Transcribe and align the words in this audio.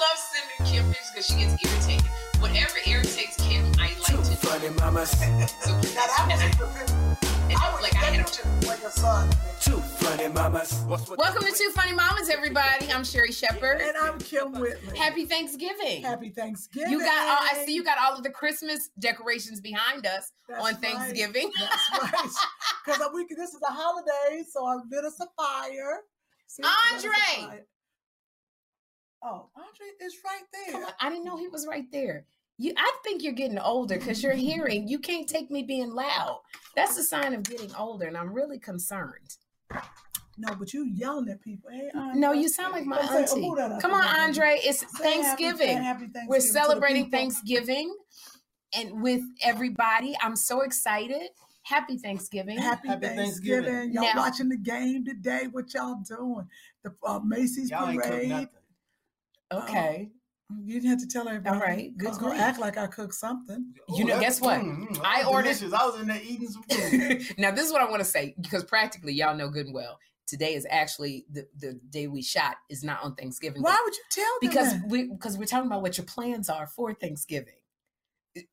love 0.00 0.18
sending 0.18 0.72
Kim 0.72 0.84
pictures 0.92 1.10
because 1.12 1.26
she 1.26 1.34
gets 1.36 1.64
irritated. 1.64 2.10
Whatever 2.40 2.78
irritates 2.86 3.36
Kim, 3.36 3.64
I 3.78 3.88
like 3.98 4.04
to 4.06 4.12
do. 4.12 4.36
Funny 4.36 4.68
mamas. 4.76 5.10
So, 5.10 5.18
Now 5.72 5.80
that 5.82 6.26
was 6.30 6.40
and 6.42 6.54
a 6.60 6.64
I- 6.64 7.54
I 7.54 7.68
I- 7.70 7.72
would 7.74 7.82
like 7.82 7.94
I 7.94 7.98
had 7.98 8.20
a 8.20 8.24
picture 8.24 8.46
when 8.68 8.80
your 8.80 8.90
son. 8.90 9.30
Two 9.60 9.78
funny 9.80 10.28
mamas. 10.28 10.82
Welcome 10.86 11.42
to 11.42 11.52
Two 11.52 11.70
Funny 11.70 11.92
Mamas, 11.92 12.28
everybody. 12.30 12.90
I'm 12.92 13.02
Sherri 13.04 13.32
Shepherd. 13.32 13.80
And 13.80 13.96
I'm 13.96 14.18
Kym 14.18 14.58
Whitley. 14.58 14.96
Happy 14.96 15.24
Thanksgiving. 15.24 16.02
Happy 16.02 16.28
Thanksgiving. 16.30 16.92
You 16.92 17.00
got 17.00 17.28
all, 17.28 17.38
I 17.50 17.64
see 17.66 17.74
you 17.74 17.82
got 17.82 17.98
all 17.98 18.16
of 18.16 18.22
the 18.22 18.30
Christmas 18.30 18.90
decorations 18.98 19.60
behind 19.60 20.06
us 20.06 20.30
That's 20.48 20.60
on 20.64 20.72
right. 20.74 20.76
Thanksgiving. 20.82 21.50
That's 21.58 21.90
right. 22.12 22.30
Because 22.86 23.02
we 23.12 23.26
this 23.36 23.50
is 23.52 23.60
a 23.68 23.72
holiday, 23.72 24.42
so 24.50 24.64
I 24.64 24.76
lit 24.90 25.04
us 25.04 25.20
a 25.20 25.26
fire. 25.36 26.00
See, 26.46 26.62
lit 26.62 26.72
a 27.04 27.08
Andre! 27.08 27.62
Fire. 29.22 29.30
Oh, 29.32 29.48
Andre 29.56 29.86
is 30.00 30.16
right 30.24 30.42
there. 30.52 30.72
Come 30.72 30.84
on, 30.84 30.92
I 31.00 31.08
didn't 31.10 31.24
know 31.24 31.36
he 31.36 31.48
was 31.48 31.66
right 31.68 31.90
there. 31.92 32.24
You, 32.60 32.72
I 32.76 32.92
think 33.04 33.22
you're 33.22 33.32
getting 33.34 33.58
older 33.58 33.96
because 33.98 34.22
you're 34.22 34.32
hearing. 34.32 34.88
You 34.88 34.98
can't 34.98 35.28
take 35.28 35.50
me 35.50 35.62
being 35.62 35.92
loud. 35.92 36.40
That's 36.74 36.98
a 36.98 37.04
sign 37.04 37.32
of 37.34 37.44
getting 37.44 37.72
older, 37.76 38.06
and 38.06 38.16
I'm 38.16 38.32
really 38.32 38.58
concerned. 38.58 39.36
No, 40.40 40.54
but 40.54 40.72
you 40.72 40.84
yelling 40.84 41.28
at 41.28 41.40
people. 41.40 41.70
Hey, 41.70 41.88
Andre. 41.94 42.18
No, 42.20 42.32
you 42.32 42.48
sound 42.48 42.72
like 42.72 42.84
my 42.84 42.96
Don't 42.98 43.06
say- 43.08 43.14
oh, 43.14 43.20
auntie. 43.36 43.48
who 43.48 43.56
that 43.56 43.72
is? 43.72 43.82
Come 43.82 43.92
on, 43.92 44.04
Andre. 44.04 44.58
It's 44.62 44.80
Say 44.80 44.86
happy- 44.86 45.22
Thanksgiving. 45.22 45.76
happy 45.78 45.98
Thanksgiving 46.06 46.28
We're 46.28 46.40
celebrating. 46.40 47.10
Thanksgiving, 47.10 47.96
and 48.76 49.02
with 49.02 49.22
everybody, 49.42 50.16
I'm 50.22 50.36
so 50.36 50.60
excited. 50.62 51.28
Happy 51.62 51.96
Thanksgiving. 51.98 52.56
Happy, 52.58 52.88
Happy 52.88 53.06
Thanksgiving. 53.06 53.64
Thanksgiving. 53.64 53.92
Y'all 53.92 54.04
Now- 54.04 54.16
watching 54.16 54.48
the 54.48 54.56
game 54.56 55.04
today. 55.04 55.48
What 55.50 55.74
y'all 55.74 55.96
doing? 56.08 56.48
The 56.82 56.92
uh, 57.04 57.20
Macy's 57.20 57.70
Y'all 57.70 57.88
ain't 57.88 58.02
parade. 58.02 58.48
Nothing. 59.50 59.76
Okay. 59.76 60.10
You 60.64 60.80
didn't 60.80 60.90
have 60.90 61.00
to 61.00 61.06
tell 61.06 61.28
everybody. 61.28 61.56
All 61.56 61.62
right, 61.62 61.96
good 61.98 62.06
I 62.06 62.10
was 62.10 62.18
gonna 62.18 62.40
act 62.40 62.58
like 62.58 62.78
I 62.78 62.86
cooked 62.86 63.14
something. 63.14 63.74
You 63.94 64.06
know, 64.06 64.18
guess 64.18 64.40
what? 64.40 64.60
mm, 64.60 64.98
I 65.04 65.22
ordered- 65.24 65.42
delicious. 65.58 65.74
I 65.74 65.84
was 65.84 66.00
in 66.00 66.08
there 66.08 66.20
eating 66.24 66.48
some 66.48 66.62
food. 66.62 67.22
now, 67.38 67.50
this 67.50 67.66
is 67.66 67.72
what 67.72 67.82
I 67.82 67.90
want 67.90 68.00
to 68.00 68.08
say 68.08 68.34
because 68.40 68.64
practically, 68.64 69.12
y'all 69.12 69.36
know 69.36 69.50
good 69.50 69.66
and 69.66 69.74
well. 69.74 69.98
Today 70.26 70.54
is 70.54 70.66
actually 70.70 71.26
the, 71.30 71.46
the 71.58 71.74
day 71.90 72.06
we 72.06 72.22
shot 72.22 72.56
is 72.70 72.82
not 72.82 73.02
on 73.02 73.14
Thanksgiving. 73.14 73.62
Why 73.62 73.78
would 73.84 73.94
you 73.94 74.02
tell 74.10 74.24
them 74.24 74.50
because 74.50 74.72
that? 74.72 74.88
we 74.88 75.08
because 75.08 75.36
we're 75.36 75.44
talking 75.44 75.66
about 75.66 75.82
what 75.82 75.98
your 75.98 76.06
plans 76.06 76.48
are 76.48 76.66
for 76.66 76.94
Thanksgiving. 76.94 77.54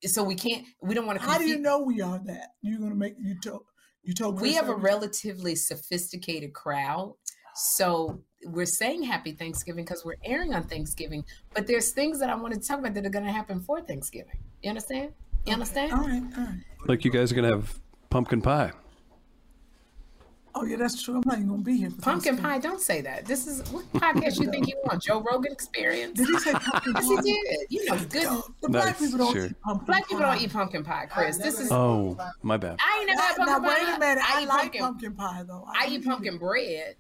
So 0.04 0.24
we 0.24 0.36
can't 0.36 0.66
we 0.82 0.96
don't 0.96 1.06
want 1.06 1.20
to 1.20 1.26
How 1.26 1.38
do 1.38 1.46
you 1.48 1.60
know 1.60 1.80
we 1.80 2.02
are 2.02 2.20
that? 2.26 2.50
You're 2.62 2.80
gonna 2.80 2.96
make 2.96 3.16
you 3.20 3.40
told 3.40 3.64
you 4.04 4.14
told 4.14 4.42
we 4.42 4.54
have 4.54 4.68
a 4.70 4.76
relatively 4.76 5.56
sophisticated 5.56 6.54
crowd. 6.54 7.14
So 7.56 8.22
we're 8.46 8.66
saying 8.66 9.04
happy 9.04 9.32
Thanksgiving 9.34 9.84
because 9.86 10.06
we're 10.06 10.16
airing 10.24 10.54
on 10.54 10.64
Thanksgiving, 10.64 11.24
but 11.54 11.68
there's 11.68 11.92
things 11.92 12.20
that 12.20 12.30
I 12.30 12.36
want 12.36 12.54
to 12.54 12.60
talk 12.60 12.80
about 12.80 12.94
that 12.94 13.06
are 13.06 13.10
going 13.10 13.26
to 13.26 13.32
happen 13.32 13.60
for 13.60 13.82
Thanksgiving. 13.82 14.38
You 14.64 14.70
understand? 14.70 15.12
You 15.46 15.54
understand? 15.54 15.92
All 15.94 16.00
right, 16.00 16.24
all 16.38 16.44
right. 16.44 16.60
Like 16.88 17.06
you 17.06 17.12
guys 17.12 17.32
are 17.32 17.36
gonna 17.36 17.50
have 17.50 17.80
pumpkin 18.10 18.42
pie. 18.42 18.72
Oh 20.58 20.64
yeah, 20.64 20.78
that's 20.78 21.04
true. 21.04 21.16
I'm 21.16 21.24
not 21.26 21.36
even 21.36 21.50
gonna 21.50 21.62
be 21.64 21.76
here 21.76 21.90
for 21.90 22.02
Pumpkin 22.02 22.38
pie, 22.38 22.60
don't 22.60 22.80
say 22.80 23.02
that. 23.02 23.26
This 23.26 23.46
is 23.46 23.62
what 23.74 23.92
podcast 23.92 24.40
you 24.40 24.50
think 24.50 24.68
you 24.68 24.76
want? 24.86 25.04
Joe 25.04 25.20
Rogan 25.22 25.52
experience? 25.52 26.18
Did 26.18 26.28
he 26.30 26.40
say 26.40 26.54
pumpkin 26.54 26.94
pie? 26.94 27.02
Yes, 27.04 27.26
he 27.26 27.34
did. 27.34 27.58
You 27.70 27.86
know, 27.86 27.98
good. 27.98 28.44
The 28.62 28.70
black 28.70 28.86
Nice, 28.86 29.00
people 29.00 29.18
don't 29.18 29.34
sure. 29.34 29.46
eat 29.48 29.62
pumpkin 29.62 29.86
Black 29.86 30.08
people 30.08 30.24
pie. 30.24 30.34
don't 30.36 30.44
eat 30.44 30.54
pumpkin 30.54 30.84
pie, 30.86 31.06
Chris. 31.12 31.38
This 31.38 31.60
is. 31.60 31.72
Oh, 31.72 32.18
my 32.42 32.56
bad. 32.56 32.78
I 32.80 33.00
ain't 33.00 33.08
never 33.10 33.22
had 33.22 33.36
pumpkin 33.36 33.54
now, 33.54 33.60
pie. 33.70 33.86
wait 33.86 33.96
a 33.96 34.00
minute. 34.00 34.24
I, 34.26 34.42
eat 34.44 34.48
like 34.48 34.60
pumpkin. 34.62 34.82
pumpkin 34.82 35.14
pie 35.14 35.44
though. 35.46 35.68
I 35.78 35.90
do 35.90 35.96
eat 35.96 36.06
pumpkin 36.06 36.38
bread, 36.38 36.96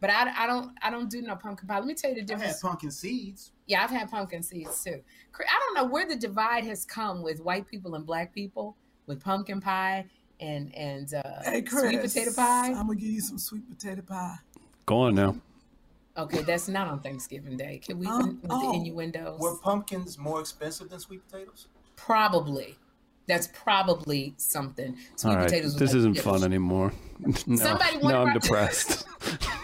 but 0.00 0.10
I, 0.10 0.44
I 0.44 0.46
don't 0.46 0.70
I 0.82 0.90
don't 0.90 1.10
do 1.10 1.22
no 1.22 1.36
pumpkin 1.36 1.68
pie. 1.68 1.78
Let 1.78 1.86
me 1.86 1.94
tell 1.94 2.10
you 2.10 2.16
the 2.16 2.20
I 2.20 2.36
had 2.36 2.38
difference. 2.40 2.60
pumpkin 2.60 2.90
seeds. 2.90 3.52
Yeah, 3.66 3.84
I've 3.84 3.90
had 3.90 4.10
pumpkin 4.10 4.42
seeds 4.42 4.82
too. 4.82 5.00
I 5.38 5.58
don't 5.60 5.74
know 5.74 5.90
where 5.90 6.06
the 6.08 6.16
divide 6.16 6.64
has 6.64 6.84
come 6.84 7.22
with 7.22 7.40
white 7.40 7.66
people 7.68 7.94
and 7.94 8.04
black 8.04 8.34
people 8.34 8.76
with 9.06 9.22
pumpkin 9.22 9.60
pie 9.60 10.06
and 10.40 10.74
and 10.74 11.14
uh, 11.14 11.42
Hey 11.44 11.62
Chris, 11.62 11.82
sweet 11.84 12.00
potato 12.00 12.32
pie. 12.34 12.68
I'm 12.68 12.86
gonna 12.86 12.94
give 12.96 13.10
you 13.10 13.20
some 13.20 13.38
sweet 13.38 13.68
potato 13.68 14.02
pie. 14.02 14.36
Go 14.86 15.02
on 15.02 15.14
now. 15.14 15.36
Okay, 16.16 16.42
that's 16.42 16.66
not 16.68 16.88
on 16.88 17.00
Thanksgiving 17.00 17.56
Day. 17.56 17.78
Can 17.78 17.98
we 17.98 18.06
Oh, 18.08 18.26
with 18.26 18.36
oh. 18.50 18.72
the 18.72 18.78
innuendos? 18.78 19.38
Were 19.38 19.56
pumpkins 19.58 20.18
more 20.18 20.40
expensive 20.40 20.90
than 20.90 20.98
sweet 20.98 21.26
potatoes? 21.30 21.68
Probably. 21.96 22.76
That's 23.28 23.46
probably 23.48 24.34
something. 24.36 24.96
Sweet 25.14 25.30
All 25.30 25.36
right, 25.36 25.44
potatoes. 25.44 25.76
this 25.76 25.94
isn't 25.94 26.18
fun 26.18 26.42
anymore. 26.42 26.92
no, 27.46 27.56
Somebody 27.56 27.98
no, 27.98 28.24
I'm 28.24 28.34
depressed. 28.38 29.06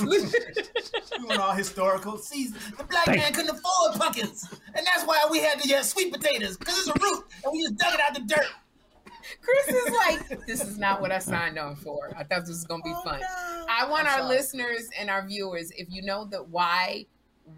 We 0.00 1.26
went 1.26 1.40
all 1.40 1.52
historical. 1.54 2.18
See, 2.18 2.48
the 2.48 2.84
black 2.84 3.06
man 3.08 3.32
couldn't 3.32 3.50
afford 3.50 3.94
pumpkins, 4.00 4.48
and 4.74 4.86
that's 4.86 5.04
why 5.04 5.26
we 5.30 5.40
had 5.40 5.60
to 5.60 5.68
get 5.68 5.84
sweet 5.84 6.12
potatoes 6.12 6.56
because 6.56 6.78
it's 6.78 6.88
a 6.88 6.92
root, 7.00 7.24
and 7.44 7.52
we 7.52 7.62
just 7.62 7.76
dug 7.76 7.94
it 7.94 8.00
out 8.00 8.14
the 8.14 8.20
dirt. 8.20 8.46
Chris 9.42 9.68
is 9.68 9.94
like, 9.96 10.46
this 10.46 10.62
is 10.64 10.78
not 10.78 11.00
what 11.00 11.12
I 11.12 11.18
signed 11.18 11.58
on 11.58 11.76
for. 11.76 12.10
I 12.16 12.24
thought 12.24 12.40
this 12.40 12.48
was 12.48 12.64
gonna 12.64 12.82
be 12.82 12.92
Oh, 12.94 13.02
fun. 13.02 13.20
no. 13.20 13.66
I 13.68 13.88
want 13.88 14.06
I'm 14.06 14.12
our 14.14 14.18
sorry. 14.26 14.36
listeners 14.36 14.88
and 14.98 15.08
our 15.10 15.26
viewers, 15.26 15.70
if 15.72 15.88
you 15.90 16.02
know 16.02 16.24
that 16.26 16.48
why 16.48 17.06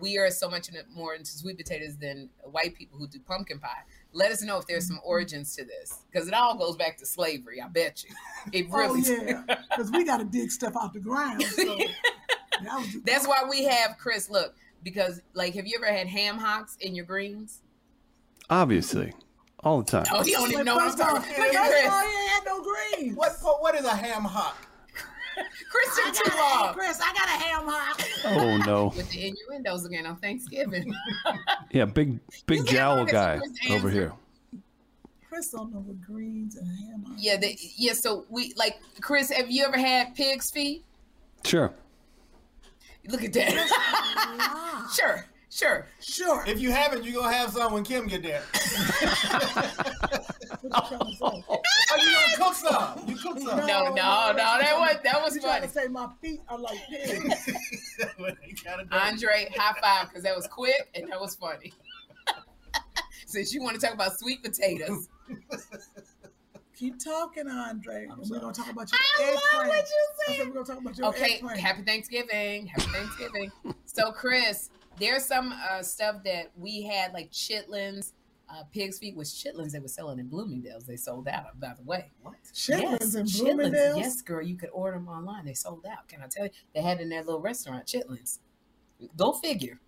we 0.00 0.18
are 0.18 0.30
so 0.30 0.48
much 0.50 0.68
more 0.94 1.14
into 1.14 1.30
sweet 1.30 1.56
potatoes 1.56 1.96
than 1.96 2.28
white 2.44 2.74
people 2.74 2.98
who 2.98 3.06
do 3.06 3.18
pumpkin 3.20 3.58
pie, 3.58 3.82
let 4.12 4.30
us 4.30 4.42
know 4.42 4.58
if 4.58 4.66
there's 4.66 4.86
some 4.86 4.96
mm-hmm. 4.96 5.08
origins 5.08 5.56
to 5.56 5.64
this 5.64 6.00
because 6.10 6.28
it 6.28 6.34
all 6.34 6.56
goes 6.56 6.76
back 6.76 6.98
to 6.98 7.06
slavery. 7.06 7.60
I 7.60 7.68
bet 7.68 8.04
you. 8.04 8.14
It 8.52 8.68
really 8.70 9.02
Oh 9.08 9.14
really. 9.14 9.26
yeah, 9.28 9.42
because 9.70 9.92
we 9.92 10.04
got 10.04 10.16
to 10.16 10.24
dig 10.24 10.50
stuff 10.50 10.74
out 10.76 10.92
the 10.92 10.98
ground. 10.98 11.42
So 11.44 11.62
that 12.64 12.76
was 12.76 12.96
That's 13.04 13.26
why 13.26 13.44
we 13.48 13.64
have 13.64 13.96
Chris. 13.98 14.28
Look, 14.28 14.56
because 14.82 15.22
like, 15.32 15.54
have 15.54 15.66
you 15.66 15.74
ever 15.76 15.86
had 15.86 16.08
ham 16.08 16.38
hocks 16.38 16.76
in 16.80 16.94
your 16.96 17.04
greens? 17.04 17.60
Obviously, 18.50 19.12
all 19.60 19.80
the 19.80 19.90
time. 19.90 20.04
Oh, 20.12 20.24
he 20.24 20.32
don't 20.32 20.50
even 20.50 20.66
know 20.66 20.74
what 20.74 20.82
I'm 20.82 20.90
first 20.90 21.00
of 21.00 21.06
talking. 21.06 21.28
Look 21.28 21.36
first 21.36 21.54
at 21.54 21.66
of 21.66 21.70
Chris. 21.70 21.92
all, 21.92 22.00
he 22.00 22.06
ain't 22.08 22.30
had 22.30 22.44
no 22.44 22.62
greens. 22.62 23.16
What 23.16 23.32
what 23.60 23.74
is 23.76 23.84
a 23.84 23.94
ham 23.94 24.24
hock? 24.24 24.56
Chris 25.70 25.98
I 26.04 26.10
took 26.10 26.24
too 26.24 26.30
got 26.30 26.38
a, 26.38 26.64
long. 26.64 26.74
Chris, 26.74 27.00
I 27.00 27.12
got 27.12 27.26
a 27.26 27.44
ham 27.44 27.62
hock. 27.64 28.01
Oh 28.34 28.56
no. 28.58 28.86
With 28.96 29.08
the 29.10 29.28
innuendos 29.28 29.84
again 29.84 30.06
on 30.06 30.16
Thanksgiving. 30.16 30.94
Yeah, 31.70 31.86
big 31.86 32.18
big 32.46 32.58
You 32.58 32.64
jowl 32.66 33.06
guy 33.06 33.40
over 33.70 33.88
here. 33.88 34.12
Chris 35.26 35.48
don't 35.50 35.72
know 35.72 35.78
what 35.78 35.98
greens 36.02 36.56
and 36.56 36.66
ham 36.68 37.02
hock. 37.06 37.16
yeah, 37.18 37.38
they, 37.38 37.56
yeah. 37.76 37.94
So 37.94 38.26
we 38.28 38.52
like 38.58 38.78
Chris. 39.00 39.30
Have 39.30 39.50
you 39.50 39.64
ever 39.64 39.78
had 39.78 40.14
pig's 40.14 40.50
feet? 40.50 40.84
Sure. 41.44 41.72
Look 43.08 43.24
at 43.24 43.32
that. 43.32 44.88
Sure, 44.94 45.24
sure. 45.48 45.86
sure. 46.00 46.44
If 46.46 46.60
you 46.60 46.70
haven't, 46.72 47.04
you're 47.04 47.22
gonna 47.22 47.32
have 47.34 47.52
some 47.52 47.72
when 47.72 47.84
Kim 47.84 48.06
get 48.06 48.22
there. 48.22 48.42
What 50.62 50.90
you 50.90 50.96
trying 50.98 51.10
to 51.10 51.16
say? 51.16 51.44
Oh, 51.94 51.96
you 51.96 52.36
gonna 52.36 52.36
cook 52.36 52.54
some? 52.54 53.08
You 53.08 53.16
cook 53.16 53.38
some? 53.38 53.66
No, 53.66 53.84
no, 53.88 53.92
no. 53.92 54.34
That 54.34 54.76
was 54.78 54.96
that 55.04 55.22
was 55.22 55.34
You 55.34 55.42
trying 55.42 55.60
funny. 55.60 55.66
to 55.66 55.72
say 55.72 55.88
my 55.88 56.08
feet 56.22 56.40
are 56.48 56.58
like 56.58 56.78
pigs? 56.88 57.46
You 57.48 57.54
gotta 58.64 58.84
do 58.84 58.88
it. 58.90 58.92
Andre, 58.92 59.48
high 59.56 59.78
five 59.80 60.08
because 60.08 60.22
that 60.22 60.34
was 60.34 60.46
quick 60.46 60.88
and 60.94 61.10
that 61.10 61.20
was 61.20 61.34
funny. 61.36 61.72
Since 63.26 63.52
you 63.52 63.62
want 63.62 63.78
to 63.78 63.84
talk 63.84 63.94
about 63.94 64.18
sweet 64.18 64.42
potatoes, 64.42 65.08
Keep 66.78 66.98
talking, 67.04 67.46
Andre. 67.48 68.06
And 68.10 68.28
we're 68.28 68.40
gonna 68.40 68.52
talk 68.52 68.70
about 68.70 68.90
your 68.90 69.00
I 69.28 69.30
love 69.34 69.42
eggplant. 69.44 69.68
what 69.68 69.76
you 69.76 69.82
I 69.82 70.26
said. 70.26 70.36
said 70.36 70.46
we're 70.48 70.54
gonna 70.54 70.66
talk 70.66 70.78
about 70.80 70.98
your 70.98 71.06
okay. 71.08 71.34
eggplant. 71.34 71.60
Happy 71.60 71.82
Thanksgiving. 71.82 72.66
Happy 72.66 72.90
Thanksgiving. 72.90 73.52
so, 73.84 74.10
Chris, 74.10 74.70
there's 74.98 75.24
some 75.24 75.52
uh, 75.70 75.82
stuff 75.82 76.24
that 76.24 76.50
we 76.56 76.82
had 76.82 77.12
like 77.12 77.30
chitlins, 77.30 78.12
uh, 78.52 78.64
pig's 78.70 78.98
feet 78.98 79.16
was 79.16 79.32
chitlins 79.32 79.72
they 79.72 79.78
were 79.78 79.88
selling 79.88 80.18
in 80.18 80.28
Bloomingdale's. 80.28 80.84
They 80.84 80.96
sold 80.96 81.26
out, 81.28 81.58
by 81.58 81.72
the 81.76 81.82
way. 81.84 82.10
What? 82.22 82.34
Chitlins 82.52 83.14
and 83.14 83.26
chitlins. 83.26 83.40
Bloomingdale's. 83.40 83.98
Yes, 83.98 84.22
girl, 84.22 84.42
you 84.42 84.56
could 84.56 84.70
order 84.72 84.98
them 84.98 85.08
online. 85.08 85.44
They 85.44 85.54
sold 85.54 85.86
out. 85.90 86.08
Can 86.08 86.22
I 86.22 86.26
tell 86.26 86.44
you? 86.44 86.50
They 86.74 86.82
had 86.82 87.00
in 87.00 87.08
their 87.08 87.22
little 87.22 87.40
restaurant 87.40 87.86
chitlins. 87.86 88.40
Go 89.16 89.32
figure. 89.32 89.80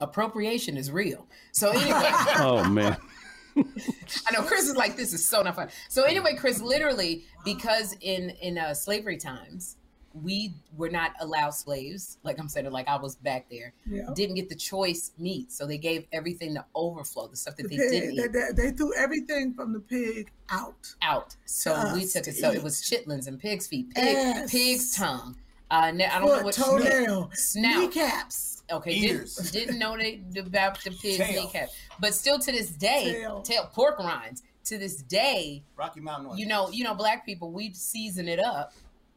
Appropriation 0.00 0.76
is 0.76 0.90
real. 0.90 1.26
So 1.52 1.70
anyway, 1.70 2.10
Oh 2.38 2.64
man. 2.68 2.96
I 3.56 4.32
know 4.32 4.42
Chris 4.42 4.68
is 4.68 4.76
like, 4.76 4.96
this 4.96 5.12
is 5.12 5.26
so 5.26 5.42
not 5.42 5.56
fun. 5.56 5.68
So 5.88 6.04
anyway, 6.04 6.36
Chris, 6.36 6.60
literally, 6.60 7.24
because 7.44 7.96
in 8.00 8.30
in 8.40 8.56
uh, 8.56 8.72
slavery 8.72 9.16
times, 9.16 9.76
we 10.22 10.54
were 10.76 10.88
not 10.90 11.12
allowed 11.20 11.50
slaves. 11.50 12.18
Like 12.22 12.38
I'm 12.38 12.48
saying, 12.48 12.70
like 12.70 12.88
I 12.88 12.96
was 12.96 13.16
back 13.16 13.46
there, 13.50 13.72
Yeah. 13.86 14.08
didn't 14.14 14.36
get 14.36 14.48
the 14.48 14.54
choice 14.54 15.12
meat, 15.18 15.52
so 15.52 15.66
they 15.66 15.78
gave 15.78 16.06
everything 16.12 16.54
the 16.54 16.64
overflow, 16.74 17.28
the 17.28 17.36
stuff 17.36 17.56
that 17.56 17.68
The 17.68 17.76
they 17.76 17.76
pig, 17.76 17.90
didn't 17.90 18.16
they, 18.16 18.22
eat 18.24 18.54
they, 18.56 18.70
they 18.70 18.76
threw 18.76 18.94
everything 18.94 19.54
from 19.54 19.72
the 19.72 19.80
pig 19.80 20.30
out. 20.50 20.94
out. 21.02 21.36
So 21.46 21.74
to 21.74 21.92
we 21.94 22.06
took 22.06 22.26
it. 22.28 22.36
So 22.36 22.50
eat. 22.52 22.56
it 22.58 22.62
was 22.62 22.80
chitlins 22.82 23.26
and 23.28 23.38
pig's 23.38 23.66
feet, 23.66 23.90
pig, 23.94 24.16
Ass. 24.16 24.50
pig's 24.50 24.96
tongue. 24.96 25.36
Uh, 25.70 25.90
ne- 25.90 26.06
I 26.06 26.18
don't 26.18 26.28
know 26.38 26.42
what 26.44 26.54
toenail, 26.54 27.30
snout. 27.34 27.80
kneecaps. 27.80 28.62
Okay, 28.70 28.94
Ears. 29.00 29.36
didn't, 29.36 29.52
didn't 29.66 29.78
know 29.78 29.96
they 29.96 30.20
about 30.38 30.82
the 30.82 30.90
pig's 30.90 31.18
Tail. 31.18 31.42
kneecap, 31.44 31.68
but 32.00 32.14
still 32.14 32.38
to 32.38 32.52
this 32.52 32.70
day, 32.70 33.12
Tail. 33.20 33.42
tail 33.42 33.68
pork 33.72 33.98
rinds. 33.98 34.42
To 34.64 34.76
this 34.76 34.96
day, 34.96 35.62
Rocky 35.76 36.00
Mountain 36.00 36.36
you 36.36 36.44
know, 36.44 36.68
you 36.70 36.84
know, 36.84 36.92
black 36.94 37.24
people 37.24 37.50
we 37.50 37.72
season 37.72 38.28
it 38.28 38.38
up. 38.38 38.74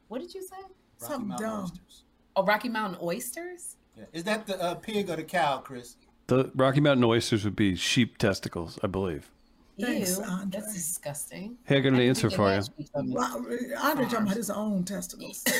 What 0.07 0.21
did 0.21 0.33
you 0.33 0.41
say? 0.41 0.55
Rocky 1.01 1.11
Something 1.13 1.27
Mountain 1.29 1.47
dumb. 1.49 1.63
oysters. 1.63 2.03
Oh, 2.35 2.43
Rocky 2.45 2.69
Mountain 2.69 2.99
oysters. 3.01 3.75
Yeah. 3.97 4.05
Is 4.13 4.23
that 4.23 4.47
the 4.47 4.61
uh, 4.61 4.75
pig 4.75 5.09
or 5.09 5.15
the 5.15 5.23
cow, 5.23 5.57
Chris? 5.59 5.95
The 6.27 6.51
Rocky 6.55 6.79
Mountain 6.79 7.03
oysters 7.03 7.43
would 7.43 7.55
be 7.55 7.75
sheep 7.75 8.17
testicles, 8.17 8.79
I 8.83 8.87
believe. 8.87 9.29
Thanks, 9.79 10.17
Ew, 10.17 10.23
Andre. 10.23 10.59
that's 10.59 10.73
disgusting. 10.73 11.57
Hey, 11.65 11.77
I 11.77 11.79
got 11.79 11.93
an 11.93 11.99
answer 11.99 12.29
for 12.29 12.47
it 12.47 12.49
you. 12.49 12.55
has 12.55 12.69
from- 12.93 13.11
Well, 13.11 13.45
Andre 13.81 14.05
talking 14.05 14.17
about 14.25 14.35
his 14.37 14.49
own 14.49 14.83
testicles. 14.83 15.43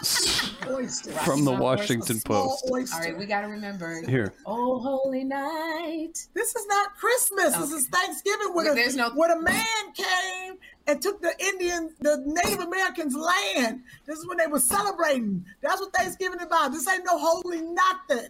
From 1.24 1.44
the 1.44 1.52
Washington 1.52 2.20
Post. 2.20 2.70
oyster. 2.70 2.94
All 2.96 3.00
right, 3.02 3.18
we 3.18 3.26
got 3.26 3.42
to 3.42 3.48
remember. 3.48 4.00
Here. 4.08 4.32
Oh, 4.46 4.78
holy 4.78 5.24
night. 5.24 6.26
This 6.32 6.54
is 6.56 6.66
not 6.68 6.94
Christmas. 6.96 7.56
This 7.56 7.72
is 7.72 7.88
Thanksgiving 7.88 8.54
when, 8.54 8.64
Well, 8.66 8.72
a, 8.72 8.76
there's 8.76 8.96
no- 8.96 9.10
when 9.10 9.30
a 9.30 9.40
man 9.42 9.64
came 9.94 10.54
and 10.86 11.02
took 11.02 11.20
the 11.20 11.34
Indian, 11.38 11.94
the 12.00 12.22
Native 12.24 12.60
Americans' 12.60 13.14
land. 13.14 13.82
This 14.06 14.18
is 14.18 14.26
when 14.28 14.38
they 14.38 14.46
were 14.46 14.60
celebrating. 14.60 15.44
That's 15.60 15.80
what 15.80 15.92
Thanksgiving 15.92 16.38
is 16.40 16.46
about. 16.46 16.72
This 16.72 16.88
ain't 16.88 17.04
no 17.04 17.18
holy 17.18 17.60
nothing. 17.60 18.28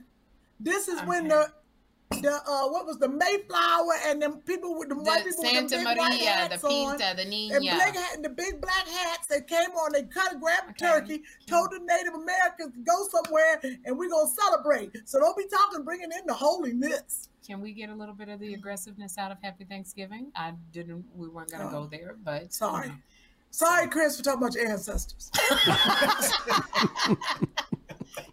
This 0.59 0.89
is 0.89 1.01
when 1.03 1.29
the 1.29 1.53
the 2.11 2.33
uh 2.47 2.69
what 2.69 2.87
was 2.87 2.99
the 2.99 3.09
Mayflower 3.09 3.95
and 4.07 4.21
them 4.21 4.39
people 4.45 4.77
with 4.79 4.89
the, 4.89 4.97
white 4.97 5.25
people 5.25 5.45
Santa 5.45 5.63
with 5.63 5.71
the 5.71 5.77
big 5.79 5.87
white 5.87 5.97
Maria, 5.97 6.19
the 6.19 6.25
hats 6.25 6.65
on. 6.65 6.99
Pinta, 6.99 7.15
the 7.17 7.23
And 7.23 7.31
Nina. 7.31 7.61
black 7.61 7.95
hat, 7.95 8.23
the 8.23 8.29
big 8.29 8.61
black 8.61 8.89
hats 8.89 9.29
that 9.29 9.47
came 9.47 9.71
on, 9.71 9.93
they 9.93 10.03
cut 10.03 10.33
and 10.33 10.41
grabbed 10.41 10.81
the 10.81 10.87
Okay. 10.87 11.01
turkey, 11.01 11.23
told 11.47 11.71
the 11.71 11.79
Native 11.79 12.15
Americans 12.15 12.75
to 12.75 12.81
go 12.83 13.07
somewhere, 13.11 13.61
and 13.85 13.97
we're 13.97 14.11
gonna 14.11 14.29
celebrate. 14.29 15.09
So 15.09 15.21
don't 15.21 15.37
be 15.37 15.47
talking, 15.47 15.85
bringing 15.85 16.11
in 16.11 16.27
the 16.27 16.35
holiness. 16.35 17.29
Can 17.47 17.61
we 17.61 17.73
get 17.73 17.91
a 17.91 17.95
little 17.95 18.15
bit 18.15 18.29
of 18.29 18.41
the 18.41 18.55
aggressiveness 18.55 19.17
out 19.17 19.31
of 19.31 19.39
Happy 19.43 19.65
Thanksgiving? 19.65 20.33
I 20.37 20.53
didn't. 20.73 21.05
We 21.15 21.29
weren't 21.29 21.51
gonna 21.51 21.69
Oh. 21.69 21.83
go 21.83 21.87
there, 21.87 22.17
but 22.23 22.53
Sorry. 22.53 22.87
you 22.89 22.93
know. 22.93 22.99
Sorry, 23.53 23.89
Chris, 23.89 24.17
for 24.17 24.23
talking 24.25 24.43
about 24.43 24.55
your 24.55 24.67
ancestors. 24.69 25.31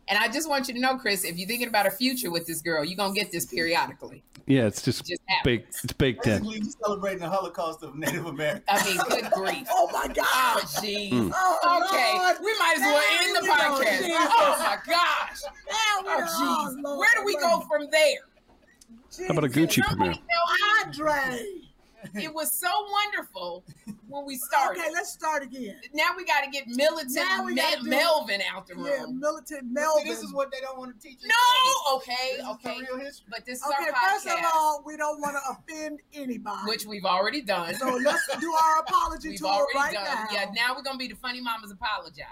And 0.07 0.17
I 0.17 0.27
just 0.27 0.47
want 0.49 0.67
you 0.67 0.73
to 0.73 0.79
know, 0.79 0.97
Chris, 0.97 1.23
if 1.23 1.37
you're 1.37 1.47
thinking 1.47 1.67
about 1.67 1.85
a 1.85 1.91
future 1.91 2.31
with 2.31 2.45
this 2.47 2.61
girl, 2.61 2.83
you're 2.83 2.97
gonna 2.97 3.13
get 3.13 3.31
this 3.31 3.45
periodically. 3.45 4.23
Yeah, 4.45 4.65
it's 4.65 4.81
just 4.81 5.05
Just 5.05 5.21
baked. 5.43 5.75
It's 5.83 5.91
baked 5.93 6.25
in. 6.25 6.41
Basically, 6.43 6.59
you 6.65 6.71
celebrating 6.81 7.19
the 7.19 7.29
Holocaust 7.29 7.83
of 7.83 7.95
Native 7.95 8.25
Americans. 8.27 8.63
I 8.69 8.85
mean, 8.85 8.97
good 9.09 9.31
grief. 9.31 9.67
Oh 9.69 9.89
my 9.91 10.07
Oh, 10.17 10.61
jeez. 10.63 11.11
Mm. 11.11 11.31
Oh, 11.35 11.85
Okay, 11.89 12.13
Lord. 12.17 12.37
we 12.41 12.53
might 12.57 12.75
as 12.77 12.81
well 12.81 13.03
end 13.23 13.35
the 13.35 13.41
There 13.41 13.51
we 13.51 13.57
go, 13.57 13.63
podcast. 13.65 13.99
Jesus. 13.99 14.31
Oh 14.31 14.55
my 14.59 14.77
gosh. 14.87 15.41
Now 15.69 16.03
Oh 16.05 16.71
jeez. 16.77 16.97
Where 16.97 17.09
do 17.17 17.25
we 17.25 17.35
go 17.37 17.59
from 17.69 17.89
there? 17.91 19.27
How 19.27 19.33
about 19.33 19.43
a 19.43 19.47
Gucci 19.49 19.81
premiere? 19.83 20.13
Somebody 20.13 20.21
tell 20.29 20.85
Andre. 20.85 22.23
it 22.23 22.33
was 22.33 22.51
so 22.53 22.69
wonderful 22.91 23.63
when 24.07 24.25
we 24.25 24.35
started. 24.37 24.79
Okay, 24.81 24.89
let's 24.93 25.11
start 25.11 25.43
again. 25.43 25.75
now 25.93 26.09
we 26.15 26.23
got 26.25 26.43
to 26.43 26.49
get 26.49 26.67
militant 26.67 27.15
Now 27.15 27.43
we 27.45 27.53
Me- 27.53 27.61
do- 27.81 27.89
Melvin 27.89 28.41
out 28.53 28.67
the 28.67 28.75
room. 28.75 28.85
Yeah, 28.87 29.05
militant 29.09 29.61
See, 29.61 29.67
Melvin. 29.73 30.07
this 30.07 30.19
is 30.21 30.33
what 30.33 30.51
they 30.51 30.59
don't 30.61 30.77
want 30.77 30.99
to 30.99 31.07
teach. 31.07 31.17
us. 31.19 31.25
no, 31.29 31.95
okay, 31.97 32.13
This 32.13 32.39
is 32.39 32.43
the 32.45 32.49
okay. 32.51 32.79
real 32.81 32.99
history. 32.99 33.27
But 33.29 33.45
this 33.45 33.59
is 33.59 33.65
Okay, 33.65 33.89
our 33.89 34.11
first 34.11 34.27
of 34.27 34.39
all, 34.55 34.83
we 34.85 34.97
don't 34.97 35.19
want 35.21 35.35
to 35.35 35.51
offend 35.75 35.99
anybody. 36.13 36.57
which 36.65 36.85
we've 36.85 37.05
already 37.05 37.41
done. 37.41 37.75
so 37.75 37.87
let's 38.03 38.27
do 38.39 38.51
our 38.53 38.79
apology 38.81 39.29
We've 39.29 39.39
to 39.39 39.45
her 39.47 39.51
already 39.53 39.75
right 39.77 39.93
done. 39.93 40.03
now. 40.05 40.25
Yeah, 40.31 40.45
now 40.55 40.75
we're 40.75 40.83
gonna 40.83 40.97
be 40.97 41.07
the 41.07 41.15
funny 41.15 41.41
mamas 41.41 41.71
apologize. 41.71 42.25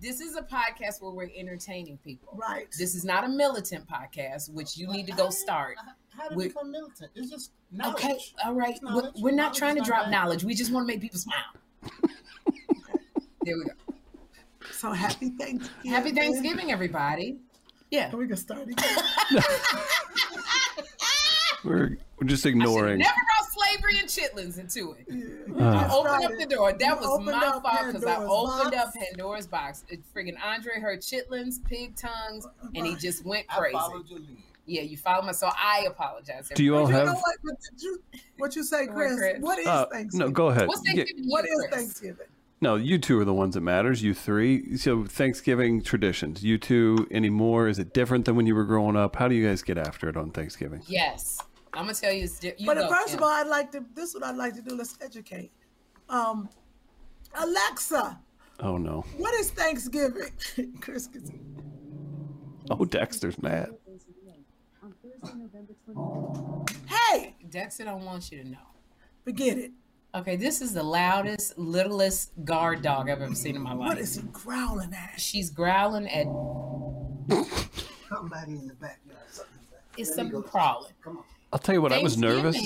This 0.00 0.20
is 0.20 0.36
a 0.36 0.42
podcast 0.42 1.00
where 1.02 1.10
we're 1.10 1.30
entertaining 1.36 1.98
people. 1.98 2.36
Right. 2.40 2.68
This 2.78 2.94
is 2.94 3.04
not 3.04 3.24
a 3.24 3.28
militant 3.28 3.84
podcast, 3.88 4.48
which 4.52 4.76
you 4.76 4.86
need 4.86 5.06
to 5.08 5.12
go 5.12 5.28
start. 5.30 5.76
How 6.18 6.28
to 6.28 6.34
We- 6.34 6.48
become 6.48 6.70
militant? 6.72 7.10
It's 7.14 7.30
just 7.30 7.52
knowledge. 7.70 7.94
Okay, 8.04 8.18
all 8.44 8.54
right. 8.54 8.78
We're, 8.82 9.10
we're 9.20 9.30
not 9.30 9.36
Knowledge 9.36 9.58
trying 9.58 9.76
to 9.76 9.82
drop 9.82 10.04
bad. 10.06 10.10
knowledge. 10.10 10.44
We 10.44 10.54
just 10.54 10.72
want 10.72 10.86
to 10.88 10.92
make 10.92 11.00
people 11.00 11.18
smile. 11.18 11.36
there 13.42 13.56
we 13.56 13.64
go. 13.64 13.70
So 14.72 14.92
happy 14.92 15.30
Thanksgiving. 15.30 15.90
Happy 15.90 16.12
Thanksgiving, 16.12 16.70
everybody. 16.72 17.38
Yeah. 17.90 18.14
We 18.14 18.26
can 18.28 18.36
start 18.36 18.68
again. 18.68 18.96
We're, 21.64 21.98
we're 22.18 22.26
just 22.26 22.46
I 22.46 22.50
should 22.50 22.56
ignoring. 22.58 22.98
never 22.98 23.12
brought 23.14 23.50
slavery 23.52 23.98
and 23.98 24.08
chitlins 24.08 24.58
into 24.58 24.92
it. 24.98 25.06
Uh, 25.60 25.88
Open 25.92 26.24
up 26.24 26.32
the 26.38 26.46
door. 26.46 26.72
That 26.72 26.80
You 26.80 27.08
was 27.08 27.20
my 27.24 27.40
fault 27.40 27.86
because 27.86 28.04
I 28.04 28.16
opened 28.24 28.70
box. 28.72 28.76
up 28.76 28.94
Pandora's 28.94 29.46
box. 29.48 29.84
It, 29.88 30.00
friggin' 30.14 30.36
Andre 30.42 30.78
heard 30.80 31.00
chitlins, 31.00 31.62
pig 31.64 31.96
tongues, 31.96 32.46
and 32.74 32.86
he 32.86 32.94
just 32.94 33.24
went 33.24 33.46
I 33.50 33.56
crazy. 33.58 33.76
Followed 34.68 34.78
your 34.78 34.82
lead. 34.82 34.86
Yeah, 34.86 34.90
you 34.90 34.96
follow 34.96 35.26
me. 35.26 35.32
So 35.32 35.48
I 35.52 35.84
apologize. 35.88 36.50
Do 36.54 36.62
you 36.64 36.76
all 36.76 36.88
you 36.88 36.94
have? 36.94 37.06
know 37.06 37.12
what? 37.14 37.36
But 37.44 37.54
you, 37.78 38.02
what 38.38 38.56
you 38.56 38.64
say, 38.64 38.86
Chris? 38.86 39.16
Chris. 39.16 39.40
What 39.40 39.58
is 39.58 39.66
Uh, 39.66 39.86
Thanksgiving? 39.86 40.26
no, 40.28 40.32
go 40.32 40.48
ahead. 40.48 40.68
What's 40.68 40.82
Thanksgiving? 40.82 41.24
to 41.24 41.28
What 41.30 41.44
you, 41.44 41.50
is 41.52 41.66
Chris? 41.70 41.74
Thanksgiving? 41.82 42.26
no, 42.60 42.74
you 42.76 42.98
two 42.98 43.18
are 43.20 43.24
the 43.24 43.34
ones 43.34 43.54
that 43.54 43.60
matters. 43.62 44.02
You 44.02 44.14
three. 44.14 44.76
So 44.76 45.04
Thanksgiving 45.04 45.82
traditions. 45.82 46.42
You 46.42 46.58
two 46.58 47.06
anymore? 47.10 47.68
Is 47.68 47.78
it 47.78 47.92
different 47.94 48.24
than 48.24 48.36
when 48.36 48.46
you 48.46 48.54
were 48.54 48.64
growing 48.64 48.96
up? 48.96 49.16
How 49.16 49.28
do 49.28 49.34
you 49.34 49.46
guys 49.46 49.62
get 49.62 49.78
after 49.78 50.08
it 50.08 50.16
on 50.16 50.30
Thanksgiving? 50.30 50.82
Yes. 50.86 51.38
I'm 51.74 51.84
gonna 51.84 51.94
tell 51.94 52.12
you. 52.12 52.24
It's 52.24 52.38
di- 52.38 52.54
you 52.58 52.66
But 52.66 52.78
go, 52.78 52.88
first 52.88 53.08
Kim. 53.08 53.18
of 53.18 53.22
all, 53.24 53.28
I'd 53.28 53.46
like 53.46 53.70
to. 53.72 53.84
This 53.94 54.08
is 54.10 54.14
what 54.14 54.24
I'd 54.24 54.36
like 54.36 54.54
to 54.54 54.62
do. 54.62 54.74
Let's 54.74 54.96
educate. 55.02 55.52
Um, 56.08 56.48
Alexa, 57.34 58.18
Oh 58.60 58.78
no. 58.78 59.04
what 59.18 59.34
is 59.34 59.50
Thanksgiving? 59.50 60.30
Chris, 60.80 61.06
gets- 61.06 61.30
Oh, 62.70 62.84
Dexter's 62.84 63.40
mad. 63.42 63.70
Hey, 66.86 67.34
Dexter 67.50 67.84
don't 67.84 68.04
want 68.04 68.30
you 68.30 68.42
to 68.42 68.48
know. 68.48 68.58
forget 69.24 69.58
it. 69.58 69.72
Okay, 70.14 70.36
this 70.36 70.62
is 70.62 70.72
the 70.72 70.82
loudest, 70.82 71.58
littlest 71.58 72.32
guard 72.44 72.80
dog 72.82 73.10
I've 73.10 73.20
ever 73.20 73.34
seen 73.34 73.56
in 73.56 73.62
my 73.62 73.74
life. 73.74 73.88
What 73.90 73.98
is 73.98 74.16
he 74.16 74.22
growling 74.32 74.94
at? 74.94 75.20
She's 75.20 75.50
growling 75.50 76.08
at 76.08 76.24
Somebody 78.08 78.52
in 78.52 78.66
the 78.68 78.74
backyard. 78.74 79.18
Back. 79.36 79.46
it's 79.98 80.14
something 80.14 80.42
crawling. 80.42 80.92
Come 81.04 81.18
on. 81.18 81.24
I'll 81.52 81.58
tell 81.58 81.74
you 81.74 81.82
what. 81.82 81.92
I 81.92 82.02
was 82.02 82.16
nervous. 82.16 82.56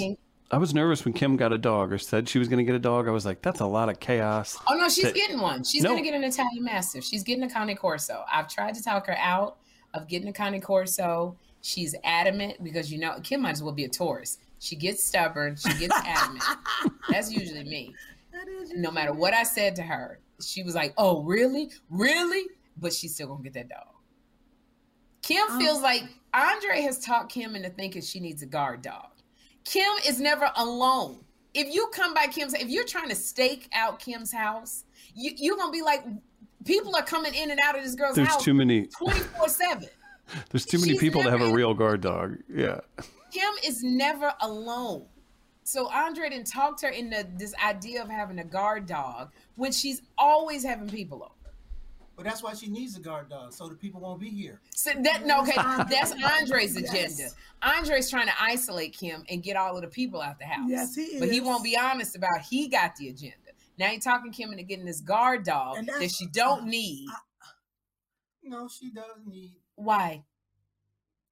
I 0.52 0.58
was 0.58 0.72
nervous 0.74 1.04
when 1.04 1.14
Kim 1.14 1.36
got 1.36 1.52
a 1.52 1.58
dog 1.58 1.92
or 1.92 1.98
said 1.98 2.28
she 2.28 2.38
was 2.38 2.46
going 2.46 2.58
to 2.58 2.64
get 2.64 2.74
a 2.74 2.78
dog. 2.78 3.08
I 3.08 3.10
was 3.10 3.24
like, 3.26 3.42
that's 3.42 3.60
a 3.60 3.66
lot 3.66 3.88
of 3.88 3.98
chaos. 3.98 4.56
Oh 4.68 4.74
no, 4.74 4.88
she's 4.88 5.04
That- 5.04 5.14
getting 5.14 5.40
one. 5.40 5.64
She's 5.64 5.82
No. 5.82 5.90
gonna 5.90 6.02
get 6.02 6.14
an 6.14 6.22
Italian 6.24 6.62
Mastiff. 6.62 7.02
She's 7.04 7.22
getting 7.24 7.42
a 7.42 7.48
Cane 7.50 7.74
Corso. 7.76 8.22
I've 8.32 8.48
tried 8.48 8.74
to 8.74 8.82
talk 8.82 9.06
her 9.06 9.16
out 9.18 9.56
of 9.94 10.06
getting 10.08 10.28
a 10.28 10.32
Cane 10.32 10.60
Corso. 10.60 11.36
She's 11.62 11.94
adamant 12.04 12.62
because 12.62 12.92
you 12.92 12.98
know 12.98 13.18
Kim 13.22 13.42
might 13.42 13.52
as 13.52 13.62
well 13.62 13.72
be 13.72 13.84
a 13.84 13.88
Taurus. 13.88 14.38
She 14.58 14.76
gets 14.76 15.04
stubborn. 15.04 15.56
She 15.56 15.72
gets 15.78 15.94
adamant. 16.04 16.42
That's 17.08 17.32
usually 17.32 17.64
me. 17.64 17.94
That 18.32 18.48
is 18.48 18.72
No 18.74 18.90
matter 18.90 19.12
what 19.12 19.32
I 19.32 19.44
said 19.44 19.76
to 19.76 19.82
her, 19.82 20.18
she 20.40 20.62
was 20.62 20.74
like, 20.74 20.92
"Oh, 20.98 21.22
really, 21.22 21.70
really?" 21.88 22.46
But 22.76 22.92
she's 22.92 23.14
still 23.14 23.28
gonna 23.28 23.42
get 23.42 23.54
that 23.54 23.68
dog. 23.68 23.86
Kim 25.22 25.48
Um, 25.50 25.58
feels 25.60 25.80
like 25.82 26.02
Andre 26.34 26.80
has 26.82 26.98
taught 26.98 27.28
Kim 27.28 27.54
into 27.54 27.70
thinking 27.70 28.02
she 28.02 28.18
needs 28.18 28.42
a 28.42 28.46
guard 28.46 28.82
dog. 28.82 29.10
Kim 29.64 29.88
is 30.06 30.18
never 30.20 30.50
alone. 30.56 31.24
If 31.54 31.72
you 31.72 31.88
come 31.92 32.12
by 32.14 32.26
Kim's, 32.26 32.54
if 32.54 32.68
you're 32.68 32.84
trying 32.84 33.08
to 33.10 33.14
stake 33.14 33.68
out 33.72 34.00
Kim's 34.00 34.32
house, 34.32 34.84
you, 35.14 35.32
you're 35.36 35.56
gonna 35.56 35.70
be 35.70 35.82
like, 35.82 36.04
people 36.64 36.96
are 36.96 37.02
coming 37.04 37.34
in 37.34 37.50
and 37.50 37.60
out 37.62 37.76
of 37.76 37.84
this 37.84 37.94
girl's 37.94 38.16
There's 38.16 38.28
house 38.28 38.42
too 38.42 38.54
many. 38.54 38.86
24 38.86 39.48
seven. 39.48 39.88
There's 40.50 40.64
too 40.66 40.78
many 40.78 40.92
She's 40.92 41.00
people 41.00 41.22
to 41.22 41.30
have 41.30 41.40
a 41.40 41.52
real 41.52 41.74
guard 41.74 42.00
dog. 42.00 42.38
Yeah. 42.52 42.80
Kim 43.32 43.52
is 43.64 43.82
never 43.82 44.32
alone. 44.40 45.06
So 45.64 45.88
Andre 45.90 46.28
didn't 46.28 46.48
talk 46.48 46.76
to 46.80 46.86
her 46.86 46.92
into 46.92 47.26
this 47.36 47.54
idea 47.64 48.02
of 48.02 48.08
having 48.08 48.38
a 48.40 48.44
guard 48.44 48.86
dog 48.86 49.30
when 49.56 49.72
she's 49.72 50.02
always 50.18 50.64
having 50.64 50.88
people 50.88 51.22
over. 51.22 51.54
But 52.16 52.26
that's 52.26 52.42
why 52.42 52.52
she 52.52 52.68
needs 52.68 52.96
a 52.96 53.00
guard 53.00 53.30
dog, 53.30 53.52
so 53.52 53.68
the 53.68 53.74
people 53.74 54.00
won't 54.00 54.20
be 54.20 54.28
here. 54.28 54.60
So 54.74 54.92
that 55.02 55.24
no, 55.24 55.40
okay, 55.42 55.54
that's 55.90 56.12
Andre's 56.12 56.78
Yes. 56.78 56.90
agenda. 56.92 57.30
Andre's 57.62 58.10
trying 58.10 58.26
to 58.26 58.34
isolate 58.40 58.92
Kim 58.92 59.24
and 59.30 59.42
get 59.42 59.56
all 59.56 59.76
of 59.76 59.82
the 59.82 59.88
people 59.88 60.20
out 60.20 60.38
the 60.38 60.44
house. 60.44 60.68
Yes, 60.68 60.94
he 60.94 61.02
is. 61.02 61.20
But 61.20 61.30
he 61.30 61.40
won't 61.40 61.64
be 61.64 61.76
honest 61.76 62.14
about 62.14 62.42
he 62.48 62.68
got 62.68 62.96
the 62.96 63.08
agenda. 63.08 63.36
Now 63.78 63.90
you're 63.90 64.00
talking 64.00 64.30
Kim 64.30 64.50
into 64.50 64.62
getting 64.64 64.84
this 64.84 65.00
guard 65.00 65.44
dog 65.44 65.86
that 65.86 66.12
she 66.12 66.26
don't 66.26 66.66
need. 66.66 67.08
No, 68.44 68.68
she 68.68 68.90
does 68.90 69.24
need, 69.26 69.54
Why? 69.84 70.24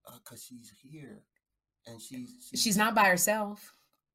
uh, 0.06 0.12
cause 0.24 0.44
she's 0.48 0.72
here, 0.82 1.22
and 1.86 2.00
she's 2.00 2.34
She's 2.54 2.76
not 2.76 2.94
by 2.94 3.04
herself. 3.04 3.74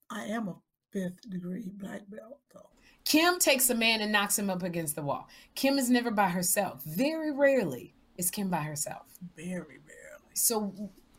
I 0.09 0.25
am 0.25 0.47
a 0.49 0.55
fifth 0.91 1.29
degree 1.29 1.69
black 1.75 2.01
belt, 2.09 2.39
though. 2.53 2.69
Kim 3.05 3.39
takes 3.39 3.69
a 3.69 3.75
man 3.75 4.01
and 4.01 4.11
knocks 4.11 4.37
him 4.37 4.49
up 4.49 4.63
against 4.63 4.95
the 4.95 5.01
wall. 5.03 5.29
Kim 5.53 5.77
is 5.77 5.89
never 5.89 6.11
by 6.11 6.27
herself. 6.27 6.83
Very 6.83 7.31
rarely 7.31 7.93
is 8.17 8.29
Kim 8.31 8.49
by 8.49 8.61
herself. 8.63 9.05
Very 9.37 9.57
rarely. 9.59 10.33
So 10.33 10.73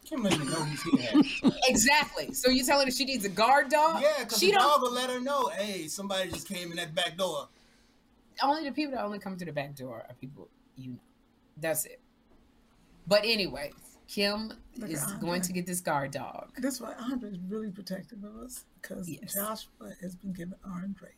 Kim 0.05 0.23
doesn't 0.25 0.43
even 0.43 0.53
know 0.53 0.65
he's 0.65 0.83
here. 0.83 1.53
exactly. 1.69 2.33
So 2.35 2.51
you're 2.51 2.67
telling 2.67 2.87
her 2.87 2.91
she 2.93 3.05
needs 3.05 3.25
a 3.25 3.29
guard 3.29 3.69
dog? 3.71 4.03
yeah, 4.03 4.25
cause 4.25 4.39
she 4.39 4.47
the 4.49 4.55
don't. 4.55 4.63
dog 4.63 4.83
will 4.83 4.93
let 4.93 5.09
her 5.11 5.21
know. 5.21 5.49
Hey, 5.49 5.87
somebody 5.89 6.31
just 6.31 6.49
came 6.49 6.71
in 6.71 6.77
that 6.77 6.95
back 6.95 7.17
door. 7.17 7.49
only 8.43 8.65
the 8.69 8.75
people 8.75 8.95
that 8.97 9.05
only 9.05 9.19
come 9.21 9.37
through 9.39 9.47
the 9.47 9.53
back 9.53 9.75
door 9.75 10.05
are 10.09 10.15
people 10.21 10.49
you 10.77 10.91
know. 10.93 10.99
That's 11.59 11.87
it. 11.87 12.01
But 13.07 13.25
anyway, 13.25 13.73
Kim 14.09 14.53
Look 14.79 14.91
is 14.91 15.05
going 15.21 15.43
to 15.43 15.53
get 15.53 15.67
this 15.67 15.81
guard 15.81 16.11
dog. 16.13 16.51
That's 16.59 16.81
why 16.81 16.95
Andre 17.01 17.31
is 17.31 17.39
really 17.49 17.71
protective 17.71 18.23
of 18.25 18.37
us 18.45 18.65
because 18.81 19.09
Yes. 19.09 19.35
Joshua 19.35 19.93
has 20.01 20.15
been 20.17 20.33
giving 20.33 20.55
Andre 20.65 21.11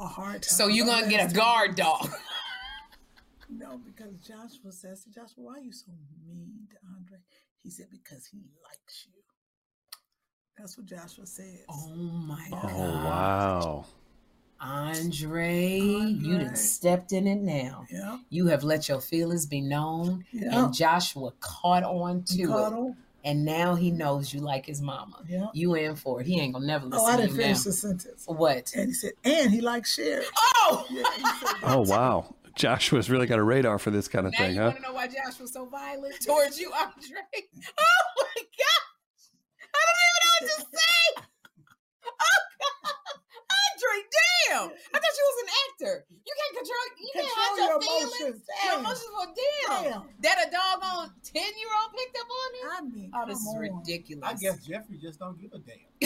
a 0.00 0.06
hard 0.06 0.42
time. 0.42 0.42
So 0.42 0.68
you're 0.68 0.86
gonna 0.86 1.08
get 1.08 1.30
a 1.30 1.34
guard 1.34 1.76
two 1.76 1.82
dog. 1.82 2.10
No, 3.48 3.78
because 3.86 4.12
Joshua 4.16 4.72
says 4.72 5.04
to 5.04 5.10
Joshua, 5.10 5.34
why 5.44 5.54
are 5.54 5.60
you 5.60 5.72
so 5.72 5.92
mean 6.26 6.66
to 6.70 6.76
Andre? 6.96 7.18
He 7.62 7.70
said, 7.70 7.86
because 7.92 8.26
he 8.26 8.38
likes 8.64 9.06
you. 9.06 9.22
That's 10.58 10.76
what 10.76 10.86
Joshua 10.86 11.26
says. 11.26 11.60
Oh 11.68 11.94
my 11.94 12.44
Oh 12.52 12.58
god. 12.62 13.04
wow. 13.04 13.84
Andre, 14.60 15.78
you 15.78 16.32
Andre. 16.34 16.44
done 16.46 16.56
stepped 16.56 17.12
in 17.12 17.26
it 17.26 17.40
now. 17.40 17.86
Yeah. 17.90 18.18
You 18.30 18.46
have 18.46 18.64
let 18.64 18.88
your 18.88 19.00
feelings 19.00 19.46
be 19.46 19.60
known, 19.60 20.24
Yeah. 20.32 20.64
and 20.64 20.74
Joshua 20.74 21.32
caught 21.40 21.82
on 21.84 22.24
to 22.24 22.42
it. 22.42 22.46
Cuddle. 22.48 22.96
And 23.24 23.44
now 23.44 23.74
he 23.74 23.90
knows 23.90 24.32
you 24.32 24.40
like 24.40 24.66
his 24.66 24.80
mama. 24.80 25.16
Yeah. 25.28 25.46
You 25.52 25.74
in 25.74 25.96
for 25.96 26.20
it. 26.20 26.28
He 26.28 26.38
ain't 26.40 26.52
gonna 26.54 26.64
never 26.66 26.86
listen 26.86 27.00
Oh, 27.04 27.06
I 27.12 27.16
didn't 27.16 27.34
finish 27.36 27.58
now. 27.58 27.62
the 27.64 27.72
sentence. 27.72 28.22
What? 28.26 28.72
And 28.76 28.86
he 28.86 28.92
said, 28.92 29.12
and 29.24 29.50
he 29.50 29.60
likes 29.60 29.94
Sherri. 29.94 30.24
Oh! 30.38 30.86
Yeah, 30.90 31.02
said 31.40 31.56
Oh 31.64 31.80
wow. 31.80 32.34
Joshua's 32.54 33.10
really 33.10 33.26
got 33.26 33.38
a 33.40 33.42
radar 33.42 33.78
for 33.80 33.90
this 33.90 34.06
kind 34.08 34.26
of 34.26 34.32
Now 34.32 34.38
thing, 34.38 34.54
you 34.54 34.60
huh? 34.60 34.66
want 34.68 34.76
to 34.76 34.82
know 34.82 34.92
why 34.94 35.08
Josh 35.08 35.38
was 35.40 35.52
so 35.52 35.66
violent 35.66 36.14
towards 36.24 36.58
you, 36.58 36.72
Andre? 36.72 36.92
Oh 36.96 38.04
my 38.16 38.42
gosh! 38.56 39.28
I 39.74 39.80
don't 39.86 40.00
even 40.06 40.22
know 40.22 40.30
what 40.40 40.70
to 40.70 40.78
say. 40.78 41.25
Oh 43.88 44.02
damn! 44.50 44.68
I 44.68 44.70
thought 44.98 45.16
you 45.18 45.26
was 45.26 45.38
an 45.42 45.48
actor. 45.66 45.94
You 46.10 46.34
can't 46.36 46.54
control. 46.56 46.84
You 46.98 47.10
can't 47.14 47.26
Control 47.26 47.46
hide 47.46 47.56
your, 47.56 47.68
your 47.68 47.80
feelings. 47.80 48.14
emotions. 48.20 48.42
Your 48.64 48.74
emotions 48.80 49.10
for 49.14 49.26
damn. 49.36 49.82
Damn. 49.84 50.02
That 50.22 50.36
a 50.46 50.48
doggone 50.50 51.10
ten 51.22 51.52
year 51.58 51.70
old 51.80 51.90
picked 51.96 52.16
up 52.18 52.28
on 52.30 52.50
it. 52.54 52.64
I 52.66 52.68
mean, 52.82 53.10
Oh, 53.14 53.24
this 53.26 53.38
is 53.38 53.54
on. 53.54 53.58
ridiculous. 53.60 54.24
I 54.28 54.34
guess 54.34 54.58
Jeffrey 54.66 54.98
just 54.98 55.18
don't 55.18 55.38
give 55.40 55.52
a 55.52 55.58
damn. 55.58 55.76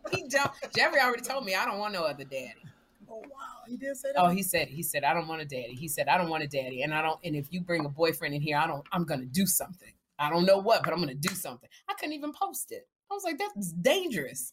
he 0.12 0.28
don't. 0.28 0.50
Jeffrey 0.74 1.00
already 1.00 1.22
told 1.22 1.44
me 1.44 1.54
I 1.54 1.64
don't 1.64 1.78
want 1.78 1.92
no 1.92 2.04
other 2.04 2.24
daddy. 2.24 2.54
Oh 3.08 3.18
wow, 3.18 3.62
he 3.68 3.76
did 3.76 3.96
say 3.96 4.08
that. 4.14 4.20
Oh, 4.22 4.28
he 4.28 4.42
said 4.42 4.68
he 4.68 4.82
said 4.82 5.04
I 5.04 5.14
don't 5.14 5.28
want 5.28 5.42
a 5.42 5.44
daddy. 5.44 5.74
He 5.74 5.88
said 5.88 6.08
I 6.08 6.16
don't 6.18 6.28
want 6.30 6.42
a 6.44 6.48
daddy, 6.48 6.82
and 6.82 6.94
I 6.94 7.02
don't. 7.02 7.18
And 7.24 7.34
if 7.36 7.52
you 7.52 7.60
bring 7.60 7.84
a 7.84 7.88
boyfriend 7.88 8.34
in 8.34 8.40
here, 8.40 8.56
I 8.56 8.66
don't. 8.66 8.84
I'm 8.92 9.04
gonna 9.04 9.26
do 9.26 9.46
something. 9.46 9.92
I 10.18 10.28
don't 10.30 10.44
know 10.44 10.58
what, 10.58 10.82
but 10.84 10.92
I'm 10.92 11.00
gonna 11.00 11.14
do 11.14 11.34
something. 11.34 11.68
I 11.88 11.94
couldn't 11.94 12.14
even 12.14 12.32
post 12.32 12.72
it. 12.72 12.86
I 13.10 13.14
was 13.14 13.24
like, 13.24 13.38
that's 13.38 13.72
dangerous. 13.72 14.52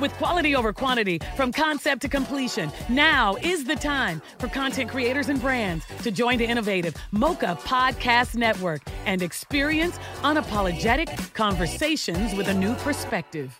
With 0.00 0.12
quality 0.14 0.56
over 0.56 0.72
quantity 0.72 1.20
from 1.36 1.52
concept 1.52 2.02
to 2.02 2.08
completion, 2.08 2.70
now 2.88 3.36
is 3.36 3.64
the 3.64 3.76
time 3.76 4.20
for 4.38 4.48
content 4.48 4.90
creators 4.90 5.28
and 5.28 5.40
brands 5.40 5.84
to 6.02 6.10
join 6.10 6.38
the 6.38 6.46
innovative 6.46 6.94
Mocha 7.10 7.58
Podcast 7.62 8.34
Network 8.34 8.82
and 9.06 9.22
experience 9.22 9.98
unapologetic 10.22 11.34
conversations 11.34 12.34
with 12.34 12.48
a 12.48 12.54
new 12.54 12.74
perspective. 12.76 13.58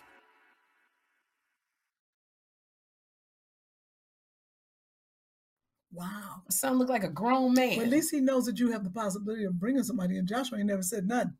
Wow. 5.93 6.41
My 6.45 6.49
son 6.49 6.79
looked 6.79 6.89
like 6.89 7.03
a 7.03 7.09
grown 7.09 7.53
man. 7.53 7.77
Well, 7.77 7.85
at 7.85 7.91
least 7.91 8.11
he 8.11 8.19
knows 8.19 8.45
that 8.45 8.59
you 8.59 8.71
have 8.71 8.83
the 8.83 8.89
possibility 8.89 9.43
of 9.43 9.59
bringing 9.59 9.83
somebody 9.83 10.17
in. 10.17 10.25
Joshua 10.25 10.57
ain't 10.57 10.67
never 10.67 10.81
said 10.81 11.07
nothing. 11.07 11.33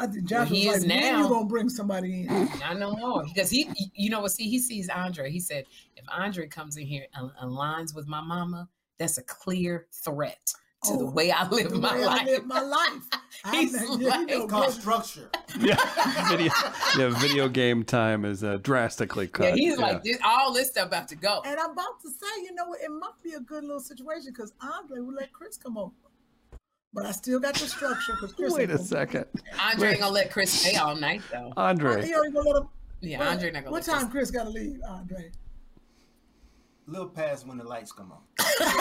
I 0.00 0.06
think 0.06 0.24
Joshua 0.24 0.56
he 0.56 0.66
was 0.68 0.78
is 0.78 0.86
like, 0.86 1.00
when 1.02 1.12
now. 1.12 1.22
you 1.22 1.28
gonna 1.28 1.46
bring 1.46 1.68
somebody 1.68 2.22
in? 2.22 2.48
Not 2.60 2.78
no 2.78 2.92
more 2.96 3.22
because 3.24 3.50
he, 3.50 3.68
you 3.94 4.10
know 4.10 4.20
what? 4.20 4.32
See, 4.32 4.48
he 4.48 4.58
sees 4.58 4.88
Andre. 4.88 5.30
He 5.30 5.40
said, 5.40 5.66
if 5.96 6.04
Andre 6.10 6.46
comes 6.46 6.76
in 6.76 6.86
here 6.86 7.04
and 7.14 7.30
aligns 7.42 7.94
with 7.94 8.06
my 8.08 8.20
mama, 8.20 8.68
that's 8.98 9.18
a 9.18 9.22
clear 9.22 9.86
threat 9.92 10.52
to 10.84 10.96
the 10.96 11.04
Oh, 11.04 11.10
way 11.10 11.30
I 11.30 11.46
live 11.48 11.70
The 11.72 11.78
my 11.78 11.94
way 11.94 12.06
life. 12.06 12.20
I 12.22 12.24
live 12.24 12.46
my 12.46 12.60
life. 12.62 13.02
I 13.44 13.56
He's 13.60 13.72
know- 13.74 13.98
yeah, 13.98 14.08
like- 14.08 14.30
you 14.30 14.38
know, 14.38 14.46
called 14.46 14.72
structure. 14.72 15.30
Yeah, 15.60 15.76
video, 16.30 16.52
yeah, 16.98 17.08
video 17.20 17.48
game 17.48 17.84
time 17.84 18.24
is 18.24 18.42
uh, 18.44 18.58
drastically 18.62 19.26
cut. 19.26 19.48
yeah, 19.48 19.54
he's 19.56 19.78
yeah. 19.78 19.84
like, 19.86 20.02
this, 20.04 20.16
all 20.24 20.52
this 20.54 20.68
stuff 20.68 20.86
about 20.86 21.08
to 21.08 21.16
go. 21.16 21.42
And 21.44 21.58
I'm 21.60 21.72
about 21.72 22.00
to 22.02 22.08
say, 22.08 22.42
you 22.44 22.54
know? 22.54 22.72
It 22.74 22.88
might 22.90 23.20
be 23.22 23.32
a 23.34 23.40
good 23.40 23.64
little 23.64 23.80
situation 23.80 24.32
because 24.34 24.52
Andre 24.62 25.00
will 25.00 25.14
let 25.14 25.32
Chris 25.32 25.56
come 25.58 25.76
over. 25.76 25.92
But 26.92 27.06
I 27.06 27.12
still 27.12 27.38
got 27.38 27.54
the 27.54 27.68
structure 27.68 28.14
because 28.14 28.32
Chris. 28.32 28.52
Wait 28.52 28.70
a 28.70 28.78
second, 28.78 29.26
Andre 29.60 29.90
ain't 29.90 30.00
gonna 30.00 30.12
let 30.12 30.32
Chris 30.32 30.50
stay 30.50 30.76
all 30.76 30.96
night 30.96 31.22
though. 31.30 31.52
Andre. 31.56 32.04
He 32.04 32.14
already 32.14 32.32
gonna 32.32 32.48
let 32.48 32.62
him. 32.62 32.68
Yeah, 33.00 33.18
Well, 33.20 33.30
Andre 33.30 33.50
not 33.50 33.64
gonna. 33.64 33.72
What 33.72 33.86
let 33.86 33.98
time 33.98 34.10
Chris 34.10 34.30
got 34.30 34.44
to 34.44 34.50
leave, 34.50 34.78
Andre? 34.86 35.30
A 36.86 36.90
little 36.90 37.08
past 37.08 37.46
when 37.46 37.56
the 37.58 37.64
lights 37.64 37.92
come 37.92 38.12
on. 38.12 38.18
Chris. 38.36 38.74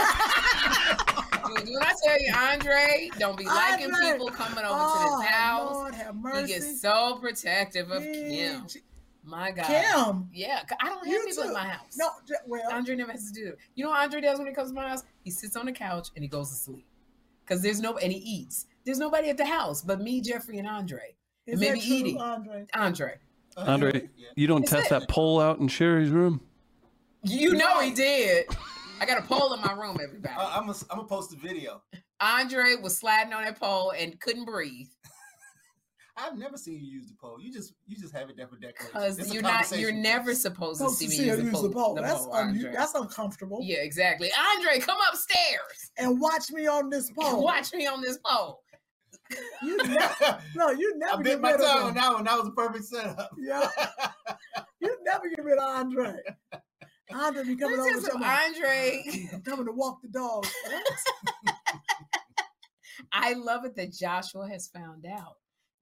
When 1.69 1.81
I 1.81 1.93
tell 2.03 2.21
you, 2.21 2.33
Andre, 2.35 3.09
don't 3.17 3.37
be 3.37 3.45
liking 3.45 3.91
Andre! 3.93 4.11
people 4.11 4.29
coming 4.29 4.65
over 4.65 4.77
oh, 4.77 4.93
to 4.93 4.99
this 5.03 5.13
oh, 5.13 5.21
house. 5.21 5.73
Lord 5.73 5.95
have 5.95 6.15
He 6.15 6.21
mercy. 6.21 6.47
gets 6.53 6.81
so 6.81 7.17
protective 7.21 7.91
of 7.91 8.03
He- 8.03 8.11
Kim. 8.13 8.67
My 9.23 9.51
God. 9.51 9.65
Kim. 9.65 10.29
Yeah, 10.33 10.61
I 10.81 10.89
don't 10.89 11.05
have 11.05 11.07
You 11.07 11.23
people 11.27 11.43
in 11.43 11.53
my 11.53 11.67
house. 11.67 11.97
No, 11.97 12.09
well, 12.47 12.63
Andre 12.71 12.95
never 12.95 13.11
has 13.11 13.31
to 13.31 13.39
do 13.39 13.47
it. 13.49 13.57
You 13.75 13.83
know 13.83 13.91
what 13.91 13.99
Andre 14.01 14.21
does 14.21 14.39
when 14.39 14.47
he 14.47 14.53
comes 14.53 14.69
to 14.69 14.75
my 14.75 14.89
house? 14.89 15.03
He 15.23 15.29
sits 15.31 15.55
on 15.55 15.65
the 15.67 15.71
couch 15.71 16.09
and 16.15 16.23
he 16.23 16.27
goes 16.27 16.49
to 16.49 16.55
sleep. 16.55 16.85
Because 17.50 17.63
there's 17.63 17.82
no, 17.82 17.98
and 17.98 18.12
he 18.12 18.20
eats. 18.20 18.68
There's 18.86 19.00
nobody 19.00 19.29
at 19.29 19.38
the 19.38 19.46
house 19.46 19.82
but 19.82 20.00
me, 20.00 20.22
Jeffrey, 20.22 20.60
and 20.60 20.68
Andre. 20.68 21.15
is 21.48 21.60
maybe 21.60 21.79
that 21.79 21.86
Edie. 21.86 22.18
Andre? 22.20 22.65
Andre. 22.75 23.13
Andre, 23.58 24.10
you 24.36 24.48
don't 24.48 24.63
Is 24.63 24.70
test 24.70 24.86
it? 24.86 24.89
that 24.91 25.10
pole 25.10 25.41
out 25.41 25.60
in 25.60 25.68
Sherri's 25.68 26.12
room. 26.12 26.41
You 27.24 27.53
know 27.56 27.82
he 27.82 27.91
did. 27.91 28.46
I 29.01 29.06
got 29.06 29.18
a 29.18 29.22
pole 29.27 29.53
in 29.53 29.62
my 29.62 29.74
room, 29.74 29.98
everybody. 30.01 30.34
I, 30.38 30.58
I'm 30.60 30.68
gonna 30.68 31.03
post 31.03 31.34
a 31.34 31.36
video. 31.36 31.82
Andre 32.22 32.75
was 32.82 32.96
sliding 32.98 33.34
on 33.34 33.44
that 33.44 33.60
pole 33.60 33.91
and 33.98 34.18
couldn't 34.22 34.46
breathe. 34.46 34.88
I've 36.21 36.38
never 36.38 36.57
seen 36.57 36.75
you 36.75 36.88
use 36.99 37.07
the 37.07 37.15
pole. 37.15 37.38
You 37.39 37.51
just 37.51 37.73
you 37.85 37.95
just 37.97 38.13
have 38.15 38.29
it 38.29 38.38
there 38.38 38.47
for 38.47 38.57
decoration. 38.57 38.91
Because 38.93 39.33
you're 39.33 39.43
not, 39.43 39.71
you're 39.77 39.91
never 39.91 40.33
supposed 40.35 40.81
to 40.81 40.89
see 40.89 41.07
to 41.07 41.11
me 41.21 41.27
use 41.27 41.38
the 41.38 41.43
use 41.43 41.53
pole. 41.53 41.61
the 41.63 41.69
pole. 41.69 41.95
the 41.95 42.01
That's 42.01 42.25
pole, 42.25 42.33
un- 42.33 42.71
that's 42.73 42.93
uncomfortable. 42.93 43.59
Yeah, 43.61 43.77
exactly. 43.79 44.29
Andre, 44.55 44.79
come 44.79 44.97
upstairs. 45.11 45.91
And 45.97 46.19
watch 46.19 46.51
me 46.51 46.67
on 46.67 46.89
this 46.89 47.11
pole. 47.17 47.43
Watch 47.43 47.73
me 47.73 47.88
on 47.88 48.01
this 48.01 48.17
pole. 48.25 48.61
You 49.63 49.77
never, 49.77 50.39
no, 50.55 50.71
you 50.71 50.93
I 50.95 50.97
never 50.97 51.23
bit 51.23 51.29
get 51.33 51.41
my 51.41 51.51
rid 51.51 51.61
tongue 51.61 51.79
of 51.81 51.85
on 51.88 51.93
that 51.95 52.13
one. 52.13 52.23
That 52.25 52.38
was 52.39 52.47
a 52.47 52.51
perfect 52.51 52.85
setup. 52.85 53.29
Yeah, 53.38 53.67
you 54.79 54.97
never 55.03 55.29
get 55.29 55.43
rid 55.43 55.57
of 55.57 55.63
Andre. 55.63 56.15
Andre 57.11 57.43
be 57.43 57.55
coming 57.55 57.77
This 57.77 57.88
over 57.88 57.97
is 57.97 58.03
talking 58.05 58.23
Andre. 58.23 59.03
I'm 59.33 59.41
coming 59.41 59.65
to 59.65 59.71
walk 59.71 59.99
the 60.01 60.09
dog. 60.09 60.45
I 63.11 63.33
love 63.33 63.65
it 63.65 63.75
that 63.75 63.91
Joshua 63.93 64.47
has 64.47 64.67
found 64.67 65.05
out 65.05 65.35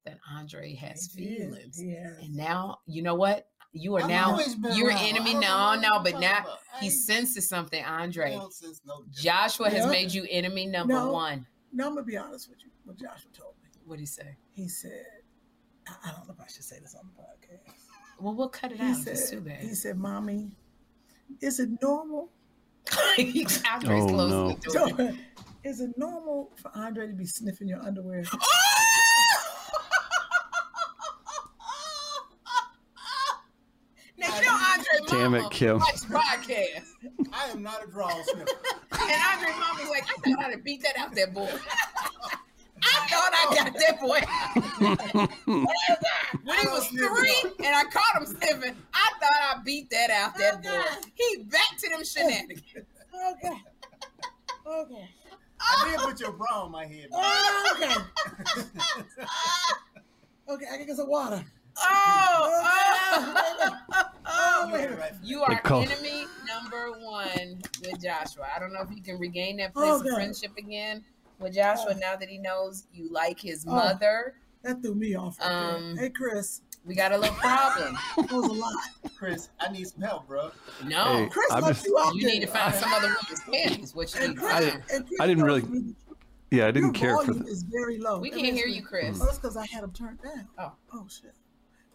that 0.07 0.19
Andre 0.35 0.73
has 0.75 1.11
He 1.13 1.37
feelings. 1.37 1.77
He 1.79 1.93
has. 1.95 2.17
And 2.21 2.35
now, 2.35 2.79
you 2.85 3.01
know 3.01 3.15
what? 3.15 3.47
You 3.73 3.95
are 3.97 4.01
I've 4.03 4.09
now 4.09 4.39
your 4.75 4.87
around. 4.89 4.99
enemy. 4.99 5.31
I 5.31 5.33
don't 5.33 5.41
No, 5.41 5.75
no, 5.97 5.99
but 6.03 6.19
now 6.19 6.39
about. 6.39 6.59
I 6.73 6.79
he 6.79 6.89
senses 6.89 7.47
something, 7.49 7.83
Andre. 7.83 8.39
sense 8.49 8.81
no 8.85 8.99
difference. 9.03 9.21
Joshua 9.21 9.69
has 9.69 9.85
Yeah. 9.85 9.91
made 9.91 10.11
you 10.13 10.25
enemy 10.29 10.65
number 10.65 10.93
No. 10.93 11.11
one. 11.11 11.45
Now 11.73 11.87
I'm 11.87 11.93
gonna 11.95 12.05
be 12.05 12.17
honest 12.17 12.49
with 12.49 12.63
you. 12.63 12.71
What 12.85 12.97
Joshua 12.97 13.29
told 13.33 13.53
me. 13.61 13.69
What'd 13.85 13.99
he 13.99 14.05
say? 14.05 14.35
He 14.53 14.67
said, 14.69 15.05
I, 15.87 15.93
I 16.05 16.11
don't 16.11 16.27
know 16.27 16.33
if 16.33 16.39
I 16.41 16.47
should 16.47 16.63
say 16.63 16.79
this 16.79 16.95
on 16.95 17.01
the 17.15 17.21
podcast. 17.21 17.73
Well, 18.19 18.33
we'll 18.33 18.49
cut 18.49 18.71
it 18.71 18.77
He 18.79 18.83
out. 18.83 19.05
It's 19.05 19.29
too 19.29 19.41
bad. 19.41 19.59
he 19.59 19.75
said, 19.75 19.97
Mommy, 19.99 20.51
is 21.41 21.59
it 21.59 21.69
normal? 21.81 22.31
Andre's 23.19 24.03
Oh, 24.03 24.07
closing 24.07 24.29
no. 24.29 24.49
the 24.49 24.71
door. 24.73 24.97
So, 24.97 25.15
is 25.69 25.81
it 25.81 25.91
normal 25.97 26.51
for 26.55 26.71
Andre 26.73 27.07
to 27.07 27.13
be 27.13 27.25
sniffing 27.25 27.67
your 27.67 27.81
underwear? 27.81 28.23
Oh, 28.33 28.39
Now 34.19 34.35
you 34.39 34.45
know 34.45 34.51
Andre 34.73 34.96
Damn 35.07 35.33
it, 35.35 35.41
mama 35.41 35.49
Kim. 35.49 35.79
watch 35.79 36.01
the 36.01 36.15
podcast. 36.15 36.85
I 37.33 37.49
am 37.51 37.63
not 37.63 37.83
a 37.83 37.87
draw 37.87 38.09
sniffer. 38.09 38.51
And 38.91 39.21
Andre 39.33 39.51
Mom 39.51 39.77
was 39.79 39.89
like, 39.89 40.03
I 40.03 40.31
thought 40.31 40.45
I'd 40.45 40.63
beat 40.63 40.83
that 40.83 40.97
out 40.97 41.15
that 41.15 41.33
boy. 41.33 41.49
I 42.83 43.07
thought 43.09 43.33
I 43.33 43.55
got 43.55 43.73
that 43.73 43.99
boy. 43.99 44.19
when 46.43 46.59
he 46.59 46.67
was 46.67 46.87
three 46.87 47.51
and 47.65 47.75
I 47.75 47.83
caught 47.85 48.21
him 48.21 48.25
sniffing, 48.25 48.75
I 48.93 49.11
thought 49.19 49.57
I 49.57 49.61
beat 49.63 49.89
that 49.89 50.09
out 50.09 50.37
that 50.37 50.61
oh, 50.65 51.01
boy. 51.01 51.09
He 51.15 51.43
back 51.43 51.77
to 51.79 51.89
them 51.89 52.03
shenanigans. 52.03 52.63
Okay. 53.31 53.61
Okay. 54.67 55.09
I 55.59 55.89
did 55.89 55.99
put 56.01 56.19
your 56.19 56.33
bra 56.33 56.65
on 56.65 56.71
my 56.71 56.85
head. 56.85 57.07
Okay. 57.75 57.95
Okay, 60.49 60.65
I 60.71 60.77
can 60.77 60.87
get 60.87 60.95
some 60.95 61.09
water. 61.09 61.43
Oh, 61.77 62.63
oh, 63.13 64.03
Oh, 64.59 64.67
You 64.67 64.73
wait. 64.73 64.89
ain't 64.89 64.97
right. 64.99 65.11
You 65.23 65.43
are 65.43 65.61
enemy 65.65 66.25
number 66.47 66.91
one 66.99 67.61
with 67.81 68.01
Joshua. 68.01 68.47
I 68.55 68.59
don't 68.59 68.73
know 68.73 68.81
if 68.81 68.89
you 68.95 69.01
can 69.01 69.17
regain 69.19 69.57
that 69.57 69.71
Oh, 69.75 69.99
place 69.99 70.09
of 70.11 70.15
friendship 70.15 70.51
again 70.57 71.03
with 71.39 71.53
Joshua 71.53 71.93
now 71.95 72.15
that 72.15 72.27
he 72.29 72.37
knows 72.37 72.87
you 72.93 73.09
like 73.11 73.39
his 73.39 73.65
Oh. 73.67 73.71
mother. 73.75 74.35
That 74.63 74.81
threw 74.81 74.95
me 74.95 75.15
off. 75.15 75.39
right. 75.39 75.51
Um, 75.51 75.95
hey, 75.97 76.09
Chris, 76.09 76.61
We 76.85 76.95
got 76.95 77.11
a 77.11 77.17
little 77.17 77.35
problem. 77.35 77.97
that 78.17 78.31
was 78.31 78.45
a 78.45 78.53
lot. 78.53 78.73
Chris, 79.17 79.49
I 79.59 79.69
need 79.71 79.87
some 79.87 80.01
help, 80.01 80.25
bro. 80.27 80.51
No, 80.85 81.03
Hey, 81.03 81.27
Chris 81.29 81.51
I'm 81.51 81.61
left 81.63 81.75
just- 81.75 81.85
you 81.87 81.99
out 81.99 82.15
you 82.15 82.21
there. 82.23 82.31
need 82.31 82.39
to 82.41 82.47
find 82.47 82.73
some 82.73 82.91
other 82.93 83.07
woman's 83.09 83.41
panties. 83.43 83.93
What 83.95 84.13
you 84.13 84.21
need 84.21 84.25
And 84.27 84.35
to 84.35 84.41
Chris, 84.41 84.53
I 84.53 84.59
didn't- 84.61 84.83
and 84.91 85.07
Chris 85.07 85.19
I 85.19 85.27
didn't 85.27 85.43
really- 85.43 85.61
me 85.63 85.95
Yeah, 86.49 86.67
I 86.67 86.71
didn't 86.71 86.95
your 86.95 87.15
care 87.15 87.17
for 87.17 87.25
volume 87.25 87.43
the. 87.43 87.49
is 87.51 87.63
very 87.63 87.99
low. 87.99 88.19
We 88.19 88.29
can't 88.29 88.55
hear 88.55 88.67
me- 88.67 88.75
you, 88.75 88.81
Chris. 88.83 89.19
Oh, 89.21 89.25
that's 89.25 89.37
because 89.37 89.57
I 89.57 89.65
had 89.65 89.83
them 89.83 89.91
turned 89.91 90.21
down. 90.21 90.47
Oh. 90.57 90.71
Oh 90.93 91.05
shit. 91.09 91.33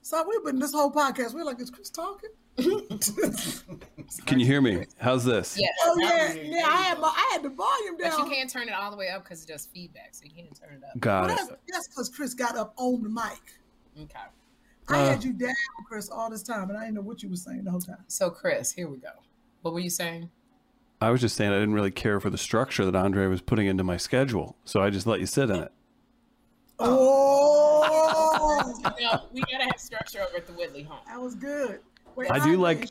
So 0.02 0.24
we've 0.28 0.44
been 0.44 0.58
this 0.58 0.72
whole 0.72 0.90
podcast. 0.90 1.32
We're 1.32 1.44
like, 1.44 1.60
is 1.60 1.70
Chris 1.70 1.88
talking? 1.90 2.30
Can 4.26 4.38
you 4.40 4.44
hear 4.46 4.60
me? 4.60 4.84
How's 4.98 5.24
this? 5.24 5.56
Yes, 5.58 5.70
Oh 5.84 5.96
yeah, 6.00 6.32
yeah. 6.34 6.66
I 6.66 6.76
had 6.82 6.98
my, 6.98 7.08
I 7.08 7.30
had 7.32 7.42
the 7.42 7.48
volume 7.48 7.96
but 7.98 8.10
down. 8.10 8.18
you 8.18 8.34
can't 8.34 8.50
turn 8.50 8.68
it 8.68 8.74
all 8.74 8.90
the 8.90 8.96
way 8.96 9.08
up 9.08 9.22
because 9.24 9.42
it 9.42 9.48
does 9.48 9.66
feedback, 9.66 10.10
so 10.12 10.24
you 10.24 10.30
can't 10.34 10.54
turn 10.60 10.74
it 10.74 10.82
up. 10.84 10.98
Got 11.00 11.26
Well, 11.28 11.32
it. 11.34 11.36
that's 11.38 11.48
that's 11.68 11.88
because 11.88 12.08
Chris 12.08 12.34
got 12.34 12.56
up 12.56 12.74
on 12.76 13.02
the 13.02 13.08
mic. 13.08 13.40
Okay. 13.98 14.18
I 14.88 15.00
Uh. 15.00 15.08
had 15.10 15.24
you 15.24 15.32
down, 15.32 15.54
Chris, 15.86 16.10
all 16.10 16.28
this 16.28 16.42
time, 16.42 16.68
and 16.68 16.76
I 16.76 16.82
didn't 16.82 16.96
know 16.96 17.00
what 17.02 17.22
you 17.22 17.30
were 17.30 17.36
saying 17.36 17.64
the 17.64 17.70
whole 17.70 17.80
time. 17.80 18.04
So, 18.08 18.28
Chris, 18.28 18.72
here 18.72 18.88
we 18.88 18.98
go. 18.98 19.08
What 19.62 19.72
were 19.72 19.80
you 19.80 19.90
saying? 19.90 20.28
I 21.00 21.10
was 21.10 21.20
just 21.20 21.36
saying 21.36 21.52
I 21.52 21.58
didn't 21.58 21.74
really 21.74 21.90
care 21.90 22.20
for 22.20 22.28
the 22.30 22.38
structure 22.38 22.84
that 22.84 22.94
Andre 22.94 23.26
was 23.28 23.40
putting 23.40 23.66
into 23.66 23.82
my 23.84 23.96
schedule, 23.96 24.56
so 24.64 24.82
I 24.82 24.90
just 24.90 25.06
let 25.06 25.20
you 25.20 25.26
sit 25.26 25.48
in 25.50 25.56
it. 25.56 25.72
Oh, 26.78 28.72
No, 29.00 29.20
we 29.32 29.40
gotta 29.42 29.64
have 29.64 29.78
structure 29.80 30.20
over 30.22 30.36
at 30.36 30.46
the 30.46 30.52
Whitley 30.52 30.82
home. 30.82 30.98
that 31.06 31.20
was 31.20 31.34
good. 31.34 31.80
Wait, 32.16 32.30
I 32.30 32.36
do 32.38 32.42
Andre, 32.42 32.56
like, 32.56 32.90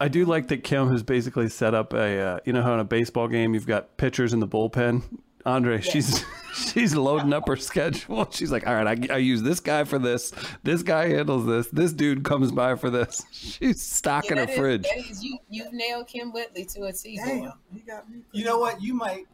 I 0.00 0.08
do 0.08 0.24
like 0.24 0.48
that 0.48 0.62
Kim 0.64 0.90
has 0.92 1.02
basically 1.02 1.48
set 1.48 1.74
up 1.74 1.92
a, 1.92 2.18
uh, 2.20 2.38
you 2.44 2.52
know 2.52 2.62
how 2.62 2.74
in 2.74 2.80
a 2.80 2.84
baseball 2.84 3.28
game 3.28 3.54
you've 3.54 3.66
got 3.66 3.96
pitchers 3.96 4.32
in 4.32 4.40
the 4.40 4.48
bullpen. 4.48 5.02
Andre, 5.46 5.80
she's 5.80 6.22
she's 6.54 6.94
loading 6.94 7.32
up 7.32 7.48
her 7.48 7.56
schedule. 7.56 8.28
She's 8.30 8.52
like, 8.52 8.66
all 8.66 8.74
right, 8.74 9.10
I, 9.10 9.14
I 9.14 9.16
use 9.16 9.40
this 9.40 9.58
guy 9.58 9.84
for 9.84 9.98
this. 9.98 10.32
This 10.64 10.82
guy 10.82 11.08
handles 11.08 11.46
this. 11.46 11.68
This 11.68 11.94
dude 11.94 12.24
comes 12.24 12.52
by 12.52 12.74
for 12.74 12.90
this. 12.90 13.24
She's 13.32 13.80
stocking 13.80 14.36
Yeah, 14.36 14.40
her 14.42 14.46
that 14.46 14.52
is- 14.52 14.58
fridge. 14.58 14.82
that 14.82 14.98
is 15.10 15.24
you. 15.24 15.38
You've 15.48 15.72
nailed 15.72 16.08
Kym 16.08 16.34
Whitley 16.34 16.66
to 16.66 16.82
a 16.84 16.92
T. 16.92 17.16
boy. 17.16 17.24
Damn, 17.24 17.52
he 17.72 17.80
got 17.80 18.10
me. 18.10 18.18
You 18.32 18.44
know 18.44 18.58
what? 18.58 18.82
You 18.82 18.92
might. 18.92 19.24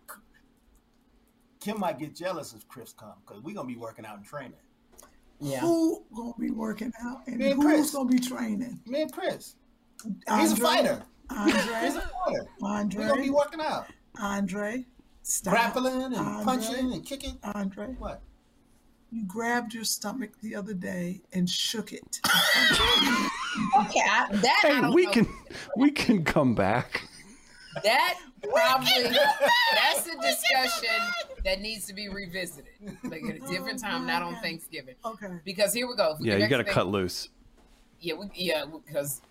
Kim 1.67 1.81
might 1.81 1.99
get 1.99 2.15
jealous 2.15 2.53
if 2.55 2.67
Chris 2.69 2.93
comes 2.93 3.17
because 3.27 3.43
we're 3.43 3.53
gonna 3.55 3.67
be 3.67 3.75
working 3.75 4.07
out 4.07 4.19
and 4.19 4.25
training. 4.25 4.53
Yeah. 5.41 5.59
Who 5.61 6.05
gonna 6.15 6.33
be 6.39 6.51
working 6.53 6.93
out 7.05 7.27
and 7.27 7.39
Me 7.39 7.51
and 7.51 7.61
who's 7.61 7.65
Chris. 7.75 7.91
gonna 7.93 8.09
be 8.09 8.21
training? 8.21 8.79
Me 8.87 9.03
and 9.03 9.13
Chris. 9.13 9.57
He's 10.39 10.53
a 10.53 10.57
fighter. 10.57 11.03
Andre, 11.29 11.53
He's 11.83 11.97
a 11.97 12.03
fighter. 12.25 12.47
Andre. 12.63 13.03
We're 13.03 13.09
gonna 13.11 13.23
be 13.23 13.31
working 13.31 13.61
out, 13.61 13.87
Andre, 14.21 14.85
stop. 15.25 15.55
grappling 15.55 16.03
and 16.05 16.15
Andre, 16.15 16.45
punching 16.45 16.93
and 16.93 17.05
kicking. 17.05 17.37
Andre, 17.43 17.97
What? 17.99 18.23
you 19.11 19.25
grabbed 19.25 19.75
your 19.75 19.83
stomach 19.85 20.31
the 20.43 20.55
other 20.55 20.73
day 20.75 21.21
and 21.33 21.51
shook 21.51 21.93
it. 21.93 22.21
Okay, 23.81 24.01
I, 24.01 24.27
that 24.37 24.63
I 24.65 24.69
Hey, 24.69 24.81
don't 24.83 24.93
we 24.95 25.07
know. 25.07 25.13
can 25.13 25.29
we 25.79 25.91
can 25.91 26.23
come 26.25 26.55
back. 26.55 27.09
That 27.83 28.19
probably 28.43 29.17
that's 29.75 30.07
a 30.07 30.17
discussion 30.21 30.99
that 31.45 31.61
needs 31.61 31.87
to 31.87 31.95
be 31.95 32.09
revisited, 32.09 32.73
like 33.05 33.23
at 33.25 33.37
a 33.37 33.41
different 33.41 33.81
time, 33.81 34.07
not 34.07 34.23
on 34.23 34.37
Thanksgiving. 34.37 34.95
Okay. 35.05 35.41
Because 35.45 35.73
here 35.73 35.87
we 35.87 35.97
go. 35.97 36.17
Yeah, 36.21 36.39
get 36.39 36.43
you 36.43 36.49
got 36.49 36.57
to 36.59 36.65
to 36.65 36.73
cut 36.73 36.87
loose. 36.89 37.29
Yeah, 38.01 38.15
we, 38.15 38.31
yeah, 38.35 38.65
because 38.87 39.23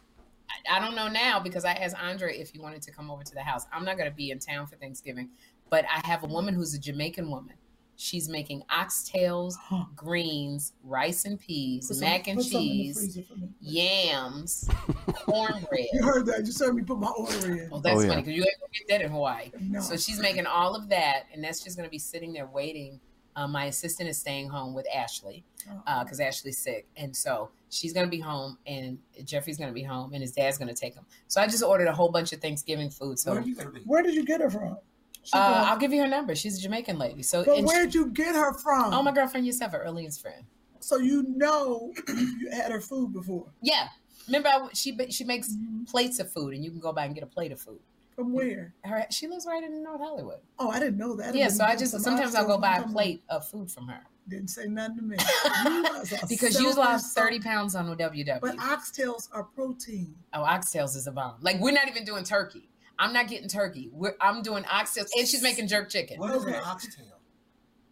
I, 0.49 0.77
I 0.77 0.79
don't 0.79 0.95
know 0.95 1.07
now 1.07 1.39
because 1.39 1.65
I 1.65 1.73
asked 1.73 1.95
Andre 2.01 2.37
if 2.37 2.49
he 2.49 2.59
wanted 2.59 2.81
to 2.83 2.91
come 2.91 3.09
over 3.11 3.23
to 3.23 3.33
the 3.33 3.41
house. 3.41 3.65
I'm 3.73 3.85
not 3.85 3.97
going 3.97 4.09
to 4.09 4.15
be 4.15 4.31
in 4.31 4.39
town 4.39 4.67
for 4.67 4.75
Thanksgiving, 4.75 5.29
but 5.69 5.85
I 5.85 6.05
have 6.07 6.23
a 6.23 6.27
woman 6.27 6.53
who's 6.53 6.73
a 6.73 6.79
Jamaican 6.79 7.29
woman. 7.29 7.55
She's 7.97 8.27
making 8.27 8.61
oxtails, 8.69 9.55
greens, 9.95 10.73
rice 10.83 11.25
and 11.25 11.39
peas, 11.39 11.87
Put 11.87 11.97
some- 11.97 12.07
mac 12.09 12.27
and 12.27 12.43
some 12.43 12.61
in 12.61 12.67
cheese, 12.67 12.97
freezer 12.97 13.21
for 13.23 13.35
me. 13.35 13.49
yams, 13.61 14.69
cornbread. 15.25 15.87
You 15.93 16.03
heard 16.03 16.25
that? 16.27 16.45
You 16.45 16.51
saw 16.51 16.71
me 16.71 16.83
put 16.83 16.99
my 16.99 17.07
order 17.09 17.55
in. 17.63 17.69
Well, 17.69 17.79
that's 17.79 17.97
Oh, 17.97 18.01
yeah. 18.01 18.07
funny 18.09 18.21
because 18.21 18.33
you 18.35 18.41
ain't 18.43 18.59
gonna 18.59 18.71
get 18.73 18.87
that 18.89 19.01
in 19.05 19.11
Hawaii. 19.11 19.51
No. 19.59 19.79
So 19.81 19.95
she's 19.97 20.19
making 20.19 20.45
all 20.45 20.75
of 20.75 20.89
that, 20.89 21.23
and 21.33 21.43
that's 21.43 21.61
just 21.63 21.77
going 21.77 21.87
to 21.87 21.91
be 21.91 21.99
sitting 21.99 22.33
there 22.33 22.47
waiting. 22.47 22.99
Uh, 23.37 23.47
my 23.47 23.65
assistant 23.65 24.07
is 24.09 24.17
staying 24.17 24.47
home 24.47 24.73
with 24.73 24.85
Ashley 24.93 25.43
Oh. 25.87 26.03
because 26.03 26.19
Ashley's 26.21 26.57
sick, 26.57 26.87
and 26.95 27.13
so 27.15 27.49
she's 27.69 27.91
going 27.91 28.05
to 28.05 28.09
be 28.09 28.19
home, 28.19 28.57
and 28.65 28.97
Jeffrey's 29.25 29.57
going 29.57 29.69
to 29.69 29.73
be 29.73 29.83
home, 29.83 30.13
and 30.13 30.21
his 30.21 30.31
dad's 30.31 30.57
going 30.57 30.69
to 30.73 30.79
take 30.79 30.93
him. 30.95 31.05
So 31.27 31.41
I 31.41 31.47
just 31.47 31.61
ordered 31.63 31.87
a 31.87 31.93
whole 31.93 32.09
bunch 32.09 32.31
of 32.33 32.41
Thanksgiving 32.41 32.89
food. 32.89 33.19
So 33.19 33.31
Where 33.31 33.41
uh, 33.41 33.45
you? 33.45 33.55
Where 33.85 34.03
did 34.03 34.15
you 34.15 34.23
get 34.25 34.39
it 34.41 34.51
from? 34.53 34.77
She 35.25 35.33
uh, 35.33 35.65
I'll 35.65 35.77
give 35.77 35.91
you 35.91 36.01
her 36.01 36.07
number. 36.07 36.35
She's 36.35 36.59
a 36.59 36.61
Jamaican 36.61 36.99
lady. 36.99 37.23
So 37.23 37.43
but 37.43 37.63
where'd 37.63 37.93
you 37.95 38.07
get 38.11 38.35
her 38.35 38.53
from? 38.53 38.93
oh, 38.93 39.01
my 39.01 39.11
girlfriend 39.11 39.45
used 39.45 39.59
to 39.59 39.65
have 39.65 39.71
her 39.71 39.83
Earleans 39.85 40.21
friend. 40.21 40.45
So 40.79 40.97
you 40.97 41.23
know 41.27 41.91
you 42.07 42.49
had 42.51 42.71
her 42.71 42.79
food 42.79 43.11
before. 43.11 43.47
Yeah, 43.61 43.87
remember 44.27 44.49
I, 44.49 44.67
she 44.73 44.95
she 45.09 45.23
makes 45.23 45.51
mm-hmm. 45.51 45.85
plates 45.85 46.19
of 46.19 46.31
food, 46.31 46.53
and 46.53 46.63
you 46.63 46.69
can 46.69 46.79
go 46.79 46.93
by 46.93 47.05
and 47.05 47.15
get 47.15 47.23
a 47.23 47.27
plate 47.27 47.51
of 47.51 47.59
food. 47.59 47.79
From 48.15 48.33
where? 48.33 48.73
Her, 48.83 49.05
she 49.09 49.27
lives 49.27 49.45
right 49.45 49.61
in 49.61 49.83
North 49.83 49.99
Hollywood. 49.99 50.39
Oh, 50.57 50.69
I 50.69 50.79
didn't 50.79 50.97
know 50.97 51.15
that. 51.17 51.35
Yeah, 51.35 51.49
so 51.49 51.65
I 51.65 51.75
just 51.75 51.99
sometimes 51.99 52.35
I'll 52.35 52.47
go 52.47 52.57
buy 52.57 52.77
a 52.77 52.87
plate 52.87 53.23
of 53.27 53.47
food 53.47 53.69
from 53.69 53.87
her. 53.87 54.01
Didn't 54.27 54.47
say 54.49 54.67
nothing 54.67 54.97
to 54.97 55.01
me. 55.03 55.17
You 55.65 55.85
because 56.29 56.59
you 56.59 56.73
lost 56.73 57.15
30 57.15 57.39
pounds 57.39 57.75
on 57.75 57.87
the 57.87 57.95
WW. 57.95 58.39
But 58.41 58.57
oxtails 58.57 59.27
are 59.31 59.43
protein. 59.43 60.15
oh, 60.33 60.41
oxtails 60.43 60.95
is 60.95 61.07
a 61.07 61.11
bomb. 61.11 61.35
Like 61.41 61.59
we're 61.59 61.73
not 61.73 61.87
even 61.87 62.05
doing 62.05 62.23
turkey. 62.23 62.69
I'm 62.99 63.13
not 63.13 63.27
getting 63.27 63.47
turkey. 63.47 63.89
We're, 63.91 64.15
I'm 64.21 64.41
doing 64.41 64.63
oxtails, 64.63 65.07
and 65.17 65.27
she's 65.27 65.43
making 65.43 65.67
jerk 65.67 65.89
chicken. 65.89 66.19
What 66.19 66.33
is 66.35 66.43
an 66.45 66.55
oxtail? 66.55 67.19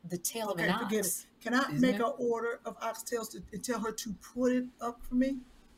The 0.09 0.17
tail 0.17 0.49
Okay, 0.51 0.63
of 0.63 0.69
an 0.69 0.79
forget 0.79 0.99
ox. 0.99 1.19
it. 1.21 1.43
Can 1.43 1.53
I 1.53 1.59
Isn't 1.69 1.81
make 1.81 1.95
it? 1.95 2.01
an 2.01 2.13
order 2.17 2.59
of 2.65 2.79
oxtails 2.79 3.29
to, 3.31 3.41
and 3.51 3.63
tell 3.63 3.79
her 3.79 3.91
to 3.91 4.13
put 4.33 4.51
it 4.53 4.65
up 4.81 5.01
for 5.07 5.15
me? 5.15 5.37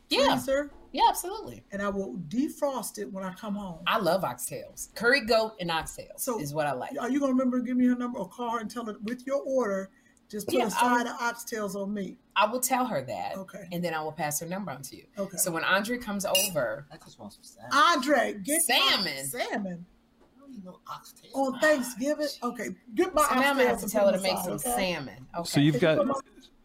Yeah, 0.10 0.36
Freezer, 0.36 0.72
yeah, 0.92 1.02
absolutely. 1.10 1.64
and 1.72 1.82
I 1.82 1.90
will 1.90 2.14
defrost 2.30 3.00
it 3.00 3.12
when 3.12 3.24
I 3.24 3.34
come 3.34 3.56
home. 3.56 3.80
I 3.88 3.98
love 3.98 4.22
oxtails. 4.22 4.94
Curry 4.94 5.22
goat 5.22 5.54
and 5.60 5.72
oxtails 5.72 6.20
So- 6.20 6.40
is 6.40 6.54
what 6.54 6.68
I 6.68 6.74
like. 6.74 6.92
Are 7.00 7.10
you 7.10 7.20
gonna 7.20 7.32
remember 7.32 7.60
to 7.60 7.66
give 7.66 7.76
me 7.78 7.88
her 7.88 7.96
number 7.96 8.20
or 8.20 8.30
call 8.30 8.52
her 8.52 8.60
and 8.60 8.70
tell 8.70 8.86
her 8.86 8.96
with 9.04 9.26
your 9.26 9.42
order, 9.42 9.90
just 10.30 10.48
put 10.48 10.56
Yeah, 10.56 10.68
a 10.68 10.70
side 10.72 11.08
I 11.08 11.12
um, 11.12 11.16
of 11.16 11.36
oxtails 11.36 11.76
on 11.76 11.94
me? 11.94 12.18
I 12.36 12.46
will 12.48 12.60
tell 12.60 12.86
her 12.86 13.02
that, 13.04 13.38
Okay. 13.38 13.68
and 13.72 13.84
then 13.84 13.94
I 13.94 14.02
will 14.02 14.12
pass 14.12 14.40
her 14.40 14.46
number 14.48 14.72
on 14.72 14.82
to 14.84 14.96
you. 14.98 15.04
Okay. 15.18 15.38
So 15.38 15.52
when 15.52 15.64
Andre 15.64 15.98
comes 15.98 16.26
over, 16.26 16.86
I 16.92 16.98
just 16.98 17.20
want 17.20 17.34
some 17.34 17.44
salmon. 17.44 17.72
Andre, 17.74 18.34
get 18.44 18.62
Salmon. 18.64 19.26
salmon 19.26 19.86
I 20.22 20.40
don't 20.40 20.64
no 20.66 20.80
oxtail. 20.90 21.32
on 21.36 21.60
Thanksgiving. 21.60 22.28
Okay, 22.44 22.70
get 22.96 23.14
my 23.14 23.22
so 23.30 23.36
now 23.36 23.52
I'm 23.52 23.58
gonna 23.58 23.70
have 23.70 23.80
to 23.82 23.88
tell 23.90 24.08
her 24.08 24.12
to 24.14 24.18
them 24.18 24.24
make 24.34 24.38
some 24.44 24.54
okay? 24.54 24.94
salmon. 24.94 25.28
Okay. 25.38 25.48
So 25.50 25.60
you've 25.60 25.80
got 25.80 26.06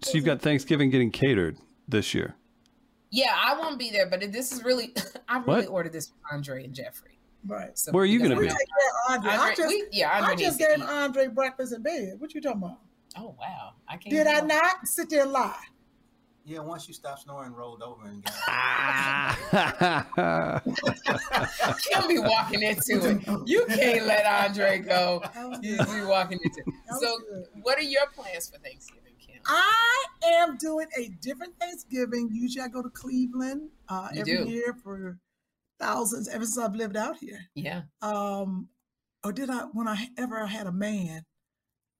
so 0.02 0.12
you've 0.14 0.24
got 0.24 0.40
Thanksgiving 0.40 0.90
getting 0.90 1.10
catered 1.10 1.58
this 1.86 2.14
year. 2.14 2.34
yeah, 3.10 3.34
I 3.36 3.58
won't 3.58 3.78
be 3.78 3.90
there, 3.90 4.06
but 4.08 4.20
this 4.32 4.52
is 4.52 4.64
really 4.64 4.94
I 5.28 5.38
really 5.38 5.66
What? 5.66 5.68
ordered 5.68 5.92
this 5.92 6.08
for 6.08 6.34
Andre 6.34 6.64
and 6.64 6.74
Jeffrey. 6.74 7.18
Right. 7.46 7.76
So 7.78 7.92
Where 7.92 8.02
are 8.02 8.06
you 8.06 8.18
gonna 8.20 8.36
be? 8.36 8.46
know- 8.48 8.54
Take 8.54 8.68
care 8.68 9.16
of 9.16 9.24
Andre. 9.24 9.30
I 9.32 9.36
Andre, 9.38 9.54
just, 9.56 9.68
we, 9.68 9.84
yeah, 9.92 10.10
Andre 10.18 10.32
I 10.32 10.36
just 10.36 10.58
gave. 10.58 10.82
Andre 10.82 11.26
breakfast 11.28 11.72
in 11.72 11.82
bed. 11.82 12.14
What 12.18 12.34
you 12.34 12.40
talking 12.40 12.58
about? 12.62 12.78
Oh 13.16 13.34
wow, 13.38 13.74
I 13.88 13.96
can't. 13.96 14.10
Did 14.10 14.26
I 14.26 14.40
not 14.40 14.86
sit 14.86 15.08
there 15.10 15.22
and 15.22 15.32
lie? 15.32 15.54
Yeah, 16.44 16.60
once 16.60 16.86
you 16.88 16.94
stop 16.94 17.18
snoring, 17.18 17.52
rolled 17.52 17.82
over 17.82 18.06
and 18.06 18.24
got 18.24 19.36
She'll 21.80 22.08
be 22.08 22.18
walking 22.18 22.62
into 22.62 23.08
it. 23.08 23.20
You 23.46 23.66
can't 23.66 24.06
let 24.06 24.24
Andre 24.26 24.78
go. 24.78 25.22
You'll 25.62 25.84
be 25.84 26.02
walking 26.06 26.38
into 26.42 26.62
it. 26.66 26.74
So, 26.98 27.18
good. 27.18 27.44
what 27.62 27.78
are 27.78 27.82
your 27.82 28.06
plans 28.14 28.48
for 28.50 28.58
Thanksgiving, 28.58 29.12
Kim? 29.20 29.36
I 29.46 30.04
am 30.24 30.56
doing 30.56 30.88
a 30.96 31.10
different 31.20 31.56
Thanksgiving. 31.60 32.30
Usually 32.32 32.64
I 32.64 32.68
go 32.68 32.82
to 32.82 32.90
Cleveland 32.90 33.68
uh, 33.88 34.08
every 34.16 34.38
do. 34.38 34.50
year 34.50 34.74
for 34.82 35.18
thousands 35.78 36.26
ever 36.28 36.44
since 36.44 36.58
I've 36.58 36.74
lived 36.74 36.96
out 36.96 37.18
here. 37.18 37.46
Yeah. 37.54 37.82
Um, 38.02 38.68
or 39.22 39.32
did 39.32 39.50
I, 39.50 39.64
when 39.72 39.86
I 39.86 40.08
ever 40.16 40.46
had 40.46 40.66
a 40.66 40.72
man, 40.72 41.24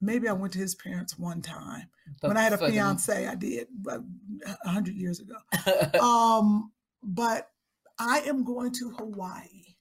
maybe 0.01 0.29
I 0.29 0.33
went 0.33 0.53
to 0.55 0.59
his 0.59 0.75
parents 0.75 1.19
one 1.19 1.43
time. 1.43 1.89
But 2.21 2.29
when 2.29 2.37
I 2.37 2.43
had 2.43 2.53
a 2.53 2.59
fiance, 2.59 3.27
I 3.27 3.35
did 3.35 3.69
a 3.87 4.69
hundred 4.69 4.95
years 4.97 5.21
ago. 5.21 5.37
Um, 6.01 6.73
but 7.03 7.51
I 7.99 8.21
am 8.21 8.45
going 8.45 8.73
to 8.73 8.91
Hawaii 8.91 9.77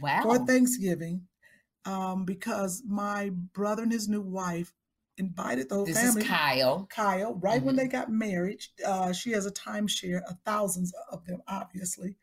wow. 0.00 0.20
for 0.22 0.38
Thanksgiving 0.46 1.26
um, 1.84 2.24
because 2.24 2.82
my 2.86 3.30
brother 3.52 3.82
and 3.82 3.92
his 3.92 4.08
new 4.08 4.20
wife 4.22 4.72
invited 5.18 5.68
the 5.68 5.76
whole 5.76 5.86
This 5.86 5.96
family. 5.96 6.14
This 6.14 6.24
is 6.24 6.30
Kyle. 6.30 6.86
Kyle, 6.90 7.34
right 7.34 7.62
when 7.62 7.74
Mhm. 7.74 7.78
they 7.78 7.88
got 7.88 8.10
married, 8.10 8.62
uh, 8.84 9.12
she 9.12 9.30
has 9.32 9.46
a 9.46 9.50
timeshare, 9.52 10.22
of 10.24 10.38
thousands 10.44 10.92
of 11.10 11.24
them, 11.26 11.42
obviously, 11.46 12.16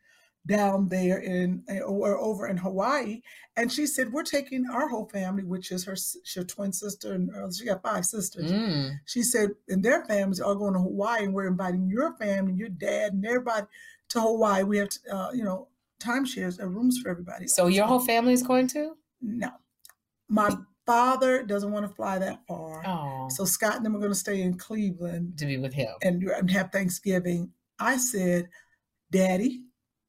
down 0.46 0.88
there 0.88 1.18
in 1.18 1.62
uh, 1.70 1.80
or 1.80 2.18
over 2.18 2.48
in 2.48 2.56
Hawaii. 2.56 3.20
And 3.56 3.70
she 3.70 3.86
said, 3.86 4.12
"We're 4.12 4.22
taking 4.24 4.66
our 4.68 4.88
whole 4.88 5.08
family, 5.08 5.44
which 5.44 5.70
is 5.70 5.84
her, 5.84 5.96
her 6.34 6.44
twin 6.44 6.72
sister, 6.72 7.12
and 7.12 7.30
uh, 7.34 7.50
she 7.56 7.64
got 7.64 7.82
five 7.82 8.04
sisters." 8.04 8.50
Mm. 8.50 8.92
She 9.06 9.22
said, 9.22 9.50
and 9.68 9.84
their 9.84 10.04
families 10.06 10.40
are 10.40 10.54
going 10.54 10.74
to 10.74 10.80
Hawaii, 10.80 11.24
and 11.24 11.34
we're 11.34 11.46
inviting 11.46 11.86
your 11.88 12.16
family, 12.16 12.54
your 12.54 12.70
dad, 12.70 13.12
and 13.12 13.24
everybody 13.24 13.66
to 14.10 14.20
Hawaii. 14.20 14.62
We 14.64 14.78
have, 14.78 14.88
uh, 15.10 15.30
you 15.32 15.44
know, 15.44 15.68
timeshares, 16.00 16.58
and 16.58 16.74
rooms 16.74 16.98
for 17.02 17.08
everybody. 17.10 17.46
So 17.46 17.68
your 17.68 17.86
whole 17.86 18.00
family 18.00 18.32
is 18.32 18.42
going 18.42 18.66
to? 18.68 18.96
no, 19.20 19.50
my 20.28 20.50
father 20.84 21.44
doesn't 21.44 21.70
want 21.70 21.86
to 21.88 21.94
fly 21.94 22.18
that 22.18 22.40
far. 22.48 22.82
Oh, 22.84 23.28
So 23.30 23.44
Scott 23.44 23.76
and 23.76 23.86
them 23.86 23.94
are 23.94 24.00
going 24.00 24.10
to 24.10 24.18
stay 24.18 24.42
in 24.42 24.58
Cleveland 24.58 25.38
to 25.38 25.46
be 25.46 25.56
with 25.56 25.72
him. 25.72 25.94
and, 26.02 26.24
and 26.24 26.50
have 26.50 26.72
Thanksgiving. 26.72 27.52
I 27.78 27.96
said, 27.98 28.48
Daddy, 29.12 29.62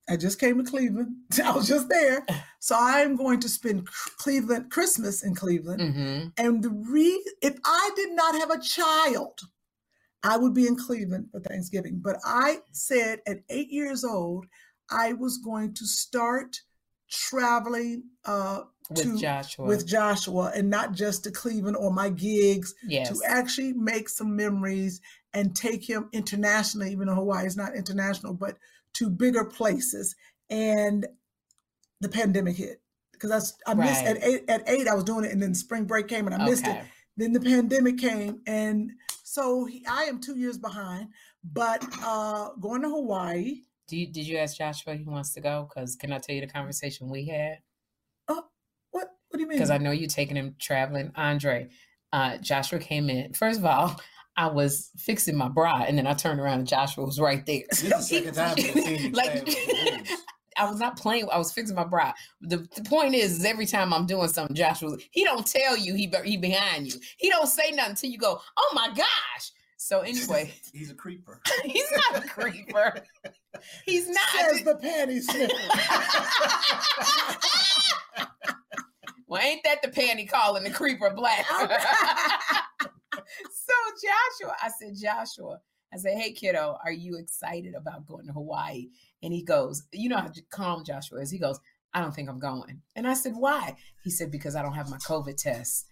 I 0.10 0.18
just 0.18 0.40
came 0.40 0.58
to 0.64 0.70
Cleveland. 0.70 1.16
I 1.44 1.52
was 1.52 1.68
just 1.68 1.88
there. 1.90 2.26
So 2.60 2.76
I'm 2.78 3.16
going 3.16 3.40
to 3.42 3.50
spend 3.50 3.88
Cleveland 4.18 4.70
Christmas 4.70 5.24
in 5.24 5.34
Cleveland. 5.36 5.82
hmm 5.82 6.28
And 6.38 6.64
the 6.64 6.70
re 6.70 7.24
if 7.42 7.58
I 7.66 7.90
did 7.96 8.12
not 8.12 8.36
have 8.36 8.52
a 8.52 8.60
child, 8.62 9.40
I 10.24 10.38
would 10.38 10.54
be 10.54 10.68
in 10.68 10.76
Cleveland 10.76 11.30
for 11.32 11.40
Thanksgiving. 11.40 12.00
But 12.04 12.18
I 12.26 12.60
said 12.72 13.20
at 13.28 13.44
eight 13.50 13.70
years 13.70 14.04
old, 14.04 14.46
I 14.90 15.14
was 15.14 15.38
going 15.38 15.74
to 15.76 15.86
start 15.86 16.60
traveling 17.10 18.04
uh, 18.26 18.62
With 18.90 19.04
to- 19.04 19.18
Joshua. 19.20 19.66
with 19.66 19.86
Joshua 19.88 20.52
and 20.56 20.70
not 20.70 20.94
just 20.94 21.24
to 21.24 21.32
Cleveland 21.32 21.78
or 21.78 21.92
my 21.92 22.10
gigs, 22.10 22.74
yes. 22.86 23.10
to 23.10 23.26
actually 23.26 23.74
make 23.74 24.10
some 24.10 24.36
memories 24.36 25.00
and 25.34 25.56
take 25.56 25.88
him 25.88 26.10
internationally, 26.12 26.92
even 26.92 27.08
though 27.08 27.16
Hawaii 27.16 27.46
is 27.46 27.58
not 27.58 27.76
international, 27.76 28.34
but 28.34 28.58
to 28.94 29.10
bigger 29.10 29.44
places. 29.46 30.16
And 30.50 31.08
the 32.02 32.10
pandemic 32.10 32.58
hit 32.58 32.82
because 33.14 33.56
I, 33.66 33.74
missed 33.74 34.04
Right. 34.04 34.18
at 34.18 34.24
eight. 34.24 34.44
At 34.50 34.64
eight, 34.68 34.88
I 34.88 34.94
was 34.94 35.04
doing 35.06 35.26
it, 35.26 35.32
and 35.32 35.42
then 35.42 35.56
spring 35.56 35.86
break 35.86 36.08
came, 36.08 36.28
and 36.28 36.36
I 36.36 36.46
missed 36.46 36.68
it. 36.68 36.84
Then 37.16 37.32
the 37.32 37.40
pandemic 37.40 37.98
came, 37.98 38.42
and 38.48 38.92
so 39.24 39.66
he, 39.66 39.86
I 39.90 40.04
am 40.04 40.20
two 40.20 40.36
years 40.38 40.58
behind. 40.58 41.10
But 41.44 41.86
uh, 42.04 42.50
going 42.60 42.82
to 42.82 42.90
Hawaii, 42.90 43.62
Do 43.88 43.98
you, 43.98 44.08
did 44.08 44.26
you 44.28 44.38
ask 44.38 44.58
Joshua 44.58 44.94
if 44.94 45.00
he 45.00 45.06
wants 45.06 45.34
to 45.34 45.42
go? 45.42 45.68
Because 45.70 45.96
can 45.96 46.12
I 46.12 46.18
tell 46.20 46.36
you 46.36 46.42
the 46.42 46.48
conversation 46.52 47.10
we 47.10 47.26
had? 47.28 47.60
Oh, 48.28 48.44
what 48.92 49.10
what 49.30 49.38
do 49.38 49.42
you 49.42 49.48
mean? 49.48 49.58
Because 49.58 49.70
I 49.72 49.78
know 49.78 49.92
you're 49.92 50.10
taking 50.10 50.36
him 50.36 50.56
traveling. 50.60 51.12
Andre, 51.16 51.70
uh, 52.12 52.38
Joshua 52.38 52.80
came 52.80 53.10
in. 53.10 53.34
First 53.34 53.60
of 53.60 53.66
all, 53.66 54.00
I 54.36 54.48
was 54.48 54.90
fixing 54.98 55.36
my 55.36 55.48
bra, 55.48 55.84
and 55.88 55.98
then 55.98 56.08
I 56.08 56.14
turned 56.14 56.40
around 56.40 56.60
and 56.60 56.68
Joshua 56.68 57.06
was 57.06 57.20
right 57.20 57.46
there. 57.46 57.62
This 57.70 57.84
is 57.84 57.90
the 57.90 58.02
second 58.02 58.34
time 58.34 58.56
I've 58.58 58.60
seen 58.60 59.00
you 59.06 59.10
like 59.14 59.48
I 60.58 60.70
was 60.70 60.80
not 60.80 60.98
playing. 60.98 61.28
I 61.32 61.38
was 61.38 61.52
fixing 61.52 61.76
my 61.76 61.84
bra. 61.84 62.14
The, 62.42 62.58
the 62.76 62.84
point 62.84 63.16
is, 63.16 63.40
is 63.40 63.46
every 63.46 63.66
time 63.66 63.92
I'm 63.94 64.06
doing 64.06 64.28
something, 64.28 64.56
Joshua, 64.56 64.98
he 65.12 65.24
don't 65.24 65.46
tell 65.46 65.76
you 65.78 65.96
he 65.96 66.12
he 66.26 66.38
behind 66.38 66.88
you. 66.94 67.00
He 67.18 67.30
don't 67.30 67.48
say 67.48 67.72
nothing 67.72 67.92
until 67.92 68.10
you 68.12 68.18
go, 68.18 68.40
oh 68.58 68.72
my 68.76 68.88
gosh. 68.96 69.52
So 69.78 70.00
anyway, 70.00 70.54
He's 70.72 70.92
a 70.92 70.94
creeper. 70.94 71.42
he's 71.66 71.92
not 71.92 72.24
a 72.24 72.28
creeper. 72.28 72.96
He's 73.86 74.08
not. 74.08 74.20
says 74.40 74.64
the 74.64 74.76
panty 74.76 75.22
sniffer. 75.22 75.54
well, 79.28 79.42
ain't 79.42 79.64
that 79.66 79.82
the 79.82 79.90
panty 79.90 80.30
calling 80.30 80.64
the 80.64 80.70
creeper 80.70 81.10
black? 81.10 81.46
so 83.54 83.74
Joshua, 84.42 84.56
I 84.62 84.70
said, 84.70 84.96
Joshua, 85.02 85.60
I 85.94 85.98
said, 85.98 86.18
hey 86.18 86.32
kiddo, 86.34 86.78
are 86.84 86.92
you 86.92 87.18
excited 87.18 87.76
about 87.76 88.08
going 88.08 88.26
to 88.28 88.34
Hawaii? 88.34 88.90
And 89.22 89.32
he 89.32 89.44
goes, 89.44 89.84
you 89.92 90.10
know 90.10 90.18
how 90.18 90.32
calm 90.50 90.84
Joshua 90.84 91.22
is. 91.22 91.32
He 91.32 91.38
goes, 91.38 91.60
I 91.94 92.02
don't 92.02 92.14
think 92.14 92.30
I'm 92.30 92.40
going. 92.40 92.82
And 92.96 93.08
I 93.08 93.14
said, 93.14 93.34
why? 93.36 93.76
He 94.04 94.10
said, 94.10 94.32
because 94.32 94.56
I 94.56 94.64
don't 94.64 94.74
have 94.74 94.90
my 94.90 94.98
COVID 94.98 95.38
test 95.38 95.86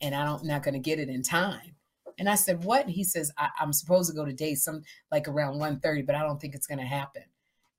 and 0.00 0.14
I 0.14 0.24
don't 0.24 0.44
not 0.44 0.62
gonna 0.62 0.78
get 0.78 1.00
it 1.00 1.08
in 1.08 1.22
time. 1.22 1.74
And 2.18 2.28
I 2.28 2.36
said, 2.36 2.64
what? 2.64 2.88
He 2.88 3.04
says, 3.04 3.32
I, 3.36 3.48
I'm 3.60 3.72
supposed 3.72 4.10
to 4.10 4.16
go 4.16 4.24
to 4.24 4.32
date 4.32 4.58
some 4.58 4.82
like 5.10 5.28
around 5.28 5.54
1.30, 5.54 6.06
but 6.06 6.14
I 6.14 6.22
don't 6.22 6.40
think 6.40 6.54
it's 6.54 6.66
gonna 6.66 6.86
happen. 6.86 7.22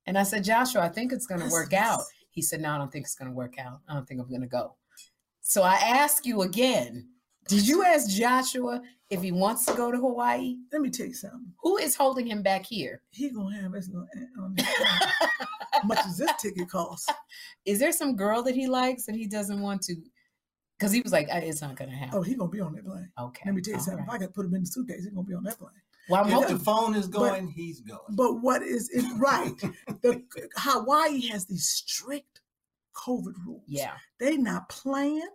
And 0.06 0.18
I 0.18 0.22
said, 0.22 0.44
Joshua, 0.44 0.82
I 0.82 0.88
think 0.88 1.12
it's 1.12 1.26
gonna 1.26 1.48
work 1.48 1.72
out. 1.72 2.02
He 2.30 2.42
said, 2.42 2.60
No, 2.60 2.72
I 2.72 2.78
don't 2.78 2.92
think 2.92 3.04
it's 3.04 3.14
gonna 3.14 3.32
work 3.32 3.58
out. 3.58 3.80
I 3.88 3.94
don't 3.94 4.06
think 4.06 4.20
I'm 4.20 4.30
gonna 4.30 4.46
go. 4.46 4.76
So 5.40 5.62
I 5.62 5.74
ask 5.74 6.26
you 6.26 6.42
again, 6.42 7.08
did 7.48 7.66
you 7.66 7.84
ask 7.84 8.08
Joshua 8.10 8.80
if 9.10 9.22
he 9.22 9.32
wants 9.32 9.64
to 9.66 9.74
go 9.74 9.90
to 9.90 9.98
Hawaii? 9.98 10.56
Let 10.72 10.82
me 10.82 10.90
tell 10.90 11.06
you 11.06 11.14
something. 11.14 11.52
Who 11.62 11.76
is 11.78 11.94
holding 11.94 12.26
him 12.26 12.42
back 12.42 12.64
here? 12.66 13.02
He 13.10 13.30
gonna 13.30 13.60
have 13.60 13.72
his 13.72 13.88
little. 13.88 14.06
Um, 14.38 14.54
how 15.72 15.82
much 15.84 16.02
does 16.04 16.18
this 16.18 16.30
ticket 16.40 16.70
cost? 16.70 17.10
Is 17.64 17.78
there 17.78 17.92
some 17.92 18.14
girl 18.16 18.42
that 18.42 18.54
he 18.54 18.66
likes 18.68 19.06
that 19.06 19.14
he 19.16 19.26
doesn't 19.26 19.60
want 19.60 19.82
to? 19.82 19.96
Because 20.78 20.92
he 20.92 21.00
was 21.00 21.12
like, 21.12 21.28
"Uh, 21.32 21.40
it's 21.42 21.60
not 21.60 21.76
gonna 21.76 21.90
happen. 21.94 22.18
Oh, 22.18 22.22
he 22.22 22.34
gonna 22.34 22.50
be 22.50 22.60
on 22.60 22.72
that 22.74 22.84
plane. 22.84 23.10
okay. 23.18 23.42
Let 23.46 23.54
me 23.54 23.60
tell 23.62 23.72
you 23.72 23.78
all 23.78 23.84
something. 23.84 24.04
If 24.04 24.08
right. 24.08 24.14
I 24.20 24.24
could 24.24 24.34
put 24.34 24.46
him 24.46 24.54
in 24.54 24.62
the 24.62 24.66
suitcase, 24.66 25.04
he's 25.04 25.08
gonna 25.12 25.26
be 25.26 25.34
on 25.34 25.44
that 25.44 25.58
plane. 25.58 25.70
Well, 26.08 26.22
I'm 26.22 26.28
If 26.28 26.32
hoping. 26.34 26.58
the 26.58 26.64
phone 26.64 26.94
is 26.94 27.06
going, 27.06 27.48
he's 27.48 27.80
going. 27.80 28.00
But 28.10 28.34
what 28.40 28.62
is 28.62 28.88
it 28.90 29.04
right? 29.18 29.54
The 30.02 30.22
Hawaii 30.56 31.26
has 31.28 31.46
these 31.46 31.68
strict 31.68 32.40
COVID 32.94 33.34
rules. 33.46 33.62
Yeah. 33.66 33.92
They 34.18 34.36
not 34.36 34.68
playing. 34.68 35.28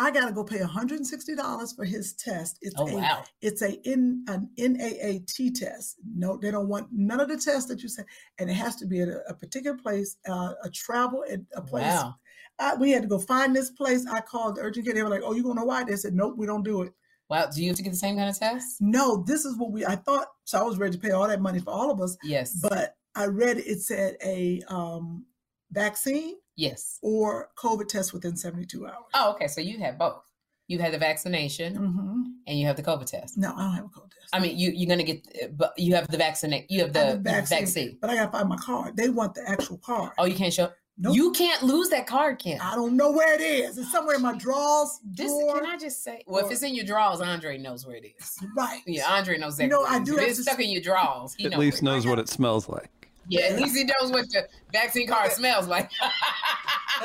I 0.00 0.10
gotta 0.12 0.32
go 0.32 0.44
pay 0.44 0.58
$160 0.60 1.74
for 1.76 1.84
his 1.84 2.12
test. 2.14 2.58
It's 2.62 2.74
Oh 2.78 2.86
a 2.88 2.94
wow. 2.94 3.24
it's 3.42 3.62
a 3.62 3.72
in 3.88 4.24
an 4.28 4.48
NAAT 4.58 5.54
test. 5.54 5.96
No, 6.14 6.36
they 6.36 6.50
don't 6.50 6.68
want 6.68 6.88
none 6.92 7.20
of 7.20 7.28
the 7.28 7.36
tests 7.36 7.66
that 7.68 7.82
you 7.82 7.88
said. 7.88 8.06
and 8.38 8.48
it 8.48 8.54
has 8.54 8.76
to 8.76 8.86
be 8.86 9.00
at 9.00 9.08
a, 9.08 9.20
a 9.28 9.34
particular 9.34 9.76
place, 9.76 10.16
uh, 10.28 10.52
a 10.62 10.70
travel 10.70 11.24
at 11.30 11.40
a 11.54 11.60
place. 11.62 11.82
Wow. 11.84 12.14
Uh, 12.60 12.76
we 12.80 12.90
had 12.90 13.02
to 13.02 13.08
go 13.08 13.18
find 13.18 13.54
this 13.54 13.70
place. 13.70 14.06
I 14.06 14.20
called 14.20 14.56
the 14.56 14.62
urgent 14.62 14.84
care. 14.86 14.94
They 14.94 15.02
were 15.02 15.08
like, 15.08 15.22
"Oh, 15.24 15.32
you 15.32 15.42
going 15.44 15.56
to 15.56 15.60
Hawaii?" 15.62 15.84
They 15.84 15.96
said, 15.96 16.14
"Nope, 16.14 16.34
we 16.36 16.46
don't 16.46 16.64
do 16.64 16.82
it." 16.82 16.92
Wow. 17.30 17.46
Do 17.46 17.62
you 17.62 17.68
have 17.68 17.76
to 17.76 17.82
get 17.82 17.90
the 17.90 17.96
same 17.96 18.16
kind 18.16 18.28
of 18.30 18.38
test? 18.38 18.76
No, 18.80 19.22
this 19.26 19.44
is 19.44 19.56
what 19.56 19.70
we. 19.70 19.84
I 19.86 19.94
thought 19.96 20.26
so. 20.44 20.58
I 20.58 20.62
was 20.62 20.76
ready 20.78 20.92
to 20.96 20.98
pay 21.00 21.10
all 21.10 21.28
that 21.28 21.40
money 21.40 21.60
for 21.60 21.70
all 21.70 21.90
of 21.90 22.00
us, 22.00 22.16
Yes. 22.24 22.54
but 22.60 22.96
I 23.14 23.26
read 23.26 23.58
it 23.58 23.80
said 23.82 24.16
a 24.24 24.60
um, 24.68 25.24
vaccine 25.70 26.34
yes. 26.58 26.98
or 27.02 27.48
COVID 27.56 27.88
test 27.88 28.12
within 28.12 28.36
72 28.36 28.86
hours. 28.86 28.94
Oh, 29.14 29.32
okay. 29.32 29.46
So 29.48 29.60
you 29.62 29.78
have 29.78 29.98
both. 29.98 30.22
You 30.66 30.78
have 30.80 30.92
the 30.92 30.98
vaccination 30.98 31.74
hmm 31.76 32.22
and 32.46 32.58
you 32.58 32.66
have 32.66 32.76
the 32.76 32.82
COVID 32.82 33.06
test. 33.06 33.38
No, 33.38 33.54
I 33.56 33.62
don't 33.62 33.72
have 33.72 33.84
a 33.84 33.88
COVID 33.88 34.10
test. 34.10 34.28
I 34.34 34.38
mean, 34.38 34.58
you 34.58 34.70
you're 34.70 34.88
gonna 34.88 35.02
get, 35.02 35.26
uh, 35.42 35.46
but 35.48 35.72
you 35.78 35.94
have 35.94 36.08
the 36.08 36.18
vaccinate. 36.18 36.66
You 36.70 36.80
have 36.80 36.92
the 36.92 36.98
have 36.98 37.24
the 37.24 37.30
vaccine, 37.30 37.58
vaccine. 37.60 37.98
but 38.00 38.10
I 38.10 38.16
gotta 38.16 38.32
find 38.32 38.48
my 38.48 38.56
card. 38.58 38.96
They 38.96 39.08
want 39.08 39.34
the 39.34 39.48
actual 39.48 39.78
card. 39.78 40.12
Oh, 40.18 40.26
you 40.26 40.34
can't 40.34 40.52
show. 40.52 40.70
Nope. 41.00 41.14
You 41.14 41.30
can't 41.30 41.62
lose 41.62 41.90
that 41.90 42.08
card, 42.08 42.40
Kim. 42.40 42.58
I 42.60 42.74
don't 42.74 42.96
know 42.96 43.12
where 43.12 43.32
it 43.32 43.40
is. 43.40 43.78
It's 43.78 43.92
somewhere 43.92 44.16
in 44.16 44.22
my 44.22 44.36
drawers. 44.36 44.98
This 45.04 45.30
drawer. 45.30 45.60
can 45.60 45.66
I 45.66 45.76
just 45.78 46.02
say? 46.02 46.24
Well, 46.26 46.44
if 46.44 46.50
it's 46.50 46.62
in 46.64 46.74
your 46.74 46.84
drawers, 46.84 47.20
Andre 47.20 47.56
knows 47.56 47.86
where 47.86 47.94
it 47.96 48.04
is. 48.18 48.38
right. 48.56 48.80
Yeah, 48.84 49.08
Andre 49.12 49.38
knows 49.38 49.56
that. 49.58 49.68
You 49.68 49.68
exactly. 49.68 49.86
know, 49.86 49.94
I 49.94 49.96
it 49.96 50.02
is. 50.02 50.08
do 50.08 50.18
If 50.18 50.28
it's 50.28 50.36
to 50.38 50.42
stuck 50.42 50.60
in 50.60 50.70
your 50.70 50.82
drawers. 50.82 51.34
He 51.34 51.44
At 51.44 51.52
knows 51.52 51.60
least 51.60 51.82
where 51.82 51.92
it 51.92 51.94
knows 51.94 52.06
what 52.06 52.18
it 52.18 52.28
smells 52.28 52.68
like. 52.68 52.90
Is. 53.30 53.40
Yeah, 53.40 53.54
at 53.54 53.60
least 53.60 53.76
he 53.76 53.84
knows 53.84 54.10
what 54.12 54.26
the 54.30 54.48
vaccine 54.72 55.06
card 55.08 55.32
smells 55.32 55.66
like. 55.66 55.90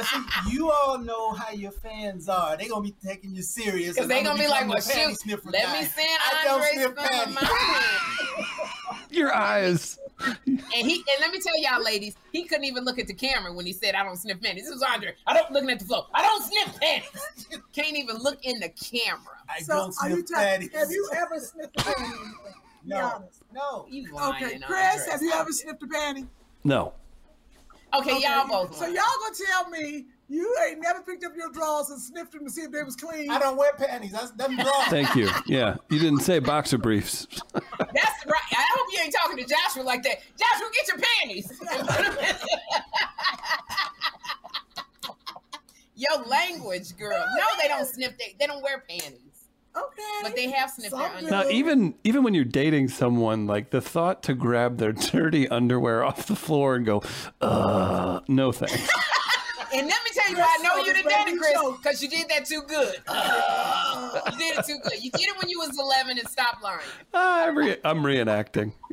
See, 0.01 0.23
you 0.51 0.71
all 0.71 0.97
know 0.97 1.33
how 1.33 1.51
your 1.51 1.71
fans 1.71 2.27
are. 2.27 2.57
They 2.57 2.67
gonna 2.67 2.81
be 2.81 2.95
taking 3.05 3.35
you 3.35 3.43
serious. 3.43 3.93
Because 3.93 4.07
they 4.07 4.19
I'm 4.19 4.23
gonna 4.23 4.39
be 4.39 4.47
like, 4.47 4.61
become 4.61 4.69
well, 4.69 4.77
the 4.81 4.91
panty 4.91 5.09
shoot, 5.09 5.19
sniffer 5.21 5.49
let 5.51 5.65
guy. 5.65 5.81
me 5.81 5.85
send 5.85 6.19
I 6.19 6.43
don't 6.43 6.61
Andre 6.61 6.71
sniff 6.73 6.83
some 6.83 7.35
panties. 7.35 9.07
Your 9.17 9.33
eyes. 9.33 9.99
And 10.25 10.57
he 10.71 10.95
and 10.95 11.19
let 11.19 11.31
me 11.31 11.39
tell 11.39 11.59
y'all, 11.61 11.83
ladies, 11.83 12.15
he 12.31 12.45
couldn't 12.45 12.63
even 12.65 12.85
look 12.85 12.97
at 12.97 13.07
the 13.07 13.13
camera 13.13 13.53
when 13.53 13.65
he 13.65 13.73
said, 13.73 13.93
"I 13.93 14.03
don't 14.03 14.15
sniff 14.15 14.41
panties." 14.41 14.63
This 14.63 14.73
was 14.73 14.81
Andre. 14.83 15.13
I 15.27 15.33
don't 15.33 15.51
looking 15.51 15.69
at 15.69 15.79
the 15.79 15.85
floor. 15.85 16.07
I 16.13 16.21
don't 16.23 16.43
sniff 16.43 16.79
panties. 16.79 17.47
Can't 17.73 17.95
even 17.97 18.17
look 18.17 18.43
in 18.43 18.59
the 18.59 18.69
camera. 18.69 19.37
I 19.49 19.59
So 19.59 19.73
don't 19.75 19.95
are 20.01 20.09
you 20.09 20.25
sniff 20.25 20.29
ta- 20.39 20.79
have 20.79 20.91
you 20.91 21.09
ever 21.15 21.39
sniffed 21.39 21.79
a 21.79 21.83
panty? 22.85 22.89
No. 22.89 23.23
No. 23.53 23.85
You 23.89 24.11
lying, 24.13 24.43
Okay, 24.43 24.53
Andre. 24.55 24.67
Chris, 24.67 25.07
have 25.07 25.21
you 25.21 25.31
ever 25.31 25.51
sniffed 25.51 25.83
a 25.83 25.87
panty? 25.87 26.27
No. 26.63 26.93
Okay, 27.95 28.19
y'all 28.21 28.47
both. 28.47 28.75
So 28.75 28.85
y'all 28.87 29.03
gonna 29.21 29.35
tell 29.47 29.69
me 29.69 30.05
you 30.27 30.55
ain't 30.67 30.81
never 30.81 31.01
picked 31.01 31.23
up 31.23 31.33
your 31.35 31.51
drawers 31.51 31.89
and 31.91 32.01
sniffed 32.01 32.31
them 32.31 32.45
to 32.45 32.49
see 32.49 32.61
if 32.61 32.71
they 32.71 32.81
was 32.81 32.95
clean? 32.95 33.29
I 33.29 33.37
don't 33.37 33.55
wear 33.55 33.73
panties. 33.73 34.13
That's 34.13 34.31
them 34.31 34.55
drawers. 34.55 34.71
Thank 34.87 35.15
you. 35.15 35.29
Yeah. 35.45 35.75
You 35.89 35.99
didn't 35.99 36.21
say 36.21 36.39
boxer 36.39 36.79
briefs. 36.79 37.27
That's 37.53 38.25
right. 38.25 38.51
I 38.51 38.65
hope 38.75 38.87
you 38.91 38.99
ain't 39.03 39.13
talking 39.21 39.37
to 39.37 39.45
Joshua 39.45 39.83
like 39.83 40.01
that. 40.03 40.21
Joshua, 40.39 40.69
get 40.73 40.87
your 40.87 40.97
panties. 40.97 41.61
Your 45.95 46.25
language, 46.25 46.97
girl. 46.97 47.23
No, 47.37 47.43
they 47.61 47.67
don't 47.67 47.85
sniff. 47.87 48.17
They, 48.17 48.35
they 48.39 48.47
don't 48.47 48.63
wear 48.63 48.83
panties. 48.89 49.19
Okay. 49.75 50.01
But 50.21 50.35
they 50.35 50.51
have 50.51 50.69
sniffed 50.69 50.95
their 50.95 51.01
underwear. 51.01 51.31
Now, 51.31 51.49
even 51.49 51.95
even 52.03 52.23
when 52.23 52.33
you're 52.33 52.45
dating 52.45 52.89
someone, 52.89 53.47
like 53.47 53.71
the 53.71 53.81
thought 53.81 54.21
to 54.23 54.33
grab 54.33 54.77
their 54.77 54.91
dirty 54.91 55.47
underwear 55.47 56.03
off 56.03 56.27
the 56.27 56.35
floor 56.35 56.75
and 56.75 56.85
go, 56.85 57.01
uh, 57.41 58.19
no 58.27 58.51
thanks. 58.51 58.87
And 59.75 59.87
let 59.87 60.03
me 60.03 60.11
tell 60.13 60.29
you 60.29 60.37
why 60.37 60.55
I 60.59 60.61
know 60.61 60.73
Chris, 60.73 60.85
you 60.85 60.93
done 60.93 61.03
let 61.05 61.25
done 61.25 61.39
Chris, 61.39 61.77
because 61.77 62.03
you 62.03 62.07
did 62.07 62.29
that 62.29 62.45
too 62.45 62.61
good. 62.67 62.93
you 64.33 64.37
did 64.37 64.59
it 64.59 64.65
too 64.67 64.77
good. 64.83 65.03
You 65.03 65.09
did 65.09 65.29
it 65.29 65.37
when 65.41 65.49
you 65.49 65.57
was 65.57 65.75
11 65.79 66.19
and 66.19 66.29
stopped 66.29 66.63
learning. 66.63 66.85
Ah, 67.11 67.45
I 67.45 67.47
re- 67.47 67.77
I'm 67.83 68.03
reenacting. 68.03 68.73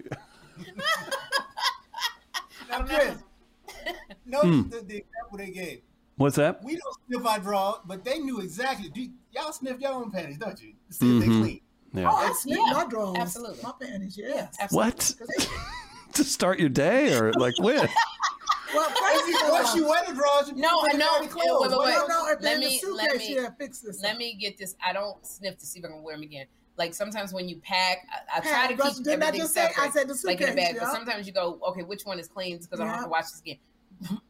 Now, 2.71 2.83
Chris, 2.85 3.17
notice 4.25 4.65
the, 4.71 4.81
the 4.87 4.97
example 4.99 5.39
they 5.39 5.51
gave. 5.51 5.83
What's 6.21 6.37
that? 6.37 6.63
We 6.63 6.77
don't 6.77 6.97
sniff 7.07 7.27
our 7.27 7.39
drawers, 7.39 7.77
but 7.87 8.05
they 8.05 8.19
knew 8.19 8.41
exactly. 8.43 8.91
Do 8.91 9.09
y'all 9.33 9.53
sniff 9.53 9.81
your 9.81 9.93
own 9.93 10.11
panties, 10.11 10.37
don't 10.37 10.61
you? 10.61 10.75
To 10.89 10.93
see 10.93 11.17
if 11.17 11.23
they 11.23 11.29
mm-hmm. 11.31 11.41
clean. 11.41 11.61
Yeah. 11.95 12.11
Oh, 12.11 12.17
I 12.17 12.33
sniffed 12.35 12.61
Yeah, 12.67 12.73
my 12.75 12.85
drawers. 12.85 13.17
absolutely. 13.19 13.63
My 13.63 13.73
panties, 13.81 14.19
yeah. 14.19 14.49
What? 14.69 15.15
to 16.13 16.23
start 16.23 16.61
your 16.61 16.69
day 16.69 17.15
or 17.15 17.33
like 17.33 17.59
when? 17.59 17.89
Well, 18.75 18.89
If 18.95 19.27
you, 19.29 19.51
once 19.51 19.75
you 19.75 19.89
wear 19.89 20.01
the 20.07 20.15
drawers, 20.15 20.49
you 20.49 20.55
No, 20.57 20.79
put 20.83 20.91
I 20.91 20.93
them 20.93 20.93
in 20.93 20.99
know. 21.01 21.19
dirty 21.23 21.29
clothes. 21.29 21.61
Wait, 21.63 21.71
wait, 21.71 21.75
I 21.75 21.85
wait. 21.87 21.95
don't 21.95 22.09
know 22.09 22.37
Let 22.41 22.59
me- 22.61 22.79
suitcase. 22.79 22.97
let 22.97 23.17
me- 23.17 23.35
yeah, 23.35 23.49
fix 23.59 23.81
this. 23.81 24.01
Let 24.03 24.17
me 24.19 24.35
get 24.35 24.59
this. 24.59 24.77
I 24.87 24.93
don't 24.93 25.27
sniff 25.27 25.57
to 25.59 25.67
see 25.67 25.79
if 25.81 25.87
I 25.87 25.89
can 25.89 26.03
wear 26.03 26.15
them 26.17 26.23
again. 26.23 26.47
Like 26.77 26.93
sometimes 26.95 27.33
when 27.33 27.49
you 27.49 27.57
pack, 27.65 28.07
I, 28.33 28.37
I 28.37 28.41
try 28.41 28.51
Pack, 28.53 28.69
to 28.69 28.77
keep 28.77 29.05
didn't 29.05 29.23
I 29.25 29.27
everything 29.29 29.41
just 29.41 29.55
say- 29.55 29.65
I 29.65 29.69
separate, 29.89 29.93
said 29.95 30.09
the 30.09 30.21
like 30.25 30.41
in 30.41 30.45
a 30.45 30.53
suitcase, 30.53 30.69
bag. 30.73 30.77
But 30.81 30.93
sometimes 30.93 31.27
you 31.27 31.33
go, 31.33 31.59
okay, 31.69 31.83
which 31.83 32.05
one 32.05 32.21
is 32.21 32.29
clean? 32.29 32.59
Because 32.59 32.79
I 32.79 32.85
don't 32.85 32.95
have 32.95 33.05
to 33.05 33.09
watch 33.09 33.25
this 33.25 33.41
again. 33.41 34.21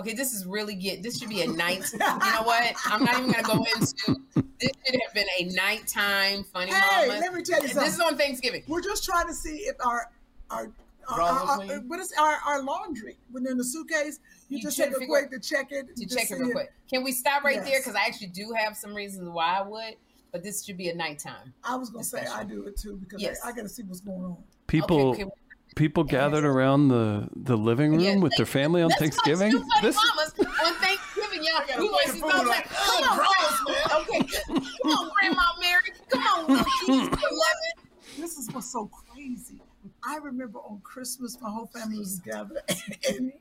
Okay, 0.00 0.12
this 0.12 0.32
is 0.32 0.46
really 0.46 0.76
get. 0.76 1.02
This 1.02 1.18
should 1.18 1.28
be 1.28 1.42
a 1.42 1.46
night. 1.52 1.84
you 1.92 1.98
know 1.98 2.42
what? 2.44 2.74
I'm 2.86 3.04
not 3.04 3.18
even 3.18 3.32
gonna 3.32 3.42
go 3.42 3.64
into. 3.74 4.20
This 4.60 4.70
should 4.86 5.00
have 5.04 5.14
been 5.14 5.26
a 5.40 5.44
nighttime 5.54 6.44
funny 6.44 6.72
Hey, 6.72 7.08
mama. 7.08 7.20
let 7.20 7.34
me 7.34 7.42
tell 7.42 7.60
you 7.60 7.68
something. 7.68 7.84
This 7.84 7.94
is 7.94 8.00
on 8.00 8.16
Thanksgiving. 8.16 8.62
We're 8.68 8.80
just 8.80 9.04
trying 9.04 9.26
to 9.26 9.34
see 9.34 9.56
if 9.58 9.76
our 9.84 10.10
our 10.50 10.70
our, 11.08 11.16
Drawers 11.16 11.70
our, 11.70 11.76
our, 11.76 11.80
what 11.86 12.00
is 12.00 12.12
our, 12.20 12.38
our 12.46 12.62
laundry 12.62 13.16
when 13.30 13.42
they're 13.42 13.52
in 13.52 13.58
the 13.58 13.64
suitcase. 13.64 14.20
You, 14.48 14.58
You 14.58 14.62
just 14.62 14.76
take 14.76 14.90
a 14.90 15.06
quick 15.06 15.30
to 15.30 15.40
check 15.40 15.72
it. 15.72 15.96
To 15.96 16.06
check 16.06 16.24
it 16.24 16.28
see 16.28 16.34
real 16.34 16.50
quick. 16.52 16.72
Can 16.88 17.02
we 17.02 17.12
stop 17.12 17.42
right 17.44 17.64
there? 17.64 17.80
Because 17.80 17.94
I 17.94 18.06
actually 18.06 18.28
do 18.28 18.52
have 18.56 18.76
some 18.76 18.94
reasons 18.94 19.28
why 19.30 19.58
I 19.58 19.62
would, 19.62 19.94
but 20.32 20.44
this 20.44 20.64
should 20.64 20.76
be 20.76 20.90
a 20.90 20.94
nighttime. 20.94 21.52
I 21.64 21.76
was 21.76 21.90
gonna 21.90 22.04
say 22.04 22.24
I 22.30 22.44
do 22.44 22.64
it 22.64 22.76
too 22.76 22.96
because 22.96 23.20
Yes. 23.20 23.40
I, 23.44 23.48
I 23.48 23.52
got 23.52 23.62
to 23.62 23.68
see 23.68 23.82
what's 23.82 24.00
going 24.00 24.22
on. 24.22 24.36
People 24.66 25.10
Okay, 25.10 25.24
okay. 25.24 25.32
People 25.76 26.04
gathered 26.04 26.44
around 26.44 26.88
the 26.88 27.28
the 27.36 27.56
living 27.56 27.92
room 27.92 28.00
Yeah, 28.00 28.16
with 28.18 28.32
their 28.36 28.46
family 28.46 28.82
on 28.82 28.88
Let's 28.88 29.00
Thanksgiving. 29.00 29.52
Two 29.52 29.58
Funny 29.60 29.82
This 29.82 29.96
Mamas 29.96 30.34
on 30.38 30.74
Thanksgiving, 30.74 31.44
y'all. 31.44 31.66
gotta 31.66 31.80
We 31.82 31.88
play 31.88 31.92
watch 31.92 32.06
the 32.06 32.12
this 32.12 32.20
food 32.22 32.32
all 32.32 32.46
like, 32.46 32.48
like, 32.48 32.66
oh, 32.72 33.00
come 33.04 33.18
on, 33.18 33.20
"Ugh, 33.20 33.98
Grandma. 33.98 34.00
Okay, 34.00 34.66
come 34.82 34.92
on, 34.92 35.10
Grandma 35.20 35.42
Mary. 35.60 35.92
Come 36.08 36.22
on, 36.22 36.46
Wilkie. 36.48 36.92
Eleven. 37.26 37.72
This 38.18 38.36
is 38.38 38.48
what's 38.52 38.70
so 38.72 38.86
crazy. 38.86 39.60
I 40.04 40.16
remember 40.16 40.58
on 40.60 40.80
Christmas, 40.82 41.38
my 41.40 41.50
whole 41.50 41.66
family 41.66 41.98
was 41.98 42.18
together 42.18 42.60
in, 42.68 42.94
in 43.16 43.32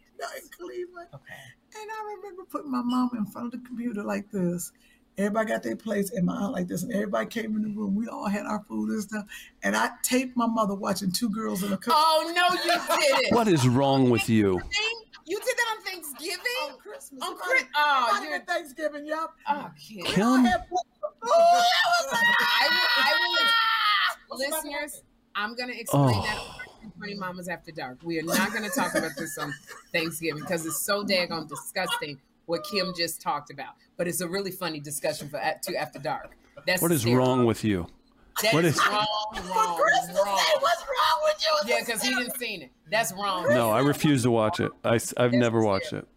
Cleveland. 0.58 1.08
And 1.13 1.90
I 1.92 2.16
remember 2.18 2.44
putting 2.50 2.72
my 2.72 2.82
mom 2.84 3.12
in 3.18 3.26
front 3.26 3.54
of 3.54 3.62
the 3.62 3.68
computer 3.68 4.04
like 4.04 4.30
this. 4.32 4.72
Everybody 5.17 5.49
got 5.49 5.63
their 5.63 5.75
place 5.75 6.12
and 6.12 6.25
my 6.25 6.36
aunt 6.36 6.53
like 6.53 6.67
this. 6.67 6.84
And 6.84 6.93
everybody 6.93 7.25
came 7.25 7.56
in 7.56 7.63
the 7.63 7.69
room. 7.69 7.95
We 7.95 8.08
all 8.08 8.27
had 8.27 8.45
our 8.45 8.63
food 8.67 8.89
and 8.89 9.01
stuff. 9.01 9.25
And 9.63 9.75
I 9.75 9.89
taped 10.03 10.38
my 10.38 10.45
mother 10.45 10.75
watching 10.75 11.12
two 11.12 11.30
girls 11.30 11.63
in 11.63 11.73
a 11.73 11.77
cup. 11.77 11.95
Oh 11.97 12.32
no, 12.36 12.47
you 12.63 12.80
didn't. 13.21 13.36
what 13.36 13.47
is 13.47 13.67
wrong 13.67 14.10
with 14.12 14.30
you? 14.30 14.62
You 15.25 15.39
did 15.39 15.56
that 15.58 15.75
on 15.77 15.84
Thanksgiving? 15.84 16.39
On 16.71 16.77
Christmas. 16.77 17.21
On 17.23 17.30
Somebody- 17.30 17.49
Chris- 17.49 17.63
oh, 17.75 18.08
somebody 18.12 18.32
you're- 18.32 18.45
Thanksgiving, 18.47 19.08
y'all. 19.08 19.27
Oh, 19.49 19.71
kid. 19.77 19.95
We 20.15 20.21
all 20.23 20.36
Kim? 20.38 20.45
had. 20.45 20.63
I 21.23 22.67
will. 22.69 22.88
I 22.97 23.13
will. 24.30 24.38
Listeners, 24.38 25.03
I'm 25.36 25.56
gonna 25.56 25.73
explain 25.73 26.13
Oh. 26.15 26.21
that 26.21 26.38
on 26.86 26.91
Funny 26.99 27.15
Mamas 27.15 27.47
After 27.49 27.71
Dark. 27.71 27.97
We 28.03 28.19
are 28.19 28.23
not 28.23 28.53
gonna 28.53 28.69
talk 28.69 28.93
about 28.95 29.12
this 29.17 29.38
on 29.38 29.53
Thanksgiving 29.91 30.41
because 30.41 30.65
it's 30.65 30.80
so 30.80 31.03
daggone 31.03 31.47
disgusting 31.49 32.19
what 32.48 32.64
Kim 32.64 32.94
just 32.98 33.22
talked 33.22 33.52
about. 33.52 33.76
But 33.98 34.08
it's 34.08 34.22
a 34.22 34.28
really 34.28 34.52
funny 34.52 34.80
discussion 34.80 35.30
for 35.30 35.38
at- 35.38 35.62
to 35.64 35.76
After 35.76 36.00
Dark. 36.00 36.36
That's 36.66 36.82
What 36.82 36.92
is 36.92 37.04
hysterical. 37.04 37.28
wrong 37.28 37.46
with 37.46 37.64
you? 37.64 37.88
That 38.42 38.54
what 38.54 38.66
is 38.66 38.76
is- 38.76 38.88
wrong, 38.88 39.06
wrong, 39.34 39.80
Christmas 39.80 40.16
wrong. 40.26 40.38
Day, 40.38 40.44
what's 40.60 40.82
wrong 40.82 41.20
with 41.24 41.42
you? 41.46 41.70
Yeah, 41.74 41.80
because 41.86 42.02
he 42.02 42.10
didn't 42.16 42.38
seen 42.38 42.62
it. 42.64 42.72
That's 42.90 43.12
wrong. 43.14 43.48
No, 43.50 43.72
I 43.72 43.80
refuse 43.80 44.24
to 44.24 44.32
watch 44.32 44.60
it. 44.60 44.72
I, 44.84 45.00
I've 45.18 45.34
never 45.34 45.62
watched 45.62 45.94
it. 45.94 46.08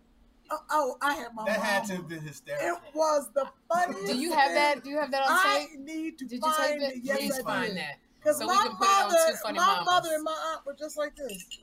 Oh, 0.53 0.59
oh, 0.71 0.97
I 1.01 1.15
had 1.15 1.33
my 1.35 1.45
That 1.45 1.59
mom. 1.59 1.67
had 1.67 1.85
to 1.87 1.97
have 1.97 2.09
been 2.09 2.21
hysterical. 2.23 2.67
It 2.69 2.95
was 2.95 3.29
the 3.35 3.47
funniest. 3.73 4.07
Do 4.07 4.19
you 4.19 4.33
have 4.33 4.47
thing. 4.49 4.55
that? 4.57 4.83
Do 4.85 4.91
you 4.91 4.99
have 4.99 5.11
that 5.13 5.23
on 5.23 5.39
tape? 5.45 5.69
I 5.73 5.77
need 5.85 6.19
to 6.19 6.25
Did 6.27 6.33
you 6.33 6.41
tape 6.41 6.57
find 6.57 6.83
it? 6.83 6.97
it. 6.97 7.01
Yes, 7.05 7.17
Please 7.19 7.39
I 7.39 7.43
find 7.43 7.67
did. 7.69 7.77
that. 7.79 7.95
Because 8.19 8.39
So 8.39 8.47
my 8.47 8.53
we 8.53 8.59
can 8.69 8.77
put 8.77 8.85
it 8.85 8.91
on 8.91 9.03
mother, 9.09 9.17
Two 9.31 9.37
Funny 9.37 9.59
my 9.59 9.67
Mamas. 9.67 9.87
mother 9.87 10.09
and 10.15 10.25
my 10.25 10.53
aunt 10.53 10.67
were 10.67 10.75
just 10.75 10.97
like 10.99 11.15
this. 11.17 11.61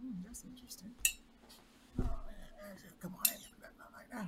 Hmm, 0.00 0.10
that's 0.24 0.42
interesting. 0.44 0.90
Oh, 2.00 2.02
man, 2.02 2.08
Come 3.00 3.14
on, 3.14 3.20
I 3.28 3.32
ain't 3.32 3.40
gonna 3.42 3.70
do 3.70 3.78
nothing 3.78 3.94
like 3.94 4.10
that. 4.10 4.26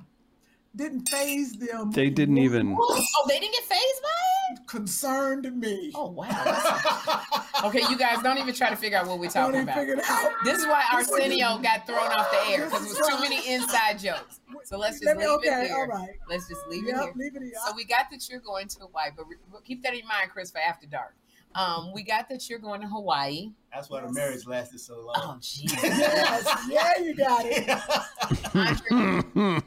Didn't 0.75 1.09
phase 1.09 1.53
them. 1.57 1.91
They 1.91 2.09
didn't 2.09 2.37
even. 2.37 2.77
Oh, 2.79 3.25
they 3.27 3.39
didn't 3.39 3.53
get 3.53 3.63
phased 3.63 4.01
by 4.03 4.09
it? 4.09 4.67
concerned 4.67 5.51
me. 5.59 5.91
Oh 5.95 6.09
wow. 6.11 7.23
Okay, 7.65 7.81
you 7.89 7.97
guys 7.97 8.21
don't 8.23 8.37
even 8.37 8.53
try 8.53 8.69
to 8.69 8.75
figure 8.77 8.97
out 8.97 9.05
what 9.05 9.19
we're 9.19 9.25
Don't 9.25 9.51
talking 9.51 9.55
even 9.55 9.63
about. 9.67 9.77
figure 9.79 9.95
it 9.95 10.03
out. 10.09 10.31
This 10.45 10.59
is 10.59 10.65
why 10.65 10.81
This 10.97 11.11
Arsenio 11.11 11.55
is- 11.57 11.61
got 11.61 11.85
thrown 11.85 11.99
off 11.99 12.31
the 12.31 12.51
air 12.53 12.65
because 12.65 12.85
it 12.85 12.97
was 12.97 13.07
too 13.09 13.19
many 13.19 13.53
inside 13.53 13.99
jokes. 13.99 14.39
So 14.63 14.77
let's 14.77 14.93
just 14.99 15.05
Let 15.05 15.17
me- 15.17 15.27
leave 15.27 15.39
okay, 15.39 15.63
it 15.63 15.67
here. 15.67 15.75
all 15.75 15.87
right. 15.87 16.11
Let's 16.29 16.47
just 16.47 16.61
leave 16.69 16.85
Yep, 16.87 16.95
it 16.95 17.01
here. 17.03 17.11
leave 17.17 17.35
it 17.35 17.41
here. 17.43 17.51
So 17.67 17.73
we 17.75 17.83
got 17.83 18.05
that 18.11 18.29
you're 18.29 18.39
going 18.39 18.69
to 18.69 18.79
Hawaii, 18.79 19.09
but 19.15 19.27
re- 19.27 19.35
keep 19.65 19.83
that 19.83 19.93
in 19.93 20.07
mind, 20.07 20.29
Chris, 20.31 20.51
for 20.51 20.59
after 20.59 20.87
dark. 20.87 21.15
Um, 21.53 21.91
we 21.93 22.01
got 22.03 22.29
that 22.29 22.49
you're 22.49 22.59
going 22.59 22.79
to 22.79 22.87
Hawaii. 22.87 23.51
That's 23.73 23.89
why 23.89 24.01
the 24.01 24.11
marriage 24.13 24.47
lasted 24.47 24.79
so 24.79 25.01
long. 25.01 25.15
Oh, 25.17 25.37
jeez. 25.41 25.73
Yes, 25.83 26.67
yeah, 26.69 26.97
you 27.03 27.13
got 27.13 27.43
it. 27.45 27.69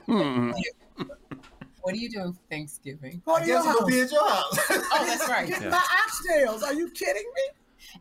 Andre, 0.08 0.52
what 1.92 1.98
are 1.98 2.02
you 2.02 2.10
doing 2.10 2.32
for 2.32 2.40
Thanksgiving? 2.50 3.22
Go 3.24 3.34
I 3.34 3.40
to 3.40 3.46
your 3.46 3.62
guess 3.62 3.66
we'll 3.66 3.80
house. 3.80 3.90
be 3.90 4.00
at 4.00 4.12
your 4.12 4.28
house. 4.28 4.58
Oh, 4.94 5.04
that's 5.06 5.28
right. 5.28 5.48
Get 5.48 5.70
my 5.70 5.76
oxtails. 5.76 6.62
Are 6.62 6.74
you 6.74 6.90
kidding 6.90 7.30
me? 7.34 7.42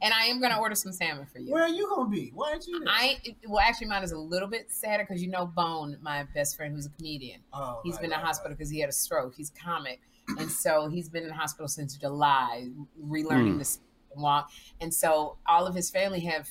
And 0.02 0.14
I 0.14 0.26
am 0.26 0.40
going 0.40 0.52
to 0.52 0.58
order 0.58 0.76
some 0.76 0.92
salmon 0.92 1.26
for 1.26 1.40
you. 1.40 1.52
Where 1.52 1.64
are 1.64 1.70
you 1.70 1.90
gonna 1.90 2.10
be? 2.10 2.32
Why 2.34 2.52
aren't 2.52 2.66
you 2.68 2.80
there? 2.80 2.88
I 2.90 3.18
well, 3.48 3.60
actually, 3.60 3.88
mine 3.88 4.04
is 4.04 4.12
a 4.14 4.18
little 4.18 4.48
bit 4.48 4.72
sadder 4.72 5.06
because 5.08 5.22
you 5.22 5.30
know 5.30 5.46
Bone, 5.46 5.98
my 6.02 6.26
best 6.34 6.56
friend, 6.56 6.74
who's 6.74 6.86
a 6.86 6.90
comedian. 6.92 7.42
Oh, 7.52 7.82
He's 7.84 7.96
right, 7.96 8.04
been 8.04 8.12
in 8.12 8.18
right, 8.18 8.26
hospital 8.26 8.56
because 8.56 8.70
he 8.70 8.80
had 8.80 8.90
a 8.90 8.94
stroke. 8.94 9.34
He's 9.36 9.52
a 9.52 9.60
comic, 9.60 10.00
and 10.38 10.50
so 10.50 10.88
he's 10.88 11.10
been 11.10 11.24
in 11.24 11.30
the 11.30 11.36
hospital 11.36 11.68
since 11.68 11.98
July, 11.98 12.70
relearning 13.04 13.56
hmm. 13.56 13.60
to 13.62 13.68
walk. 14.16 14.52
And 14.80 14.94
so 14.94 15.38
all 15.48 15.68
of 15.68 15.76
his 15.76 15.90
family 15.90 16.22
have 16.22 16.48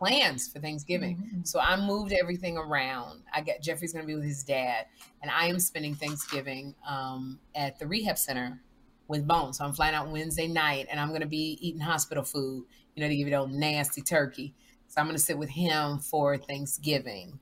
plans 0.00 0.48
for 0.48 0.60
Thanksgiving. 0.60 1.18
Mm-hmm. 1.18 1.40
So 1.44 1.60
I 1.60 1.76
moved 1.76 2.12
everything 2.12 2.56
around. 2.56 3.20
I 3.32 3.42
got 3.42 3.60
Jeffrey's 3.60 3.92
going 3.92 4.02
to 4.02 4.06
be 4.06 4.14
with 4.14 4.24
his 4.24 4.42
dad, 4.42 4.86
and 5.20 5.30
I 5.30 5.46
am 5.46 5.60
spending 5.60 5.94
Thanksgiving 5.94 6.74
um, 6.88 7.38
at 7.54 7.78
the 7.78 7.86
rehab 7.86 8.16
center 8.16 8.60
with 9.08 9.26
Bone. 9.28 9.52
So 9.52 9.64
I'm 9.64 9.74
flying 9.74 9.94
out 9.94 10.08
Wednesday 10.10 10.48
night, 10.48 10.86
and 10.90 10.98
I'm 10.98 11.10
going 11.10 11.20
to 11.20 11.26
be 11.26 11.58
eating 11.60 11.82
hospital 11.82 12.24
food. 12.24 12.64
You 12.96 13.02
know, 13.02 13.08
to 13.08 13.14
give 13.16 13.26
you 13.26 13.30
that 13.32 13.40
old 13.40 13.52
nasty 13.52 14.00
turkey. 14.00 14.54
So 14.88 15.00
I'm 15.00 15.06
going 15.06 15.16
to 15.16 15.22
sit 15.22 15.38
with 15.38 15.50
him 15.50 15.98
for 15.98 16.36
Thanksgiving, 16.38 17.38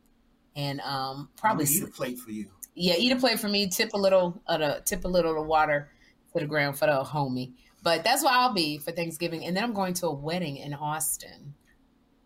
and 0.56 0.80
um, 0.80 1.28
Probably 1.36 1.64
probably 1.64 1.76
eat 1.76 1.82
a 1.84 1.86
plate 1.86 2.18
for 2.18 2.32
you. 2.32 2.50
yeah, 2.74 2.94
eat 2.98 3.12
a 3.12 3.16
plate 3.16 3.38
for 3.38 3.48
me. 3.48 3.68
Tip 3.68 3.94
a 3.94 3.98
little 3.98 4.42
of 4.48 4.58
the 4.58 4.82
tip 4.84 5.04
a 5.04 5.08
little 5.08 5.30
of 5.30 5.36
the 5.36 5.42
water 5.42 5.90
to 6.34 6.40
the 6.40 6.46
ground 6.46 6.76
for 6.76 6.86
the 6.86 7.04
homie. 7.04 7.52
But 7.84 8.02
that's 8.02 8.24
where 8.24 8.32
I'll 8.34 8.52
be 8.52 8.78
for 8.78 8.90
Thanksgiving, 8.90 9.44
and 9.46 9.56
then 9.56 9.62
I'm 9.62 9.72
going 9.72 9.94
to 9.94 10.08
a 10.08 10.12
wedding 10.12 10.56
in 10.56 10.74
Austin 10.74 11.54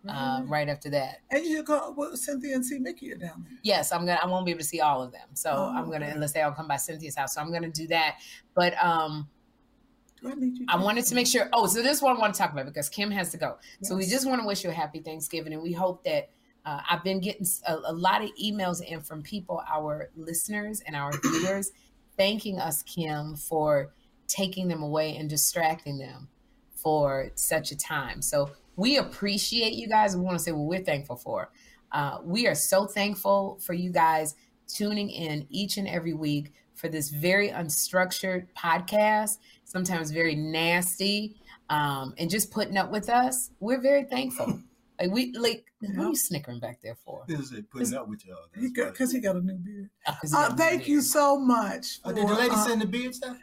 uh, 0.08 0.42
right 0.46 0.68
after 0.68 0.90
that. 0.90 1.18
And 1.30 1.44
you 1.44 1.62
go 1.62 1.94
well, 1.96 2.16
Cynthia 2.16 2.54
and 2.54 2.64
see 2.64 2.78
Mickey 2.78 3.12
are 3.12 3.16
down 3.16 3.44
there. 3.48 3.58
Yes, 3.62 3.92
I'm 3.92 4.00
gonna. 4.06 4.18
I 4.22 4.26
won't 4.26 4.44
be 4.44 4.50
able 4.50 4.60
to 4.60 4.66
see 4.66 4.80
all 4.80 5.02
of 5.02 5.12
them, 5.12 5.28
so 5.34 5.50
Oh, 5.50 5.72
I'm 5.76 5.90
gonna 5.90 6.06
okay. 6.06 6.14
unless 6.14 6.32
they 6.32 6.42
all 6.42 6.52
come 6.52 6.66
by 6.68 6.76
Cynthia's 6.76 7.14
house. 7.16 7.34
So 7.34 7.40
I'm 7.40 7.52
gonna 7.52 7.68
do 7.70 7.86
that. 7.88 8.18
But 8.54 8.74
um, 8.82 9.28
Do 10.20 10.30
I 10.30 10.34
need 10.34 10.58
you? 10.58 10.66
I 10.68 10.76
wanted 10.76 11.04
to 11.06 11.14
make 11.14 11.26
sure. 11.26 11.48
Oh, 11.52 11.66
so 11.66 11.82
this 11.82 11.96
is 11.98 12.02
what 12.02 12.16
I 12.16 12.18
want 12.20 12.34
to 12.34 12.38
talk 12.38 12.52
about 12.52 12.66
because 12.66 12.88
Kim 12.88 13.10
has 13.10 13.30
to 13.30 13.36
go. 13.36 13.58
So 13.82 13.96
we 13.96 14.06
just 14.06 14.26
want 14.26 14.40
to 14.40 14.46
wish 14.46 14.64
you 14.64 14.70
a 14.70 14.72
happy 14.72 15.00
Thanksgiving, 15.00 15.52
and 15.52 15.62
we 15.62 15.72
hope 15.72 16.02
that 16.04 16.30
uh, 16.64 16.80
I've 16.88 17.04
been 17.04 17.20
getting 17.20 17.46
a, 17.66 17.74
a 17.86 17.92
lot 17.92 18.22
of 18.22 18.30
emails 18.42 18.82
in 18.82 19.00
from 19.02 19.22
people, 19.22 19.62
our 19.72 20.10
listeners 20.16 20.80
and 20.86 20.94
our 20.96 21.12
viewers, 21.22 21.70
thanking 22.16 22.58
us, 22.58 22.82
Kim, 22.82 23.34
for 23.36 23.92
taking 24.28 24.68
them 24.68 24.82
away 24.82 25.16
and 25.16 25.28
distracting 25.28 25.98
them 25.98 26.28
for 26.74 27.30
such 27.34 27.70
a 27.70 27.76
time. 27.76 28.22
So 28.22 28.50
we 28.76 28.96
appreciate 28.98 29.74
you 29.74 29.88
guys. 29.88 30.16
We 30.16 30.22
want 30.22 30.38
to 30.38 30.42
say 30.44 30.52
what 30.52 30.66
we're 30.66 30.84
thankful 30.84 31.16
for. 31.16 31.50
Uh, 31.90 32.18
we 32.24 32.46
are 32.46 32.54
so 32.54 32.86
thankful 32.86 33.58
for 33.64 33.74
you 33.74 33.90
guys 33.92 34.34
tuning 34.66 35.10
in 35.10 35.46
each 35.50 35.76
and 35.76 35.86
every 35.86 36.14
week 36.14 36.52
for 36.74 36.88
this 36.88 37.10
very 37.10 37.50
unstructured 37.50 38.46
podcast, 38.56 39.38
sometimes 39.64 40.10
very 40.10 40.34
nasty, 40.34 41.36
um, 41.68 42.14
and 42.18 42.30
just 42.30 42.50
putting 42.50 42.76
up 42.76 42.90
with 42.90 43.08
us. 43.10 43.50
We're 43.60 43.80
very 43.80 44.04
thankful. 44.04 44.60
Like 45.00 45.10
we 45.10 45.32
like, 45.32 45.64
what 45.80 45.98
are 45.98 46.08
you 46.10 46.14
snickering 46.14 46.60
back 46.60 46.80
there 46.80 46.94
for? 47.04 47.24
This 47.26 47.50
is 47.50 47.62
putting 47.72 47.94
up 47.94 48.06
with 48.06 48.24
y'all. 48.24 48.36
Because 48.54 49.10
he 49.10 49.18
got 49.18 49.34
a 49.34 49.40
new 49.40 49.54
beard. 49.56 49.90
Oh, 50.06 50.16
'cause 50.20 50.32
Uh, 50.32 50.48
got 50.50 50.58
thank 50.58 50.82
me 50.86 50.92
you 50.92 51.00
so 51.00 51.38
much. 51.40 51.98
Oh, 52.04 52.12
did 52.12 52.28
the 52.28 52.34
lady 52.34 52.50
uh, 52.54 52.64
send 52.64 52.82
the 52.82 52.86
beard 52.86 53.12
stuff? 53.14 53.36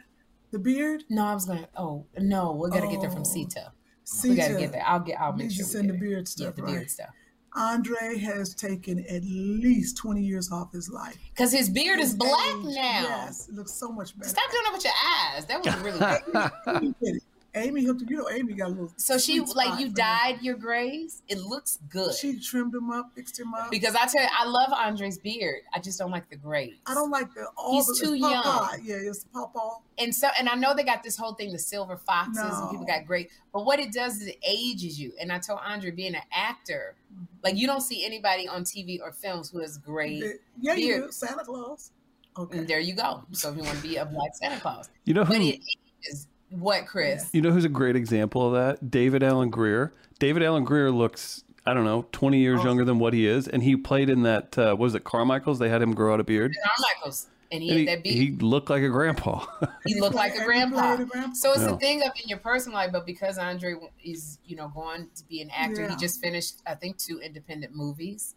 the 0.52 0.58
beard? 0.58 1.04
No, 1.10 1.24
I 1.26 1.34
was 1.34 1.44
gonna. 1.44 1.68
Oh 1.76 2.06
no, 2.18 2.52
we 2.52 2.70
gotta 2.70 2.86
get 2.88 3.02
there 3.02 3.10
from 3.10 3.24
Oh. 3.26 3.32
Sita. 4.10 4.28
We 4.30 4.36
gotta 4.36 4.48
Sita, 4.54 4.60
get 4.60 4.72
there. 4.72 4.84
I'll 4.86 5.00
get. 5.00 5.20
I'll 5.20 5.32
make 5.32 5.42
needs 5.44 5.54
sure 5.56 5.64
to 5.64 5.68
we 5.68 5.72
send 5.72 5.86
get 5.88 5.92
the 5.92 5.96
it. 6.06 6.08
beard 6.08 6.18
Yeah, 6.20 6.24
stuff, 6.30 6.56
the 6.56 6.62
right? 6.62 6.72
beard 6.72 6.90
stuff. 6.90 7.10
Andre 7.56 8.16
has 8.18 8.54
taken 8.54 9.04
at 9.08 9.22
least 9.24 9.96
20 9.96 10.22
years 10.22 10.52
off 10.52 10.72
his 10.72 10.88
life. 10.88 11.16
Because 11.30 11.50
his 11.52 11.68
beard 11.68 11.98
is 11.98 12.14
black 12.14 12.46
age, 12.58 12.64
now. 12.64 12.72
Yes, 13.02 13.48
it 13.48 13.54
looks 13.54 13.72
so 13.72 13.90
much 13.90 14.16
better. 14.16 14.28
Stop 14.30 14.50
doing 14.50 14.62
that 14.64 14.72
with 14.72 14.84
your 14.84 14.92
eyes. 15.24 15.46
That 15.46 15.64
was 15.64 17.02
really. 17.02 17.20
Amy 17.54 17.62
did 17.62 17.66
it. 17.66 17.68
Amy 17.68 17.84
hooked 17.84 18.02
you 18.10 18.16
know 18.16 18.28
Amy 18.30 18.52
got 18.54 18.66
a 18.66 18.68
little 18.70 18.92
so 18.96 19.18
she 19.18 19.40
like 19.40 19.78
you 19.80 19.86
for 19.86 19.90
him. 19.90 19.92
dyed 19.94 20.42
your 20.42 20.54
grays. 20.56 21.22
It 21.28 21.38
looks 21.38 21.78
good. 21.88 22.14
She 22.14 22.38
trimmed 22.38 22.74
him 22.74 22.90
up, 22.90 23.10
fixed 23.14 23.38
him 23.38 23.52
up. 23.54 23.70
because 23.70 23.94
I 23.94 24.06
tell 24.06 24.22
you, 24.22 24.28
I 24.38 24.44
love 24.46 24.72
Andre's 24.72 25.18
beard. 25.18 25.62
I 25.74 25.78
just 25.80 25.98
don't 25.98 26.10
like 26.10 26.28
the 26.30 26.36
grays. 26.36 26.74
I 26.86 26.94
don't 26.94 27.10
like 27.10 27.32
the 27.34 27.46
all 27.56 27.72
He's 27.74 27.86
the, 27.86 28.04
too 28.06 28.12
it's 28.14 28.20
young. 28.22 28.42
pawpaw. 28.42 28.76
Yeah, 28.82 28.96
it's 29.00 29.24
pawpaw. 29.32 29.78
and 29.98 30.14
so 30.14 30.28
and 30.38 30.48
I 30.48 30.54
know 30.54 30.74
they 30.74 30.84
got 30.84 31.02
this 31.02 31.16
whole 31.16 31.34
thing, 31.34 31.52
the 31.52 31.58
silver 31.58 31.96
foxes, 31.96 32.42
and 32.42 32.70
people 32.70 32.86
got 32.86 33.04
gray. 33.06 33.28
But 33.52 33.64
what 33.64 33.78
it 33.80 33.92
does 33.92 34.20
is 34.20 34.28
it 34.28 34.38
ages 34.46 35.00
you. 35.00 35.12
And 35.20 35.32
I 35.32 35.38
told 35.38 35.60
Andre, 35.64 35.90
being 35.90 36.14
an 36.14 36.22
actor, 36.32 36.94
Mm-hmm. 37.12 37.24
like 37.42 37.56
you 37.56 37.66
don't 37.66 37.80
see 37.80 38.04
anybody 38.06 38.46
on 38.46 38.62
TV 38.62 39.00
or 39.02 39.10
films 39.10 39.50
who 39.50 39.58
has 39.60 39.76
great. 39.78 40.22
Yeah, 40.60 40.74
you 40.74 41.02
do. 41.06 41.10
Santa 41.10 41.42
Claus. 41.42 41.90
Okay. 42.38 42.58
And 42.58 42.68
there 42.68 42.78
you 42.78 42.94
go. 42.94 43.24
So 43.32 43.50
if 43.50 43.56
you 43.56 43.64
want 43.64 43.76
to 43.78 43.82
be 43.82 43.96
a 43.96 44.04
black 44.04 44.30
Santa 44.34 44.60
Claus, 44.60 44.88
You 45.06 45.14
know 45.14 45.24
who? 45.24 45.32
but 45.32 45.42
it 45.42 45.60
ages. 46.06 46.28
What, 46.50 46.86
Chris? 46.86 47.28
You 47.32 47.40
know 47.42 47.50
who's 47.50 47.64
a 47.64 47.68
great 47.68 47.96
example 47.96 48.46
of 48.46 48.52
that? 48.54 48.90
David 48.90 49.22
Alan 49.22 49.50
Grier. 49.50 49.92
David 50.18 50.42
Alan 50.42 50.64
Grier 50.64 50.90
looks, 50.90 51.44
I 51.64 51.74
don't 51.74 51.84
know, 51.84 52.06
20 52.12 52.36
Oh. 52.36 52.40
years 52.40 52.64
younger 52.64 52.84
than 52.84 52.98
what 52.98 53.12
he 53.14 53.26
is. 53.26 53.46
And 53.48 53.62
he 53.62 53.76
played 53.76 54.10
in 54.10 54.22
that, 54.24 54.58
uh, 54.58 54.70
what 54.70 54.78
was 54.80 54.94
it, 54.94 55.04
Carmichael's? 55.04 55.58
They 55.58 55.68
had 55.68 55.80
him 55.80 55.94
grow 55.94 56.12
out 56.14 56.20
a 56.20 56.24
beard. 56.24 56.54
Carmichael's, 56.76 57.28
and 57.52 57.62
he 57.62 57.68
And 57.70 57.78
he, 57.78 57.84
that 57.86 58.02
beard. 58.02 58.16
he 58.16 58.30
looked 58.44 58.68
like 58.68 58.82
a 58.82 58.88
grandpa. 58.88 59.44
He 59.86 59.98
looked 59.98 60.14
like 60.16 60.34
a 60.36 60.44
grandpa. 60.44 60.96
played 60.96 61.06
a 61.06 61.10
grandpa. 61.10 61.32
So 61.34 61.52
it's 61.52 61.62
Yeah. 61.62 61.74
a 61.74 61.78
thing 61.78 62.02
of 62.02 62.10
in 62.22 62.28
your 62.28 62.38
personal 62.38 62.76
life, 62.76 62.92
but 62.92 63.06
because 63.06 63.38
Andre 63.38 63.76
is, 64.04 64.38
you 64.44 64.56
know, 64.56 64.68
going 64.68 65.08
to 65.14 65.24
be 65.26 65.40
an 65.40 65.50
actor, 65.50 65.88
he 65.88 65.96
just 65.96 66.20
finished, 66.20 66.56
I 66.66 66.74
think, 66.74 66.98
two 66.98 67.18
independent 67.20 67.74
movies. 67.74 68.34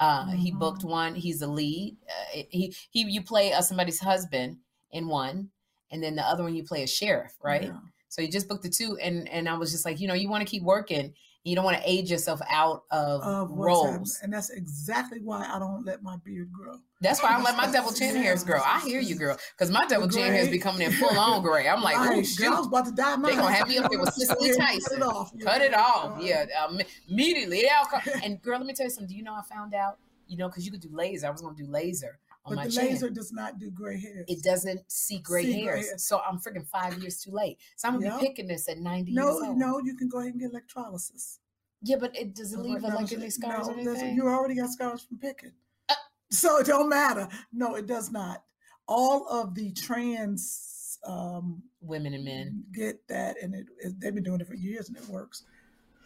Uh, 0.00 0.26
He 0.30 0.52
Mhm. 0.52 0.58
booked 0.58 0.84
one. 0.84 1.14
He's 1.14 1.42
a 1.42 1.46
lead. 1.46 1.96
Uh, 2.08 2.42
he 2.50 2.74
he 2.90 3.02
you 3.10 3.22
play 3.22 3.52
uh, 3.52 3.60
somebody's 3.60 3.98
husband 4.00 4.58
in 4.90 5.08
one, 5.08 5.50
and 5.90 6.02
then 6.02 6.16
the 6.16 6.22
other 6.22 6.42
one 6.42 6.54
you 6.54 6.64
play 6.64 6.82
a 6.82 6.86
sheriff, 6.86 7.34
right? 7.42 7.64
Yeah. 7.64 7.78
So 8.08 8.22
you 8.22 8.28
just 8.28 8.48
booked 8.48 8.62
the 8.62 8.70
two, 8.70 8.96
and 9.02 9.28
and 9.28 9.48
I 9.48 9.56
was 9.56 9.70
just 9.72 9.84
like, 9.84 10.00
you 10.00 10.08
know, 10.08 10.14
you 10.14 10.28
want 10.28 10.46
to 10.46 10.50
keep 10.50 10.62
working. 10.62 11.12
You 11.44 11.54
don't 11.54 11.64
want 11.64 11.76
to 11.76 11.82
age 11.88 12.10
yourself 12.10 12.40
out 12.50 12.82
of, 12.90 13.22
Of 13.22 13.50
roles. 13.52 14.18
And 14.20 14.32
that's 14.32 14.50
exactly 14.50 15.20
why 15.22 15.48
I 15.48 15.60
don't 15.60 15.86
let 15.86 16.02
my 16.02 16.16
beard 16.24 16.50
grow. 16.50 16.78
That's 17.00 17.22
why 17.22 17.36
I 17.36 17.40
let 17.40 17.56
my 17.56 17.70
double 17.70 17.92
chin 17.92 18.16
hairs 18.16 18.42
grow. 18.42 18.58
I 18.64 18.80
hear 18.80 19.00
you, 19.00 19.14
girl, 19.14 19.38
because 19.56 19.70
my 19.70 19.86
double 19.86 20.08
chin 20.08 20.32
hairs 20.32 20.48
be 20.48 20.58
coming 20.58 20.82
in 20.82 20.90
full 20.90 21.16
on 21.16 21.42
gray. 21.42 21.68
I'm 21.68 21.82
like, 21.82 21.96
oh 21.98 22.20
shoot. 22.24 22.48
I 22.48 22.58
was 22.58 22.66
about 22.66 22.86
to 22.86 22.92
die. 22.92 23.14
They 23.22 23.36
gonna 23.36 23.52
have 23.54 23.68
me 23.68 23.78
up 23.78 23.88
there 23.90 24.00
with 24.00 24.12
Cicely 24.14 24.56
Tyson. 24.56 24.80
Cut 24.82 24.96
it 24.96 25.02
off. 25.02 25.32
Cut 25.40 25.62
it 25.62 25.74
off. 25.74 26.20
Yeah, 26.20 26.46
um, 26.64 26.80
immediately. 27.08 27.58
It 27.58 27.70
all 27.78 27.84
co- 27.84 28.10
and 28.24 28.42
girl, 28.42 28.58
let 28.58 28.66
me 28.66 28.74
tell 28.74 28.86
you 28.86 28.90
something. 28.90 29.08
Do 29.08 29.14
you 29.16 29.22
know 29.22 29.34
I 29.34 29.42
found 29.42 29.72
out? 29.72 29.98
You 30.26 30.38
know, 30.38 30.48
because 30.48 30.64
you 30.64 30.72
could 30.72 30.80
do 30.80 30.88
laser. 30.90 31.28
I 31.28 31.30
was 31.30 31.42
gonna 31.42 31.54
do 31.54 31.66
laser 31.66 32.18
But 32.54 32.64
the 32.64 32.70
chin. 32.70 32.86
laser 32.86 33.10
does 33.10 33.32
not 33.32 33.58
do 33.58 33.70
gray 33.70 34.00
hair. 34.00 34.24
It 34.28 34.42
doesn't 34.42 34.80
see 34.90 35.18
gray 35.18 35.44
See 35.44 35.52
gray 35.52 35.62
hairs, 35.62 35.86
hairs. 35.88 36.04
so 36.04 36.20
I'm 36.20 36.38
freaking 36.38 36.66
five 36.66 36.98
years 37.00 37.20
too 37.20 37.32
late. 37.32 37.58
So 37.76 37.88
I'm 37.88 37.94
gonna 37.94 38.06
Yeah. 38.14 38.20
be 38.20 38.26
picking 38.28 38.46
this 38.46 38.68
at 38.68 38.78
90 38.78 39.12
No, 39.12 39.52
no, 39.54 39.78
you 39.80 39.96
can 39.96 40.08
go 40.08 40.18
ahead 40.20 40.32
and 40.32 40.40
get 40.40 40.50
electrolysis. 40.50 41.40
Yeah, 41.82 41.96
but 41.96 42.16
it 42.16 42.34
doesn't 42.34 42.62
leave 42.62 42.82
like 42.82 43.12
any 43.12 43.30
scars 43.30 43.68
no, 43.68 43.74
or 43.74 43.78
anything. 43.78 44.16
You 44.16 44.26
already 44.28 44.54
got 44.54 44.70
scars 44.70 45.02
from 45.02 45.18
picking. 45.18 45.52
Uh. 45.88 45.94
so 46.30 46.58
it 46.58 46.66
don't 46.66 46.88
matter. 46.88 47.28
No, 47.52 47.74
it 47.74 47.86
does 47.86 48.10
not. 48.10 48.42
All 48.88 49.28
of 49.28 49.54
the 49.54 49.72
trans 49.72 50.98
um, 51.04 51.62
Women 51.80 52.14
and 52.14 52.24
men. 52.24 52.64
get 52.72 53.06
that, 53.08 53.36
and 53.42 53.54
it, 53.54 53.66
it- 53.78 54.00
they've 54.00 54.14
been 54.14 54.24
doing 54.24 54.40
it 54.40 54.46
for 54.46 54.54
years, 54.54 54.88
and 54.88 54.96
it 54.96 55.06
works. 55.08 55.42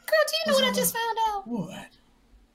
Girl, 0.06 0.18
do 0.26 0.34
you 0.52 0.52
know 0.60 0.66
what 0.66 0.72
I 0.72 0.76
just 0.76 0.92
found 0.94 1.18
out? 1.28 1.46
What? 1.46 1.88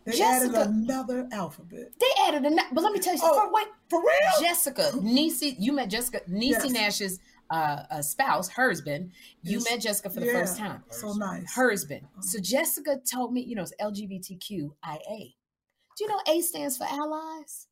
They 0.06 0.12
Jessica- 0.18 0.58
added 0.60 0.70
another 0.70 1.28
alphabet. 1.32 1.92
They 2.00 2.24
added 2.28 2.46
a. 2.46 2.50
na- 2.52 2.64
But 2.72 2.84
let 2.84 2.94
me 2.94 3.00
tell 3.00 3.16
you. 3.16 3.20
Oh, 3.24 3.42
for, 3.48 3.52
wait, 3.54 3.68
For 3.90 4.00
real? 4.00 4.48
Jessica, 4.48 4.92
Niecy, 4.96 5.56
you 5.58 5.74
met 5.74 5.90
Jessica, 5.90 6.22
Niecy 6.30 6.50
Yes. 6.52 6.70
Nash's 6.72 7.20
uh, 7.52 7.84
uh, 7.92 8.02
spouse, 8.02 8.48
husband. 8.50 9.12
You 9.44 9.60
Yes. 9.60 9.70
met 9.70 9.82
Jessica 9.82 10.10
for 10.10 10.20
the 10.20 10.26
Yeah. 10.28 10.34
first 10.34 10.58
time. 10.58 10.84
So 10.92 11.14
nice. 11.14 11.54
Her 11.56 11.70
husband. 11.72 12.08
So 12.22 12.40
Jessica 12.40 12.98
told 13.12 13.34
me, 13.34 13.42
you 13.42 13.56
know, 13.56 13.64
it's 13.64 13.74
LGBTQIA. 13.80 15.36
Do 15.98 16.04
you 16.04 16.08
know 16.10 16.22
A 16.28 16.42
stands 16.42 16.78
for 16.78 16.86
allies? 16.86 17.68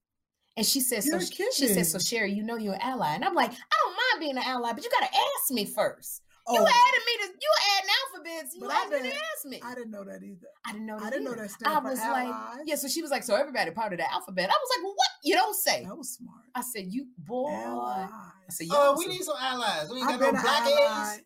And 0.55 0.65
she 0.65 0.79
says, 0.81 1.09
so 1.09 1.19
she 1.19 1.67
says, 1.67 1.91
so 1.91 1.97
Sherri, 1.99 2.31
you 2.31 2.43
know 2.43 2.57
you're 2.57 2.75
an 2.75 2.81
ally. 2.81 3.15
And 3.15 3.25
I'm 3.25 3.33
like, 3.33 3.51
I 3.51 3.55
don't 3.83 3.91
mind 3.95 4.19
being 4.19 4.37
an 4.37 4.43
ally, 4.43 4.71
but 4.73 4.83
you 4.83 4.89
gotta 4.91 5.11
ask 5.11 5.51
me 5.51 5.65
first. 5.65 6.21
You 6.45 6.59
Oh, 6.59 6.65
added 6.67 7.03
me 7.05 7.13
to 7.23 7.33
you 7.39 7.51
adding 7.77 7.89
alphabets. 8.03 8.55
You 8.55 8.61
But 8.61 8.71
I 8.71 8.75
asked 8.81 8.91
me 8.91 8.97
to 8.97 9.03
didn't- 9.03 9.17
ask 9.35 9.45
me. 9.45 9.61
I 9.63 9.75
didn't 9.75 9.91
know 9.91 10.03
that 10.03 10.21
either. 10.23 10.47
I 10.65 10.71
didn't 10.73 10.85
know 10.87 10.99
that. 10.99 11.05
I 11.05 11.09
didn't 11.09 11.23
know 11.23 11.31
either. 11.31 11.41
that 11.43 11.51
stands 11.51 11.77
I 11.77 11.81
for 11.81 11.89
was 11.89 11.99
allies. 11.99 12.27
like, 12.57 12.61
yeah. 12.65 12.75
So 12.75 12.87
she 12.89 13.01
was 13.01 13.11
like, 13.11 13.23
so 13.23 13.35
everybody 13.35 13.71
part 13.71 13.93
of 13.93 13.99
the 13.99 14.11
alphabet. 14.11 14.49
I 14.49 14.53
was 14.53 14.69
like, 14.75 14.83
well, 14.83 14.93
what? 14.95 15.07
You 15.23 15.35
don't 15.35 15.55
say. 15.55 15.85
That 15.85 15.97
was 15.97 16.09
smart. 16.15 16.41
I 16.53 16.61
said, 16.61 16.85
you 16.89 17.07
boy. 17.17 17.49
Allies. 17.49 18.09
I 18.11 18.51
said, 18.51 18.67
Oh, 18.71 18.83
y'all 18.91 18.97
we 18.97 19.07
need 19.07 19.21
some 19.23 19.37
allies. 19.39 19.89
We 19.89 19.99
ain't 19.99 20.09
I've 20.09 20.19
got 20.19 20.25
been 20.25 20.35
no 20.35 20.41
black 20.41 20.61
ally. 20.63 21.13
eggs. 21.13 21.23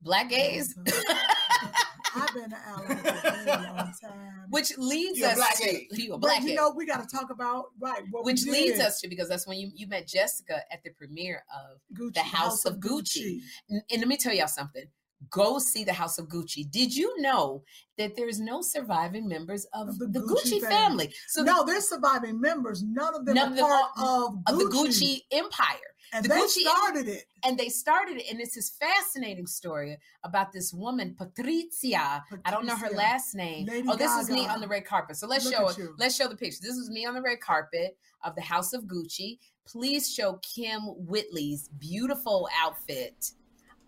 black 0.00 0.28
gays. 0.28 0.74
I've 2.14 2.34
been 2.34 2.44
an 2.44 2.54
ally 2.66 2.94
for 2.94 3.50
a 3.50 3.62
long 3.76 3.92
time. 4.02 4.46
Which 4.50 4.72
leads 4.78 5.18
You're 5.18 5.28
us 5.30 5.36
black 5.36 5.56
to 5.56 5.68
egg. 5.68 5.86
you 5.92 6.14
a 6.14 6.18
but 6.18 6.26
black 6.26 6.42
you 6.42 6.54
know, 6.54 6.72
we 6.76 6.86
got 6.86 7.06
to 7.08 7.16
talk 7.16 7.30
about 7.30 7.66
right. 7.80 8.02
What 8.10 8.24
which 8.24 8.42
we 8.44 8.52
leads 8.52 8.80
us 8.80 9.00
to 9.00 9.08
because 9.08 9.28
that's 9.28 9.46
when 9.46 9.58
you, 9.58 9.70
you 9.74 9.86
met 9.86 10.06
Jessica 10.06 10.60
at 10.72 10.82
the 10.84 10.90
premiere 10.90 11.44
of 11.54 11.78
Gucci, 11.96 12.14
the 12.14 12.20
House 12.20 12.64
of 12.64 12.76
Gucci. 12.78 13.40
and, 13.70 13.82
and 13.90 14.00
let 14.00 14.08
me 14.08 14.16
tell 14.16 14.32
y'all 14.34 14.46
something. 14.48 14.84
Go 15.30 15.60
see 15.60 15.84
the 15.84 15.92
House 15.92 16.18
of 16.18 16.26
Gucci. 16.26 16.68
Did 16.68 16.92
you 16.96 17.20
know 17.22 17.62
that 17.96 18.16
there's 18.16 18.40
no 18.40 18.60
surviving 18.60 19.28
members 19.28 19.64
of, 19.72 19.88
Of 19.90 19.98
the, 20.00 20.06
the 20.08 20.18
Gucci, 20.18 20.54
Gucci 20.54 20.60
family? 20.60 20.68
family. 21.06 21.14
So 21.28 21.42
no, 21.44 21.64
they're 21.64 21.80
surviving 21.80 22.40
members. 22.40 22.82
None 22.82 23.14
of 23.14 23.24
them 23.24 23.36
None 23.36 23.52
are 23.52 23.52
of 23.52 23.58
part 23.60 23.84
are- 23.98 24.24
of, 24.26 24.34
of 24.48 24.58
the 24.58 24.64
Gucci. 24.64 24.88
Gucci 24.88 25.18
empire. 25.30 25.76
And 26.14 26.24
the 26.24 26.28
they 26.28 26.40
Gucci- 26.40 26.60
started 26.60 27.08
it. 27.08 27.24
and 27.44 27.58
they 27.58 27.68
started 27.68 28.18
it 28.18 28.24
and 28.30 28.40
it's 28.40 28.54
this 28.54 28.70
fascinating 28.70 29.46
story 29.46 29.96
about 30.24 30.52
this 30.52 30.72
woman 30.74 31.14
Patricia. 31.16 32.22
i 32.44 32.50
don't 32.50 32.66
know 32.66 32.76
her 32.76 32.90
last 32.90 33.34
name 33.34 33.66
Lady 33.66 33.88
oh 33.90 33.96
this 33.96 34.12
is 34.16 34.28
me 34.30 34.46
on 34.46 34.60
the 34.60 34.68
red 34.68 34.84
carpet 34.84 35.16
so 35.16 35.26
let's 35.26 35.44
Look 35.46 35.54
show 35.54 35.68
it 35.68 35.78
you. 35.78 35.94
let's 35.98 36.14
show 36.14 36.28
the 36.28 36.36
picture 36.36 36.58
this 36.62 36.76
was 36.76 36.90
me 36.90 37.06
on 37.06 37.14
the 37.14 37.22
red 37.22 37.40
carpet 37.40 37.96
of 38.24 38.34
the 38.34 38.42
house 38.42 38.72
of 38.72 38.84
gucci 38.84 39.38
please 39.66 40.12
show 40.12 40.38
Kym 40.42 40.96
Whitley's 40.98 41.68
beautiful 41.78 42.48
outfit 42.62 43.30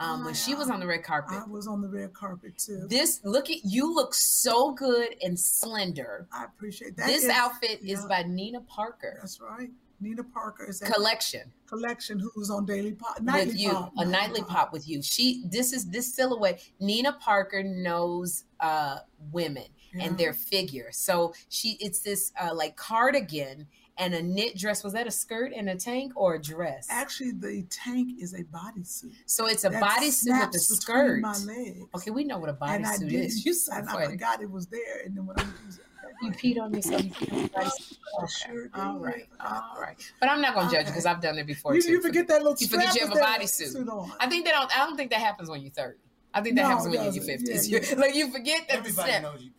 um, 0.01 0.25
when 0.25 0.35
she 0.35 0.55
was 0.57 0.71
on 0.71 0.81
the 0.81 0.87
red 0.87 1.05
carpet 1.05 1.37
I 1.37 1.47
was 1.47 1.67
on 1.69 1.81
the 1.81 1.89
red 1.89 2.13
carpet 2.15 2.59
too. 2.59 2.87
this 2.89 3.21
look 3.25 3.49
at 3.51 3.59
you 3.65 3.95
look 3.95 4.13
so 4.15 4.73
good 4.73 5.15
and 5.23 5.39
slender 5.39 6.27
I 6.33 6.45
appreciate 6.45 6.97
that. 6.97 7.07
this 7.07 7.25
is- 7.25 7.31
outfit 7.31 7.81
is 7.85 8.05
by 8.07 8.23
nina 8.23 8.61
parker 8.63 9.19
That's 9.21 9.41
right. 9.41 9.69
Nina 10.01 10.25
Parker 10.25 10.69
is 10.69 10.83
a 10.83 10.87
collection 10.91 11.53
collection 11.67 12.21
who's 12.35 12.51
on 12.51 12.67
Daily 12.67 12.93
Pop. 12.93 13.21
Nightly 13.21 13.47
with 13.47 13.59
you 13.59 13.71
Pop, 13.73 13.93
a 13.97 14.05
nightly 14.05 14.43
pop 14.43 14.73
with 14.73 14.89
you 14.89 15.03
she 15.03 15.45
this 15.49 15.73
is 15.73 15.87
this 15.91 16.15
silhouette 16.15 16.61
nina 16.81 17.13
parker 17.15 17.63
knows 17.63 18.45
uh 18.61 18.99
women 19.33 19.65
Yeah. 19.95 20.05
and 20.05 20.19
their 20.19 20.33
figure 20.35 20.89
so 20.93 21.33
she 21.49 21.77
it's 21.81 22.01
this 22.01 22.33
uh 22.41 22.55
like 22.55 22.77
cardigan 22.77 23.67
and 23.97 24.13
a 24.15 24.23
knit 24.23 24.57
dress 24.59 24.83
was 24.85 24.93
that 24.93 25.07
a 25.07 25.11
skirt 25.11 25.53
and 25.57 25.71
a 25.71 25.77
tank 25.77 26.13
or 26.17 26.35
a 26.35 26.43
dress 26.43 26.87
Actually, 26.91 27.31
the 27.33 27.65
tank 27.71 28.21
is 28.21 28.35
a 28.35 28.43
bodysuit. 28.45 29.13
so 29.27 29.47
it's 29.47 29.65
a 29.65 29.71
bodysuit 29.71 30.47
with 30.47 30.55
a 30.55 30.59
skirt 30.59 31.21
My 31.23 31.37
legs. 31.39 31.81
okay 31.97 32.11
we 32.11 32.25
know 32.25 32.39
what 32.39 32.51
a 32.51 32.55
bodysuit 32.55 33.13
is 33.13 33.45
you 33.47 33.55
said 33.55 33.85
I 33.89 34.07
forgot 34.07 34.43
it 34.43 34.51
was 34.51 34.67
there. 34.67 35.01
And 35.05 35.17
then 35.17 35.27
when 35.27 35.39
I 35.39 35.45
was 35.67 35.81
you 36.23 36.31
peed 36.31 36.61
on 36.61 36.73
yourself 36.75 37.03
you 37.05 37.11
peed 37.11 37.33
on 37.33 37.39
your 37.41 37.49
bodysuit. 37.49 37.99
I 38.19 38.23
Okay. 38.23 38.33
sure 38.47 38.69
all 38.75 38.99
right 38.99 39.27
all 39.41 39.51
that. 39.75 39.81
right 39.81 40.13
but 40.21 40.29
i'm 40.31 40.41
not 40.41 40.55
gonna 40.55 40.71
judge 40.71 40.87
because 40.87 41.05
i've 41.05 41.21
done 41.21 41.37
it 41.39 41.47
before 41.47 41.75
You, 41.75 41.83
too 41.83 41.91
you 41.93 42.01
forget 42.01 42.29
that 42.29 42.43
little 42.43 42.57
you 42.59 42.69
forget 42.69 42.95
you 42.95 43.01
have 43.07 43.11
a 43.17 43.21
bodysuit. 43.21 44.13
I 44.21 44.29
think 44.29 44.45
they 44.45 44.53
don't. 44.53 44.71
I 44.77 44.87
don't 44.87 44.97
think 44.97 45.11
that 45.11 45.21
happens 45.21 45.51
when 45.51 45.61
you're 45.63 45.73
30. 45.73 45.99
I 46.33 46.41
think 46.43 46.57
that 46.57 46.63
No, 46.63 46.69
happens 46.69 46.85
when 46.89 46.95
you're 46.95 47.09
in 47.09 47.15
your 47.15 47.25
50s. 47.25 47.69
Yeah, 47.71 47.79
yeah. 47.81 47.95
like 48.05 48.15
you 48.15 48.31
forget 48.31 48.69
that 48.69 48.85
the 48.85 48.91
step. 48.91 49.23
knows 49.23 49.43
you. 49.43 49.51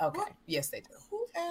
Okay. 0.00 0.18
What? 0.18 0.32
Yes, 0.46 0.68
they 0.68 0.80
do. 0.80 0.94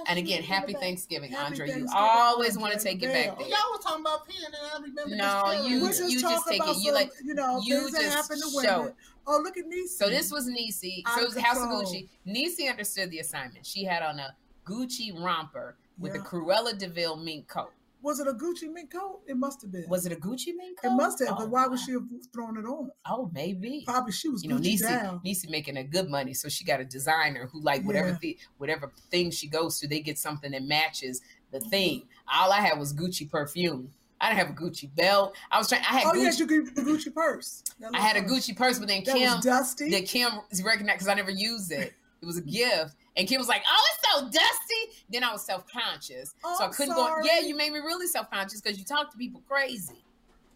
And 0.07 0.17
again, 0.19 0.43
happy? 0.43 0.73
Thanksgiving, 0.73 1.31
Happy 1.31 1.61
Andre. 1.61 1.67
You 1.79 1.87
always 1.93 2.57
want 2.57 2.73
to 2.73 2.79
take 2.79 3.01
it 3.03 3.07
back 3.13 3.37
there. 3.37 3.47
Y'all 3.47 3.57
was 3.71 3.83
talking 3.83 4.01
about 4.01 4.27
peeing, 4.27 4.45
and 4.45 4.55
I 4.55 4.79
remember 4.81 5.15
No, 5.15 5.65
you- 5.67 5.87
just 5.87 6.11
you 6.11 6.19
just 6.21 6.47
take 6.47 6.61
it. 6.61 6.77
You 6.77 6.93
like- 6.93 7.11
you 7.23 7.33
know, 7.33 7.61
you 7.63 7.89
just 7.91 8.01
happen 8.15 8.37
to 8.39 8.49
show 8.61 8.83
it. 8.85 8.95
Oh, 9.25 9.39
look 9.43 9.57
at 9.57 9.65
Niecy. 9.65 9.87
So 9.89 10.09
this 10.09 10.31
was 10.31 10.47
Niecy. 10.47 11.03
So 11.15 11.21
it 11.21 11.25
was 11.27 11.37
House 11.37 11.57
of. 11.57 11.69
Gucci. 11.69 12.07
Niecy 12.25 12.69
understood 12.69 13.11
the 13.11 13.19
assignment. 13.19 13.65
She 13.65 13.83
had 13.83 14.01
on 14.01 14.19
a 14.19 14.35
Gucci 14.65 15.17
romper 15.21 15.75
with 15.99 16.15
a 16.15 16.19
Cruella 16.19 16.77
de 16.77 16.87
Vil 16.87 17.15
mink 17.17 17.47
coat. 17.47 17.71
Was 18.01 18.19
it 18.19 18.27
a 18.27 18.33
Gucci 18.33 18.71
mink 18.71 18.91
coat? 18.93 19.21
It 19.27 19.37
must 19.37 19.61
have 19.63 19.71
been. 19.71 19.85
Was 19.89 20.05
it 20.05 20.11
a 20.13 20.15
Gucci 20.15 20.55
mink 20.55 20.81
coat? 20.81 20.91
It 20.91 20.95
must 20.95 21.19
have. 21.19 21.29
Oh, 21.31 21.35
But 21.39 21.49
why 21.49 21.67
would 21.67 21.79
she 21.79 21.93
have 21.93 22.03
thrown 22.33 22.57
it 22.57 22.65
on? 22.65 22.91
Oh, 23.09 23.29
maybe. 23.33 23.83
Probably 23.85 24.11
she 24.11 24.29
was 24.29 24.43
you 24.43 24.49
know, 24.49 24.57
Niecy, 24.57 24.81
down. 24.81 25.19
Niecy 25.25 25.49
making 25.49 25.77
a 25.77 25.83
good 25.83 26.09
money, 26.09 26.33
so 26.33 26.47
she 26.47 26.63
got 26.63 26.79
a 26.79 26.85
designer 26.85 27.49
who 27.51 27.61
like 27.61 27.83
whatever 27.83 28.09
Yeah. 28.09 28.17
the, 28.21 28.37
whatever 28.57 28.91
thing 29.09 29.31
she 29.31 29.47
goes 29.47 29.79
to, 29.79 29.87
they 29.87 29.99
get 29.99 30.17
something 30.17 30.51
that 30.51 30.63
matches 30.63 31.21
the 31.51 31.59
mm-hmm. 31.59 31.69
thing. 31.69 32.03
All 32.33 32.51
I 32.51 32.61
had 32.61 32.77
was 32.79 32.93
Gucci 32.93 33.29
perfume. 33.29 33.91
I 34.19 34.29
didn't 34.29 34.47
have 34.47 34.57
a 34.57 34.59
Gucci 34.59 34.93
belt. 34.95 35.35
I 35.51 35.57
was 35.57 35.67
trying. 35.69 35.81
I 35.81 35.99
had 35.99 36.03
Oh 36.07 36.11
Gucci. 36.11 36.23
yes, 36.23 36.39
you 36.39 36.47
could 36.47 36.75
the 36.75 36.81
Gucci 36.81 37.13
purse. 37.13 37.63
I 37.93 37.99
had 37.99 38.15
a. 38.15 38.21
Gucci 38.21 38.55
purse, 38.55 38.79
but 38.79 38.87
then 38.87 39.03
That 39.05 39.15
Kim, 39.15 39.35
was 39.35 39.43
dusty. 39.45 39.89
that 39.91 40.05
Kim 40.05 40.31
is 40.49 40.63
recognized 40.63 40.99
because 40.99 41.07
I 41.07 41.13
never 41.13 41.31
used 41.31 41.71
it. 41.71 41.93
It 42.21 42.25
was 42.25 42.37
a 42.37 42.41
gift. 42.41 42.95
And 43.17 43.27
Kim 43.27 43.39
was 43.39 43.47
like, 43.47 43.63
"Oh, 43.69 43.81
it's 43.93 44.09
so 44.11 44.25
dusty." 44.39 45.01
Then 45.09 45.23
I 45.23 45.31
was 45.33 45.43
self 45.45 45.65
conscious, 45.71 46.35
Oh, 46.43 46.55
so 46.59 46.65
I 46.65 46.67
couldn't 46.69 46.95
sorry. 46.95 47.23
go. 47.23 47.29
Yeah, 47.33 47.39
you 47.39 47.55
made 47.55 47.73
me 47.73 47.79
really 47.79 48.07
self 48.07 48.29
conscious 48.31 48.61
because 48.61 48.77
you 48.77 48.85
talk 48.85 49.11
to 49.11 49.17
people 49.17 49.41
crazy 49.49 50.03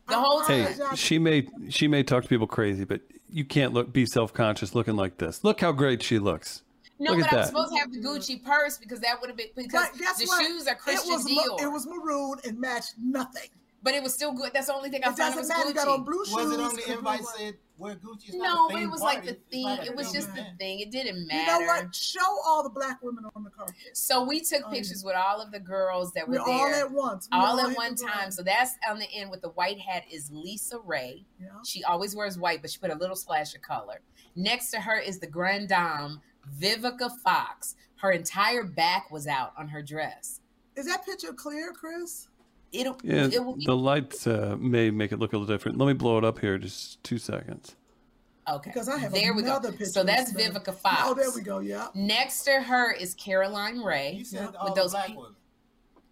the 0.08 0.20
whole 0.20 0.42
Hey, 0.44 0.64
time. 0.66 0.74
apologize. 0.74 1.00
she 1.00 1.18
may 1.20 1.48
she 1.70 1.88
may 1.88 2.04
talk 2.04 2.24
to 2.24 2.30
people 2.30 2.48
crazy, 2.48 2.84
but 2.86 3.02
you 3.30 3.46
can't 3.46 3.74
look 3.74 3.92
be 3.92 4.06
self 4.06 4.32
conscious 4.34 4.76
looking 4.76 4.96
like 4.96 5.18
this. 5.18 5.44
Look 5.44 5.60
how 5.62 5.72
great 5.72 6.04
she 6.04 6.20
looks. 6.20 6.62
No, 7.00 7.14
Look 7.14 7.22
but 7.22 7.28
at 7.28 7.34
I 7.34 7.38
was 7.38 7.46
that. 7.46 7.50
supposed 7.50 7.74
to 7.74 7.80
have 7.80 7.92
the 7.92 8.00
Gucci 8.00 8.44
purse 8.44 8.78
because 8.78 9.00
that 9.00 9.20
would 9.20 9.32
have 9.32 9.38
been 9.38 9.48
because 9.56 9.88
But 9.90 9.98
guess 9.98 10.20
the 10.20 10.26
what? 10.28 10.46
shoes 10.46 10.68
are 10.68 10.76
Christian 10.76 11.10
it 11.10 11.14
was 11.16 11.26
Dior, 11.26 11.62
it 11.64 11.68
was 11.68 11.88
maroon 11.88 12.36
and 12.46 12.60
matched 12.60 12.94
nothing. 13.02 13.50
but 13.82 13.96
it 13.96 14.04
was 14.04 14.14
still 14.14 14.34
good. 14.34 14.52
That's 14.54 14.68
the 14.68 14.76
only 14.76 14.92
thing 14.92 15.04
I 15.04 15.08
It 15.10 15.18
found 15.18 15.34
doesn't 15.34 15.40
was 15.40 15.50
matter. 15.50 15.68
You 15.70 15.74
got 15.74 15.88
on 15.88 16.04
blue 16.04 16.24
shoes. 16.26 16.36
Was 16.36 16.52
it 16.52 16.60
on 16.60 16.76
the 16.76 16.92
invite 16.94 17.24
said 17.26 17.56
It's 17.88 18.34
No, 18.34 18.70
but 18.70 18.82
it 18.82 18.90
was 18.90 19.02
party. 19.02 19.18
like 19.18 19.26
the 19.26 19.38
thing. 19.50 19.68
a 19.68 19.84
It 19.84 19.96
was 19.96 20.12
just 20.12 20.34
the 20.36 20.46
thing. 20.60 20.80
It 20.80 20.92
didn't 20.92 21.28
matter. 21.28 21.52
You 21.54 21.60
know 21.60 21.66
what? 21.68 21.96
Show 21.96 22.38
all 22.46 22.64
the 22.64 22.70
black 22.70 23.02
women 23.02 23.26
on 23.36 23.44
the 23.44 23.50
carpet. 23.50 23.76
So 23.94 24.24
we 24.24 24.42
took 24.42 24.62
oh, 24.66 24.70
yeah. 24.70 24.76
pictures 24.80 25.04
with 25.04 25.16
all 25.16 25.42
of 25.42 25.52
the 25.52 25.60
girls 25.60 26.12
that 26.14 26.28
were 26.28 26.36
We're 26.40 26.46
there. 26.46 26.56
all 26.56 26.74
at 26.74 26.92
once. 26.92 27.28
We 27.32 27.38
all 27.38 27.58
hit 27.58 27.72
at 27.72 27.78
one 27.78 27.96
time. 27.96 28.32
So 28.32 28.44
that's 28.44 28.76
on 28.90 29.00
the 29.00 29.08
end 29.14 29.32
with 29.32 29.42
the 29.42 29.50
white 29.50 29.80
hat 29.80 30.04
is 30.12 30.30
LisaRaye. 30.30 31.26
Yeah. 31.40 31.48
She 31.66 31.84
always 31.84 32.16
wears 32.16 32.38
white, 32.38 32.62
but 32.62 32.72
she 32.72 32.80
put 32.80 32.92
a 32.92 32.96
little 32.96 33.16
splash 33.16 33.56
of 33.56 33.62
color. 33.62 34.02
Next 34.36 34.72
to 34.72 34.80
her 34.80 34.98
is 34.98 35.20
the 35.20 35.28
Grand 35.28 35.70
Dame, 35.70 36.22
Vivica 36.60 37.12
Fox. 37.24 37.76
Her 37.98 38.12
entire 38.12 38.64
back 38.64 39.12
was 39.12 39.28
out 39.28 39.54
on 39.58 39.68
her 39.68 39.82
dress. 39.82 40.40
Is 40.76 40.88
that 40.88 41.06
picture 41.06 41.34
clear, 41.34 41.74
Chris? 41.74 42.28
It'll, 42.72 42.98
Yeah, 43.04 43.28
it 43.32 43.44
will 43.44 43.56
be 43.56 43.66
the 43.66 43.76
lights 43.76 44.26
uh, 44.28 44.56
may 44.60 44.92
make 44.92 45.12
it 45.12 45.20
look 45.20 45.34
a 45.34 45.38
little 45.38 45.54
different. 45.54 45.78
Let 45.78 45.88
me 45.88 45.94
blow 45.94 46.18
it 46.18 46.24
up 46.24 46.40
here, 46.40 46.58
just 46.58 47.04
two 47.04 47.18
seconds. 47.18 47.76
okay. 48.50 48.70
Because 48.72 48.88
I 48.88 48.98
have 48.98 49.12
there 49.14 49.34
we 49.34 49.44
go. 49.44 49.60
picture. 49.60 49.86
So 49.86 50.04
that's. 50.04 50.32
Vivica 50.34 50.74
Fox. 50.74 51.02
Oh, 51.04 51.14
there 51.14 51.32
we 51.36 51.42
go. 51.42 51.60
Yeah. 51.60 51.88
Next 51.94 52.44
to 52.44 52.62
her 52.62 52.94
is 52.94 53.14
Caroline 53.14 53.80
Rhea. 53.80 54.12
You 54.12 54.26
said 54.26 54.50
Yeah. 54.54 54.58
all 54.60 54.66
With 54.68 54.76
those 54.76 54.92
black 54.92 55.08
pink- 55.08 55.20
women. 55.20 55.36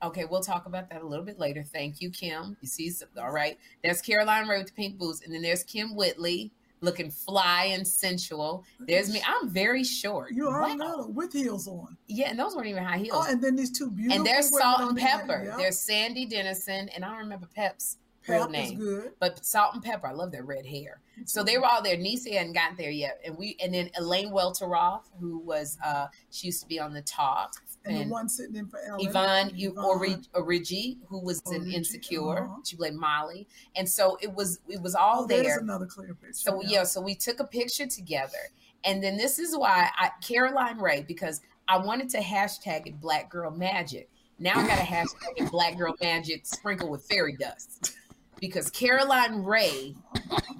Okay, 0.02 0.24
we'll 0.24 0.42
talk 0.42 0.66
about 0.66 0.90
that 0.90 1.02
a 1.02 1.06
little 1.06 1.26
bit 1.26 1.40
later. 1.40 1.62
Thank 1.64 2.00
you, 2.02 2.10
Kim. 2.10 2.56
You 2.62 2.68
see, 2.70 2.90
all 3.18 3.32
right. 3.32 3.58
There's 3.84 4.02
Caroline 4.02 4.48
Rhea 4.48 4.60
with 4.60 4.68
the 4.68 4.74
pink 4.74 4.98
boots, 4.98 5.22
and 5.26 5.34
then 5.34 5.42
there's 5.42 5.64
Kym 5.66 5.94
Whitley 5.96 6.52
looking 6.82 7.12
fly 7.12 7.66
and 7.74 7.88
sensual. 7.88 8.64
There's 8.80 9.12
me. 9.12 9.22
I'm 9.26 9.50
very 9.50 9.84
short. 9.84 10.32
You 10.32 10.48
are 10.48 10.62
Wow. 10.62 11.08
with 11.10 11.34
heels 11.34 11.68
on. 11.68 11.98
Yeah, 12.08 12.30
and 12.30 12.40
those 12.40 12.56
weren't 12.56 12.68
even 12.68 12.84
high 12.84 12.98
heels. 13.00 13.26
Oh, 13.28 13.32
and 13.32 13.42
then 13.44 13.56
these 13.56 13.72
two 13.78 13.90
beautiful. 13.92 14.18
and 14.18 14.26
there's 14.26 14.50
Salt 14.58 14.82
and. 14.90 14.98
Pepper. 14.98 15.44
Yeah. 15.48 15.58
There's 15.58 15.80
Sandy 15.80 16.26
Dennison, 16.26 16.90
and 16.90 17.04
I 17.04 17.10
don't 17.10 17.18
remember 17.20 17.48
Pep's 17.54 17.98
real 18.28 18.48
Pep 18.48 18.50
is 18.64 18.70
name. 18.72 18.80
good. 18.80 19.12
But 19.20 19.44
Salt-N-Pepa, 19.46 20.06
I 20.06 20.12
love 20.12 20.32
their 20.32 20.44
red 20.44 20.66
hair. 20.66 21.02
So 21.26 21.44
they 21.44 21.58
were 21.58 21.66
all 21.66 21.82
there. 21.82 21.98
Niecy 21.98 22.34
hadn't 22.34 22.54
gotten 22.54 22.78
there 22.78 22.92
yet, 22.92 23.20
and 23.26 23.38
we 23.38 23.58
and 23.62 23.74
then 23.74 23.90
Elaine 23.98 24.30
Welteroth, 24.32 25.04
who 25.20 25.40
was 25.40 25.78
uh 25.86 26.08
she 26.32 26.48
used 26.48 26.62
to 26.62 26.68
be 26.68 26.80
on 26.80 26.94
the 26.94 27.02
Talk, 27.02 27.54
And, 27.86 27.96
and 27.98 28.10
the 28.10 28.14
one 28.14 28.28
sitting 28.30 28.56
in 28.56 28.68
for 28.68 28.80
Ellen. 28.80 29.08
Yvonne 29.08 29.52
you 29.56 29.72
Yvonne. 29.72 30.26
Orji, 30.34 30.98
who 31.08 31.20
was 31.20 31.42
in 31.52 31.72
Insecure. 31.72 32.44
uh-huh. 32.44 32.56
She 32.66 32.76
played 32.76 32.94
Molly, 32.94 33.48
and 33.76 33.88
so 33.88 34.18
it 34.22 34.34
was 34.34 34.60
it 34.68 34.82
was 34.82 34.96
all 34.96 35.24
Oh, 35.24 35.28
there. 35.28 35.60
another 35.60 35.86
clear 35.86 36.14
picture. 36.14 36.34
So 36.34 36.62
yeah, 36.62 36.84
so 36.84 37.00
we 37.02 37.16
took 37.16 37.40
a 37.40 37.46
picture 37.46 37.88
together, 37.88 38.38
and 38.84 39.02
then 39.04 39.18
this 39.18 39.40
is 39.40 39.56
why 39.58 39.90
I 39.98 40.10
Caroline 40.22 40.78
Rhea 40.80 41.04
because 41.08 41.42
I 41.68 41.78
wanted 41.78 42.10
to 42.10 42.20
hashtag 42.20 42.88
it 42.88 43.00
Black 43.00 43.30
Girl 43.30 43.50
Magic. 43.52 44.10
Now 44.40 44.54
I 44.60 44.68
got 44.68 44.78
to 44.78 44.84
hashtag 44.84 45.34
it 45.38 45.52
Black 45.52 45.78
Girl 45.78 45.96
Magic 46.02 46.46
sprinkled 46.46 46.90
with 46.92 47.04
fairy 47.06 47.36
dust 47.38 47.94
because 48.40 48.70
Caroline 48.70 49.44
Rhea, 49.44 49.94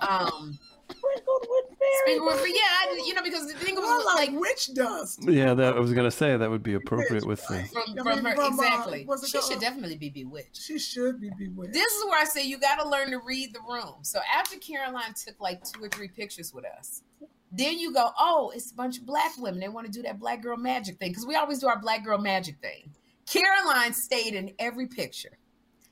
um, 0.02 0.58
Sprinkled 0.90 1.48
with 1.50 1.78
fairy 1.78 2.18
sprinkled 2.18 2.28
with, 2.28 2.38
dust. 2.38 2.54
yeah, 2.56 2.62
I, 2.62 3.04
you 3.06 3.14
know 3.14 3.24
because 3.24 3.48
the 3.48 3.54
thing 3.54 3.76
was 3.76 3.84
More 3.86 4.04
like, 4.16 4.32
like 4.32 4.40
witch 4.40 4.74
dust. 4.74 5.20
Yeah, 5.24 5.54
that 5.54 5.76
I 5.76 5.80
was 5.80 5.94
gonna 5.94 6.12
say 6.12 6.36
that 6.36 6.50
would 6.50 6.64
be 6.64 6.74
appropriate 6.74 7.26
with 7.26 7.42
the. 7.48 7.64
from, 7.64 8.00
I 8.00 8.04
from 8.04 8.24
mean, 8.24 8.26
her 8.26 8.36
from, 8.36 8.60
uh, 8.60 8.64
exactly. 8.64 9.04
what's 9.06 9.24
it 9.24 9.30
she 9.30 9.42
should 9.42 9.62
definitely 9.62 9.98
be 9.98 10.10
bewitched. 10.10 10.58
She 10.58 10.80
should 10.80 11.22
be 11.22 11.30
bewitched. 11.38 11.74
This 11.74 11.92
is 11.94 12.06
where 12.06 12.20
I 12.20 12.26
say 12.26 12.46
you 12.46 12.60
got 12.60 12.80
to 12.82 12.88
learn 12.90 13.12
to 13.12 13.20
read 13.20 13.54
the 13.54 13.62
room. 13.68 13.96
So 14.04 14.20
after 14.36 14.58
Caroline 14.58 15.14
took 15.14 15.40
like 15.40 15.64
two 15.64 15.84
or 15.84 15.90
three 15.90 16.08
pictures 16.08 16.54
with 16.54 16.66
us, 16.66 17.04
then 17.52 17.80
you 17.80 17.94
go, 17.94 18.12
oh, 18.20 18.52
it's 18.56 18.72
a 18.72 18.76
bunch 18.76 19.00
of 19.00 19.06
black 19.06 19.32
women. 19.38 19.60
They 19.60 19.70
want 19.70 19.86
to 19.88 19.92
do 19.92 20.02
that 20.04 20.20
black 20.20 20.42
girl 20.42 20.58
magic 20.58 20.98
thing 20.98 21.12
because 21.12 21.26
we 21.26 21.36
always 21.36 21.60
do 21.60 21.68
our 21.68 21.80
black 21.80 22.04
girl 22.04 22.18
magic 22.18 22.58
thing. 22.62 22.92
Caroline 23.26 23.94
stayed 23.94 24.34
in 24.34 24.54
every 24.60 24.88
picture. 24.88 25.38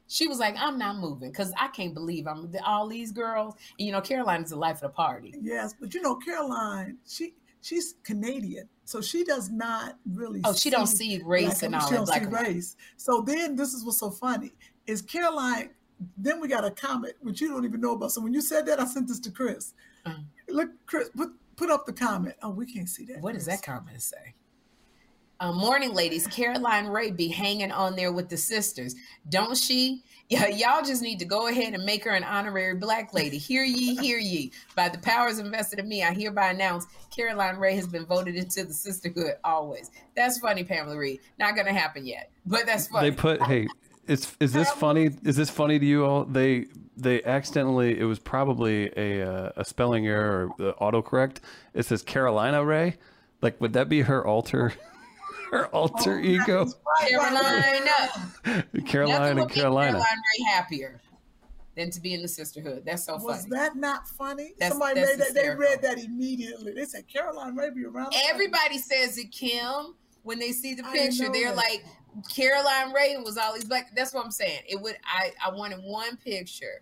She 0.08 0.28
was 0.28 0.40
like, 0.40 0.56
I'm 0.58 0.78
not 0.78 0.98
moving 0.98 1.32
because 1.32 1.52
I 1.60 1.68
can't 1.68 1.94
believe 1.94 2.28
I'm 2.28 2.50
all 2.66 2.88
these 2.88 3.12
girls. 3.12 3.56
And, 3.78 3.86
you 3.86 3.92
know, 3.92 4.02
Caroline 4.02 4.42
is 4.44 4.52
the 4.52 4.56
life 4.56 4.76
of 4.78 4.82
the 4.82 4.90
party. 4.90 5.34
Yes, 5.42 5.74
but 5.80 5.94
you 5.94 6.02
know, 6.02 6.16
Caroline, 6.16 6.98
she 7.08 7.34
she's 7.62 7.96
Canadian, 8.04 8.70
so 8.86 9.02
she 9.02 9.24
does 9.24 9.50
not 9.50 9.98
really. 10.14 10.42
Oh, 10.46 10.54
she 10.54 10.70
don't 10.70 10.88
see 10.88 11.22
race 11.26 11.62
and 11.64 11.76
all 11.76 11.82
She 11.88 11.96
that. 11.96 12.06
don't 12.06 12.08
see 12.08 12.44
race. 12.44 12.76
So 12.96 13.22
then, 13.22 13.56
this 13.56 13.74
is 13.74 13.84
what's 13.84 14.00
so 14.00 14.10
funny 14.10 14.54
is 14.86 15.02
Caroline. 15.02 15.72
Then 16.16 16.40
we 16.40 16.48
got 16.48 16.64
a 16.64 16.72
comment 16.72 17.16
which 17.22 17.42
you 17.42 17.50
don't 17.50 17.66
even 17.66 17.82
know 17.82 17.94
about. 17.94 18.12
So 18.12 18.22
when 18.22 18.34
you 18.34 18.42
said 18.42 18.66
that, 18.68 18.80
I 18.80 18.86
sent 18.86 19.08
this 19.08 19.20
to 19.22 19.32
Chris. 19.32 19.74
Mhm. 20.06 20.26
Look, 20.48 20.70
Chris, 20.86 21.10
put 21.10 21.32
put 21.58 21.70
up 21.70 21.86
the 21.86 21.94
comment. 21.94 22.36
Oh, 22.44 22.52
we 22.52 22.66
can't 22.72 22.88
see 22.88 23.04
that. 23.06 23.20
What 23.22 23.34
does 23.34 23.46
that 23.48 23.62
comment 23.64 24.02
say? 24.02 24.36
Uh, 25.40 25.52
morning, 25.52 25.94
ladies. 25.94 26.26
Caroline 26.26 26.88
Rhea 26.88 27.12
be 27.12 27.28
hanging 27.28 27.72
on 27.72 27.96
there 27.96 28.12
with 28.12 28.28
the 28.30 28.38
sisters, 28.38 28.96
don't 29.30 29.58
she? 29.58 30.04
Yeah, 30.30 30.48
y'all 30.48 30.84
just 30.84 31.02
need 31.02 31.20
to 31.20 31.26
go 31.26 31.48
ahead 31.48 31.74
and 31.74 31.86
make 31.86 32.04
her 32.04 32.12
an 32.12 32.26
honorary 32.26 32.76
black 32.76 33.14
lady. 33.14 33.38
Hear 33.38 33.64
ye, 33.64 33.96
hear 33.96 34.18
ye. 34.18 34.52
By 34.76 34.90
the 34.90 34.98
powers 34.98 35.40
invested 35.40 35.80
in 35.80 35.88
me, 35.88 36.04
I 36.04 36.14
hereby 36.14 36.50
announce 36.50 36.86
Caroline 37.16 37.56
Rhea 37.56 37.76
has 37.76 37.88
been 37.88 38.06
voted 38.06 38.36
into 38.36 38.66
the 38.66 38.74
sisterhood 38.74 39.36
always. 39.46 39.90
That's 40.18 40.38
funny, 40.38 40.66
Pamela 40.66 40.98
Reed. 40.98 41.22
Not 41.40 41.56
gonna 41.56 41.72
happen 41.72 42.06
yet, 42.06 42.30
but 42.46 42.66
that's 42.66 42.90
funny. 42.90 43.10
They 43.10 43.16
put 43.16 43.42
hey, 43.44 43.68
it's 44.06 44.36
is 44.42 44.52
this 44.52 44.70
funny? 44.70 45.12
Is 45.24 45.38
this 45.38 45.50
funny 45.50 45.80
to 45.80 45.86
you 45.86 46.06
all? 46.06 46.26
They 46.26 46.66
they 46.98 47.24
accidentally 47.24 47.98
it 47.98 48.04
was 48.04 48.20
probably 48.20 48.92
a 48.98 49.26
uh, 49.26 49.52
a 49.56 49.64
spelling 49.64 50.08
error 50.08 50.50
or 50.50 50.56
the 50.58 50.74
autocorrect. 50.74 51.38
It 51.74 51.84
says 51.84 52.02
Carolina 52.02 52.66
Ray. 52.66 52.98
Like 53.42 53.62
would 53.62 53.72
that 53.72 53.88
be 53.88 54.02
her 54.02 54.28
alter 54.28 54.74
her 55.52 55.68
alter 55.68 56.18
oh, 56.18 56.24
ego? 56.24 56.68
Carolina. 57.08 57.40
Uh, 58.46 58.62
Nothing 58.74 58.86
Carolina 58.86 59.26
and 59.26 59.40
make 59.40 59.50
Carolina. 59.50 59.92
Caroline 59.92 60.18
happier 60.50 61.02
than 61.76 61.92
to 61.92 62.02
be 62.02 62.14
in 62.14 62.22
the 62.22 62.28
sisterhood. 62.28 62.84
That's 62.86 63.06
so 63.06 63.14
funny. 63.14 63.26
Was 63.26 63.46
that 63.46 63.76
not 63.76 64.08
funny? 64.08 64.54
That's- 64.58 64.72
Somebody 64.72 65.02
that's 65.02 65.18
made 65.18 65.28
that. 65.28 65.34
They 65.36 65.50
read 65.50 65.82
that 65.84 66.00
immediately. 66.00 66.74
They 66.74 66.86
said 66.86 67.08
Caroline 67.08 67.56
Rhea 67.56 67.72
be 67.72 67.86
around. 67.86 68.14
Everybody 68.30 68.78
says 68.78 69.18
it, 69.18 69.32
Kim. 69.32 69.96
When 70.24 70.40
they 70.40 70.52
see 70.52 70.74
the 70.74 70.84
picture, 70.84 71.32
they're 71.32 71.50
that. 71.50 71.56
like, 71.56 71.86
Caroline 72.36 72.94
Rhea 72.94 73.22
was 73.22 73.38
all 73.38 73.54
these 73.54 73.64
black. 73.64 73.96
That's 73.96 74.14
what 74.14 74.26
I'm 74.26 74.32
saying. 74.32 74.62
It 74.68 74.82
would. 74.82 74.98
I 75.06 75.32
I 75.46 75.52
wanted 75.56 75.80
one 75.84 76.18
picture 76.18 76.82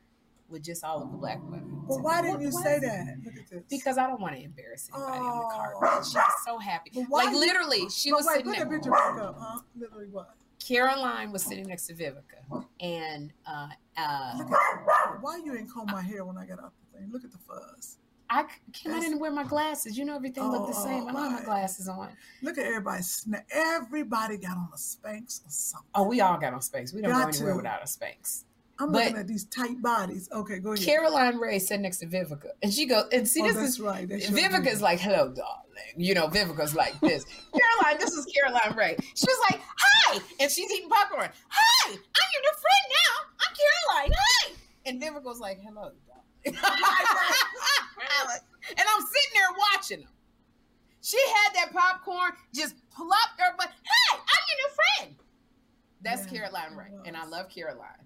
with 0.49 0.63
just 0.63 0.83
all 0.83 1.01
of 1.01 1.11
the 1.11 1.17
black 1.17 1.39
women. 1.43 1.83
Well, 1.87 2.01
why 2.01 2.21
didn't 2.21 2.41
you 2.41 2.51
say 2.51 2.79
that? 2.79 3.15
Look 3.23 3.35
at 3.35 3.49
this. 3.49 3.63
Because 3.69 3.97
I 3.97 4.07
don't 4.07 4.21
want 4.21 4.35
to 4.35 4.41
embarrass 4.43 4.89
anybody 4.93 5.17
on 5.19 5.37
the 5.39 5.43
car. 5.55 5.73
carpet. 5.79 6.07
She 6.07 6.17
was 6.17 6.33
so 6.45 6.57
happy. 6.59 6.91
Like 7.09 7.31
you- 7.31 7.39
literally, 7.39 7.89
she 7.89 8.11
was 8.13 8.25
wait, 8.27 8.37
sitting 8.37 8.51
put 8.53 8.59
that 8.59 8.69
picture 8.69 8.91
back 8.91 9.17
up, 9.19 9.35
huh? 9.39 9.59
Literally 9.77 10.07
what? 10.09 10.35
Caroline 10.65 11.31
was 11.31 11.43
sitting 11.43 11.67
next 11.67 11.85
to 11.87 11.93
Vivica, 11.93 12.65
and 12.79 13.31
uh, 13.45 13.67
uh, 13.97 14.33
Look 14.37 14.51
at 14.51 15.21
why 15.21 15.37
you 15.43 15.51
didn't 15.53 15.69
comb 15.71 15.87
my 15.91 16.01
hair 16.01 16.25
when 16.25 16.37
I 16.37 16.45
got 16.45 16.59
out 16.59 16.73
the 16.91 16.99
thing. 16.99 17.09
Look 17.11 17.23
at 17.23 17.31
the 17.31 17.37
fuzz. 17.37 17.97
I 18.27 18.45
Kim, 18.73 18.91
I 18.95 18.99
didn't 18.99 19.19
wear 19.19 19.29
my 19.31 19.43
glasses. 19.43 19.95
You 19.95 20.05
know 20.05 20.15
everything 20.15 20.43
looked 20.49 20.73
the 20.73 20.79
Oh, 20.79 20.83
same. 20.83 21.07
I 21.07 21.11
don't 21.11 21.21
have 21.23 21.31
my 21.33 21.39
my. 21.41 21.45
glasses 21.45 21.87
on. 21.87 22.09
Look 22.41 22.57
at 22.57 22.65
everybody. 22.65 23.03
Everybody 23.51 24.37
got 24.37 24.57
on 24.57 24.69
a 24.73 24.77
Spanx 24.77 25.45
or 25.45 25.49
something. 25.49 25.87
Oh, 25.93 26.03
we 26.07 26.21
all 26.21 26.37
got 26.39 26.53
on 26.53 26.59
Spanx. 26.59 26.93
We 26.93 27.01
don't 27.01 27.11
Got 27.11 27.23
go 27.23 27.29
anywhere 27.29 27.51
to. 27.51 27.57
without 27.57 27.81
a 27.83 27.85
Spanx. 27.85 28.45
I'm 28.77 28.91
But- 28.91 29.03
looking 29.05 29.17
at 29.17 29.27
these 29.27 29.45
tight 29.45 29.81
bodies. 29.81 30.27
Okay, 30.31 30.59
go 30.59 30.73
ahead. 30.73 30.85
Caroline 30.85 31.37
Rhea 31.37 31.59
sat 31.59 31.79
next 31.79 31.99
to 31.99 32.07
Vivica, 32.07 32.49
and 32.61 32.73
she 32.73 32.85
goes, 32.85 33.05
and 33.13 33.27
see, 33.27 33.41
oh, 33.41 33.47
this 33.47 33.55
that's 33.55 33.69
is 33.69 33.79
right. 33.79 34.07
Sure 34.21 34.31
Vivica's 34.31 34.81
like, 34.81 34.99
"Hello, 34.99 35.29
darling." 35.29 35.61
You 35.95 36.13
know, 36.13 36.27
Vivica's 36.27 36.75
like 36.75 36.99
this. 36.99 37.23
Caroline, 37.53 37.99
this 37.99 38.13
is 38.13 38.25
Caroline 38.25 38.75
Rhea. 38.77 38.97
She 39.15 39.25
was 39.27 39.39
like, 39.49 39.61
"Hi," 39.77 40.19
and 40.41 40.51
she's 40.51 40.69
eating 40.71 40.89
popcorn. 40.89 41.29
Hi, 41.47 41.89
I'm 41.89 41.93
your 41.93 42.41
new 42.41 42.51
friend 42.51 42.85
now. 42.91 43.13
I'm 43.39 43.55
Caroline. 43.55 44.11
Hi, 44.17 44.51
and 44.87 44.99
Vivica's 44.99 45.39
like, 45.39 45.61
"Hello, 45.61 45.91
darling." 46.07 46.59
Oh 46.61 48.27
and 48.69 48.85
I'm 48.87 49.01
sitting 49.01 49.33
there 49.33 49.49
watching 49.71 49.99
them. 50.01 50.09
She 51.01 51.17
had 51.35 51.53
that 51.55 51.71
popcorn, 51.71 52.31
just 52.53 52.75
plopped 52.89 53.39
her, 53.39 53.53
but 53.57 53.67
hey, 53.67 54.17
I'm 54.17 54.43
your 54.49 54.57
new 54.57 54.75
friend. 54.75 55.15
That's 56.01 56.25
Yeah, 56.31 56.39
Caroline 56.39 56.75
Rhea, 56.75 57.01
and 57.05 57.15
I 57.15 57.25
love 57.25 57.49
Caroline. 57.49 58.05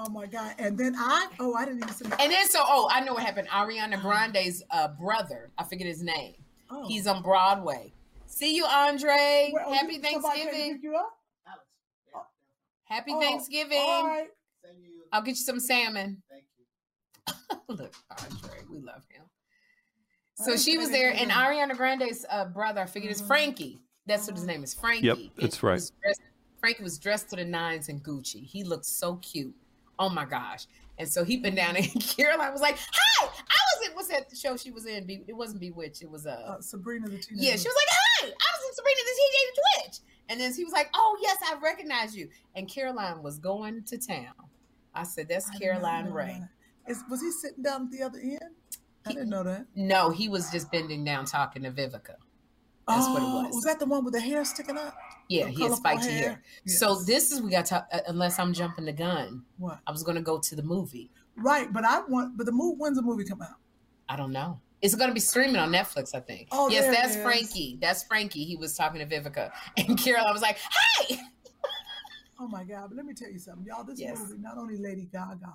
Oh 0.00 0.08
my 0.10 0.26
God. 0.26 0.54
And 0.58 0.78
then 0.78 0.94
I, 0.96 1.26
oh, 1.40 1.54
I 1.54 1.64
didn't 1.64 1.78
even 1.82 1.92
see 1.92 2.04
And 2.04 2.30
then 2.32 2.48
so, 2.48 2.60
oh, 2.62 2.88
I 2.90 3.00
know 3.00 3.14
what 3.14 3.22
happened. 3.24 3.48
Ariana 3.48 4.00
Grande's 4.00 4.62
uh, 4.70 4.88
brother, 4.88 5.50
I 5.58 5.64
forget 5.64 5.86
his 5.88 6.02
name. 6.02 6.34
oh. 6.70 6.86
He's 6.86 7.06
on 7.08 7.20
Broadway. 7.22 7.92
See 8.26 8.54
you, 8.54 8.64
Andre. 8.64 9.50
Where- 9.52 9.64
oh, 9.66 9.72
Happy 9.72 9.94
you- 9.94 10.02
somebody 10.02 10.08
came 10.12 10.20
to 10.22 10.52
Thanksgiving. 10.52 10.80
you 10.82 10.94
up? 10.96 11.10
Happy 12.84 13.10
Oh, 13.14 13.20
Thanksgiving. 13.20 13.78
All 13.80 14.06
right. 14.06 14.28
I'll 15.12 15.20
get 15.22 15.30
you 15.32 15.36
some 15.44 15.58
salmon. 15.60 16.22
Thank 16.30 16.44
you. 16.56 17.58
Look, 17.68 17.92
Andre, 18.22 18.58
we 18.70 18.78
love 18.78 19.02
him. 19.10 19.24
So 20.36 20.56
she 20.56 20.78
was 20.78 20.90
there, 20.90 21.12
and 21.12 21.30
Ariana 21.32 21.76
Grande's 21.76 22.24
uh, 22.30 22.44
brother, 22.46 22.82
I 22.82 22.86
figured 22.86 23.10
it's 23.10 23.20
Mhm. 23.20 23.26
Frankie. 23.26 23.80
That's 24.06 24.26
what 24.26 24.36
his 24.36 24.46
name 24.46 24.62
is, 24.62 24.72
Frankie. 24.72 25.08
And 25.08 25.30
that's 25.36 25.62
right. 25.62 25.74
was 25.74 25.90
dressed- 26.02 26.20
Frankie 26.60 26.82
was 26.82 26.98
dressed 26.98 27.30
to 27.30 27.36
the 27.36 27.44
nines 27.44 27.88
in 27.88 28.00
Gucci. 28.00 28.44
He 28.44 28.62
looked 28.64 28.86
so 28.86 29.16
cute. 29.16 29.54
Oh 29.98 30.08
my 30.08 30.24
gosh. 30.24 30.66
And 30.98 31.08
so 31.08 31.24
he 31.24 31.36
been 31.36 31.54
down 31.54 31.76
and 31.76 31.86
Caroline 32.16 32.52
was 32.52 32.60
like, 32.60 32.76
Hi, 32.78 33.26
I 33.26 33.28
was 33.28 33.88
in 33.88 33.94
what's 33.94 34.08
that 34.08 34.26
show 34.36 34.56
she 34.56 34.70
was 34.70 34.86
in? 34.86 35.06
Be- 35.06 35.24
It 35.26 35.34
wasn't 35.34 35.60
Bewitched. 35.60 36.02
It 36.02 36.10
was 36.10 36.26
uh, 36.26 36.30
Uh, 36.56 36.60
Sabrina 36.60 37.08
the 37.08 37.18
Teenage 37.18 37.44
Yeah, 37.44 37.52
she 37.52 37.68
was 37.68 37.74
like, 37.76 37.88
Hi, 37.90 38.26
I 38.26 38.28
was 38.28 38.68
in 38.68 38.74
Sabrina 38.74 39.00
the 39.04 39.16
Teenage 39.20 39.86
Witch. 39.86 39.96
And 40.30 40.40
then 40.40 40.52
he 40.54 40.64
was 40.64 40.72
like, 40.72 40.90
Oh, 40.94 41.18
yes, 41.22 41.38
I 41.44 41.58
recognize 41.62 42.16
you. 42.16 42.28
And 42.54 42.68
Caroline 42.68 43.22
was 43.22 43.38
going 43.38 43.84
to 43.84 43.98
town. 43.98 44.34
I 44.94 45.04
said, 45.04 45.28
That's 45.28 45.48
I 45.54 45.58
Caroline 45.58 46.10
Rhea. 46.10 46.48
Is, 46.88 47.02
was 47.10 47.20
he 47.20 47.30
sitting 47.30 47.62
down 47.62 47.82
at 47.86 47.90
the 47.90 48.02
other 48.02 48.18
end? 48.18 48.40
I 49.06 49.12
didn't 49.12 49.30
know 49.30 49.42
that. 49.44 49.66
No, 49.74 50.10
he 50.10 50.28
was 50.28 50.50
just 50.50 50.70
bending 50.70 51.04
down 51.04 51.24
talking 51.24 51.62
to 51.62 51.70
Vivica. 51.70 52.14
That's 52.88 53.06
what 53.08 53.22
it 53.22 53.26
Oh, 53.26 53.42
was. 53.44 53.54
Was 53.54 53.64
that 53.64 53.78
the 53.78 53.86
one 53.86 54.04
with 54.04 54.14
the 54.14 54.20
hair 54.20 54.44
sticking 54.44 54.76
up? 54.78 54.96
Yeah, 55.28 55.44
The 55.44 55.50
he 55.50 55.62
had 55.62 55.70
colorful 55.72 55.76
spiky 55.76 56.12
hair. 56.12 56.42
So 56.66 56.90
Yes. 56.94 57.04
this 57.06 57.32
is 57.32 57.42
we 57.42 57.50
got 57.50 57.66
to 57.66 57.86
uh, 57.92 58.00
unless 58.08 58.38
I'm 58.38 58.52
jumping 58.54 58.86
the 58.86 58.92
gun. 58.92 59.44
What? 59.58 59.78
I 59.86 59.92
was 59.92 60.02
going 60.02 60.16
to 60.16 60.22
go 60.22 60.38
to 60.38 60.56
the 60.56 60.62
movie. 60.62 61.10
Right, 61.36 61.72
but 61.72 61.84
I 61.84 62.00
want. 62.08 62.36
But 62.36 62.46
the 62.46 62.52
movie. 62.52 62.76
When's 62.78 62.96
the 62.96 63.02
movie 63.02 63.24
come 63.24 63.42
out? 63.42 63.56
I 64.08 64.16
don't 64.16 64.32
know. 64.32 64.60
It's 64.80 64.94
going 64.94 65.10
to 65.10 65.14
be 65.14 65.20
streaming 65.20 65.56
on 65.56 65.70
Netflix, 65.72 66.14
I 66.14 66.20
think. 66.20 66.48
Oh, 66.52 66.68
yes, 66.70 66.86
that's. 66.94 67.16
Frankie. 67.16 67.78
That's 67.80 68.04
Frankie. 68.04 68.44
He 68.44 68.56
was 68.56 68.74
talking 68.76 69.00
to 69.00 69.06
Vivica, 69.06 69.50
and 69.76 69.98
Caroline 69.98 70.32
was 70.32 70.42
like, 70.42 70.56
"Hey!" 71.00 71.18
Oh 72.40 72.46
my 72.48 72.64
God! 72.64 72.86
But 72.88 72.96
let 72.96 73.04
me 73.04 73.12
tell 73.14 73.30
you 73.30 73.38
something, 73.38 73.66
y'all. 73.66 73.84
This 73.84 74.00
Yes. 74.00 74.18
movie 74.18 74.38
not 74.40 74.56
only 74.56 74.76
Lady 74.78 75.08
Gaga, 75.12 75.52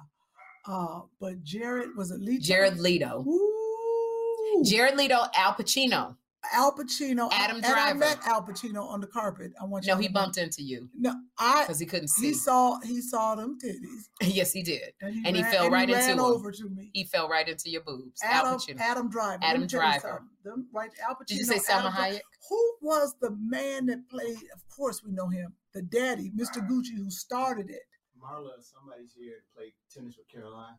uh, 0.68 1.02
but 1.20 1.42
Jared 1.44 1.96
was 1.96 2.12
it 2.12 2.20
Leto? 2.20 2.44
Jared 2.44 2.80
Leto, 2.80 3.24
Ooh. 3.28 4.64
Jared 4.66 4.98
Leto, 4.98 5.16
Al 5.36 5.54
Pacino. 5.54 6.16
Al 6.52 6.74
Pacino. 6.76 7.30
Adam 7.32 7.58
and 7.58 7.66
I 7.66 7.94
met 7.94 8.18
Al 8.26 8.44
Pacino 8.44 8.84
on 8.86 9.00
the 9.00 9.08
carpet. 9.08 9.54
I 9.62 9.66
want 9.66 9.86
you. 9.86 9.92
No, 9.92 9.96
to 9.98 10.02
he 10.02 10.08
know. 10.10 10.14
bumped 10.14 10.38
into 10.38 10.62
you 10.62 10.90
No, 10.98 11.14
I. 11.38 11.64
because 11.64 11.80
he 11.80 11.86
couldn't 11.86 12.10
see. 12.10 12.28
He 12.28 12.34
saw. 12.34 12.80
He 12.82 13.02
saw 13.02 13.36
them 13.36 13.58
titties, 13.64 14.10
yes, 14.22 14.52
he 14.52 14.62
did. 14.64 14.94
and 15.02 15.14
he, 15.14 15.24
And 15.26 15.36
he 15.38 15.44
fell 15.44 15.66
and 15.66 15.74
right 15.74 15.88
he 15.88 15.94
into 15.96 16.06
ran 16.08 16.14
him. 16.18 16.26
over 16.26 16.52
to 16.52 16.70
me. 16.70 16.90
He 16.94 17.06
fell 17.06 17.30
right 17.30 17.48
into 17.48 17.70
your 17.70 17.82
boobs. 17.82 18.20
Al 18.24 18.58
Pacino. 18.58 18.80
Adam 18.80 19.10
Driver. 19.10 19.40
Adam 19.44 19.62
me 19.62 19.68
tell 19.68 19.82
you 19.84 20.00
Driver. 20.00 20.24
Them, 20.44 20.68
right, 20.74 20.92
Al 21.08 21.16
Pacino. 21.16 21.26
Did 21.28 21.38
you 21.38 21.46
say 21.46 21.60
Selma 21.60 21.90
Adam 21.90 22.04
Dri- 22.12 22.18
Hayek? 22.18 22.22
Who 22.50 22.74
was 22.82 23.16
the 23.22 23.32
man 23.40 23.86
that 23.86 24.10
played? 24.10 24.36
Of 24.54 24.62
course, 24.76 25.02
we 25.04 25.12
know 25.14 25.30
him. 25.30 25.54
The 25.74 25.82
daddy, 25.82 26.30
Mr. 26.38 26.58
Gucci, 26.68 26.96
who 26.98 27.10
started 27.10 27.70
it. 27.70 27.82
Marla, 28.22 28.52
somebody's 28.62 29.14
here 29.18 29.36
to 29.36 29.56
play 29.58 29.74
tennis 29.94 30.16
with 30.18 30.28
Caroline. 30.30 30.76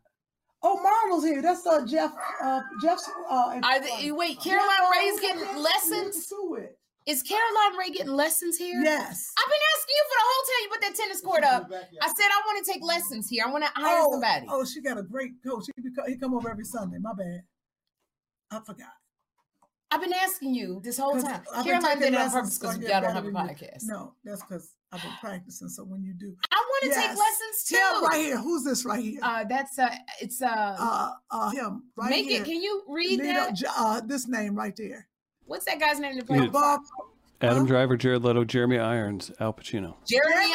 Oh, 0.67 0.81
Marvel's 0.81 1.23
here. 1.23 1.43
That's 1.43 1.65
uh, 1.67 1.85
Jeff. 1.85 2.11
Uh, 2.41 2.61
Jeff's. 2.81 3.07
Uh, 3.29 3.59
Are 3.61 3.79
they, 3.79 4.11
wait, 4.11 4.41
Caroline 4.41 4.91
Rhea's 4.91 5.19
getting 5.19 5.61
lessons? 5.61 6.25
To 6.27 6.57
it. 6.59 6.79
Is 7.05 7.21
Caroline 7.21 7.77
Rhea 7.77 7.91
getting 7.91 8.13
lessons 8.13 8.57
here? 8.57 8.81
Yes. 8.81 9.31
I've 9.37 9.45
been 9.45 9.59
asking 9.77 9.95
you 9.95 10.03
for 10.09 10.15
the 10.17 10.25
whole 10.25 10.43
time 10.43 10.61
you 10.63 10.69
put 10.69 10.81
that 10.81 10.95
tennis 10.95 11.21
court 11.21 11.43
up. 11.43 11.71
I 12.01 12.07
said 12.07 12.25
I 12.25 12.41
want 12.47 12.65
to 12.65 12.71
take 12.71 12.83
lessons 12.83 13.29
here. 13.29 13.43
I 13.45 13.51
want 13.51 13.63
to 13.63 13.69
hire 13.75 13.99
oh, 14.01 14.13
somebody. 14.13 14.47
oh, 14.49 14.65
she 14.65 14.81
got 14.81 14.97
a 14.97 15.03
great 15.03 15.33
coach. 15.45 15.65
He, 15.75 15.83
beco- 15.83 16.07
he 16.07 16.17
come 16.17 16.33
over 16.33 16.49
every 16.49 16.65
Sunday. 16.65 16.97
My 16.99 17.13
bad. 17.13 17.43
I 18.49 18.59
forgot. 18.65 18.89
I've 19.91 20.01
been 20.01 20.13
asking 20.13 20.55
you 20.55 20.81
this 20.83 20.97
whole 20.97 21.21
time. 21.21 21.43
I've 21.53 21.63
been 21.63 21.73
Caroline 21.73 21.97
taking 21.99 22.01
did 22.01 22.13
it 22.13 22.19
on 22.19 22.31
purpose 22.31 22.59
I 22.63 22.73
because 22.73 22.89
y'all 22.89 23.01
don't 23.01 23.13
have 23.13 23.23
a 23.23 23.31
than 23.31 23.35
you. 23.35 23.53
podcast. 23.53 23.83
No, 23.83 24.13
that's 24.23 24.41
because 24.41 24.71
I've 24.91 25.01
been 25.03 25.11
practicing. 25.21 25.69
So 25.69 25.83
when 25.83 26.03
you 26.03 26.13
do, 26.13 26.35
I 26.51 26.64
want 26.87 26.93
to 26.93 26.99
take 26.99 27.09
Yes. 27.09 27.17
lessons 27.17 27.63
too. 27.67 27.75
Tell 27.75 28.01
right 28.03 28.19
here. 28.21 28.37
Who's 28.37 28.63
this 28.63 28.85
right 28.85 29.03
here? 29.03 29.19
Uh, 29.21 29.43
that's 29.43 29.77
uh, 29.79 29.93
it's 30.21 30.41
uh, 30.41 30.47
uh, 30.47 31.11
uh, 31.31 31.49
him 31.51 31.83
right 31.95 32.09
make 32.09 32.25
here. 32.27 32.41
it. 32.41 32.45
Can 32.45 32.61
you 32.61 32.83
read 32.87 33.19
Lead 33.19 33.35
that? 33.35 33.63
up, 33.65 33.73
uh, 33.77 34.01
this 34.05 34.27
name 34.27 34.55
right 34.55 34.75
there. 34.75 35.07
What's 35.45 35.65
that 35.65 35.79
guy's 35.79 35.99
name? 35.99 36.17
To 36.19 36.25
play? 36.25 36.37
Yeah. 36.39 36.47
Bob 36.47 36.81
Adam 37.41 37.59
Huh? 37.59 37.65
Driver, 37.65 37.97
Jared 37.97 38.23
Leto, 38.23 38.45
Jeremy 38.45 38.79
Irons, 38.79 39.29
Al 39.41 39.53
Pacino. 39.53 39.95
Jeremy, 40.07 40.33
Jeremy 40.33 40.53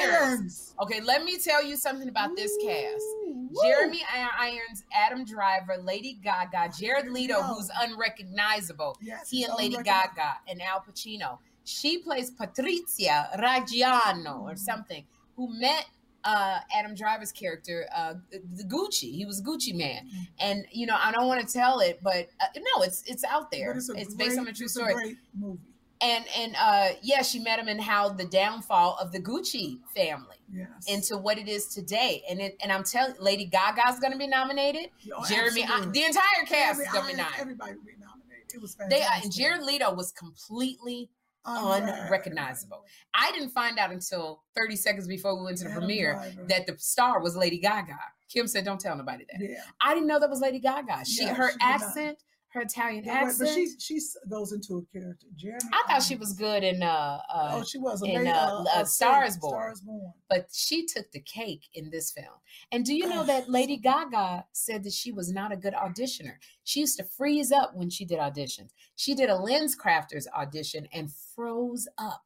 Irons. 0.00 0.14
Irons. 0.14 0.74
Okay, 0.82 1.00
let 1.02 1.24
me 1.24 1.36
tell 1.38 1.62
you 1.62 1.76
something 1.76 2.08
about 2.08 2.34
this 2.34 2.50
cast. 2.64 2.96
Ooh, 3.02 3.48
woo. 3.52 3.62
Jeremy 3.62 4.00
Irons, 4.40 4.82
Adam 4.94 5.24
Driver, 5.26 5.76
Lady 5.82 6.18
Gaga, 6.24 6.72
Jared 6.76 7.04
There 7.04 7.12
Leto, 7.12 7.34
go. 7.34 7.42
who's 7.42 7.70
unrecognizable. 7.82 8.96
Yes, 9.02 9.28
he 9.30 9.44
and 9.44 9.52
Lady 9.56 9.74
unrecognizable. 9.76 10.14
Gaga 10.16 10.36
and 10.48 10.62
Al 10.62 10.80
Pacino. 10.80 11.38
She 11.64 11.98
plays 11.98 12.30
Patrizia 12.32 13.38
Raggiano 13.38 14.40
or 14.40 14.56
something, 14.56 15.04
who 15.46 15.58
met 15.60 15.86
uh, 16.24 16.60
Adam 16.72 16.94
Driver's 16.94 17.32
character, 17.32 17.86
uh, 17.94 18.14
the 18.30 18.64
Gucci. 18.64 19.12
He 19.12 19.24
was 19.26 19.40
a 19.40 19.42
Gucci 19.42 19.74
man, 19.74 20.04
Mm. 20.06 20.26
and 20.38 20.64
you 20.70 20.86
know 20.86 20.96
I 20.96 21.10
don't 21.10 21.26
want 21.26 21.46
to 21.46 21.52
tell 21.52 21.80
it, 21.80 21.98
but 22.02 22.28
uh, 22.40 22.46
no, 22.56 22.82
it's 22.82 23.02
it's 23.06 23.24
out 23.24 23.50
there. 23.50 23.72
But 23.74 23.78
It's, 24.00 24.14
a 24.14 24.16
based 24.16 24.38
on 24.38 24.42
a 24.42 24.44
great- 24.44 24.56
true 24.56 24.64
it's 24.66 24.74
story. 24.74 24.94
great 24.94 25.16
movie. 25.36 25.58
and 26.00 26.24
and 26.38 26.54
uh, 26.56 26.88
yeah, 27.02 27.22
she 27.22 27.40
met 27.40 27.58
him 27.58 27.66
and 27.66 27.80
how 27.80 28.08
the 28.10 28.24
downfall 28.24 28.96
of 29.00 29.10
the 29.10 29.18
Gucci 29.20 29.78
family 29.96 30.36
Yes. 30.54 30.68
into 30.86 31.16
what 31.16 31.38
it 31.38 31.48
is 31.48 31.66
today. 31.66 32.22
And 32.28 32.38
it, 32.40 32.56
and 32.62 32.70
I'm 32.70 32.84
telling, 32.84 33.14
Lady 33.18 33.46
Gaga's 33.46 33.98
going 34.00 34.12
to 34.12 34.18
be 34.18 34.26
nominated. 34.28 34.90
Oh, 35.16 35.24
Jeremy, 35.26 35.62
absolutely. 35.64 35.92
the 36.00 36.06
entire 36.06 36.44
cast 36.46 36.80
is 36.82 36.88
going 36.92 37.06
to 37.06 37.10
be 37.12 37.16
nominated. 37.16 37.40
Everybody 37.40 37.72
will 37.74 37.84
be 37.84 37.92
nominated. 37.98 38.52
It 38.54 38.60
was 38.60 38.74
fantastic. 38.74 38.90
They 38.98 39.02
fantastic. 39.02 39.24
and 39.24 39.32
Jared 39.34 39.62
Leto 39.62 39.94
was 39.94 40.12
completely 40.12 41.08
Unrecognizable. 41.44 42.02
unrecognizable. 42.04 42.84
I 43.14 43.32
didn't 43.32 43.50
find 43.50 43.78
out 43.78 43.90
until 43.90 44.42
30 44.56 44.76
seconds 44.76 45.08
before 45.08 45.36
we 45.38 45.44
went 45.44 45.58
to 45.58 45.64
the 45.64 45.70
Adam 45.70 45.80
premiere 45.82 46.14
Driver. 46.14 46.44
that 46.48 46.66
the 46.66 46.76
star 46.78 47.20
was 47.20 47.36
Lady 47.36 47.58
Gaga. 47.58 47.98
Kim 48.28 48.46
said, 48.46 48.64
"Don't 48.64 48.80
tell 48.80 48.96
nobody 48.96 49.24
that." 49.30 49.40
Yeah. 49.40 49.62
I 49.80 49.92
didn't 49.94 50.06
know 50.06 50.18
that 50.18 50.30
was 50.30 50.40
Lady 50.40 50.58
Gaga. 50.58 51.04
She 51.04 51.24
Yeah, 51.24 51.34
her 51.34 51.50
she 51.50 51.56
accent, 51.60 52.18
her 52.52 52.60
Italian 52.62 53.04
Yeah, 53.04 53.14
accent. 53.14 53.38
but 53.38 53.54
she 53.54 53.68
she 53.78 54.00
goes 54.28 54.52
into 54.52 54.76
a 54.78 54.98
character. 54.98 55.26
Jeremy. 55.36 55.60
I 55.72 55.82
thought 55.90 56.02
she 56.02 56.16
was 56.16 56.32
good 56.34 56.62
in 56.62 56.82
uh, 56.82 57.18
uh 57.32 57.50
oh, 57.54 57.64
she 57.64 57.78
was 57.78 58.02
a 58.02 58.06
in, 58.06 58.26
uh, 58.26 58.30
uh, 58.30 58.64
uh, 58.80 58.84
Star 58.84 59.24
is 59.24 59.36
Born. 59.38 59.74
Born. 59.84 60.12
but 60.28 60.48
she 60.52 60.84
took 60.86 61.10
the 61.12 61.20
cake 61.20 61.68
in 61.74 61.90
this 61.90 62.12
film. 62.12 62.34
And 62.70 62.84
do 62.84 62.94
you 62.94 63.08
know 63.08 63.24
that 63.24 63.48
Lady 63.48 63.76
Gaga 63.76 64.44
said 64.52 64.84
that 64.84 64.92
she 64.92 65.12
was 65.12 65.32
not 65.32 65.52
a 65.52 65.56
good 65.56 65.74
auditioner? 65.74 66.34
She 66.64 66.80
used 66.80 66.98
to 66.98 67.04
freeze 67.04 67.52
up 67.52 67.74
when 67.74 67.90
she 67.90 68.04
did 68.04 68.18
auditions. 68.18 68.70
She 68.96 69.14
did 69.14 69.30
a 69.30 69.34
LensCrafters 69.34 70.26
audition 70.36 70.86
and 70.92 71.10
froze 71.34 71.88
up. 71.98 72.22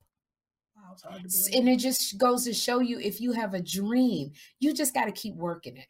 Wow, 0.77 0.91
it's 0.93 1.03
hard 1.03 1.20
to 1.22 1.27
S- 1.27 1.49
believe. 1.49 1.61
And 1.61 1.68
it 1.68 1.79
just 1.79 2.18
goes 2.18 2.45
to 2.45 2.53
show 2.53 2.81
you 2.81 2.99
if 2.99 3.20
you 3.20 3.33
have 3.33 3.55
a 3.55 3.62
dream, 3.62 4.33
you 4.61 4.74
just 4.74 4.93
got 4.93 5.07
to 5.07 5.12
keep 5.12 5.35
working 5.37 5.77
it. 5.77 5.87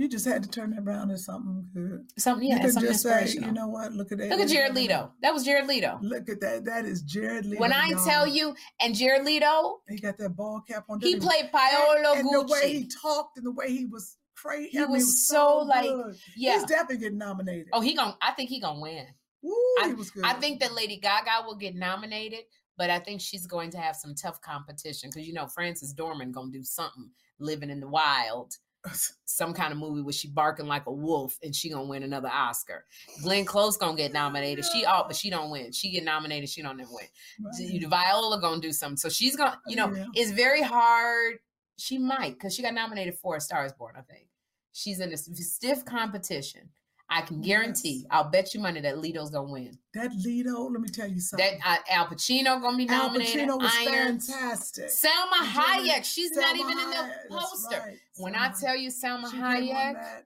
You 0.00 0.08
just 0.08 0.24
had 0.24 0.42
to 0.42 0.48
turn 0.48 0.72
it 0.72 0.78
around 0.80 1.10
into 1.10 1.18
something 1.18 1.68
good. 1.74 2.10
Something, 2.16 2.48
yeah, 2.48 2.54
you 2.54 2.60
could 2.62 2.72
something 2.72 2.90
just 2.90 3.02
say, 3.02 3.28
you 3.34 3.52
know 3.52 3.68
what? 3.68 3.92
Look 3.92 4.10
at 4.12 4.16
that. 4.16 4.30
Look 4.30 4.40
at 4.40 4.48
Jared 4.48 4.74
Leto. 4.74 5.12
That 5.20 5.34
was 5.34 5.44
Jared 5.44 5.66
Leto. 5.66 5.98
Look 6.00 6.30
at 6.30 6.40
that. 6.40 6.64
That 6.64 6.86
is 6.86 7.02
Jared 7.02 7.44
Leto. 7.44 7.60
When 7.60 7.70
I 7.70 7.88
y'all. 7.88 8.02
tell 8.06 8.26
you, 8.26 8.54
and 8.80 8.94
Jared 8.94 9.26
Leto, 9.26 9.82
he 9.90 9.98
got 9.98 10.16
that 10.16 10.30
ball 10.30 10.62
cap 10.66 10.86
on. 10.88 11.00
he 11.00 11.16
played 11.16 11.52
Paolo 11.52 11.96
and, 11.98 12.20
and 12.20 12.32
the 12.32 12.50
way 12.50 12.72
he 12.72 12.88
talked 13.02 13.36
and 13.36 13.44
the 13.44 13.50
way 13.50 13.70
he 13.70 13.84
was 13.84 14.16
crazy. 14.34 14.70
He 14.70 14.78
I 14.78 14.84
mean, 14.84 14.92
was 14.92 15.02
was 15.02 15.28
so, 15.28 15.58
like, 15.58 15.90
good. 15.90 16.16
Yeah. 16.34 16.54
He's 16.54 16.64
definitely 16.64 16.96
getting 16.96 17.18
nominated. 17.18 17.66
Oh, 17.74 17.82
he 17.82 17.94
gon' 17.94 18.14
I 18.22 18.30
think 18.32 18.48
he 18.48 18.58
gonna 18.58 18.80
win. 18.80 19.06
Woo, 19.42 19.52
I- 19.82 19.88
he 19.88 19.92
was 19.92 20.10
good. 20.10 20.24
I 20.24 20.32
think 20.32 20.60
that 20.60 20.72
Lady 20.72 20.96
Gaga 20.96 21.44
will 21.44 21.56
get 21.56 21.74
nominated, 21.74 22.44
but 22.78 22.88
I 22.88 23.00
think 23.00 23.20
she's 23.20 23.46
going 23.46 23.70
to 23.72 23.78
have 23.78 23.96
some 23.96 24.14
tough 24.14 24.40
competition 24.40 25.10
because 25.10 25.28
you 25.28 25.34
know 25.34 25.46
Frances 25.46 25.92
Dorman 25.92 26.32
gonna 26.32 26.50
do 26.50 26.62
something 26.62 27.10
living 27.38 27.68
in 27.68 27.80
the 27.80 27.88
wild, 27.88 28.54
some 29.26 29.52
kind 29.52 29.72
of 29.72 29.78
movie 29.78 30.02
where 30.02 30.12
she 30.12 30.28
barking 30.28 30.66
like 30.66 30.86
a 30.86 30.92
wolf 30.92 31.38
and 31.42 31.54
she 31.54 31.68
gonna 31.70 31.84
win 31.84 32.02
another 32.02 32.28
Oscar. 32.28 32.86
Glenn 33.22 33.44
Close 33.44 33.76
gonna 33.76 33.96
get 33.96 34.12
nominated. 34.12 34.64
She 34.64 34.84
out, 34.86 35.06
but 35.08 35.16
she 35.16 35.30
don't 35.30 35.50
win. 35.50 35.72
She 35.72 35.90
get 35.90 36.04
nominated. 36.04 36.48
She 36.48 36.62
don't 36.62 36.76
win. 36.78 36.86
Right. 37.42 37.82
Viola 37.88 38.40
gonna 38.40 38.60
do 38.60 38.72
something. 38.72 38.96
So 38.96 39.08
she's 39.08 39.36
gonna, 39.36 39.60
you 39.66 39.76
know, 39.76 39.92
Yeah. 39.94 40.06
it's 40.14 40.30
very 40.30 40.62
hard. 40.62 41.38
she 41.78 41.96
might 41.96 42.34
because 42.34 42.54
she 42.54 42.60
got 42.62 42.74
nominated 42.74 43.16
for 43.18 43.36
a 43.36 43.40
Star 43.40 43.64
is 43.64 43.72
Born. 43.72 43.94
I 43.96 44.02
think 44.02 44.28
she's 44.72 45.00
in 45.00 45.12
a 45.12 45.16
stiff 45.16 45.82
competition. 45.84 46.68
I 47.12 47.22
can 47.22 47.40
guarantee. 47.40 47.98
Yes. 48.02 48.06
I'll 48.10 48.30
bet 48.30 48.54
you 48.54 48.60
money 48.60 48.80
that 48.80 48.98
Leto's 48.98 49.30
gonna 49.30 49.50
win. 49.50 49.76
That 49.94 50.12
Leto, 50.24 50.68
let 50.70 50.80
me 50.80 50.88
tell 50.88 51.08
you 51.08 51.20
something. 51.20 51.58
That 51.64 51.80
uh, 51.90 51.92
Al 51.92 52.06
Pacino 52.06 52.60
gonna 52.62 52.76
be 52.76 52.84
nominated. 52.86 53.48
Al. 53.48 53.58
Pacino 53.58 53.62
was 53.62 53.72
Irons. 53.88 54.32
fantastic. 54.32 54.90
Selma 54.90 55.36
Hayek. 55.42 56.04
She's 56.04 56.30
not 56.32 56.56
Selma 56.56 56.70
even 56.70 56.78
in 56.84 56.90
the 56.90 57.10
poster. 57.28 57.78
right. 57.80 57.96
When 58.18 58.34
Selma 58.34 58.48
I 58.56 58.60
tell 58.60 58.76
you 58.76 58.90
Selma 58.90 59.28
She 59.28 59.36
came 59.36 59.42
on 59.44 59.56
Hayek, 59.56 60.22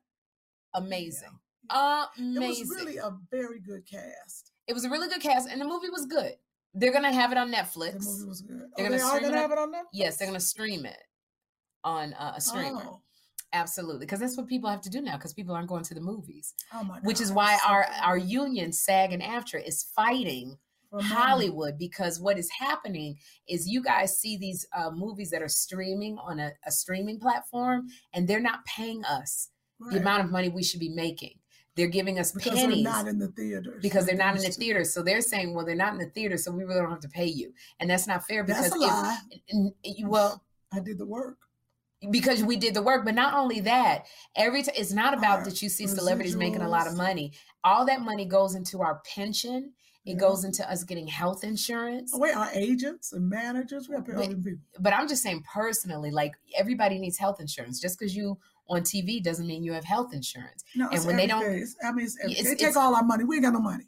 amazing, 0.74 1.28
It 1.72 2.09
amazing. 2.18 2.68
was 2.68 2.76
really 2.78 2.97
a 2.99 3.12
very 3.30 3.61
good 3.61 3.87
cast. 3.91 4.53
it 4.66 4.74
was 4.74 4.85
a 4.85 4.91
really 4.91 5.09
good 5.09 5.20
cast, 5.22 5.49
and 5.49 5.61
the 5.61 5.64
movie 5.64 5.91
was 5.91 6.07
good. 6.07 6.35
They're 6.74 6.93
gonna 6.93 7.12
have 7.12 7.32
it 7.32 7.39
on 7.39 7.53
Netflix. 7.53 8.01
The 8.05 8.11
movie 8.11 8.28
was 8.28 8.41
good. 8.43 8.61
Oh, 8.62 8.68
They're 8.76 8.91
they 8.91 8.99
gonna 8.99 9.09
are 9.11 9.16
stream 9.16 9.30
gonna 9.30 9.39
it? 9.39 9.41
have 9.43 9.53
it 9.53 9.59
on 9.59 9.72
Netflix. 9.72 9.85
Yes, 9.93 10.16
they're 10.16 10.26
gonna 10.28 10.41
stream 10.41 10.85
it 10.87 10.99
on 11.85 12.12
uh, 12.14 12.35
a 12.37 12.41
streamer. 12.41 12.82
Oh, 12.85 13.01
Absolutely, 13.55 14.05
because 14.05 14.20
that's 14.20 14.36
what 14.36 14.48
people 14.48 14.68
have 14.68 14.82
to 14.82 14.90
do 14.90 15.00
now. 15.00 15.16
Because 15.16 15.32
people 15.32 15.55
aren't 15.55 15.68
going 15.68 15.84
to 15.84 15.94
the 15.94 16.00
movies, 16.00 16.55
oh 16.74 16.82
my 16.82 16.96
God. 16.96 17.07
which 17.07 17.20
is 17.20 17.32
why 17.32 17.57
so 17.57 17.68
our 17.68 17.86
our 18.02 18.18
union, 18.18 18.72
SAG 18.72 19.12
and 19.12 19.22
AFTRA, 19.22 19.66
is 19.66 19.84
fighting. 19.96 20.59
Hollywood 20.96 21.76
because 21.76 22.20
what 22.20 22.38
is 22.38 22.48
happening 22.57 23.18
is 23.48 23.66
you 23.66 23.82
guys 23.82 24.16
see 24.16 24.36
these 24.36 24.64
uh, 24.72 24.92
movies 24.92 25.28
that 25.30 25.42
are 25.42 25.48
streaming 25.48 26.16
on 26.18 26.38
a, 26.38 26.52
a 26.64 26.70
streaming 26.70 27.18
platform, 27.18 27.88
and 28.12 28.28
they're 28.28 28.38
not 28.38 28.64
paying 28.64 29.05
us 29.05 29.48
the 29.90 29.98
amount 29.98 30.24
of 30.24 30.30
money 30.30 30.48
we 30.48 30.62
should 30.62 30.78
be 30.78 30.88
making. 30.88 31.34
They're 31.76 31.88
giving 31.88 32.20
us 32.20 32.30
because 32.30 32.61
pennies 32.61 32.84
they're 32.84 32.92
not 32.92 33.09
in 33.09 33.18
the 33.18 33.28
theaters. 33.28 33.82
because 33.82 34.07
they're 34.07 34.16
not 34.16 34.36
in 34.36 34.42
the 34.42 34.50
theater. 34.50 34.84
So 34.84 35.02
they're 35.02 35.20
saying, 35.20 35.55
well, 35.55 35.66
they're 35.66 35.74
not 35.74 35.92
in 35.94 35.98
the 35.98 36.11
theater, 36.11 36.36
so 36.36 36.52
we 36.52 36.62
really 36.62 36.80
don't 36.80 36.90
have 36.90 37.00
to 37.00 37.09
pay 37.09 37.26
you, 37.26 37.52
and 37.80 37.90
that's 37.90 38.07
not 38.07 38.24
fair 38.24 38.44
because 38.44 38.70
That's 38.70 38.76
a 38.76 38.78
lie. 38.78 39.18
if 39.82 40.07
well 40.07 40.44
I 40.72 40.80
did 40.80 40.98
the 40.98 41.07
work. 41.07 41.38
Because 42.11 42.42
we 42.44 42.57
did 42.57 42.74
the 42.74 42.82
work 42.82 43.05
but 43.05 43.14
not 43.14 43.34
only 43.34 43.61
that 43.61 44.05
every 44.36 44.62
time 44.62 44.74
it's 44.76 44.92
not 44.92 45.14
about 45.16 45.40
Our 45.40 45.44
that 45.46 45.62
you 45.62 45.68
see 45.68 45.86
celebrities 45.86 46.36
making 46.36 46.62
a 46.62 46.68
lot 46.68 46.86
of 46.86 46.96
money 46.96 47.32
all 47.62 47.84
that 47.86 48.00
money 48.02 48.24
goes 48.24 48.55
into 48.55 48.80
our 48.82 49.00
pension 49.14 49.72
it 50.07 50.11
Yeah. 50.12 50.16
goes 50.16 50.44
into 50.44 50.68
us 50.70 50.84
getting 50.84 51.07
health 51.07 51.44
insurance 51.44 52.12
Oh, 52.14 52.18
wait, 52.18 52.36
our 52.36 52.50
agents 52.52 53.12
and 53.14 53.26
managers, 53.28 53.88
we 53.88 53.94
have 53.94 54.05
to 54.05 54.12
pay 54.12 54.18
all 54.18 54.26
But- 54.28 54.44
people. 54.44 54.59
but 54.80 54.92
i'm 54.92 55.09
just 55.09 55.22
saying 55.22 55.42
personally 55.52 56.11
like 56.11 56.32
everybody 56.57 56.98
needs 56.98 57.16
health 57.18 57.40
insurance 57.40 57.80
just 57.80 57.98
because 57.98 58.14
you 58.14 58.38
on 58.68 58.82
tv 58.82 59.22
doesn't 59.22 59.46
mean 59.46 59.62
you 59.62 59.72
have 59.72 59.84
health 59.84 60.12
insurance 60.14 60.64
No, 60.74 60.88
and 60.88 61.05
when 61.07 61.16
they 61.16 61.26
don't- 61.26 61.44
I 61.84 61.92
mean, 61.92 62.05
it's, 62.07 62.16
It's- 62.24 62.44
they 62.44 62.55
take 62.55 62.76
all 62.76 62.94
our 62.96 63.02
money. 63.05 63.24
We 63.24 63.36
ain't 63.36 63.44
got 63.44 63.52
no 63.52 63.61
money. 63.61 63.84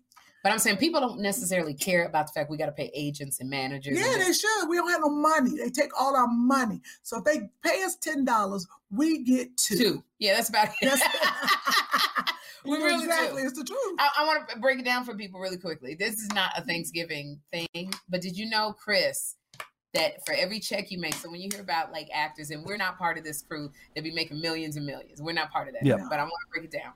But 0.46 0.52
i'm 0.52 0.60
saying 0.60 0.76
people 0.76 1.00
don't 1.00 1.18
necessarily 1.18 1.74
care 1.74 2.04
about 2.06 2.28
the 2.28 2.32
fact 2.32 2.48
we 2.48 2.56
got 2.56 2.66
to 2.66 2.72
pay 2.72 2.88
agents 2.94 3.40
and 3.40 3.50
managers 3.50 3.98
Yeah, 3.98 4.12
and 4.12 4.22
they 4.22 4.32
should. 4.32 4.68
We 4.68 4.76
don't 4.76 4.88
have 4.90 5.00
no 5.00 5.10
money. 5.10 5.56
They 5.58 5.70
take 5.70 5.90
all 6.00 6.14
our 6.14 6.28
money. 6.28 6.80
So 7.02 7.18
if 7.18 7.24
they 7.24 7.50
pay 7.64 7.82
us 7.82 7.96
ten 7.96 8.24
dollars, 8.24 8.64
we 8.92 9.24
get 9.24 9.56
two. 9.56 9.76
two 9.76 10.04
yeah 10.20 10.34
that's 10.36 10.48
about 10.48 10.68
it 10.68 10.88
That's- 10.88 11.02
we 12.64 12.76
really 12.76 13.02
exactly. 13.02 13.42
do 13.42 13.48
It's 13.48 13.58
the 13.58 13.64
truth. 13.64 13.96
I, 13.98 14.08
I 14.20 14.24
want 14.24 14.48
to 14.50 14.60
break 14.60 14.78
it 14.78 14.84
down 14.84 15.04
for 15.04 15.16
people 15.16 15.40
really 15.40 15.58
quickly. 15.58 15.96
This 15.96 16.14
is 16.20 16.28
not 16.32 16.50
a 16.56 16.62
Thanksgiving 16.62 17.40
thing, 17.50 17.92
but 18.08 18.20
did 18.20 18.38
you 18.38 18.48
know, 18.48 18.72
Chris, 18.72 19.34
that 19.94 20.24
for 20.26 20.34
every 20.34 20.60
check 20.60 20.92
you 20.92 21.00
make, 21.00 21.14
so 21.14 21.28
when 21.28 21.40
you 21.40 21.48
hear 21.52 21.60
about 21.62 21.90
like 21.90 22.08
actors, 22.14 22.50
and 22.50 22.64
we're 22.64 22.76
not 22.76 22.98
part 22.98 23.18
of 23.18 23.24
this 23.24 23.42
crew 23.42 23.72
that 23.96 24.04
be 24.04 24.12
making 24.12 24.40
millions 24.40 24.76
and 24.76 24.86
millions, 24.86 25.20
we're 25.20 25.32
not 25.32 25.50
part 25.50 25.66
of 25.66 25.74
that. 25.74 25.84
Yeah. 25.84 26.06
But 26.08 26.20
I 26.20 26.22
want 26.22 26.32
to 26.32 26.60
break 26.60 26.64
it 26.64 26.70
down. 26.70 26.92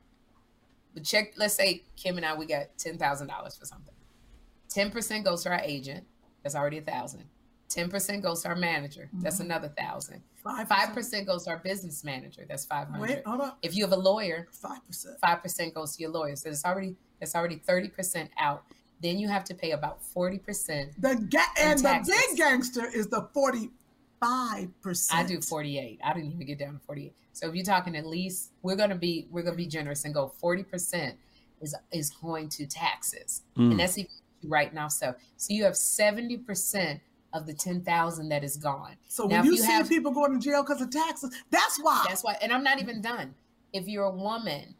The 0.94 1.00
check, 1.00 1.34
let's 1.36 1.54
say 1.54 1.84
Kim 1.96 2.16
and 2.16 2.26
I, 2.26 2.34
we 2.34 2.46
got 2.46 2.66
ten 2.78 2.98
thousand 2.98 3.28
dollars 3.28 3.56
for 3.56 3.64
something. 3.64 3.94
Ten 4.68 4.90
percent 4.90 5.24
goes 5.24 5.42
to 5.44 5.50
our 5.50 5.60
agent. 5.62 6.04
That's 6.42 6.54
already 6.54 6.78
a 6.78 6.82
thousand. 6.82 7.24
Ten 7.68 7.88
percent 7.88 8.22
goes 8.22 8.42
to 8.42 8.48
our 8.48 8.56
manager. 8.56 9.08
That's 9.12 9.36
mm-hmm. 9.36 9.44
another 9.44 9.68
thousand. 9.68 10.22
Five 10.42 10.68
Five 10.68 10.92
percent 10.94 11.26
goes 11.26 11.44
to 11.44 11.50
our 11.50 11.58
business 11.58 12.02
manager. 12.02 12.44
That's 12.48 12.64
five 12.64 12.88
hundred. 12.88 13.08
Wait, 13.08 13.22
hold 13.24 13.40
up. 13.40 13.58
If 13.62 13.76
you 13.76 13.84
have 13.84 13.92
a 13.92 13.96
lawyer, 13.96 14.48
Five 14.52 14.84
percent. 14.86 15.16
five 15.20 15.42
percent 15.42 15.74
goes 15.74 15.96
to 15.96 16.02
your 16.02 16.10
lawyer. 16.10 16.34
So 16.34 16.48
it's 16.48 16.64
already 16.64 16.96
it's 17.20 17.34
already 17.34 17.56
thirty 17.56 17.88
percent 17.88 18.30
out. 18.38 18.64
Then 19.02 19.18
you 19.18 19.28
have 19.28 19.44
to 19.44 19.54
pay 19.54 19.70
about 19.70 20.02
forty 20.02 20.38
percent. 20.38 21.00
The 21.00 21.14
ga- 21.14 21.44
and 21.60 21.78
the 21.78 22.04
big 22.06 22.36
gangster 22.36 22.86
is 22.86 23.06
the 23.08 23.28
forty-five 23.32 24.68
percent. 24.82 25.20
I 25.20 25.26
do 25.26 25.40
forty 25.40 25.78
eight. 25.78 26.00
I 26.02 26.12
didn't 26.14 26.32
even 26.32 26.46
get 26.46 26.58
down 26.58 26.74
to 26.74 26.80
forty 26.80 27.06
eight. 27.06 27.14
So 27.32 27.48
if 27.48 27.54
you're 27.54 27.64
talking 27.64 27.96
at 27.96 28.06
least, 28.06 28.52
we're 28.62 28.76
gonna 28.76 28.96
be 28.96 29.26
we're 29.30 29.42
gonna 29.42 29.56
be 29.56 29.66
generous 29.66 30.04
and 30.04 30.12
go 30.14 30.28
forty 30.28 30.62
percent 30.62 31.16
is 31.60 31.74
is 31.92 32.10
going 32.10 32.48
to 32.50 32.66
taxes, 32.66 33.42
Mm. 33.56 33.72
and 33.72 33.80
that's 33.80 33.98
even 33.98 34.10
writing 34.44 34.78
off 34.78 34.92
stuff. 34.92 35.16
So 35.36 35.52
you 35.54 35.64
have 35.64 35.76
seventy 35.76 36.36
percent 36.38 37.00
of 37.32 37.46
the 37.46 37.54
ten 37.54 37.82
thousand 37.82 38.28
that 38.30 38.42
is 38.42 38.56
gone. 38.56 38.96
So 39.08 39.26
Now, 39.26 39.36
when 39.36 39.44
you, 39.46 39.50
you 39.52 39.58
see 39.58 39.66
have- 39.70 39.88
people 39.88 40.10
going 40.12 40.32
to 40.32 40.38
jail 40.38 40.62
because 40.62 40.80
of 40.82 40.90
taxes, 40.90 41.30
that's 41.50 41.78
why. 41.80 42.04
That's 42.08 42.24
why, 42.24 42.36
and 42.42 42.52
I'm 42.52 42.64
not 42.64 42.80
even 42.80 43.00
done. 43.00 43.34
If 43.72 43.86
you're 43.86 44.04
a 44.06 44.10
woman, 44.10 44.74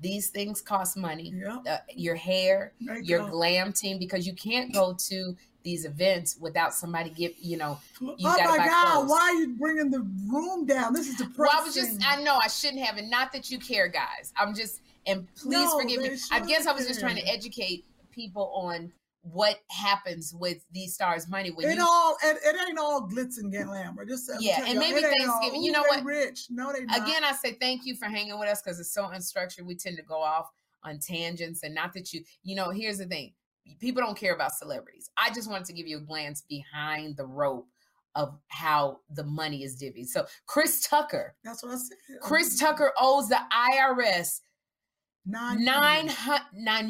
these 0.00 0.28
things 0.28 0.60
cost 0.60 0.96
money. 0.98 1.32
Yeah. 1.34 1.58
Uh, 1.66 1.78
your 1.94 2.14
hair, 2.16 2.72
There 2.80 2.98
you 2.98 3.04
your 3.04 3.30
glam 3.30 3.72
team, 3.72 3.98
because 3.98 4.26
you 4.26 4.34
can't 4.34 4.72
go 4.74 4.92
to 5.08 5.34
these 5.64 5.84
events 5.84 6.36
without 6.38 6.74
somebody 6.74 7.10
give 7.10 7.32
you 7.38 7.56
know. 7.56 7.78
oh 8.02 8.14
you 8.18 8.28
gotta 8.36 8.58
my 8.58 8.66
God! 8.66 8.92
clothes. 8.92 9.10
Why 9.10 9.20
are 9.20 9.34
you 9.34 9.56
bringing 9.56 9.90
the 9.90 10.06
room 10.30 10.66
down? 10.66 10.92
This 10.92 11.08
is 11.08 11.16
depressing. 11.16 11.38
Well, 11.38 11.50
I 11.52 11.64
was 11.64 11.74
just, 11.74 12.00
I 12.06 12.22
know 12.22 12.36
I 12.36 12.48
shouldn't 12.48 12.82
have, 12.84 12.98
and 12.98 13.10
not 13.10 13.32
that 13.32 13.50
you 13.50 13.58
care, 13.58 13.88
guys. 13.88 14.32
I'm 14.36 14.54
just, 14.54 14.80
and 15.06 15.26
please 15.34 15.70
No, 15.70 15.80
forgive 15.80 16.02
me. 16.02 16.16
I 16.30 16.40
guess 16.40 16.66
I 16.66 16.72
was 16.72 16.86
just 16.86 17.00
trying 17.00 17.16
to 17.16 17.26
educate 17.26 17.84
people 18.12 18.52
on 18.54 18.92
what 19.22 19.60
happens 19.70 20.34
with 20.38 20.58
these 20.72 20.92
stars' 20.92 21.28
money 21.28 21.50
when 21.50 21.66
It 21.66 21.76
you. 21.76 21.82
all 21.82 22.16
it, 22.22 22.36
it 22.44 22.56
ain't 22.68 22.78
all 22.78 23.08
glitz 23.08 23.38
and 23.38 23.50
glamour. 23.50 24.04
Just 24.04 24.30
Yeah, 24.38 24.64
and 24.66 24.78
maybe 24.78 24.98
ain't 24.98 25.06
all, 25.06 25.40
Thanksgiving, 25.40 25.62
you 25.62 25.72
know 25.72 25.82
what? 25.88 26.04
Rich? 26.04 26.48
No, 26.50 26.72
they 26.72 26.84
not. 26.84 27.08
Again, 27.08 27.24
I 27.24 27.32
say 27.32 27.52
thank 27.52 27.86
you 27.86 27.96
for 27.96 28.04
hanging 28.04 28.38
with 28.38 28.48
us 28.48 28.60
because 28.62 28.78
it's 28.78 28.92
so 28.92 29.04
unstructured. 29.04 29.62
We 29.62 29.76
tend 29.76 29.96
to 29.96 30.02
go 30.02 30.20
off 30.20 30.50
on 30.82 30.98
tangents, 30.98 31.62
and 31.62 31.74
not 31.74 31.94
that 31.94 32.12
you, 32.12 32.22
you 32.42 32.54
know. 32.54 32.68
Here's 32.68 32.98
the 32.98 33.06
thing: 33.06 33.32
people 33.80 34.02
don't 34.02 34.18
care 34.18 34.34
about 34.34 34.54
celebrities. 34.54 35.10
I 35.16 35.30
just 35.30 35.50
wanted 35.50 35.66
to 35.66 35.72
give 35.72 35.86
you 35.86 35.98
a 35.98 36.00
glance 36.00 36.42
behind 36.42 37.16
the 37.16 37.26
rope 37.26 37.68
of 38.14 38.38
how 38.48 39.00
the 39.10 39.24
money 39.24 39.64
is 39.64 39.80
divvied. 39.80 40.06
So, 40.06 40.26
Chris 40.46 40.86
Tucker, 40.86 41.34
That's 41.44 41.62
what 41.62 41.72
I 41.72 41.76
said. 41.76 41.96
Oh, 42.10 42.18
Chris 42.20 42.58
Tucker 42.58 42.92
owes 43.00 43.28
the 43.28 43.40
IRS 43.52 44.40
nine 45.26 45.64
nine 45.64 46.06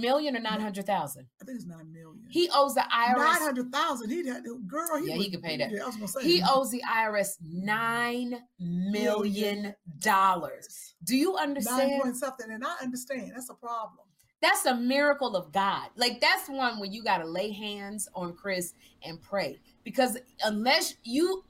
million. 0.01 0.35
nine 0.35 0.37
or 0.37 0.41
nine 0.41 0.61
hundred 0.61 0.87
thousand. 0.87 1.27
I 1.41 1.45
think 1.45 1.57
it's 1.57 1.67
nine 1.67 1.93
million. 1.93 2.25
He 2.29 2.49
owes 2.53 2.75
the 2.75 2.83
IRS. 2.83 3.39
hundred 3.39 3.73
thousand. 3.73 4.11
He 4.11 4.27
had 4.27 4.45
girl. 4.67 4.99
He 4.99 5.09
Yeah, 5.09 5.15
he 5.17 5.31
could 5.31 5.43
pay 5.43 5.57
that. 5.57 5.71
Yeah, 5.71 5.85
I 5.85 5.87
was 5.87 5.97
gonna 5.97 6.09
say 6.09 6.25
He 6.25 6.43
owes 6.49 6.71
the 6.71 6.83
IRS 6.83 7.37
nine 7.43 8.41
million 8.59 9.75
dollars. 10.01 10.95
Do 11.05 11.17
you 11.17 11.35
nine 11.35 11.49
understand? 11.49 12.03
point 12.03 12.17
something, 12.17 12.51
and 12.51 12.65
I 12.65 12.75
understand 12.83 13.33
that's 13.35 13.51
a 13.51 13.55
problem. 13.55 14.04
That's 14.45 14.67
a 14.67 14.75
miracle 14.75 15.37
of 15.37 15.53
God. 15.53 15.89
Like 15.97 16.21
that's 16.21 16.51
one 16.51 16.79
where 16.79 16.91
you 16.91 17.03
got 17.03 17.19
to 17.19 17.25
lay 17.25 17.51
hands 17.51 18.11
on 18.15 18.35
Chris 18.35 18.75
and 19.03 19.19
pray 19.23 19.59
because 19.85 20.19
unless 20.45 20.97
you, 21.03 21.43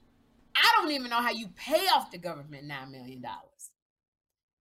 I 0.55 0.71
don't 0.77 0.89
even 0.91 1.09
know 1.09 1.19
how 1.19 1.31
you 1.31 1.49
pay 1.57 1.87
off 1.87 2.09
the 2.09 2.17
government 2.17 2.63
nine 2.63 2.93
million 2.93 3.21
dollars. 3.21 3.71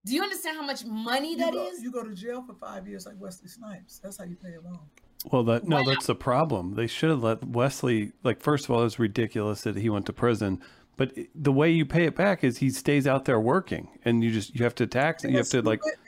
Do 0.05 0.14
you 0.14 0.22
understand 0.24 0.57
how 0.57 0.66
much 0.66 0.85
money 0.85 1.37
You 1.37 1.53
go, 1.53 1.66
is? 1.68 1.80
You 1.80 1.93
go 1.93 2.03
to 2.03 2.12
jail 2.12 2.43
for 2.45 2.55
five 2.55 2.89
years 2.89 3.07
like 3.07 3.14
Wesley 3.20 3.49
Snipes. 3.49 4.01
That's 4.03 4.16
how 4.16 4.24
you 4.24 4.35
pay 4.35 4.49
it 4.49 4.62
off. 4.68 4.80
Well, 5.30 5.45
that 5.45 5.68
no, 5.68 5.76
Why 5.76 5.95
that's 5.95 6.07
the 6.07 6.16
problem. 6.16 6.74
They 6.74 6.89
should 6.89 7.11
have 7.11 7.22
let 7.22 7.45
Wesley. 7.47 8.14
Like, 8.24 8.41
first 8.41 8.64
of 8.64 8.72
all, 8.72 8.85
it's 8.85 8.99
ridiculous 8.99 9.61
that 9.61 9.76
he 9.76 9.89
went 9.89 10.07
to 10.07 10.12
prison. 10.12 10.61
But 10.97 11.16
eh, 11.16 11.26
the 11.37 11.53
way 11.53 11.70
you 11.70 11.87
pay 11.87 12.05
it 12.05 12.16
back 12.16 12.43
is 12.43 12.59
he 12.59 12.70
stays 12.70 13.07
out 13.07 13.26
there 13.26 13.39
working, 13.39 13.91
and 14.05 14.24
you 14.24 14.32
just 14.32 14.57
you 14.57 14.64
have 14.64 14.74
to 14.74 14.89
tax 14.89 15.22
it. 15.22 15.30
You 15.30 15.37
have 15.37 15.49
to 15.51 15.62
like. 15.62 15.78
It 15.85 15.99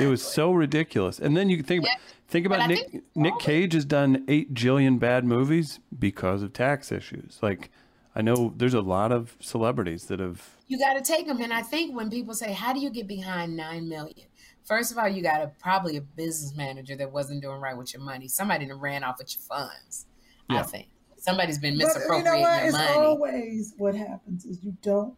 was 0.00 0.22
so 0.22 0.52
ridiculous. 0.52 1.18
And 1.18 1.36
then 1.36 1.48
you 1.48 1.62
think 1.62 1.84
Yeah, 1.84 1.94
think 2.28 2.46
about 2.46 2.68
Nick 2.68 2.90
think 2.90 3.04
Nick 3.14 3.32
all 3.32 3.38
of 3.38 3.42
it- 3.42 3.44
Cage 3.44 3.72
has 3.74 3.84
done 3.84 4.24
eight 4.28 4.54
jillion 4.54 4.98
bad 4.98 5.24
movies 5.24 5.80
because 5.98 6.42
of 6.42 6.52
tax 6.52 6.90
issues. 6.92 7.38
Like, 7.42 7.70
I 8.14 8.22
know 8.22 8.52
there's 8.56 8.74
a 8.74 8.80
lot 8.80 9.10
of 9.12 9.36
celebrities 9.40 10.04
that 10.06 10.20
have. 10.20 10.50
you 10.68 10.78
got 10.78 10.94
to 10.94 11.00
take 11.02 11.26
them. 11.26 11.40
And 11.40 11.52
I 11.52 11.62
think 11.62 11.94
when 11.96 12.10
people 12.10 12.32
say, 12.34 12.52
"How 12.52 12.72
do 12.72 12.80
you 12.80 12.90
get 12.90 13.06
behind 13.08 13.56
nine 13.56 13.88
million? 13.88 14.28
First 14.64 14.92
of 14.92 14.98
all, 14.98 15.08
you 15.08 15.22
got 15.22 15.42
a 15.42 15.48
probably 15.60 15.96
a 15.96 16.00
business 16.00 16.54
manager 16.56 16.96
that 16.96 17.12
wasn't 17.12 17.42
doing 17.42 17.60
right 17.60 17.76
with 17.76 17.92
your 17.92 18.02
money. 18.02 18.28
Somebody 18.28 18.66
that 18.66 18.76
ran 18.76 19.04
off 19.04 19.18
with 19.18 19.34
your 19.36 19.42
funds. 19.42 20.06
I 20.48 20.62
think 20.62 20.88
somebody's 21.18 21.58
been 21.58 21.76
But 21.76 21.86
misappropriating 21.86 22.26
you 22.26 22.32
know 22.32 22.40
what? 22.40 22.56
your 22.58 22.64
It's 22.68 22.72
money. 22.78 22.92
always 22.98 23.74
what 23.76 23.94
happens 23.94 24.44
is 24.46 24.62
you 24.62 24.76
don't 24.80 25.14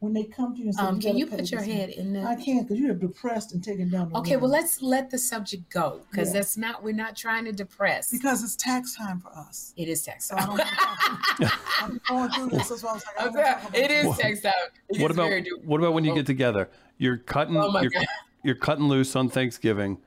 when 0.00 0.12
they 0.12 0.22
come 0.24 0.54
to 0.54 0.60
you 0.60 0.66
and 0.66 0.74
say, 0.74 0.82
um, 0.82 0.96
you 0.96 1.00
can 1.02 1.16
you 1.18 1.26
put 1.26 1.50
your 1.50 1.60
this 1.60 1.68
head 1.68 1.88
in 1.90 2.12
there? 2.12 2.26
I 2.26 2.36
can't 2.36 2.66
because 2.68 2.80
you're 2.80 2.94
depressed 2.94 3.52
and 3.52 3.62
taken 3.64 3.90
down. 3.90 4.10
The 4.10 4.18
Okay, 4.18 4.36
well 4.36 4.50
let's 4.50 4.80
let 4.80 5.10
the 5.10 5.18
subject 5.18 5.68
go 5.70 6.02
because 6.10 6.28
Yeah. 6.28 6.34
that's 6.34 6.56
not. 6.56 6.82
We're 6.84 6.94
not 6.94 7.16
trying 7.16 7.44
to 7.46 7.52
depress. 7.52 8.10
because 8.12 8.42
it's 8.44 8.54
tax 8.54 8.94
time 8.94 9.18
for 9.20 9.30
us. 9.36 9.72
it 9.76 9.88
is 9.88 10.02
tax 10.04 10.26
So 10.28 10.36
I 10.36 10.40
time. 10.40 10.48
don't 10.56 10.58
wanna 10.58 10.70
talk- 11.50 11.82
I'm 11.82 12.00
going 12.08 12.30
through 12.30 12.58
this. 12.58 12.68
That's 12.68 12.82
why 12.82 12.90
I 12.90 12.94
was 12.94 13.04
like, 13.06 13.20
I 13.20 13.24
don't 13.24 13.34
wanna 13.34 13.46
talk 13.48 13.68
about 13.70 13.76
it 13.78 13.90
is 13.90 14.04
this. 14.06 14.16
tax 14.18 14.40
time. 14.42 14.52
It 14.88 15.00
what 15.02 15.10
is 15.10 15.16
about 15.16 15.28
very 15.30 15.42
do- 15.42 15.60
what 15.64 15.80
about 15.80 15.94
when 15.94 16.04
you 16.04 16.12
Oh. 16.12 16.16
get 16.16 16.26
together? 16.26 16.70
You're 16.96 17.16
cutting. 17.18 17.56
Oh 17.56 17.70
my 17.70 17.82
you're, 17.82 17.90
God. 17.90 18.06
you're 18.44 18.54
cutting 18.54 18.84
loose 18.86 19.16
on 19.16 19.28
Thanksgiving. 19.28 19.98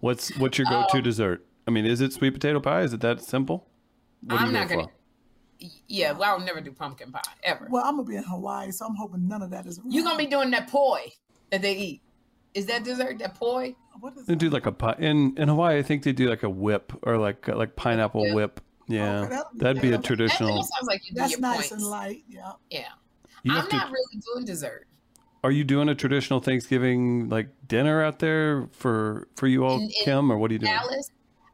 What's 0.00 0.34
what's 0.38 0.56
your 0.58 0.66
go-to 0.66 0.98
Oh. 0.98 1.00
dessert? 1.00 1.46
I 1.66 1.70
mean, 1.70 1.84
is 1.86 2.00
it 2.00 2.12
sweet 2.14 2.30
potato 2.32 2.60
pie? 2.60 2.82
Is 2.82 2.92
it 2.94 3.00
that 3.00 3.20
simple? 3.22 3.66
What 4.22 4.36
do 4.38 4.40
I'm 4.42 4.46
you 4.48 4.52
not 4.52 4.68
go 4.68 4.74
gonna. 4.76 4.88
For? 5.60 5.66
Yeah, 5.88 6.12
well, 6.12 6.34
I'll 6.38 6.44
never 6.44 6.60
do 6.60 6.72
pumpkin 6.72 7.12
pie 7.12 7.20
ever. 7.42 7.66
Well, 7.70 7.84
I'm 7.84 7.96
gonna 7.96 8.08
be 8.08 8.16
in 8.16 8.24
Hawaii, 8.24 8.70
so 8.70 8.86
I'm 8.86 8.94
hoping 8.96 9.26
none 9.28 9.42
of 9.42 9.50
that 9.50 9.66
is. 9.66 9.80
You're 9.88 10.04
gonna 10.04 10.18
be 10.18 10.26
doing 10.26 10.50
that 10.50 10.68
poi 10.68 11.12
that 11.50 11.62
they 11.62 11.74
eat. 11.76 12.02
Is 12.54 12.66
that 12.66 12.84
dessert 12.84 13.18
that 13.18 13.34
poi? 13.34 13.74
What 14.00 14.16
is 14.16 14.26
They 14.26 14.34
do 14.34 14.50
like 14.50 14.66
a 14.66 14.72
pie 14.72 14.96
in 14.98 15.36
in 15.38 15.48
Hawaii. 15.48 15.78
I 15.78 15.82
think 15.82 16.02
they 16.02 16.12
do 16.12 16.28
like 16.28 16.42
a 16.42 16.50
whip 16.50 16.92
or 17.02 17.16
like 17.18 17.48
like 17.48 17.76
pineapple 17.76 18.26
Yeah. 18.26 18.34
whip. 18.34 18.60
Yeah, 18.86 19.20
Okay, 19.20 19.28
that'll 19.30 19.52
be 19.52 19.58
that'd 19.60 19.82
be 19.82 19.92
a 19.92 19.98
traditional. 19.98 20.56
that 20.56 20.64
sounds 20.64 20.86
like 20.86 21.08
you 21.08 21.14
That's 21.14 21.38
nice 21.38 21.56
points. 21.56 21.72
and 21.72 21.82
light. 21.82 22.22
Yeah. 22.28 22.52
Yeah, 22.70 22.80
You 23.42 23.52
I'm 23.52 23.60
have 23.60 23.68
to- 23.70 23.76
not 23.76 23.90
really 23.90 24.20
doing 24.34 24.44
dessert. 24.44 24.86
Are 25.42 25.50
you 25.50 25.64
doing 25.64 25.88
a 25.88 25.94
traditional 25.94 26.40
Thanksgiving 26.40 27.28
like 27.28 27.48
dinner 27.66 28.02
out 28.02 28.18
there 28.18 28.68
for 28.72 29.28
for 29.36 29.46
you 29.46 29.64
all, 29.64 29.76
In- 29.76 29.82
in 29.84 29.90
Kim, 30.04 30.30
or 30.30 30.36
what 30.38 30.50
are 30.50 30.54
you 30.54 30.58
doing? 30.58 30.72
Dallas, 30.72 31.10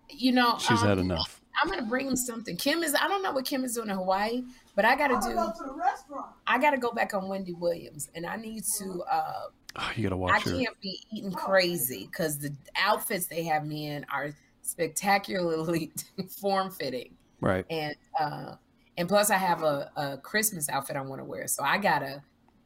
you 0.09 0.32
know, 0.32 0.59
She's 0.59 0.82
um, 0.82 0.88
had 0.88 0.98
enough. 0.98 1.39
I'm 1.62 1.68
gonna 1.70 1.82
bring 1.86 2.06
him 2.08 2.16
something. 2.16 2.56
Kim 2.56 2.82
is. 2.82 2.94
I 2.94 3.08
don't 3.08 3.22
know 3.22 3.32
what 3.32 3.44
Kim 3.44 3.64
is 3.64 3.74
doing 3.74 3.90
in 3.90 3.96
Hawaii, 3.96 4.44
but 4.76 4.84
I 4.84 4.96
gotta 4.96 5.14
I'm 5.14 5.20
do. 5.20 5.34
go 5.34 5.52
to 5.58 5.64
the 5.64 5.72
restaurant. 5.74 6.26
I 6.46 6.58
gotta 6.58 6.78
go 6.78 6.90
back 6.92 7.14
on 7.14 7.28
Wendy 7.28 7.52
Williams, 7.54 8.08
and 8.14 8.24
I 8.26 8.36
need 8.36 8.64
to. 8.78 9.02
uh 9.11 9.32
Oh, 9.76 9.90
you 9.94 10.02
gotta 10.02 10.16
I 10.16 10.18
watch 10.18 10.42
her. 10.42 10.50
can't 10.58 10.80
be 10.80 10.98
eating 11.12 11.30
crazy 11.32 12.06
because 12.11 12.38
the 12.38 12.52
outfits 12.76 13.26
they 13.26 13.44
have 13.44 13.64
me 13.66 13.86
in 13.88 14.04
are 14.12 14.32
spectacularly 14.62 15.92
form 16.40 16.70
fitting, 16.70 17.14
Right. 17.40 17.64
and 17.70 17.94
uh 18.18 18.54
and 18.96 19.08
plus 19.08 19.30
I 19.30 19.36
have 19.36 19.62
a, 19.62 19.90
a 19.96 20.16
Christmas 20.18 20.68
outfit 20.68 20.96
I 20.96 21.00
want 21.02 21.20
to 21.20 21.24
wear, 21.24 21.46
so 21.46 21.62
I 21.62 21.78
gotta 21.78 22.22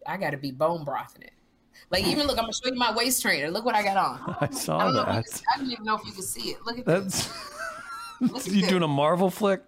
I 0.07 0.16
gotta 0.16 0.36
be 0.38 0.51
bone 0.51 0.84
brothing 0.84 1.22
it. 1.22 1.32
Like 1.90 2.05
even 2.07 2.26
look, 2.26 2.38
I'm 2.38 2.45
gonna 2.45 2.53
show 2.55 2.70
you 2.72 2.78
my 2.78 2.95
waist 2.95 3.20
trainer. 3.22 3.51
Look 3.51 3.64
what 3.64 3.74
I 3.74 3.82
got 3.82 3.97
on. 3.97 4.36
I 4.40 4.47
I 4.47 4.51
saw 4.55 4.78
don't 4.84 4.95
know. 4.95 5.03
If 5.03 5.09
you 5.09 5.22
that. 5.22 5.24
can, 5.32 5.42
I 5.55 5.59
don't 5.59 5.70
even 5.72 5.84
know 5.84 5.97
if 5.97 6.07
you 6.07 6.12
can 6.12 6.22
see 6.22 6.51
it. 6.51 6.59
Look 6.64 6.78
at 6.78 6.86
this. 6.86 7.26
That's 7.26 7.28
Look 7.28 7.36
at 7.36 7.53
you 8.44 8.66
doing 8.66 8.82
a 8.82 8.88
Marvel 8.88 9.30
flick? 9.30 9.62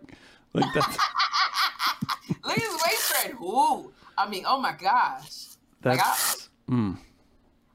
Like 0.52 0.72
that's 0.74 0.98
Look 2.44 2.56
at 2.56 2.62
his 2.62 2.72
waist 2.72 3.12
trainer. 3.22 3.36
Ooh, 3.42 3.92
I 4.18 4.28
mean, 4.28 4.44
oh 4.46 4.60
my 4.60 4.72
gosh, 4.72 5.46
Like, 5.84 5.94
I- 6.00 6.02
that's. 6.04 6.48
Mm. 6.70 6.98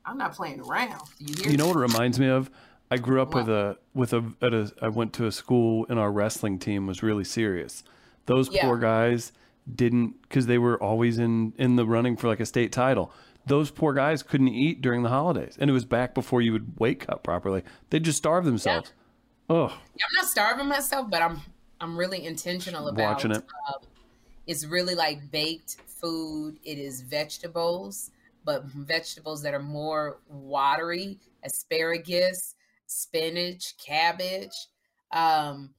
I'm 0.05 0.17
not 0.17 0.33
playing 0.33 0.59
around. 0.61 1.01
You 1.19 1.33
hear? 1.41 1.51
You 1.51 1.57
know 1.57 1.67
what 1.67 1.75
it 1.77 1.79
reminds 1.79 2.19
me 2.19 2.27
of? 2.27 2.49
I 2.89 2.97
grew 2.97 3.21
up 3.21 3.33
What? 3.33 3.45
with 3.45 3.55
a 3.55 3.77
with 3.93 4.13
a 4.13 4.33
at 4.41 4.53
a 4.53 4.71
I 4.81 4.89
went 4.89 5.13
to 5.13 5.25
a 5.27 5.31
school 5.31 5.85
and 5.89 5.97
our 5.99 6.11
wrestling 6.11 6.59
team 6.59 6.87
was 6.87 7.01
really 7.03 7.23
serious. 7.23 7.83
Those 8.25 8.49
Yeah. 8.51 8.63
poor 8.63 8.77
guys 8.77 9.31
didn't 9.73 10.21
because 10.23 10.47
they 10.47 10.57
were 10.57 10.81
always 10.81 11.17
in 11.19 11.53
in 11.57 11.75
the 11.77 11.85
running 11.85 12.17
for 12.17 12.27
like 12.27 12.39
a 12.41 12.45
state 12.45 12.71
title. 12.71 13.13
Those 13.45 13.71
poor 13.71 13.93
guys 13.93 14.23
couldn't 14.23 14.49
eat 14.49 14.81
during 14.81 15.03
the 15.03 15.09
holidays, 15.09 15.55
and 15.59 15.69
it 15.69 15.73
was 15.73 15.85
back 15.85 16.13
before 16.13 16.41
you 16.41 16.51
would 16.51 16.79
wake 16.79 17.05
up 17.07 17.23
properly. 17.23 17.63
They'd 17.91 18.03
just 18.03 18.17
starve 18.17 18.43
themselves. 18.45 18.91
Oh, 19.49 19.67
I'm 19.67 20.15
not 20.15 20.25
starving 20.25 20.67
myself, 20.67 21.09
but 21.09 21.21
I'm 21.21 21.41
I'm 21.79 21.97
really 21.97 22.25
intentional 22.25 22.87
about 22.87 23.15
Watching 23.15 23.31
it. 23.31 23.43
Um, 23.67 23.81
it's 24.47 24.65
really 24.65 24.95
like 24.95 25.31
baked 25.31 25.77
food. 25.87 26.59
It 26.63 26.77
is 26.77 27.01
vegetables, 27.01 28.11
but 28.43 28.65
vegetables 28.65 29.41
that 29.43 29.53
are 29.53 29.61
more 29.61 30.19
watery, 30.27 31.19
asparagus, 31.43 32.55
spinach, 32.87 33.77
cabbage, 33.77 34.53
um, 35.11 35.73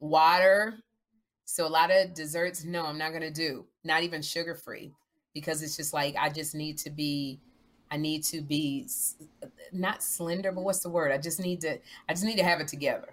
water. 0.00 0.78
So 1.44 1.66
a 1.66 1.68
lot 1.68 1.90
of 1.90 2.14
desserts, 2.14 2.64
no, 2.64 2.86
I'm 2.86 2.98
not 2.98 3.12
gonna 3.12 3.30
do. 3.30 3.66
Not 3.84 4.02
even 4.02 4.22
sugar 4.22 4.54
free, 4.54 4.94
because 5.34 5.62
it's 5.62 5.76
just 5.76 5.92
like 5.92 6.14
I 6.16 6.30
just 6.30 6.54
need 6.54 6.78
to 6.78 6.90
be. 6.90 7.40
I 7.90 7.96
need 7.96 8.22
to 8.24 8.40
be 8.40 8.86
not 9.72 10.02
slender, 10.02 10.52
but 10.52 10.62
what's 10.62 10.80
the 10.80 10.88
word? 10.90 11.10
I 11.12 11.18
just 11.18 11.40
need 11.40 11.60
to. 11.62 11.78
I 12.08 12.12
just 12.12 12.24
need 12.24 12.36
to 12.38 12.44
have 12.44 12.60
it 12.60 12.68
together. 12.68 13.08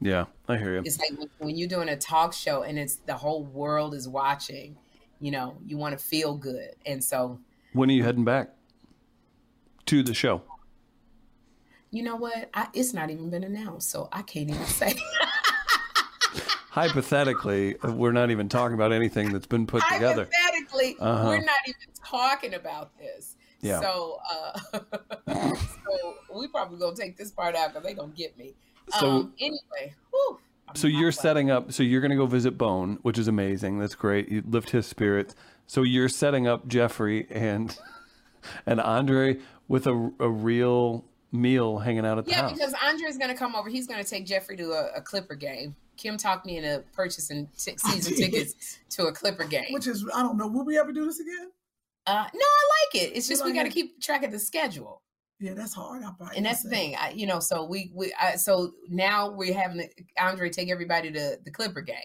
yeah, 0.00 0.24
I 0.48 0.56
hear 0.56 0.74
you. 0.74 0.82
It's 0.84 0.98
like 0.98 1.12
when- 1.38 1.56
you're 1.56 1.68
doing 1.68 1.88
a 1.88 1.96
talk 1.96 2.32
show 2.32 2.62
and 2.62 2.78
it's 2.78 2.96
the 2.96 3.14
whole 3.14 3.44
world 3.44 3.94
is 3.94 4.08
watching. 4.08 4.76
You 5.20 5.30
know, 5.30 5.56
you 5.64 5.78
want 5.78 5.98
to 5.98 6.04
feel 6.04 6.34
good, 6.34 6.74
and 6.84 7.02
so 7.02 7.38
When 7.72 7.88
are 7.88 7.92
you 7.94 8.02
heading 8.04 8.24
back 8.24 8.50
to 9.86 10.02
the 10.02 10.12
show? 10.14 10.42
you 11.90 12.02
know 12.02 12.16
what? 12.16 12.50
I, 12.52 12.66
it's 12.74 12.92
not 12.92 13.08
even 13.10 13.30
been 13.30 13.44
announced, 13.44 13.88
so 13.90 14.08
I 14.12 14.20
can't 14.22 14.50
even 14.50 14.66
say. 14.66 14.92
Hypothetically, 16.70 17.76
we're 17.82 18.12
not 18.12 18.30
even 18.30 18.50
talking 18.50 18.74
about 18.74 18.92
anything 18.92 19.32
that's 19.32 19.46
been 19.46 19.66
put 19.66 19.82
together. 19.90 20.28
Hypothetically, 20.30 20.96
Uh-huh. 21.00 21.28
we're 21.28 21.40
not 21.40 21.56
even 21.66 21.80
talking 22.04 22.52
about 22.54 22.90
this. 22.98 23.36
Yeah. 23.66 23.80
So, 23.80 24.18
uh, 24.32 24.78
so 25.28 26.14
we 26.34 26.48
probably 26.48 26.78
gonna 26.78 26.96
take 26.96 27.16
this 27.16 27.30
part 27.30 27.54
out 27.54 27.70
because 27.72 27.84
they 27.84 27.94
gonna 27.94 28.12
get 28.16 28.36
me. 28.38 28.54
So- 28.98 29.06
um, 29.08 29.34
anyway, 29.40 29.94
whew, 30.10 30.38
So 30.74 30.86
you're 30.86 31.10
hot. 31.10 31.20
setting 31.20 31.50
up. 31.50 31.72
So 31.72 31.82
you're 31.82 32.00
going 32.00 32.10
to 32.12 32.16
go 32.16 32.26
visit 32.26 32.56
Bone, 32.56 32.98
which 33.02 33.18
is 33.18 33.26
amazing. 33.28 33.78
That's 33.78 33.94
great. 33.96 34.28
You 34.28 34.42
lift 34.46 34.70
his 34.70 34.86
spirits. 34.86 35.34
So 35.66 35.82
you're 35.82 36.08
setting 36.08 36.46
up 36.46 36.68
Jeffrey 36.68 37.26
and 37.30 37.76
and 38.66 38.80
Andre 38.80 39.38
with 39.68 39.86
a, 39.88 40.12
a 40.20 40.28
real 40.30 41.04
meal 41.32 41.78
hanging 41.78 42.06
out 42.06 42.18
at 42.18 42.24
the 42.26 42.30
Yeah, 42.30 42.42
house. 42.42 42.52
because 42.52 42.74
Andre's 42.84 43.18
gonna 43.18 43.34
come 43.34 43.56
over. 43.56 43.68
He's 43.68 43.86
gonna 43.88 44.04
take 44.04 44.24
Jeffrey 44.26 44.56
to 44.58 44.70
a, 44.72 44.90
a 44.98 45.00
Clipper 45.00 45.34
game. 45.34 45.74
Kim 45.96 46.16
talked 46.16 46.46
me 46.46 46.58
into 46.58 46.84
purchasing 46.94 47.48
t- 47.58 47.74
season 47.78 48.14
tickets 48.14 48.78
to 48.90 49.06
a 49.06 49.12
Clipper 49.12 49.44
game. 49.44 49.72
Which 49.72 49.86
is, 49.88 50.04
I 50.14 50.22
don't 50.22 50.36
know. 50.36 50.46
Will 50.46 50.64
we 50.64 50.78
ever 50.78 50.92
do 50.92 51.06
this 51.06 51.18
again? 51.18 51.50
Uh, 52.06 52.24
no, 52.34 52.40
I 52.40 52.68
like 52.94 53.02
it. 53.02 53.16
It's 53.16 53.28
You 53.28 53.34
just 53.34 53.44
we 53.44 53.52
got 53.52 53.64
to 53.64 53.68
keep 53.70 54.00
track 54.00 54.22
of 54.22 54.30
the 54.30 54.38
schedule, 54.38 55.02
Yeah, 55.40 55.54
that's 55.54 55.74
hard. 55.74 56.02
I 56.04 56.10
probably 56.16 56.36
and 56.36 56.46
that's 56.46 56.62
the 56.62 56.70
thing. 56.70 56.94
I, 56.96 57.10
you 57.10 57.26
know, 57.26 57.40
so 57.40 57.64
we 57.64 57.90
we 57.94 58.14
I, 58.20 58.36
so 58.36 58.72
now 58.88 59.30
we're 59.30 59.54
having 59.54 59.78
the, 59.78 59.88
Andre 60.18 60.48
take 60.50 60.70
everybody 60.70 61.10
to 61.12 61.36
the 61.44 61.50
Clipper 61.50 61.80
game. 61.80 61.96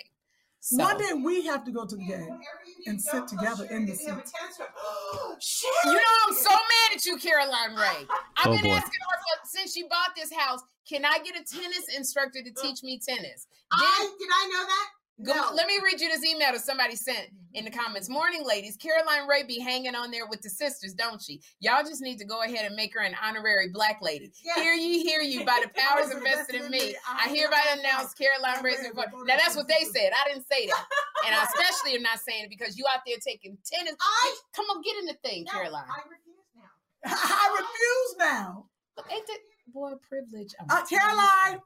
So, 0.63 0.77
One 0.83 0.97
day 0.99 1.13
we 1.13 1.43
have 1.45 1.63
to 1.65 1.71
go 1.71 1.85
to 1.87 1.95
the 1.95 2.05
game 2.05 2.37
and 2.85 3.01
sit 3.01 3.27
together 3.27 3.65
in 3.71 3.87
the 3.87 3.95
seats. 3.95 4.31
you 5.85 5.93
know, 5.93 5.99
I'm 6.27 6.33
so 6.35 6.49
mad 6.51 6.95
at 6.95 7.03
you, 7.05 7.17
Caroline 7.17 7.75
Rhea. 7.75 8.05
I've 8.37 8.45
Oh, 8.47 8.51
been 8.51 8.61
boy. 8.65 8.75
asking 8.75 8.99
her 9.09 9.17
for, 9.17 9.47
since 9.47 9.73
she 9.73 9.83
bought 9.83 10.11
this 10.15 10.31
house. 10.31 10.59
Can 10.87 11.03
I 11.03 11.17
get 11.23 11.35
a 11.35 11.43
tennis 11.43 11.85
instructor 11.97 12.43
to 12.43 12.51
teach 12.61 12.83
me 12.83 12.99
tennis? 12.99 13.47
Then- 13.77 13.87
I 13.87 14.09
did 14.19 14.29
I 14.31 14.49
know 14.53 14.65
that? 14.67 14.89
Go, 15.23 15.33
No. 15.33 15.51
Let 15.53 15.67
me 15.67 15.79
read 15.83 15.99
you 16.01 16.09
this 16.09 16.25
email 16.25 16.51
that 16.51 16.61
somebody 16.61 16.95
sent 16.95 17.27
in 17.53 17.65
the 17.65 17.71
comments. 17.71 18.09
Morning, 18.09 18.43
ladies. 18.45 18.77
Caroline 18.77 19.27
Rhea 19.27 19.45
be 19.45 19.59
hanging 19.59 19.93
on 19.95 20.09
there 20.09 20.25
with 20.25 20.41
the 20.41 20.49
sisters, 20.49 20.93
don't 20.93 21.21
she? 21.21 21.41
Y'all 21.59 21.83
just 21.83 22.01
need 22.01 22.17
to 22.19 22.25
go 22.25 22.43
ahead 22.43 22.65
and 22.65 22.75
make 22.75 22.93
her 22.93 23.01
an 23.01 23.15
honorary 23.21 23.69
black 23.69 23.99
lady. 24.01 24.31
Yes. 24.43 24.59
Hear 24.59 24.73
ye, 24.73 25.03
hear 25.03 25.21
you. 25.21 25.45
By 25.45 25.61
the 25.63 25.69
powers 25.75 26.11
invested 26.11 26.61
in 26.61 26.71
me, 26.71 26.95
I 27.07 27.27
hereby 27.29 27.61
announce 27.79 28.13
Caroline 28.13 28.63
Rhea's 28.63 28.87
report. 28.87 29.09
Now 29.25 29.37
that's 29.37 29.55
what 29.55 29.67
they 29.67 29.83
said. 29.93 30.11
I 30.13 30.29
didn't 30.29 30.47
say 30.49 30.67
that, 30.67 30.85
and 31.27 31.35
I 31.35 31.43
especially 31.55 31.95
am 31.95 32.03
not 32.03 32.19
saying 32.19 32.45
it 32.45 32.49
because 32.49 32.77
you 32.77 32.85
out 32.91 33.01
there 33.05 33.17
taking 33.25 33.57
tennis. 33.65 33.95
I 33.99 34.35
Come 34.55 34.65
on, 34.67 34.81
get 34.81 34.97
in 34.99 35.05
the 35.05 35.15
thing, 35.23 35.43
no, 35.45 35.51
Caroline. 35.51 35.83
I 35.89 36.01
refuse 36.09 36.45
now. 36.55 36.67
I 37.05 37.57
refuse 37.59 38.15
now. 38.17 38.65
Ain't 39.11 39.27
that 39.27 39.39
boy 39.73 39.91
privilege? 40.07 40.53
I'm 40.59 40.67
Uh, 40.69 40.85
Caroline. 40.85 41.59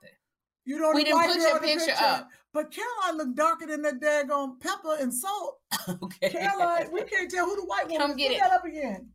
You 0.66 0.80
know 0.80 0.92
We 0.94 1.04
didn't 1.04 1.22
put 1.28 1.38
your 1.38 1.60
the 1.60 1.60
picture 1.60 1.94
up. 2.00 2.30
But 2.56 2.72
Caroline 2.72 3.18
looked 3.18 3.36
darker 3.36 3.68
than 3.68 3.82
that 3.82 4.00
daggone 4.00 4.62
pepper 4.62 4.96
and 5.02 5.14
salt. 5.14 5.60
Okay. 6.02 6.30
Caroline, 6.30 6.88
we 6.92 7.04
can't 7.04 7.30
tell 7.30 7.46
who 7.46 7.58
the 7.58 7.66
white 7.66 7.84
woman 7.90 8.00
Come 8.00 8.12
is. 8.12 8.18
get 8.18 8.30
put 8.30 8.36
it. 8.38 8.40
that 8.40 8.52
up 8.54 8.66
again. 8.66 9.10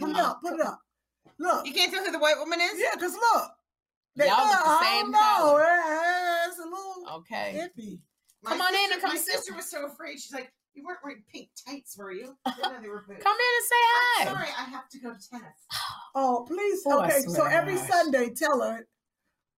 Put 0.00 0.10
it 0.10 0.16
up. 0.16 0.40
Put 0.42 0.54
it 0.54 0.60
up. 0.62 0.80
Look. 1.38 1.66
You 1.66 1.74
can't 1.74 1.92
tell 1.92 2.02
who 2.04 2.10
the 2.10 2.18
white 2.18 2.38
woman 2.38 2.58
is? 2.60 2.72
Yeah, 2.80 2.94
because 2.94 3.12
look. 3.12 3.50
They, 4.16 4.26
Y'all 4.26 4.48
look 4.48 4.58
the 4.64 4.70
I 4.70 4.80
same 4.82 5.02
don't 5.02 5.12
know. 5.12 5.36
color. 5.36 5.66
It's 6.48 6.58
a 6.58 6.62
little 6.62 7.18
Okay. 7.18 7.68
iffy. 7.68 8.00
My 8.42 8.50
Come 8.52 8.60
on 8.62 8.74
in 8.74 8.92
and 8.92 9.00
come 9.02 9.10
My 9.12 9.16
sit. 9.18 9.34
sister 9.34 9.54
was 9.54 9.70
so 9.70 9.86
afraid. 9.86 10.14
She's 10.14 10.32
like, 10.32 10.50
"You 10.74 10.84
weren't 10.84 11.00
wearing 11.04 11.22
pink 11.30 11.50
tights, 11.66 11.96
were 11.98 12.12
you?" 12.12 12.34
I 12.46 12.54
didn't 12.54 12.72
know 12.72 12.80
they 12.80 12.88
were. 12.88 13.00
Come 13.02 13.10
in 13.12 13.18
and 13.18 13.66
say 13.68 13.80
I'm 13.84 14.26
hi. 14.26 14.32
sorry, 14.32 14.48
I 14.58 14.64
have 14.70 14.88
to 14.88 14.98
go 15.00 15.12
to 15.12 15.28
tennis. 15.30 15.60
Oh, 16.14 16.44
please. 16.48 16.80
Oh, 16.86 17.02
okay, 17.04 17.20
so 17.28 17.44
every 17.44 17.74
gosh. 17.76 17.88
Sunday, 17.88 18.30
tell 18.30 18.60
her 18.62 18.86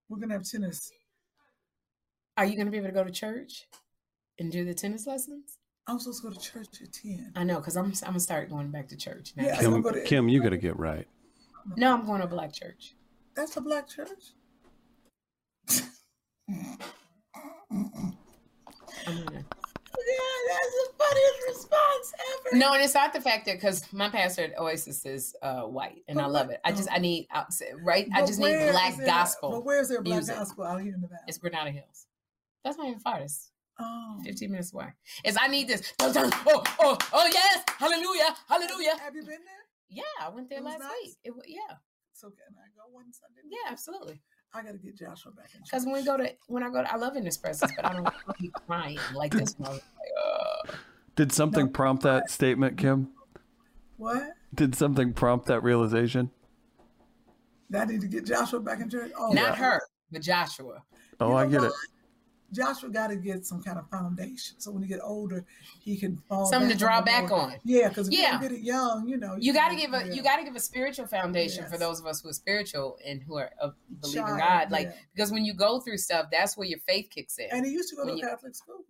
we're 0.09 0.19
going 0.19 0.31
to 0.31 0.35
have 0.37 0.49
tennis. 0.49 0.91
Are 2.37 2.45
you 2.45 2.55
going 2.55 2.67
to 2.67 2.71
be 2.71 2.77
able 2.79 2.89
to 2.89 2.93
go 2.95 3.05
to 3.05 3.11
church 3.11 3.67
and 4.39 4.53
do 4.53 4.65
the 4.65 4.75
tennis 4.75 5.07
lessons? 5.07 5.59
I'm 5.87 5.99
supposed 5.99 6.23
to 6.23 6.29
go 6.29 6.35
to 6.35 6.41
church 6.41 6.83
at 6.83 6.93
10. 6.93 7.33
I 7.37 7.45
know, 7.45 7.57
because 7.57 7.77
I'm 7.77 7.87
I'm 7.87 7.93
gonna 8.11 8.21
start 8.21 8.51
going 8.51 8.71
back 8.71 8.89
to 8.89 8.97
church 8.97 9.33
now. 9.37 9.45
Yeah. 9.45 9.61
Kim, 9.61 9.73
I'm 9.75 9.83
gonna- 9.83 10.01
Kim, 10.03 10.29
you 10.29 10.43
got 10.43 10.49
to 10.51 10.57
get 10.57 10.77
right. 10.79 11.07
No, 11.77 11.95
I'm 11.95 12.05
going 12.05 12.21
to 12.21 12.27
a 12.27 12.29
black 12.29 12.53
church. 12.53 12.95
That's 13.37 13.57
a 13.57 13.61
black 13.61 13.89
church? 13.89 14.09
I'm 16.49 16.67
Yeah, 19.09 20.37
that's 20.49 20.75
the 20.75 20.93
funniest 20.99 21.49
response 21.49 22.13
ever. 22.49 22.57
No, 22.59 22.73
and 22.75 22.83
it's 22.83 22.95
not 22.95 23.13
the 23.13 23.21
fact 23.21 23.47
that 23.47 23.55
because 23.57 23.93
my 23.93 24.09
pastor 24.09 24.43
at 24.45 24.59
Oasis 24.59 25.05
is 25.07 25.35
uh, 25.43 25.63
white, 25.63 26.03
and 26.09 26.21
I 26.21 26.27
love 26.27 26.51
it. 26.51 26.61
I 26.65 26.73
just 26.73 26.89
I 26.91 26.99
need 26.99 27.29
out- 27.33 27.47
right. 27.83 28.09
I 28.15 28.25
just 28.27 28.39
need 28.39 28.71
black 28.71 28.93
is 28.93 28.99
there- 28.99 29.07
gospel. 29.07 29.51
But 29.53 29.65
where's 29.65 29.89
there 29.89 30.03
black 30.03 30.17
music. 30.19 30.37
gospel 30.37 30.65
out 30.65 30.81
here 30.83 30.95
in 30.95 31.01
the 31.01 31.09
valley? 31.09 31.21
It's 31.29 31.39
Granada 31.39 31.71
Hills. 31.71 32.07
That's 32.67 32.79
not 32.79 32.89
even 32.89 32.99
far. 32.99 33.21
It's 33.21 33.53
Oh. 33.79 34.19
15 34.25 34.51
minutes 34.51 34.73
away. 34.73 34.89
It's 35.23 35.37
I 35.41 35.47
need 35.49 35.69
this. 35.69 35.93
Dun, 35.99 36.11
dun, 36.13 36.31
Oh, 36.47 36.65
oh, 36.81 36.99
oh 37.13 37.31
yes, 37.33 37.63
hallelujah, 37.79 38.35
hallelujah. 38.49 38.97
Have 38.99 39.15
you 39.15 39.21
been 39.21 39.29
there? 39.45 39.65
Yeah, 39.89 40.03
I 40.21 40.31
went 40.31 40.49
there 40.49 40.59
It 40.59 40.65
last 40.65 40.81
nice? 40.81 40.91
week. 41.05 41.15
It, 41.23 41.33
yeah, 41.47 41.77
So 42.13 42.29
can 42.31 42.57
I 42.59 42.67
go 42.75 42.91
one 42.93 43.13
Sunday? 43.13 43.43
yeah, 43.49 43.71
absolutely. 43.71 44.21
I 44.53 44.63
gotta 44.63 44.79
get 44.79 44.97
Joshua 44.99 45.31
back 45.33 45.51
in 45.55 45.61
Because 45.63 45.85
when 45.85 45.95
we 45.95 46.03
go 46.05 46.17
to 46.17 46.33
when 46.49 46.63
I 46.65 46.71
go 46.71 46.83
to 46.83 46.93
I 46.93 46.97
love 46.97 47.15
Inexpress, 47.17 47.61
but 47.77 47.85
I 47.85 47.93
don't 47.93 48.03
want 48.03 48.15
to 48.37 48.43
be 48.43 48.51
crying 48.67 48.99
like 49.15 49.31
this. 49.33 49.55
When 49.59 49.69
I 49.69 49.71
was 49.73 49.81
like, 50.01 50.73
uh, 50.73 50.77
Did 51.15 51.31
something 51.31 51.69
prompt 51.71 52.03
that 52.03 52.31
statement, 52.31 52.79
Kim? 52.79 53.11
What? 53.99 54.33
Did 54.55 54.75
something 54.75 55.13
prompt 55.13 55.47
that 55.47 55.63
realization? 55.63 56.31
That 57.71 57.83
I 57.89 57.93
need 57.93 58.01
to 58.01 58.09
get 58.09 58.25
Joshua 58.25 58.59
back 58.59 58.81
in 58.81 58.89
church. 58.89 59.13
Oh, 59.17 59.29
not 59.33 59.51
yeah. 59.51 59.55
her, 59.57 59.83
but 60.11 60.23
Joshua. 60.23 60.83
Oh, 61.21 61.29
You 61.31 61.37
I 61.37 61.47
get 61.47 61.61
what? 61.61 61.67
it. 61.69 61.73
Joshua 62.57 62.89
got 62.91 63.09
to 63.09 63.17
get 63.17 63.45
some 63.45 63.63
kind 63.63 63.79
of 63.79 63.89
foundation, 63.91 64.59
so 64.59 64.71
when 64.71 64.83
he 64.83 64.89
get 64.89 65.01
older, 65.03 65.45
he 65.81 65.97
can 65.97 66.17
fall. 66.29 66.47
Something 66.47 66.71
to 66.71 66.77
draw 66.77 66.99
on 66.99 67.05
back 67.05 67.31
on. 67.31 67.57
Yeah, 67.65 67.89
because 67.89 68.09
if 68.09 68.15
Yeah. 68.15 68.21
you 68.21 68.33
don't 68.33 68.43
get 68.43 68.53
it 68.53 68.61
young, 68.63 69.07
you 69.09 69.17
know, 69.19 69.37
You 69.39 69.53
got 69.53 69.69
to 69.69 69.77
give 69.77 69.93
a 69.93 70.07
yeah. 70.07 70.13
you 70.15 70.23
got 70.23 70.37
to 70.39 70.45
give 70.45 70.57
a 70.57 70.61
spiritual 70.61 71.07
foundation 71.07 71.67
for 71.67 71.77
those 71.79 72.01
of 72.01 72.07
us 72.07 72.23
who 72.23 72.29
are 72.31 72.33
spiritual 72.33 72.99
and 73.07 73.23
who 73.23 73.37
are 73.37 73.51
uh, 73.61 73.71
believe 74.01 74.17
in 74.17 74.23
Child, 74.25 74.39
God. 74.39 74.71
Like 74.71 74.87
yeah. 74.89 74.97
because 75.15 75.31
when 75.31 75.45
you 75.45 75.53
go 75.55 75.81
through 75.81 75.99
stuff, 75.99 76.27
that's 76.33 76.57
where 76.57 76.67
your 76.67 76.81
faith 76.81 77.09
kicks 77.11 77.39
in. 77.39 77.49
And 77.53 77.67
he 77.67 77.73
used 77.73 77.91
to 77.91 77.97
go 77.97 78.05
When 78.07 78.15
to 78.15 78.21
you- 78.21 78.27
Catholic 78.29 78.55
school, 78.55 78.85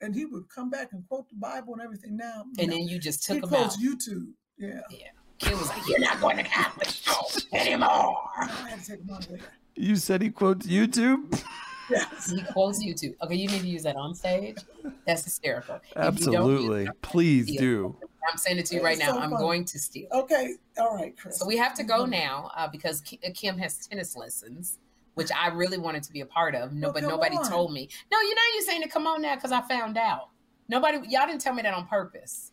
and 0.00 0.14
he 0.14 0.24
would 0.24 0.48
come 0.48 0.70
back 0.70 0.92
and 0.92 1.06
quote 1.08 1.28
the 1.28 1.34
Bible 1.36 1.72
and 1.74 1.82
everything. 1.82 2.16
Now, 2.16 2.44
and 2.58 2.68
no. 2.68 2.76
then 2.76 2.86
you 2.88 2.98
just 2.98 3.26
he 3.26 3.34
took 3.34 3.42
them 3.42 3.50
quotes 3.50 3.74
out. 3.76 3.80
YouTube. 3.82 4.28
Yeah, 4.56 4.80
Yeah. 4.90 5.08
Kim 5.38 5.56
was 5.58 5.68
like, 5.68 5.86
"You're 5.88 6.00
not 6.00 6.20
going 6.20 6.36
to 6.36 6.42
Catholic 6.42 6.88
school 6.88 7.30
anymore." 7.52 8.18
I 8.36 8.46
had 8.70 8.80
to 8.80 8.90
take 8.90 9.00
him 9.00 9.10
out 9.10 9.24
of 9.24 9.28
there. 9.30 9.38
You 9.76 9.94
said 9.94 10.22
he 10.22 10.30
quotes 10.30 10.66
YouTube? 10.66 11.40
Yes. 11.90 12.30
He 12.30 12.42
quotes 12.52 12.84
YouTube. 12.84 13.14
Okay, 13.22 13.34
you 13.34 13.48
need 13.48 13.60
to 13.62 13.66
use 13.66 13.82
that 13.84 13.96
on 13.96 14.14
stage. 14.14 14.58
That's 15.06 15.24
hysterical. 15.24 15.76
If 15.76 15.94
don't 15.94 16.04
Absolutely. 16.06 16.84
it, 16.86 17.02
Please 17.02 17.46
do. 17.56 17.96
I'm 18.30 18.36
saying 18.36 18.58
it 18.58 18.66
to 18.66 18.76
you 18.76 18.82
right 18.82 18.98
now. 18.98 19.12
so 19.12 19.18
I'm 19.18 19.30
going 19.30 19.64
to 19.64 19.78
steal. 19.78 20.06
Okay. 20.12 20.54
All 20.78 20.94
right, 20.96 21.16
Chris. 21.18 21.38
So 21.38 21.46
we 21.46 21.56
have 21.56 21.72
to 21.74 21.82
go 21.82 22.04
now 22.04 22.50
uh, 22.56 22.68
because 22.68 23.02
uh, 23.24 23.28
Kim 23.34 23.56
has 23.58 23.86
tennis 23.86 24.16
lessons, 24.16 24.78
which 25.14 25.30
I 25.34 25.48
really 25.48 25.78
wanted 25.78 26.02
to 26.02 26.12
be 26.12 26.20
a 26.20 26.26
part 26.26 26.54
of. 26.54 26.72
No, 26.72 26.88
Well, 26.88 26.94
but 26.94 27.02
nobody 27.04 27.36
on. 27.36 27.48
told 27.48 27.72
me. 27.72 27.88
No, 28.12 28.20
you 28.20 28.34
know 28.34 28.42
you're 28.54 28.62
saying 28.64 28.82
to 28.82 28.88
come 28.88 29.06
on 29.06 29.22
now 29.22 29.34
because 29.36 29.52
I 29.52 29.62
found 29.62 29.96
out. 29.96 30.28
Nobody, 30.68 30.98
y'all 31.08 31.26
didn't 31.26 31.40
tell 31.40 31.54
me 31.54 31.62
that 31.62 31.72
on 31.72 31.86
purpose. 31.86 32.52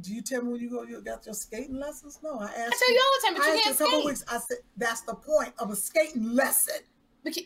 Do 0.00 0.14
you 0.14 0.22
tell 0.22 0.42
me 0.42 0.52
when 0.52 0.60
you 0.60 0.70
go? 0.70 0.82
You 0.84 1.00
got 1.00 1.24
your 1.26 1.34
skating 1.34 1.78
lessons? 1.80 2.18
No, 2.22 2.38
I 2.38 2.44
asked. 2.46 2.54
I 2.56 2.70
tell 2.78 2.92
you 2.92 3.00
all 3.00 3.20
the 3.20 3.26
time, 3.26 3.34
but 3.34 3.42
I 3.42 3.46
you 3.46 3.52
asked 3.54 3.64
can't 3.64 3.74
a 3.74 3.78
couple 3.78 3.98
skate. 3.98 4.06
weeks. 4.06 4.24
I 4.28 4.38
said 4.38 4.56
that's 4.76 5.00
the 5.02 5.14
point 5.14 5.52
of 5.58 5.70
a 5.70 5.76
skating 5.76 6.34
lesson. 6.34 6.76
But 7.24 7.36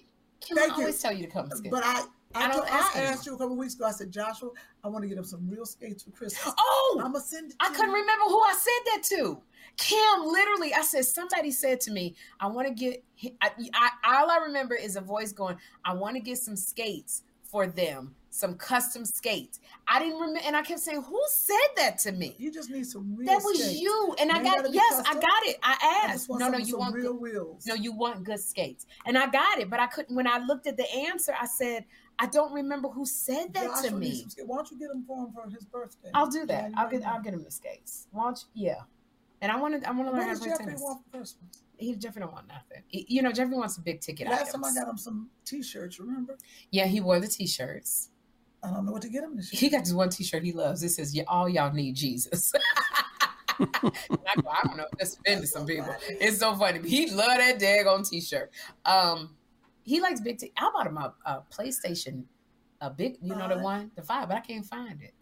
Thank 0.41 0.72
I 0.72 0.74
always 0.74 1.01
tell 1.01 1.12
you 1.12 1.26
to 1.26 1.30
come 1.32 1.51
skate. 1.51 1.70
But 1.70 1.84
I, 1.84 2.03
I, 2.34 2.47
I 2.49 2.53
told- 2.53 2.64
I 2.66 3.03
asked 3.03 3.26
you 3.26 3.34
a 3.34 3.39
couple 3.39 3.57
weeks 3.57 3.74
ago. 3.74 3.86
I 3.86 3.91
said, 3.91 4.11
Joshua, 4.11 4.51
I 4.84 4.89
want 4.89 5.03
to 5.03 5.09
get 5.09 5.18
him 5.18 5.24
some 5.24 5.49
real 5.49 5.66
skates 5.66 6.03
for 6.03 6.11
Christmas. 6.11 6.55
oh, 6.59 7.01
I'm 7.03 7.12
gonna 7.12 7.24
send. 7.24 7.55
I 7.61 7.68
couldn't 7.68 7.91
you. 7.91 8.01
remember 8.01 8.24
who 8.26 8.41
I 8.41 8.53
said 8.55 8.93
that 8.93 9.03
to. 9.16 9.41
Kim, 9.76 10.24
literally, 10.24 10.74
I 10.74 10.82
said 10.82 11.05
somebody 11.05 11.51
said 11.51 11.80
to 11.82 11.93
me, 11.93 12.16
"I 12.41 12.47
want 12.49 12.68
to 12.68 12.74
get." 12.74 13.03
I, 13.41 13.51
I, 13.74 13.91
all 14.05 14.30
I 14.30 14.39
remember 14.39 14.74
is 14.74 14.97
a 14.97 15.01
voice 15.01 15.32
going, 15.32 15.57
"I 15.84 15.95
want 15.95 16.16
to 16.16 16.20
get 16.20 16.39
some 16.39 16.57
skates 16.57 17.22
for 17.51 17.67
them, 17.67 18.15
some 18.31 18.55
custom 18.55 19.05
skates." 19.05 19.59
I 19.87 19.99
didn't 19.99 20.21
remember, 20.21 20.41
and 20.45 20.55
I 20.57 20.63
kept 20.63 20.81
saying, 20.81 21.03
"Who 21.03 21.21
said 21.29 21.69
that 21.77 21.99
to 22.01 22.13
me?" 22.13 22.35
You 22.39 22.53
just 22.53 22.71
need 22.71 22.87
some 22.87 23.17
real. 23.17 23.27
That 23.27 23.43
was 23.43 23.59
skates. 23.59 23.81
you, 23.81 24.15
and 24.21 24.31
I 24.31 24.43
got 24.43 24.73
yes, 24.73 25.03
I 25.07 25.15
got 25.15 25.43
it. 25.45 25.59
I 25.63 25.77
I 25.81 26.07
asked. 26.13 26.29
want 26.29 26.41
no, 26.41 26.47
some, 26.47 26.53
no, 26.53 26.59
you 26.59 26.79
want 26.79 26.95
real 26.95 27.13
good, 27.13 27.21
wheels. 27.21 27.67
no, 27.67 27.75
you 27.75 27.93
want 27.93 28.25
good 28.25 28.41
skates, 28.41 28.87
and 29.07 29.19
I 29.19 29.27
got 29.29 29.59
it. 29.59 29.69
But 29.71 29.81
I 29.81 29.87
couldn't. 29.87 30.15
When 30.15 30.27
I 30.27 30.39
looked 30.39 30.67
at 30.67 30.77
the 30.77 30.91
answer, 30.95 31.35
I 31.41 31.47
said, 31.47 31.85
"I 32.19 32.27
don't 32.27 32.53
remember 32.53 32.89
who 32.89 33.05
said 33.07 33.53
that 33.55 33.65
Joshua 33.65 33.91
to 33.91 33.97
me." 33.97 34.27
Why 34.47 34.57
don't 34.57 34.71
you 34.71 34.79
get 34.79 34.91
him 34.91 35.05
for 35.07 35.25
him 35.27 35.33
for 35.33 35.49
his 35.51 35.65
birthday? 35.65 36.11
I'll 36.15 36.27
do 36.31 36.47
that. 36.47 36.71
Yeah, 36.71 36.81
I'll 36.81 36.91
get. 36.91 37.01
know. 37.01 37.09
I'll 37.09 37.23
get 37.23 37.35
him 37.35 37.43
the 37.45 37.51
skates. 37.51 38.07
Why 38.13 38.25
don't 38.25 38.45
you? 38.55 38.67
Yeah. 38.67 38.83
And 39.41 39.53
I 39.53 39.57
want 39.57 39.81
to. 39.81 39.89
I 39.89 39.93
want 39.93 40.09
to 40.09 40.13
learn 40.13 40.29
how 40.29 40.35
to 40.35 40.41
play 40.41 40.55
tennis. 40.59 40.81
want 40.81 41.03
for 41.05 41.19
Christmas? 41.19 41.63
He 41.79 41.95
Jeffrey 41.95 42.20
don't 42.20 42.33
want 42.33 42.49
nothing. 42.49 42.83
You 42.91 43.22
know, 43.22 43.33
Jeffrey 43.33 43.57
wants 43.57 43.79
a 43.79 43.81
big 43.81 44.01
ticket 44.01 44.26
Last 44.26 44.49
items. 44.49 44.53
time 44.53 44.64
I 44.64 44.74
got 44.74 44.91
him 44.91 44.99
some 44.99 45.31
T-shirts. 45.45 45.99
Remember? 46.01 46.37
yeah, 46.70 46.87
he 46.87 47.01
wore 47.01 47.20
the 47.20 47.29
t-shirts. 47.29 48.11
I 48.62 48.70
don't 48.70 48.85
know 48.85 48.93
what 48.93 49.03
to 49.03 49.09
get 49.09 49.22
him 49.22 49.37
this 49.37 49.53
year. 49.53 49.61
He 49.61 49.68
got 49.70 49.85
this 49.85 49.93
one 49.93 50.09
t-shirt 50.09 50.43
he 50.43 50.53
loves. 50.53 50.83
It 50.83 50.89
says, 50.89 51.14
"Yeah, 51.14 51.22
all 51.29 51.49
y'all 51.49 51.72
need 51.72 51.95
Jesus." 51.95 52.53
I, 53.61 53.64
go, 53.70 53.93
I 54.51 54.66
don't 54.66 54.76
know. 54.76 54.87
That's 54.99 55.16
offended 55.18 55.49
some 55.49 55.66
people. 55.66 55.95
It's 56.09 56.39
so 56.39 56.55
funny. 56.57 56.89
He 56.89 57.11
love 57.11 57.39
that 57.39 57.59
daggone 57.59 58.09
t-shirt. 58.09 58.51
Um, 58.85 59.37
he 59.85 60.01
likes 60.01 60.20
big. 60.20 60.39
T- 60.39 60.53
I 60.57 60.70
bought 60.74 60.87
him 60.87 60.97
a, 60.99 61.14
a 61.24 61.43
PlayStation, 61.53 62.24
a 62.81 62.91
big. 62.91 63.16
You 63.22 63.35
know 63.35 63.49
the 63.49 63.59
one, 63.59 63.91
the 63.95 64.03
five, 64.03 64.29
but 64.29 64.37
I 64.37 64.41
can't 64.41 64.66
find 64.66 65.01
it. 65.03 65.14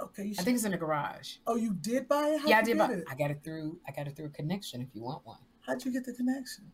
Okay, 0.00 0.24
you 0.24 0.34
I 0.38 0.42
think 0.42 0.56
it's 0.56 0.64
in 0.64 0.72
the 0.72 0.76
garage. 0.76 1.36
oh, 1.46 1.56
you 1.56 1.72
did 1.72 2.06
buy 2.06 2.28
it? 2.28 2.40
How'd 2.40 2.50
yeah, 2.50 2.58
I 2.58 2.62
did. 2.62 2.78
Buy, 2.78 2.92
it? 2.92 3.04
I 3.10 3.14
got 3.14 3.30
it 3.30 3.40
through. 3.42 3.78
I 3.88 3.92
got 3.92 4.06
it 4.06 4.16
through 4.16 4.26
a 4.26 4.30
connection. 4.30 4.82
If 4.82 4.88
you 4.92 5.02
want 5.02 5.24
one, 5.24 5.38
How'd 5.66 5.84
you 5.84 5.92
get 5.92 6.04
the 6.06 6.12
connection? 6.12 6.64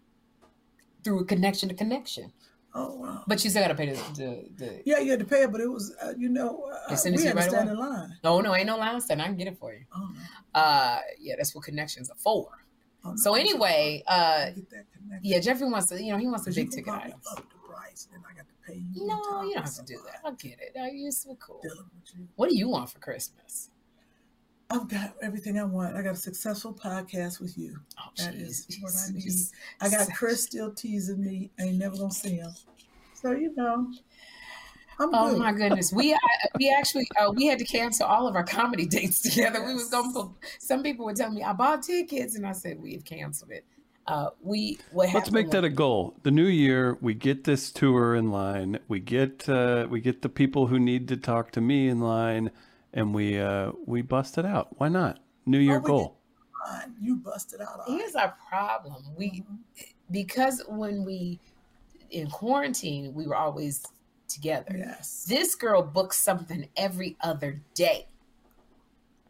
through 1.04 1.20
a 1.20 1.24
connection 1.24 1.68
to 1.68 1.74
connection. 1.74 2.32
Oh 2.74 2.94
wow. 2.94 3.22
But 3.26 3.42
you 3.44 3.50
still 3.50 3.62
got 3.62 3.68
to 3.68 3.74
pay 3.74 3.90
the 3.90 3.96
the. 4.14 4.48
the 4.56 4.82
Yeah, 4.86 4.98
you 5.00 5.10
had 5.10 5.20
to 5.20 5.26
pay 5.26 5.42
it, 5.42 5.52
but 5.52 5.60
it 5.60 5.66
was, 5.70 5.94
uh, 6.02 6.12
you 6.16 6.28
know, 6.28 6.70
uh, 6.72 6.78
we 6.90 6.96
to 6.96 7.02
had 7.10 7.12
you 7.20 7.30
to 7.30 7.34
right 7.34 7.50
stand 7.50 7.68
away? 7.68 7.72
in 7.72 7.78
line. 7.78 8.16
no, 8.24 8.40
no, 8.40 8.54
ain't 8.54 8.66
no 8.66 8.76
line 8.78 9.00
stand. 9.00 9.20
I 9.20 9.26
can 9.26 9.36
get 9.36 9.48
it 9.48 9.58
for 9.58 9.74
you. 9.74 9.84
Oh. 9.94 10.10
Uh, 10.54 10.98
yeah, 11.20 11.34
that's 11.36 11.54
what 11.54 11.64
connections 11.64 12.08
are 12.08 12.16
for. 12.16 12.48
Oh, 13.04 13.10
no. 13.10 13.16
So 13.16 13.34
anyway, 13.34 14.02
uh, 14.06 14.50
yeah, 15.22 15.40
Jeffrey 15.40 15.68
wants 15.68 15.88
to. 15.88 16.02
You 16.02 16.12
know, 16.12 16.18
he 16.18 16.26
wants 16.28 16.46
you 16.46 16.54
big 16.54 16.70
ticket 16.70 16.92
items. 16.94 17.26
Up 17.30 17.38
the 17.38 17.68
price, 17.68 18.08
and 18.14 18.22
I 18.30 18.34
got 18.36 18.46
to 18.46 18.72
pay 18.72 18.78
you. 18.78 19.06
No, 19.06 19.42
you 19.42 19.54
don't 19.54 19.64
have 19.64 19.74
to 19.74 19.82
do 19.82 19.98
that. 20.06 20.20
I 20.24 20.30
get 20.30 20.58
it. 20.60 20.76
Uh, 20.80 20.86
You're 20.92 21.10
so 21.10 21.36
cool. 21.40 21.60
What 22.36 22.48
do 22.48 22.56
you 22.56 22.68
want 22.68 22.88
for 22.90 23.00
Christmas? 23.00 23.68
I've 24.72 24.88
got 24.88 25.14
everything 25.22 25.58
I 25.58 25.64
want. 25.64 25.94
I 25.96 26.02
got 26.02 26.14
a 26.14 26.16
successful 26.16 26.72
podcast 26.72 27.40
with 27.40 27.56
you. 27.58 27.78
Oh, 27.98 28.10
That 28.18 28.34
is 28.34 28.66
jeez. 28.66 28.82
what 28.82 28.92
I 28.96 29.12
need. 29.12 29.22
Just- 29.22 29.52
I 29.80 29.88
got 29.88 30.08
Chris 30.14 30.42
still 30.42 30.72
teasing 30.72 31.20
me. 31.22 31.50
I 31.58 31.64
ain't 31.64 31.78
never 31.78 31.96
gonna 31.96 32.10
see 32.10 32.36
him. 32.36 32.52
So 33.14 33.32
you 33.32 33.54
know, 33.56 33.92
I'm 34.98 35.10
Oh 35.14 35.30
good. 35.30 35.38
my 35.38 35.52
goodness, 35.52 35.92
we 35.92 36.12
uh, 36.14 36.18
we 36.58 36.70
actually 36.70 37.06
uh, 37.20 37.30
we 37.32 37.46
had 37.46 37.58
to 37.58 37.64
cancel 37.64 38.06
all 38.06 38.26
of 38.28 38.34
our 38.36 38.44
comedy 38.44 38.86
dates 38.98 39.20
together. 39.20 39.64
We 39.64 39.74
was 39.74 39.88
going 39.88 40.12
to. 40.14 40.34
Some 40.58 40.82
people 40.82 41.04
would 41.06 41.16
tell 41.16 41.30
me 41.30 41.42
I 41.42 41.52
bought 41.52 41.82
tickets, 41.82 42.36
and 42.36 42.46
I 42.46 42.52
said 42.52 42.80
we've 42.80 43.04
canceled 43.04 43.50
it. 43.50 43.64
Uh, 44.06 44.30
we 44.42 44.78
what 44.90 45.12
Let's 45.14 45.30
make 45.30 45.50
that 45.52 45.62
a 45.64 45.68
goal. 45.70 46.14
The 46.24 46.32
new 46.32 46.46
year, 46.46 46.98
we 47.00 47.14
get 47.14 47.44
this 47.44 47.70
tour 47.70 48.16
in 48.16 48.30
line. 48.30 48.80
We 48.88 48.98
get 49.00 49.48
uh, 49.48 49.86
we 49.88 50.00
get 50.00 50.22
the 50.22 50.28
people 50.28 50.66
who 50.66 50.78
need 50.80 51.06
to 51.08 51.16
talk 51.16 51.52
to 51.52 51.60
me 51.60 51.88
in 51.88 52.00
line, 52.00 52.50
and 52.92 53.14
we 53.14 53.38
uh, 53.40 53.72
we 53.86 54.02
bust 54.02 54.38
it 54.38 54.44
out. 54.44 54.68
Why 54.78 54.88
not? 54.88 55.18
New 55.46 55.58
year 55.58 55.76
Oh, 55.76 55.80
goal. 55.80 56.18
Fine. 56.66 56.94
You 57.00 57.16
busted 57.16 57.60
out. 57.60 57.68
all 57.68 57.78
right. 57.94 58.00
Here's 58.00 58.14
our 58.14 58.34
problem. 58.48 59.02
We 59.16 59.44
because 60.10 60.62
when 60.68 61.04
we 61.04 61.40
in 62.10 62.28
quarantine, 62.30 63.14
we 63.14 63.26
were 63.26 63.34
always 63.36 63.84
together. 64.28 64.74
Yes. 64.76 65.24
This 65.28 65.54
girl 65.54 65.82
books 65.82 66.18
something 66.18 66.68
every 66.76 67.16
other 67.20 67.60
day. 67.74 68.06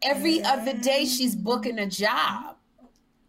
Every 0.01 0.43
other 0.43 0.73
day, 0.77 1.05
she's 1.05 1.35
booking 1.35 1.79
a 1.79 1.85
job. 1.87 2.57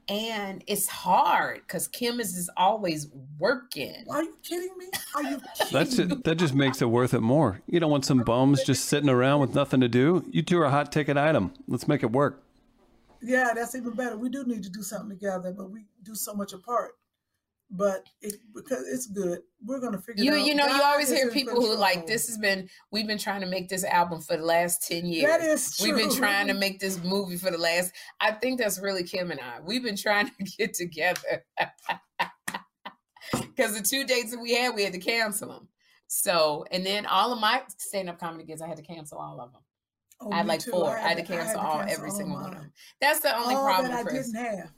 And 0.08 0.62
it's 0.66 0.86
hard 0.86 1.60
because 1.60 1.88
Kim 1.88 2.20
is 2.20 2.34
just 2.34 2.50
always 2.56 3.08
working. 3.38 4.04
Are 4.10 4.22
you 4.22 4.36
kidding 4.42 4.76
me? 4.76 4.86
Are 5.14 5.22
you 5.22 5.40
kidding 5.56 5.72
That's 5.72 5.98
me? 5.98 6.04
it. 6.04 6.24
That 6.24 6.36
just 6.36 6.54
makes 6.54 6.82
it 6.82 6.86
worth 6.90 7.14
it 7.14 7.20
more. 7.20 7.62
You 7.66 7.80
don't 7.80 7.90
want 7.90 8.04
some 8.04 8.18
bums 8.22 8.62
just 8.62 8.84
sitting 8.84 9.08
around 9.08 9.40
with 9.40 9.54
nothing 9.54 9.80
to 9.80 9.88
do. 9.88 10.24
You 10.30 10.42
two 10.42 10.58
are 10.58 10.64
a 10.66 10.70
hot 10.70 10.92
ticket 10.92 11.16
item. 11.16 11.52
Let's 11.66 11.88
make 11.88 12.02
it 12.02 12.12
work. 12.12 12.42
Yeah, 13.22 13.52
that's 13.54 13.74
even 13.74 13.92
better. 13.92 14.18
We 14.18 14.28
do 14.28 14.44
need 14.44 14.62
to 14.64 14.70
do 14.70 14.82
something 14.82 15.16
together, 15.16 15.52
but 15.56 15.70
we 15.70 15.86
do 16.02 16.14
so 16.14 16.34
much 16.34 16.52
apart. 16.52 16.96
But 17.76 18.04
it 18.22 18.34
because 18.54 18.84
it's 18.86 19.06
good. 19.06 19.40
We're 19.64 19.80
gonna 19.80 19.98
figure 20.00 20.22
You 20.22 20.32
it 20.34 20.40
out. 20.40 20.46
you 20.46 20.54
know, 20.54 20.66
you 20.66 20.80
always 20.80 21.10
hear 21.10 21.28
people 21.30 21.54
who 21.60 21.74
like 21.76 22.06
this 22.06 22.28
has 22.28 22.38
been 22.38 22.68
we've 22.92 23.06
been 23.08 23.18
trying 23.18 23.40
to 23.40 23.48
make 23.48 23.68
this 23.68 23.82
album 23.82 24.20
for 24.20 24.36
the 24.36 24.44
last 24.44 24.86
10 24.86 25.06
years. 25.06 25.24
That 25.26 25.40
is 25.40 25.76
true. 25.76 25.86
We've 25.88 25.96
been 25.96 26.14
trying 26.16 26.46
to 26.46 26.54
make 26.64 26.78
this 26.78 27.02
movie 27.02 27.36
for 27.36 27.50
the 27.50 27.58
last 27.58 27.92
I 28.20 28.30
think 28.30 28.60
that's 28.60 28.78
really 28.78 29.02
Kim 29.02 29.32
and 29.32 29.40
I. 29.40 29.58
We've 29.60 29.82
been 29.82 29.96
trying 29.96 30.28
to 30.28 30.44
get 30.58 30.74
together. 30.74 31.44
Cuz 33.56 33.74
the 33.76 33.82
two 33.82 34.04
dates 34.04 34.30
that 34.30 34.40
we 34.40 34.54
had, 34.54 34.74
we 34.74 34.84
had 34.84 34.92
to 34.92 35.00
cancel 35.00 35.48
them. 35.48 35.68
So, 36.06 36.64
and 36.70 36.86
then 36.86 37.06
all 37.06 37.32
of 37.32 37.40
my 37.40 37.62
stand-up 37.78 38.20
comedy 38.20 38.44
gigs, 38.44 38.62
I 38.62 38.68
had 38.68 38.76
to 38.76 38.82
cancel 38.84 39.18
all 39.18 39.40
of 39.40 39.52
them. 39.52 39.62
Oh, 40.20 40.30
I 40.30 40.36
had 40.38 40.46
like 40.46 40.60
too. 40.60 40.70
four. 40.70 40.96
I 40.96 41.00
had 41.08 41.16
to 41.16 41.22
I 41.24 41.26
cancel 41.26 41.58
all 41.60 41.78
cancel 41.78 41.92
every 41.96 42.10
all 42.10 42.16
single 42.16 42.36
one 42.36 42.52
of 42.52 42.58
them. 42.60 42.72
That's 43.00 43.18
the 43.20 43.36
only 43.36 43.56
all 43.56 43.64
problem, 43.64 43.92
I 43.92 44.02
Chris. 44.04 44.30
didn't 44.30 44.44
have. 44.44 44.70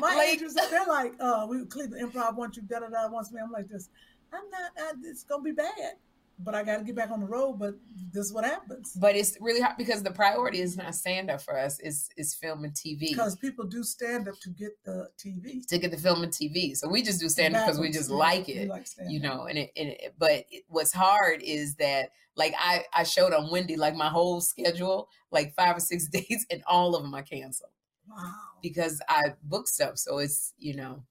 My 0.00 0.14
Like- 0.16 0.28
agents, 0.28 0.54
they're 0.54 0.86
like, 0.86 1.14
uh, 1.20 1.46
we 1.48 1.64
Cleveland 1.66 2.12
Improv 2.12 2.36
wants 2.36 2.56
you, 2.56 2.62
da 2.64 2.80
da 2.80 2.88
da 2.88 3.08
wants 3.08 3.30
me. 3.32 3.40
I'm 3.42 3.50
like 3.52 3.68
this. 3.68 3.88
I'm 4.32 4.48
not. 4.50 4.70
I, 4.78 4.92
it's 5.04 5.24
gonna 5.24 5.42
be 5.42 5.50
bad, 5.52 5.94
but 6.38 6.54
I 6.54 6.62
got 6.62 6.78
to 6.78 6.84
get 6.84 6.94
back 6.94 7.10
on 7.10 7.20
the 7.20 7.26
road. 7.26 7.54
But 7.58 7.74
this 8.12 8.26
is 8.26 8.32
what 8.32 8.44
happens 8.44 8.92
But 8.94 9.16
it's 9.16 9.36
really 9.40 9.60
hard 9.60 9.76
because 9.76 10.02
the 10.04 10.12
priority 10.12 10.60
is 10.60 10.76
not 10.76 10.94
stand-up 10.94 11.42
for 11.42 11.58
us. 11.58 11.80
Is 11.80 12.08
is 12.16 12.34
film 12.34 12.62
and 12.64 12.72
TV. 12.72 13.08
because 13.10 13.34
people 13.36 13.64
do 13.66 13.82
stand 13.82 14.28
up 14.28 14.38
to 14.40 14.50
get 14.50 14.72
the 14.84 15.08
TV. 15.18 15.66
to 15.66 15.78
get 15.78 15.90
the 15.90 15.96
film 15.96 16.22
and 16.22 16.32
TV. 16.32 16.76
So 16.76 16.88
we 16.88 17.02
just 17.02 17.18
do 17.20 17.28
stand 17.28 17.56
up 17.56 17.66
because 17.66 17.80
we 17.80 17.90
just 17.90 18.08
like 18.10 18.48
it, 18.48 18.68
like 18.68 18.86
you 19.08 19.18
know. 19.20 19.46
And 19.46 19.58
it, 19.58 19.72
and 19.76 19.88
it, 19.88 20.14
but 20.18 20.44
it, 20.50 20.64
what's 20.68 20.92
hard 20.92 21.42
is 21.42 21.74
that 21.76 22.10
like 22.36 22.54
I 22.56 22.84
I 22.94 23.02
showed 23.02 23.32
on 23.34 23.50
Wendy 23.50 23.74
like 23.76 23.96
my 23.96 24.08
whole 24.08 24.40
schedule, 24.40 25.08
like 25.32 25.54
five 25.56 25.76
or 25.76 25.80
six 25.80 26.06
days, 26.18 26.46
and 26.52 26.62
all 26.68 26.94
of 26.94 27.02
them 27.02 27.14
I 27.16 27.22
canceled. 27.22 27.70
Wow. 28.10 28.34
because 28.62 29.00
I 29.08 29.34
book 29.44 29.68
stuff. 29.68 29.98
So 29.98 30.18
it's 30.18 30.52
you 30.58 30.74
know, 30.74 31.02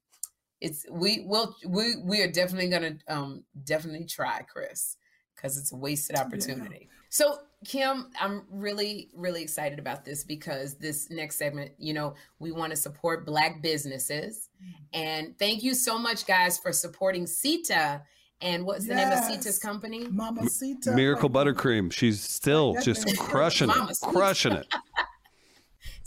it's 0.60 0.86
we 0.90 1.24
will 1.26 1.56
we 1.66 1.96
we 2.02 2.20
are 2.22 2.30
definitely 2.30 2.68
gonna 2.68 2.96
um 3.08 3.44
definitely 3.64 4.04
try, 4.04 4.42
Chris, 4.42 4.96
because 5.34 5.56
it's 5.58 5.72
a 5.72 5.76
wasted 5.76 6.16
opportunity. 6.16 6.88
So 7.08 7.38
Kim, 7.64 8.10
I'm 8.20 8.44
really 8.50 9.10
really 9.14 9.42
excited 9.42 9.78
about 9.78 10.04
this 10.04 10.24
because 10.24 10.74
this 10.74 11.10
next 11.10 11.36
segment, 11.36 11.72
you 11.78 11.92
know, 11.92 12.14
we 12.38 12.52
want 12.52 12.70
to 12.70 12.76
support 12.76 13.26
Black 13.26 13.62
businesses, 13.62 14.48
and 14.92 15.38
thank 15.38 15.62
you 15.62 15.74
so 15.74 15.98
much, 15.98 16.26
guys, 16.26 16.58
for 16.58 16.72
supporting 16.72 17.26
Sita. 17.26 18.02
And 18.42 18.64
what's 18.64 18.86
the 18.86 18.94
name 18.94 19.08
of 19.08 19.18
Yes. 19.18 19.28
Sita's 19.28 19.58
company? 19.58 20.06
Mamacita. 20.08 20.92
Miracle 20.92 21.28
Buttercream. 21.28 21.92
She's 21.92 22.22
still 22.22 22.74
just 22.82 23.06
crushing 23.18 23.68
it, 23.68 23.98
crushing 24.00 24.52
it. 24.52 24.66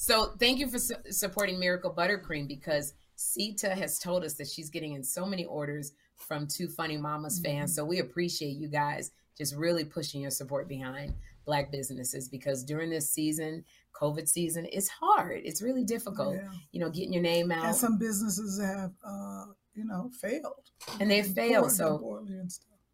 So 0.03 0.33
thank 0.37 0.59
you 0.59 0.67
for 0.67 0.79
su- 0.79 0.95
supporting 1.11 1.57
Miracle 1.57 1.89
Buttercream 1.89 2.45
because 2.45 2.93
Sita 3.15 3.73
has 3.73 3.99
told 3.99 4.25
us 4.25 4.33
that 4.33 4.49
she's 4.49 4.69
getting 4.69 4.91
in 4.95 5.01
so 5.01 5.25
many 5.25 5.45
orders 5.45 5.93
from 6.17 6.45
Two 6.45 6.67
Funny 6.67 6.97
Mamas 6.97 7.39
fans. 7.39 7.73
So 7.73 7.85
we 7.85 7.99
appreciate 7.99 8.57
you 8.57 8.67
guys 8.67 9.11
just 9.37 9.55
really 9.55 9.85
pushing 9.85 10.19
your 10.19 10.29
support 10.29 10.67
behind 10.67 11.13
Black 11.45 11.71
businesses 11.71 12.27
because 12.27 12.65
during 12.65 12.89
this 12.89 13.09
season, 13.09 13.63
COVID 13.93 14.27
season, 14.27 14.67
it's 14.73 14.89
hard. 14.89 15.39
It's 15.45 15.61
really 15.61 15.85
difficult. 15.85 16.35
Yeah. 16.35 16.51
You 16.73 16.81
know, 16.81 16.89
getting 16.89 17.13
your 17.13 17.23
name 17.23 17.49
out, 17.49 17.67
And 17.67 17.75
some 17.75 17.97
businesses 17.97 18.61
have, 18.61 18.91
uh, 19.07 19.45
you 19.73 19.85
know, 19.85 20.11
failed. 20.19 20.69
and 20.99 21.09
they've 21.09 21.25
failed. 21.25 21.71
So 21.71 22.25
and. 22.27 22.51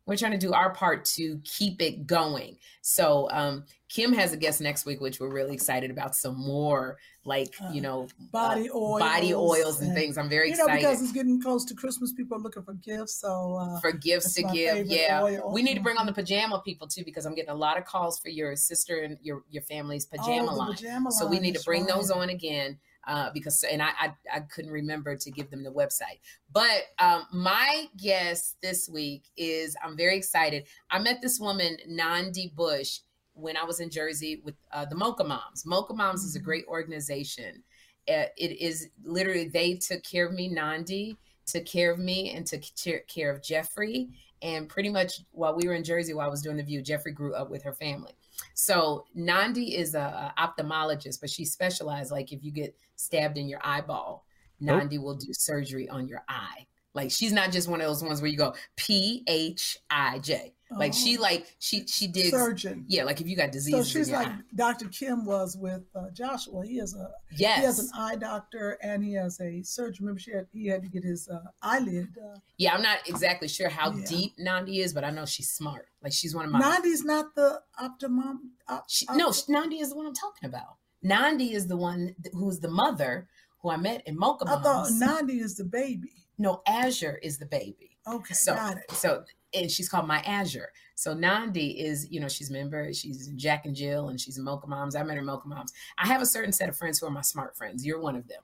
We're 0.10 0.18
trying 0.18 0.32
to 0.32 0.40
do 0.40 0.54
our 0.54 0.72
part 0.72 1.06
to 1.06 1.40
keep 1.44 1.84
it 1.84 2.08
going. 2.08 2.58
So 2.82 3.30
um, 3.32 3.64
Kym 3.92 4.16
has 4.16 4.34
a 4.34 4.38
guest 4.38 4.60
next 4.60 4.88
week, 4.88 5.02
which 5.02 5.20
we're 5.20 5.32
really 5.32 5.54
excited 5.54 5.92
about. 5.92 6.16
Some 6.16 6.36
more 6.36 6.98
like 7.26 7.54
you 7.72 7.82
know 7.82 8.08
body 8.32 8.72
uh, 8.72 8.76
oils, 8.76 9.00
body 9.00 9.34
oils 9.36 9.82
and, 9.82 9.94
things. 9.94 10.18
I'm 10.18 10.28
very 10.28 10.50
you 10.50 10.58
know, 10.58 10.64
excited 10.64 10.82
because 10.82 11.04
it's 11.04 11.12
getting 11.12 11.40
close 11.40 11.64
to 11.66 11.76
Christmas. 11.76 12.12
People 12.12 12.38
are 12.38 12.42
looking 12.42 12.64
for 12.64 12.74
gifts, 12.74 13.22
so 13.22 13.56
uh, 13.62 13.80
for 13.82 13.92
gifts 13.92 14.34
to 14.34 14.44
give. 14.44 14.88
Yeah, 14.88 15.22
oil. 15.22 15.52
we 15.54 15.62
need 15.62 15.76
to 15.76 15.82
bring 15.82 15.98
on 15.98 16.08
the 16.08 16.14
pajama 16.14 16.60
people 16.66 16.88
too 16.88 17.04
because 17.06 17.28
I'm 17.28 17.36
getting 17.36 17.52
a 17.52 17.56
lot 17.56 17.78
of 17.78 17.86
calls 17.86 18.20
for 18.20 18.30
your 18.30 18.56
sister 18.56 19.02
and 19.02 19.16
your 19.22 19.44
your 19.52 19.62
family's 19.62 20.08
pajama 20.08 20.52
Oh, 20.52 20.56
line. 20.56 20.74
pajama 20.74 21.12
so 21.12 21.28
we 21.28 21.40
need 21.40 21.56
to 21.56 21.64
bring 21.64 21.84
right. 21.84 21.94
those 21.94 22.10
on 22.10 22.30
again. 22.30 22.80
Uh, 23.08 23.30
because 23.34 23.64
and 23.64 23.82
I, 23.82 23.90
I 24.00 24.14
I 24.32 24.40
couldn't 24.42 24.72
remember 24.72 25.16
to 25.16 25.32
give 25.32 25.50
them 25.50 25.64
the 25.64 25.72
website, 25.72 26.20
but 26.52 26.84
um, 27.00 27.26
my 27.32 27.86
guest 27.98 28.58
this 28.62 28.90
week 28.90 29.24
is 29.38 29.76
I'm 29.84 29.96
very 29.98 30.18
excited. 30.18 30.66
I 30.92 31.00
met 31.00 31.22
this 31.22 31.40
woman 31.40 31.78
Nandi 31.88 32.52
Bush 32.56 33.00
when 33.34 33.58
I 33.58 33.64
was 33.64 33.80
in 33.80 33.90
Jersey 33.90 34.42
with 34.44 34.56
uh, 34.72 34.86
the 34.86 34.96
Mocha 34.96 35.24
Moms. 35.24 35.66
Mocha 35.66 35.94
Moms 35.94 36.24
is 36.24 36.36
a 36.36 36.40
great 36.40 36.66
organization. 36.68 37.64
Uh, 38.08 38.26
it 38.38 38.60
is 38.60 38.90
literally 39.04 39.48
they 39.48 39.76
took 39.76 40.04
care 40.04 40.28
of 40.28 40.34
me. 40.34 40.48
Nandi 40.48 41.18
took 41.46 41.66
care 41.66 41.92
of 41.92 42.00
me 42.00 42.32
and 42.36 42.46
took 42.46 42.62
care 43.08 43.32
of 43.32 43.42
Jeffrey. 43.42 44.10
And 44.42 44.70
pretty 44.70 44.90
much 44.90 45.22
while 45.32 45.56
we 45.56 45.68
were 45.68 45.74
in 45.74 45.84
Jersey, 45.84 46.14
while 46.14 46.28
I 46.28 46.30
was 46.30 46.42
doing 46.42 46.58
the 46.58 46.64
view, 46.64 46.82
Jeffrey 46.82 47.12
grew 47.12 47.34
up 47.34 47.50
with 47.50 47.64
her 47.64 47.74
family. 47.74 48.14
So 48.54 49.06
Nandi 49.16 49.76
is 49.76 49.96
a, 49.96 50.34
a 50.38 50.42
ophthalmologist, 50.42 51.22
but 51.22 51.30
she 51.30 51.46
specialized 51.46 52.12
like 52.12 52.32
if 52.32 52.44
you 52.44 52.52
get 52.52 52.76
stabbed 52.96 53.38
in 53.38 53.48
your 53.48 53.60
eyeball, 53.64 54.26
Nandi 54.60 54.98
will 54.98 55.16
do 55.16 55.34
surgery 55.34 55.88
on 55.90 56.08
your 56.08 56.24
eye. 56.28 56.68
Like 56.94 57.12
she's 57.12 57.32
not 57.32 57.52
just 57.52 57.68
one 57.68 57.82
of 57.82 57.88
those 57.88 58.04
ones 58.04 58.22
where 58.22 58.30
you 58.30 58.38
go 58.38 58.56
P 58.76 59.24
H 59.28 59.78
I 59.90 60.20
J. 60.20 60.54
Like 60.72 60.94
she 60.94 61.18
Oh. 61.18 61.22
like 61.22 61.56
she 61.60 61.86
she 61.88 62.06
did 62.08 62.30
surgeon. 62.32 62.86
Yeah, 62.88 63.04
like 63.04 63.20
if 63.22 63.28
you 63.28 63.36
got 63.36 63.52
disease. 63.52 63.74
So 63.76 63.84
she's 63.84 64.12
like 64.12 64.28
Dr. 64.56 64.86
Kym 64.86 65.26
was 65.26 65.58
with 65.58 65.82
uh, 65.96 66.12
Joshua. 66.14 66.64
He 66.66 66.80
is 66.80 66.94
a 66.96 67.10
yes. 67.36 67.58
he 67.60 67.64
has 67.66 67.80
an 67.80 67.90
eye 67.96 68.16
doctor 68.18 68.78
and 68.84 69.04
he 69.04 69.14
has 69.14 69.40
a 69.42 69.64
surgeon. 69.64 70.06
Remember, 70.06 70.20
she 70.20 70.32
had 70.32 70.46
he 70.54 70.68
had 70.68 70.84
to 70.84 70.90
get 70.90 71.04
his 71.04 71.28
uh, 71.28 71.40
eyelid. 71.64 72.10
Uh, 72.18 72.38
Yeah, 72.58 72.76
I'm 72.76 72.84
not 72.84 73.00
exactly 73.08 73.48
sure 73.48 73.70
how 73.70 73.92
Yeah. 73.92 74.06
deep 74.08 74.34
Nandi 74.38 74.80
is, 74.82 74.94
but 74.94 75.04
I 75.04 75.10
know 75.10 75.26
she's 75.26 75.50
smart. 75.50 75.88
Like 76.04 76.14
she's 76.14 76.36
one 76.36 76.46
of 76.46 76.52
my. 76.52 76.60
Nandi's 76.60 77.04
not 77.04 77.34
the 77.36 77.62
optimum. 77.80 78.52
Op, 78.68 78.86
She, 78.88 79.08
op- 79.08 79.16
no, 79.16 79.34
Nandi 79.48 79.80
is 79.80 79.90
the 79.90 79.96
one 79.96 80.06
I'm 80.06 80.14
talking 80.14 80.48
about. 80.48 80.76
Nandi 81.02 81.54
is 81.54 81.66
the 81.68 81.78
one 81.78 82.14
th- 82.22 82.34
who's 82.34 82.60
the 82.60 82.70
mother 82.70 83.28
who 83.62 83.72
I 83.72 83.78
met 83.78 84.04
in 84.06 84.18
Mocha 84.18 84.46
I 84.48 84.62
thought 84.62 84.88
Nandi 84.92 85.40
is 85.40 85.56
the 85.56 85.66
baby. 85.66 86.14
no, 86.38 86.62
Azure 86.68 87.18
is 87.24 87.38
the 87.40 87.46
baby. 87.48 87.98
Okay, 88.08 88.34
So, 88.34 88.56
got 88.56 88.78
it. 88.78 88.90
so, 88.92 89.24
and 89.54 89.70
she's 89.70 89.90
called 89.90 90.08
my 90.08 90.20
Azure. 90.22 90.72
So 90.96 91.14
Nandi 91.14 91.80
is, 91.80 92.08
you 92.12 92.20
know, 92.20 92.28
she's 92.28 92.50
a 92.50 92.54
member. 92.54 92.94
She's 92.94 93.28
in 93.28 93.38
Jack 93.38 93.66
and 93.66 93.76
Jill, 93.76 94.10
and 94.10 94.20
she's 94.20 94.38
in 94.38 94.44
Mocha 94.44 94.68
Moms. 94.68 94.96
I 94.96 95.04
met 95.04 95.16
her 95.16 95.22
Mocha 95.24 95.48
Moms. 95.48 95.72
I 95.98 96.08
have 96.08 96.22
a 96.22 96.26
certain 96.26 96.52
set 96.52 96.68
of 96.70 96.76
friends 96.78 97.00
who 97.00 97.06
are 97.08 97.12
my 97.12 97.22
smart 97.22 97.56
friends. 97.56 97.86
You're 97.86 98.00
one 98.02 98.16
of 98.16 98.28
them. 98.28 98.42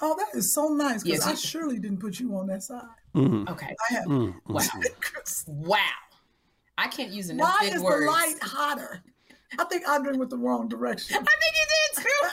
Oh, 0.00 0.16
that 0.16 0.38
is 0.38 0.54
so 0.54 0.68
nice 0.68 1.02
because 1.02 1.26
Yes, 1.26 1.26
I 1.26 1.34
surely 1.34 1.78
didn't 1.78 1.98
put 1.98 2.18
you 2.20 2.34
on 2.36 2.46
that 2.46 2.62
side. 2.62 2.82
Mhm. 3.14 3.48
Okay. 3.50 3.74
I 3.90 3.94
have. 3.94 4.04
Mm, 4.06 4.34
Wow. 4.46 4.60
mm. 4.62 5.48
Wow. 5.48 5.78
I 6.78 6.88
can't 6.88 7.10
use 7.10 7.28
enough 7.28 7.48
Why 7.60 7.66
big 7.66 7.74
is 7.74 7.82
words. 7.82 8.06
the 8.06 8.10
light 8.10 8.36
hotter? 8.40 9.02
I 9.58 9.64
think 9.64 9.82
I'm 9.86 10.02
doing 10.04 10.18
with 10.18 10.30
the 10.30 10.38
wrong 10.38 10.68
direction. 10.68 11.16
I 11.16 11.18
think 11.18 11.54
you 11.54 11.66
did 11.96 12.02
too. 12.04 12.28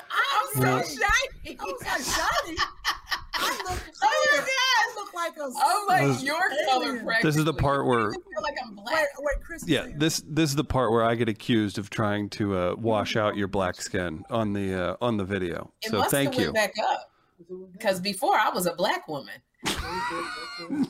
I'm 0.64 0.84
so 0.86 0.96
shiny. 0.96 1.58
I 1.60 1.64
was 1.66 1.82
like, 1.82 2.02
shiny. 2.06 2.58
I 3.34 3.62
look, 3.70 3.80
Oh 4.04 4.28
my. 4.32 4.38
God. 4.38 4.48
I 4.98 5.02
look 5.02 5.14
like 5.14 5.38
a. 5.38 5.52
Oh 5.56 5.86
my, 5.88 6.06
This- 6.08 6.24
your 6.24 6.40
color 6.70 7.00
practically. 7.04 7.16
This 7.30 7.38
is 7.38 7.46
the 7.46 7.54
part 7.54 7.86
where- 7.86 8.12
I 8.12 8.42
like 8.42 8.56
I'm 8.66 8.76
black. 8.76 9.06
Wait, 9.20 9.38
wait, 9.50 9.62
Yeah, 9.66 9.88
this 9.96 10.24
this 10.28 10.50
is 10.50 10.56
the 10.56 10.64
part 10.64 10.92
where 10.92 11.04
I 11.04 11.16
get 11.16 11.30
accused 11.30 11.78
of 11.78 11.90
trying 11.90 12.30
to 12.32 12.58
uh, 12.58 12.76
wash 12.78 13.16
out 13.16 13.36
your 13.38 13.48
black 13.48 13.82
skin 13.82 14.24
on 14.30 14.54
the 14.54 14.74
uh, 14.74 14.96
on 15.02 15.18
the 15.18 15.26
video. 15.26 15.72
It 15.84 15.92
So 15.92 15.98
must 16.00 16.12
thank 16.12 16.34
have 16.36 16.44
you. 16.44 16.54
back 16.54 16.74
up 16.92 17.12
because 17.72 18.00
before 18.00 18.36
I 18.38 18.50
was 18.50 18.66
a 18.66 18.74
black 18.74 19.08
woman. 19.08 19.34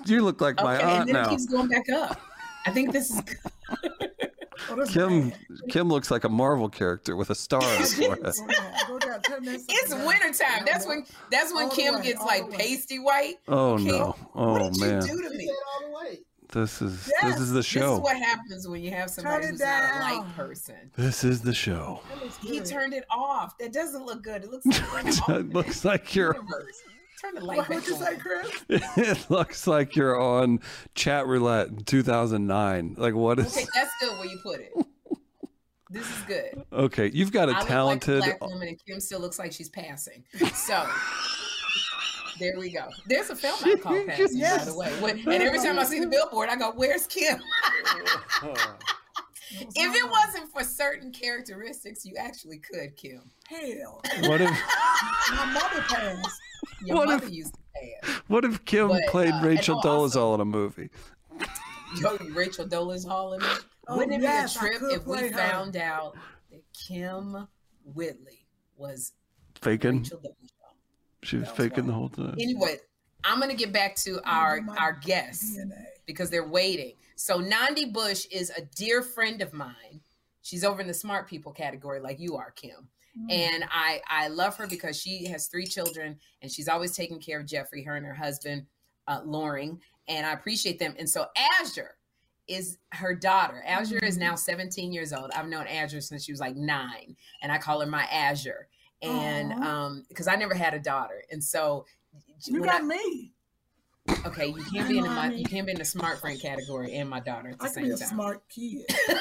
You 0.06 0.24
look 0.24 0.40
like 0.42 0.58
my 0.58 0.76
okay, 0.76 0.84
and 0.84 0.92
aunt 0.92 1.08
then 1.08 1.16
it 1.16 1.20
now. 1.20 1.30
keeps 1.30 1.46
going 1.46 1.68
back 1.70 1.90
up. 1.90 2.20
I 2.66 2.72
think 2.72 2.92
this 2.92 3.10
is. 3.12 3.22
This 4.76 4.90
is 4.90 4.96
Kym. 4.96 5.34
Kym 5.70 5.90
looks 5.90 6.10
like 6.12 6.24
a 6.24 6.30
Marvel 6.30 6.70
character 6.70 7.16
with 7.16 7.30
a 7.30 7.36
star 7.36 7.64
on 7.64 7.78
his 7.80 7.94
forehead. 7.98 8.24
Go 8.24 8.48
down, 8.48 8.74
go 8.88 9.00
down, 9.00 9.22
turn 9.22 9.46
that 9.46 9.60
It's 9.70 9.90
side 9.90 9.98
down. 9.98 10.06
wintertime. 10.08 10.64
That's 10.66 10.88
when 10.88 11.06
that's 11.32 11.54
when 11.54 11.66
All 11.66 11.72
Kym 11.72 11.96
way, 11.98 12.04
gets 12.04 12.22
like 12.22 12.50
pasty 12.52 13.00
white. 13.00 13.36
Oh 13.48 13.78
Kym, 13.80 13.86
no! 13.86 14.16
what 14.34 14.62
Oh 14.62 14.70
did 14.72 14.80
man! 14.82 15.02
you 15.08 15.08
do 15.22 15.30
to 15.30 15.36
me? 15.36 15.50
all 15.50 15.88
the 15.90 15.96
way. 15.96 16.20
This 16.54 16.82
is 16.82 17.12
this 17.22 17.40
is 17.40 17.52
the 17.52 17.62
show. 17.62 17.80
This 17.82 17.92
is 17.98 18.00
what 18.00 18.18
happens 18.18 18.68
when 18.70 18.82
you 18.82 18.90
have 18.92 19.10
somebody 19.10 19.46
it 19.46 19.50
who's 19.52 19.60
not 19.60 19.84
a 19.84 19.88
down. 19.88 20.02
light 20.02 20.36
person. 20.36 20.92
This 20.96 21.26
is 21.26 21.42
the 21.42 21.54
show. 21.54 22.02
He 22.42 22.62
turned 22.62 22.94
it 22.94 23.04
off. 23.12 23.58
That 23.58 23.74
doesn't 23.74 24.06
look 24.06 24.24
good. 24.24 24.46
It 24.46 24.50
looks 24.50 24.66
like 24.66 24.80
you're 24.80 24.98
off 25.22 25.30
it 25.30 25.50
looks 25.54 25.84
like 25.86 26.16
you're. 26.16 26.34
universe. 26.36 26.82
Turn 27.22 27.34
the 27.36 27.42
light 27.44 27.58
What 27.58 27.68
back 27.70 27.78
would 27.80 27.88
you 27.88 27.96
say, 27.96 28.16
Chris? 28.18 28.52
It 28.70 29.30
looks 29.32 29.66
like 29.66 29.96
you're 29.96 30.20
on 30.20 30.60
Chatroulette 30.96 31.70
in 31.70 31.78
2009. 31.84 32.96
Like 32.98 33.16
what 33.16 33.40
is? 33.40 33.58
Okay, 33.58 33.66
that's 33.74 33.92
good 34.00 34.18
where 34.20 34.28
you 34.28 34.40
put 34.44 34.60
it. 34.60 34.72
This 35.90 36.06
is 36.06 36.24
good. 36.24 36.64
Okay, 36.74 37.10
you've 37.14 37.32
got 37.32 37.50
a 37.50 37.54
I 37.54 37.60
look 37.60 37.68
talented. 37.68 38.20
like 38.20 38.36
a 38.36 38.38
black 38.40 38.50
woman, 38.52 38.68
and 38.68 38.78
Kym 38.78 39.02
still 39.02 39.20
looks 39.22 39.40
like 39.40 39.54
she's 39.54 39.70
passing. 39.70 40.24
So 40.54 40.86
there 42.40 42.54
we 42.60 42.72
go. 42.72 42.90
There's 43.08 43.30
a 43.30 43.36
film 43.36 43.58
I 43.64 43.76
call 43.76 44.06
Passing, 44.06 44.42
by 44.42 44.66
the 44.66 44.76
way. 44.76 44.90
When- 45.02 45.20
and 45.20 45.44
every 45.44 45.60
time 45.60 45.80
I 45.80 45.86
see 45.86 46.00
the 46.00 46.08
billboard, 46.08 46.50
I 46.50 46.56
go, 46.58 46.72
"Where's 46.76 47.08
Kym?" 47.08 47.40
if 49.52 49.96
it 49.96 50.10
wasn't 50.10 50.52
for 50.52 50.64
certain 50.64 51.12
characteristics, 51.12 52.06
you 52.06 52.16
actually 52.18 52.60
could, 52.60 52.96
Kym. 52.98 53.22
Hell, 53.48 54.02
What 54.30 54.42
if 54.42 54.50
my 55.32 55.46
mother 55.54 55.82
passed. 55.88 56.40
Your 56.86 56.98
What 56.98 57.08
mother 57.10 57.26
if- 57.28 57.32
used 57.34 57.54
to 57.54 57.60
pass. 58.04 58.16
what 58.28 58.46
if 58.46 58.64
Kym 58.66 58.90
But, 58.90 59.02
played 59.10 59.34
uh, 59.34 59.42
Rachel 59.44 59.78
and 59.80 59.86
also- 59.86 60.20
Dolezal 60.20 60.36
in 60.36 60.42
a 60.42 60.46
movie? 60.46 60.90
Yo, 62.02 62.18
Rachel 62.32 62.66
Dolezal 62.68 63.36
in 63.38 63.42
it. 63.44 63.66
Oh, 63.88 63.98
Wouldn't 63.98 64.16
it 64.16 64.22
yes, 64.22 64.58
I 64.58 64.62
be 64.70 64.76
a 64.76 64.80
trip 64.80 64.92
if 64.92 65.06
we 65.08 65.18
her. 65.30 65.38
found 65.38 65.78
out 65.78 66.16
that 66.52 66.62
Kym 66.74 67.48
Whitley 67.86 68.46
was 68.76 69.14
Faking? 69.62 70.00
Rachel 70.04 70.22
She 71.24 71.38
was 71.38 71.48
faking 71.50 71.86
right. 71.86 71.88
the 71.88 71.94
whole 71.94 72.10
time. 72.10 72.36
Anyway, 72.40 72.78
I'm 73.24 73.40
gonna 73.40 73.56
get 73.56 73.72
back 73.74 73.96
to 73.98 74.22
our 74.24 74.62
our 74.78 74.94
guests 74.94 75.58
DNA. 75.58 75.86
because 76.06 76.30
they're 76.30 76.48
waiting. 76.48 76.94
So 77.16 77.40
Nandi 77.40 77.86
Bush 77.86 78.26
is 78.32 78.52
a 78.52 78.62
dear 78.76 79.02
friend 79.02 79.42
of 79.42 79.54
mine. 79.54 80.02
She's 80.42 80.64
over 80.64 80.80
in 80.82 80.88
the 80.88 80.94
smart 80.94 81.28
people 81.28 81.52
category, 81.52 82.00
like 82.00 82.20
you 82.20 82.38
are, 82.38 82.54
Kym. 82.56 82.86
And 83.30 83.66
I 83.72 84.00
I 84.08 84.28
love 84.28 84.56
her 84.58 84.68
because 84.68 84.96
she 85.02 85.26
has 85.26 85.48
three 85.48 85.66
children 85.66 86.20
and 86.42 86.52
she's 86.52 86.68
always 86.68 86.96
taking 86.96 87.20
care 87.20 87.40
of 87.40 87.48
Jeffrey, 87.48 87.84
her 87.84 87.96
and 87.96 88.06
her 88.06 88.14
husband, 88.14 88.68
uh, 89.08 89.22
Loring, 89.26 89.82
and 90.08 90.26
I 90.26 90.34
appreciate 90.34 90.78
them. 90.78 90.94
And 91.00 91.10
so 91.10 91.26
Azure 91.60 91.96
is 92.48 92.78
her 92.94 93.16
daughter. 93.16 93.64
Azure 93.66 94.06
is 94.06 94.18
now 94.18 94.36
17 94.36 94.94
years 94.94 95.14
old. 95.14 95.32
I've 95.36 95.48
known 95.48 95.66
Azure 95.68 96.00
since 96.00 96.24
she 96.24 96.32
was 96.32 96.40
like 96.40 96.56
nine, 96.56 97.16
and 97.42 97.52
I 97.52 97.58
call 97.58 97.82
her 97.82 97.88
my 97.88 98.04
Azure. 98.12 98.68
And 99.02 99.52
Aw. 99.52 99.68
um, 99.68 100.04
because 100.10 100.28
I 100.28 100.36
never 100.36 100.54
had 100.54 100.74
a 100.74 100.80
daughter, 100.80 101.24
and 101.32 101.44
so 101.44 101.86
You 102.46 102.62
got 102.64 102.82
I- 102.82 102.86
me. 102.86 103.34
Okay, 104.26 104.48
you 104.48 104.64
can't 104.72 104.88
be 104.88 104.98
in 104.98 105.04
the 105.04 105.10
my, 105.10 105.28
Mommy. 105.28 105.40
you 105.40 105.46
can't 105.46 105.66
be 105.66 105.74
in 105.74 105.78
the 105.80 105.86
smart 105.86 106.20
friend 106.22 106.40
category 106.40 106.96
and 106.96 107.10
my 107.10 107.20
daughter 107.20 107.50
at 107.50 107.58
the 107.60 107.66
I 107.66 107.68
can 107.68 107.74
same 107.74 107.84
be 107.86 107.92
a 107.92 107.98
time. 107.98 108.08
smart 108.08 108.42
kid. 108.48 108.86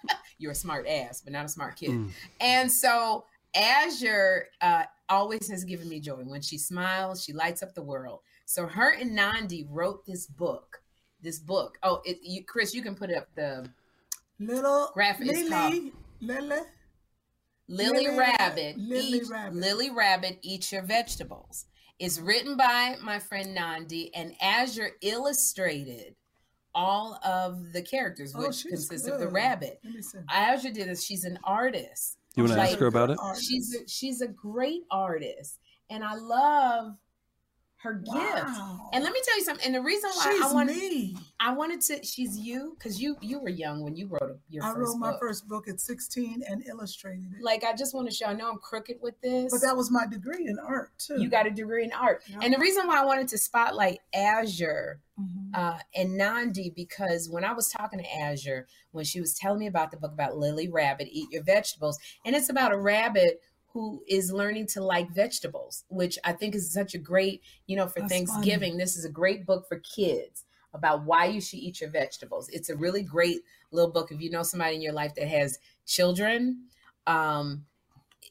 You're 0.38 0.52
a 0.52 0.54
smart 0.54 0.86
ass, 0.86 1.20
but 1.20 1.32
not 1.32 1.44
a 1.44 1.48
smart 1.48 1.74
kid. 1.76 1.90
Mm. 1.90 2.10
And 2.40 2.70
so 2.70 3.24
Azure 3.56 4.46
uh, 4.60 4.84
always 5.08 5.48
has 5.50 5.64
given 5.64 5.88
me 5.88 5.98
joy. 5.98 6.22
When 6.24 6.42
she 6.42 6.58
smiles, 6.58 7.24
she 7.24 7.32
lights 7.32 7.62
up 7.62 7.74
the 7.74 7.82
world. 7.82 8.20
So 8.46 8.66
her 8.66 8.92
and 8.94 9.14
Nandi 9.16 9.66
wrote 9.68 10.06
this 10.06 10.26
book. 10.26 10.80
This 11.22 11.38
book. 11.40 11.76
Oh, 11.82 12.00
it, 12.04 12.18
you, 12.22 12.44
Chris, 12.44 12.72
you 12.72 12.82
can 12.82 12.94
put 12.94 13.12
up 13.12 13.26
the 13.34 13.68
Little 14.38 14.90
graphic. 14.94 15.28
It's 15.28 15.48
called 15.50 15.74
Lily, 15.74 15.92
Lily. 16.20 16.60
Lily, 17.68 18.06
Lily- 18.06 18.18
Rabbit. 18.18 18.78
Lily 18.78 19.18
eat, 19.18 19.28
Rabbit. 19.28 19.54
Lily 19.54 19.90
Rabbit 19.90 20.38
eat 20.42 20.72
your 20.72 20.82
vegetables. 20.82 21.66
It's 22.00 22.18
written 22.18 22.56
by 22.56 22.96
my 23.02 23.18
friend 23.18 23.54
Nandi, 23.54 24.12
and 24.14 24.34
Azure 24.40 24.92
illustrated 25.02 26.16
all 26.74 27.20
of 27.24 27.72
the 27.74 27.82
characters, 27.82 28.32
Oh, 28.34 28.40
which 28.40 28.56
she's 28.56 28.88
consists 28.88 29.06
of 29.06 29.20
the 29.20 29.28
rabbit. 29.28 29.80
Let 29.84 29.94
me. 29.94 30.00
Azure 30.30 30.70
did 30.72 30.88
this. 30.88 31.04
She's 31.04 31.24
an 31.24 31.38
artist. 31.44 32.16
You 32.36 32.44
want 32.44 32.54
to 32.54 32.58
Like, 32.58 32.70
ask 32.70 32.78
her 32.78 32.86
about 32.86 33.10
it? 33.10 33.18
She's 33.38 33.74
a, 33.74 33.86
she's 33.86 34.22
a 34.22 34.28
great 34.28 34.84
artist, 34.90 35.58
and 35.90 36.02
I 36.02 36.14
love 36.14 36.96
her 37.82 37.94
gift. 37.94 38.46
And 38.92 39.02
let 39.02 39.12
me 39.12 39.20
tell 39.24 39.36
you 39.38 39.44
something. 39.44 39.64
And 39.66 39.74
the 39.74 39.80
reason 39.80 40.10
why 40.14 40.32
She's 40.32 40.42
I 40.42 40.52
wanted 40.52 40.76
me. 40.76 41.16
I 41.40 41.52
wanted 41.52 41.80
to 41.82 42.04
she's 42.04 42.36
you 42.36 42.76
because 42.78 43.00
you 43.00 43.16
you 43.22 43.38
were 43.40 43.48
young 43.48 43.80
when 43.82 43.96
you 43.96 44.06
wrote 44.06 44.38
your 44.50 44.64
I 44.64 44.74
first 44.74 44.78
wrote 44.92 44.96
my 44.98 45.10
book. 45.12 45.20
first 45.20 45.48
book 45.48 45.66
at 45.68 45.80
16 45.80 46.42
and 46.46 46.62
illustrated 46.66 47.24
it. 47.38 47.42
Like 47.42 47.64
I 47.64 47.74
just 47.74 47.94
want 47.94 48.08
to 48.08 48.14
show. 48.14 48.26
I 48.26 48.34
know 48.34 48.50
I'm 48.50 48.58
crooked 48.58 48.96
with 49.00 49.18
this, 49.22 49.50
But 49.52 49.62
that 49.66 49.76
was 49.76 49.90
my 49.90 50.06
degree 50.06 50.46
in 50.46 50.58
art 50.58 50.90
too. 50.98 51.20
you 51.20 51.28
got 51.30 51.46
a 51.46 51.50
degree 51.50 51.84
in 51.84 51.92
art. 51.92 52.22
Yeah. 52.26 52.40
And 52.42 52.52
the 52.52 52.58
reason 52.58 52.86
why 52.86 53.00
I 53.00 53.04
wanted 53.04 53.28
to 53.28 53.38
spotlight 53.38 54.00
Azure 54.14 55.00
Mhm. 55.18 55.50
uh, 55.54 55.78
and 55.94 56.16
Nandi 56.16 56.70
because 56.74 57.28
when 57.28 57.44
I 57.44 57.52
was 57.52 57.68
talking 57.68 57.98
to 57.98 58.14
Azure, 58.16 58.66
when 58.92 59.04
she 59.04 59.20
was 59.20 59.34
telling 59.34 59.58
me 59.58 59.66
about 59.66 59.90
the 59.90 59.96
book 59.98 60.12
about 60.12 60.36
Lily 60.36 60.68
Rabbit, 60.68 61.08
Eat 61.10 61.30
Your 61.30 61.42
Vegetables, 61.42 61.98
and 62.24 62.34
it's 62.34 62.48
about 62.48 62.72
a 62.72 62.78
rabbit 62.78 63.40
who 63.72 64.02
is 64.08 64.32
learning 64.32 64.66
to 64.66 64.82
like 64.82 65.10
vegetables, 65.10 65.84
which 65.88 66.18
I 66.24 66.32
think 66.32 66.54
is 66.54 66.72
such 66.72 66.94
a 66.94 66.98
great, 66.98 67.42
you 67.66 67.76
know, 67.76 67.86
for 67.86 68.00
That's 68.00 68.12
Thanksgiving. 68.12 68.76
This 68.76 68.96
is 68.96 69.04
a 69.04 69.10
great 69.10 69.46
book 69.46 69.68
for 69.68 69.78
kids 69.78 70.44
about 70.72 71.04
why 71.04 71.26
you 71.26 71.40
should 71.40 71.60
eat 71.60 71.80
your 71.80 71.90
vegetables. 71.90 72.48
It's 72.48 72.68
a 72.68 72.76
really 72.76 73.02
great 73.02 73.40
little 73.70 73.90
book. 73.90 74.10
If 74.10 74.20
you 74.20 74.30
know 74.30 74.42
somebody 74.42 74.76
in 74.76 74.82
your 74.82 74.92
life 74.92 75.14
that 75.14 75.28
has 75.28 75.58
children, 75.86 76.64
um, 77.06 77.64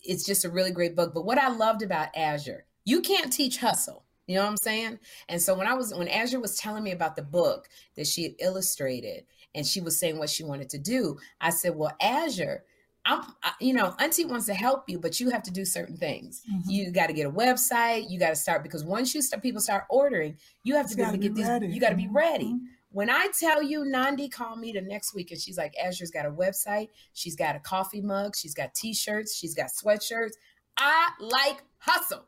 it's 0.04 0.26
just 0.26 0.46
a 0.46 0.50
really 0.50 0.72
great 0.72 0.96
book. 0.96 1.14
But 1.14 1.26
what 1.26 1.38
I 1.38 1.50
loved 1.50 1.82
about 1.82 2.10
Azure, 2.16 2.66
you 2.86 3.02
can't 3.02 3.32
teach 3.32 3.58
hustle. 3.58 4.06
You 4.28 4.36
know 4.36 4.44
what 4.44 4.52
I'm 4.52 4.58
saying? 4.58 5.00
And 5.28 5.42
so 5.42 5.56
when 5.56 5.68
I 5.68 5.74
was 5.74 5.94
when 5.94 6.08
Azure 6.08 6.40
was 6.40 6.58
telling 6.58 6.84
me 6.84 6.92
about 6.92 7.16
the 7.16 7.24
book 7.24 7.68
that 7.96 8.06
she 8.06 8.24
had 8.24 8.36
illustrated 8.40 9.26
and 9.56 9.66
she 9.66 9.82
was 9.82 10.00
saying 10.00 10.20
what 10.20 10.30
she 10.30 10.44
wanted 10.44 10.70
to 10.70 10.78
do, 10.78 11.18
I 11.42 11.50
said, 11.50 11.76
"Well, 11.76 11.96
Azure, 12.00 12.64
I'm 13.06 13.24
you 13.60 13.74
know, 13.74 13.95
Auntie 14.00 14.26
wants 14.26 14.45
to 14.47 14.54
help 14.54 14.88
you, 14.89 15.00
but 15.00 15.20
you 15.20 15.30
have 15.32 15.43
to 15.43 15.52
do 15.52 15.66
certain 15.66 15.97
things. 15.97 16.43
Mhm. 16.50 16.64
You 16.68 16.91
got 16.91 17.08
to 17.08 17.14
get 17.14 17.26
a 17.26 17.32
website, 17.32 18.10
you 18.10 18.20
got 18.20 18.30
to 18.30 18.36
start 18.36 18.62
because 18.64 18.84
once 18.84 19.16
you 19.16 19.22
start 19.22 19.41
people 19.41 19.62
start 19.62 19.86
ordering, 19.89 20.38
you 20.64 20.76
have 20.76 20.89
to 20.89 20.95
be 20.95 21.02
able 21.02 21.12
gotta 21.14 21.18
get 21.24 21.36
these 21.36 21.47
ready. 21.47 21.68
you 21.68 21.80
got 21.80 21.89
to 21.89 21.95
be 21.95 22.08
Mhm. 22.08 22.14
ready. 22.16 22.45
Mhm. 22.54 22.60
When 22.91 23.10
I 23.10 23.28
tell 23.39 23.62
you 23.62 23.86
Nandi 23.86 24.30
called 24.30 24.60
me 24.60 24.72
the 24.72 24.82
next 24.82 25.14
week 25.14 25.32
and 25.32 25.39
she's 25.39 25.58
like, 25.58 25.76
Azure's 25.78 26.12
got 26.12 26.26
a 26.26 26.32
website, 26.32 26.89
she's 27.14 27.36
got 27.36 27.56
a 27.56 27.60
coffee 27.60 28.02
mug, 28.02 28.36
she's 28.36 28.54
got 28.54 28.74
t-shirts, 28.74 29.36
she's 29.36 29.54
got 29.54 29.68
sweatshirts. 29.68 30.34
I 30.78 31.12
like 31.20 31.64
hustle. 31.78 32.26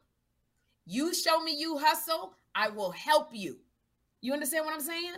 You 0.86 1.14
show 1.14 1.40
me 1.42 1.56
you 1.58 1.78
hustle, 1.80 2.36
I 2.54 2.70
will 2.70 2.92
help 2.92 3.30
you. 3.34 3.60
You 4.22 4.34
understand 4.34 4.66
what 4.66 4.74
I'm 4.74 4.82
saying? 4.82 5.16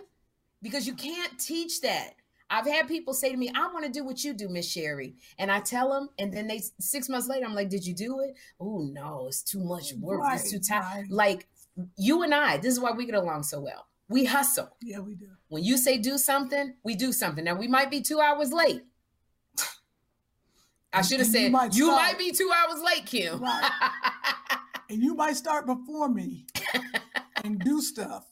Because 0.61 0.87
you 0.87 0.93
can't 0.95 1.37
teach 1.39 1.81
that. 1.81 2.15
I've 2.49 2.65
had 2.67 2.87
people 2.87 3.13
say 3.13 3.31
to 3.31 3.37
me, 3.37 3.51
I 3.55 3.67
want 3.73 3.85
to 3.85 3.91
do 3.91 4.03
what 4.03 4.23
you 4.23 4.33
do, 4.33 4.47
Miss 4.49 4.69
Sherri. 4.69 5.15
And 5.37 5.51
I 5.51 5.59
tell 5.59 5.89
them, 5.91 6.09
and 6.19 6.31
then 6.33 6.47
they 6.47 6.61
six 6.79 7.09
months 7.09 7.27
later, 7.27 7.45
I'm 7.45 7.55
like, 7.55 7.69
Did 7.69 7.85
you 7.85 7.95
do 7.95 8.19
it? 8.19 8.35
Oh 8.59 8.87
no, 8.91 9.25
it's 9.27 9.41
too 9.41 9.63
much 9.63 9.93
work. 9.93 10.21
it's 10.33 10.51
too 10.51 10.57
Right, 10.57 10.81
tight. 10.81 10.95
right. 11.01 11.09
Like 11.09 11.47
you 11.97 12.21
and 12.23 12.33
I, 12.33 12.57
this 12.57 12.73
is 12.73 12.79
why 12.79 12.91
we 12.91 13.05
get 13.05 13.15
along 13.15 13.43
so 13.43 13.59
well. 13.61 13.87
We 14.09 14.25
hustle. 14.25 14.75
Yeah, 14.81 14.99
we 14.99 15.15
do. 15.15 15.29
When 15.47 15.63
you 15.63 15.77
say 15.77 15.97
do 15.97 16.17
something, 16.17 16.75
we 16.83 16.95
do 16.95 17.11
something. 17.11 17.43
Now 17.43 17.55
we 17.55 17.67
might 17.67 17.89
be 17.89 18.01
two 18.01 18.19
hours 18.19 18.51
late. 18.53 18.81
I 20.95 21.01
should 21.01 21.19
have 21.19 21.27
and 21.27 21.35
you 21.35 21.41
said 21.41 21.51
might 21.51 21.75
you 21.75 21.87
might 21.87 22.19
be 22.19 22.31
two 22.31 22.51
hours 22.55 22.81
late, 22.81 23.05
Kym. 23.05 23.39
Right. 23.39 23.71
And 24.89 25.01
you 25.01 25.15
might 25.15 25.35
start 25.37 25.65
before 25.65 26.07
me 26.07 26.45
and 27.43 27.57
do 27.57 27.81
stuff 27.81 28.27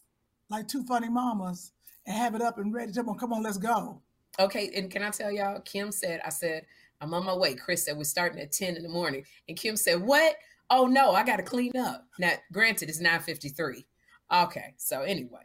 like 0.49 0.67
two 0.67 0.83
funny 0.83 1.09
mamas 1.09 1.71
and 2.05 2.15
have 2.15 2.35
it 2.35 2.41
up 2.41 2.57
and 2.57 2.73
ready. 2.73 2.91
Come 2.93 3.09
on, 3.09 3.17
come 3.17 3.33
on, 3.33 3.43
let's 3.43 3.57
go. 3.57 4.01
okay, 4.39 4.71
and 4.75 4.89
can 4.89 5.03
I 5.03 5.09
tell 5.09 5.31
y'all? 5.31 5.59
Kym 5.61 5.93
said, 5.93 6.21
I 6.25 6.29
said, 6.29 6.65
I'm 7.01 7.13
on 7.13 7.25
my 7.25 7.35
way. 7.35 7.55
Chris 7.55 7.85
said 7.85 7.97
we're 7.97 8.03
starting 8.03 8.39
at 8.39 8.51
10 8.51 8.75
in 8.75 8.83
the 8.83 8.89
morning. 8.89 9.23
And 9.49 9.57
Kym 9.57 9.77
said, 9.77 10.01
What? 10.01 10.35
Oh 10.69 10.85
no, 10.87 11.11
I 11.11 11.23
gotta 11.23 11.43
clean 11.43 11.75
up. 11.77 12.05
Now, 12.19 12.33
granted, 12.53 12.89
it's 12.89 12.99
953. 12.99 13.85
Okay, 14.31 14.73
so 14.77 15.01
anyway. 15.01 15.41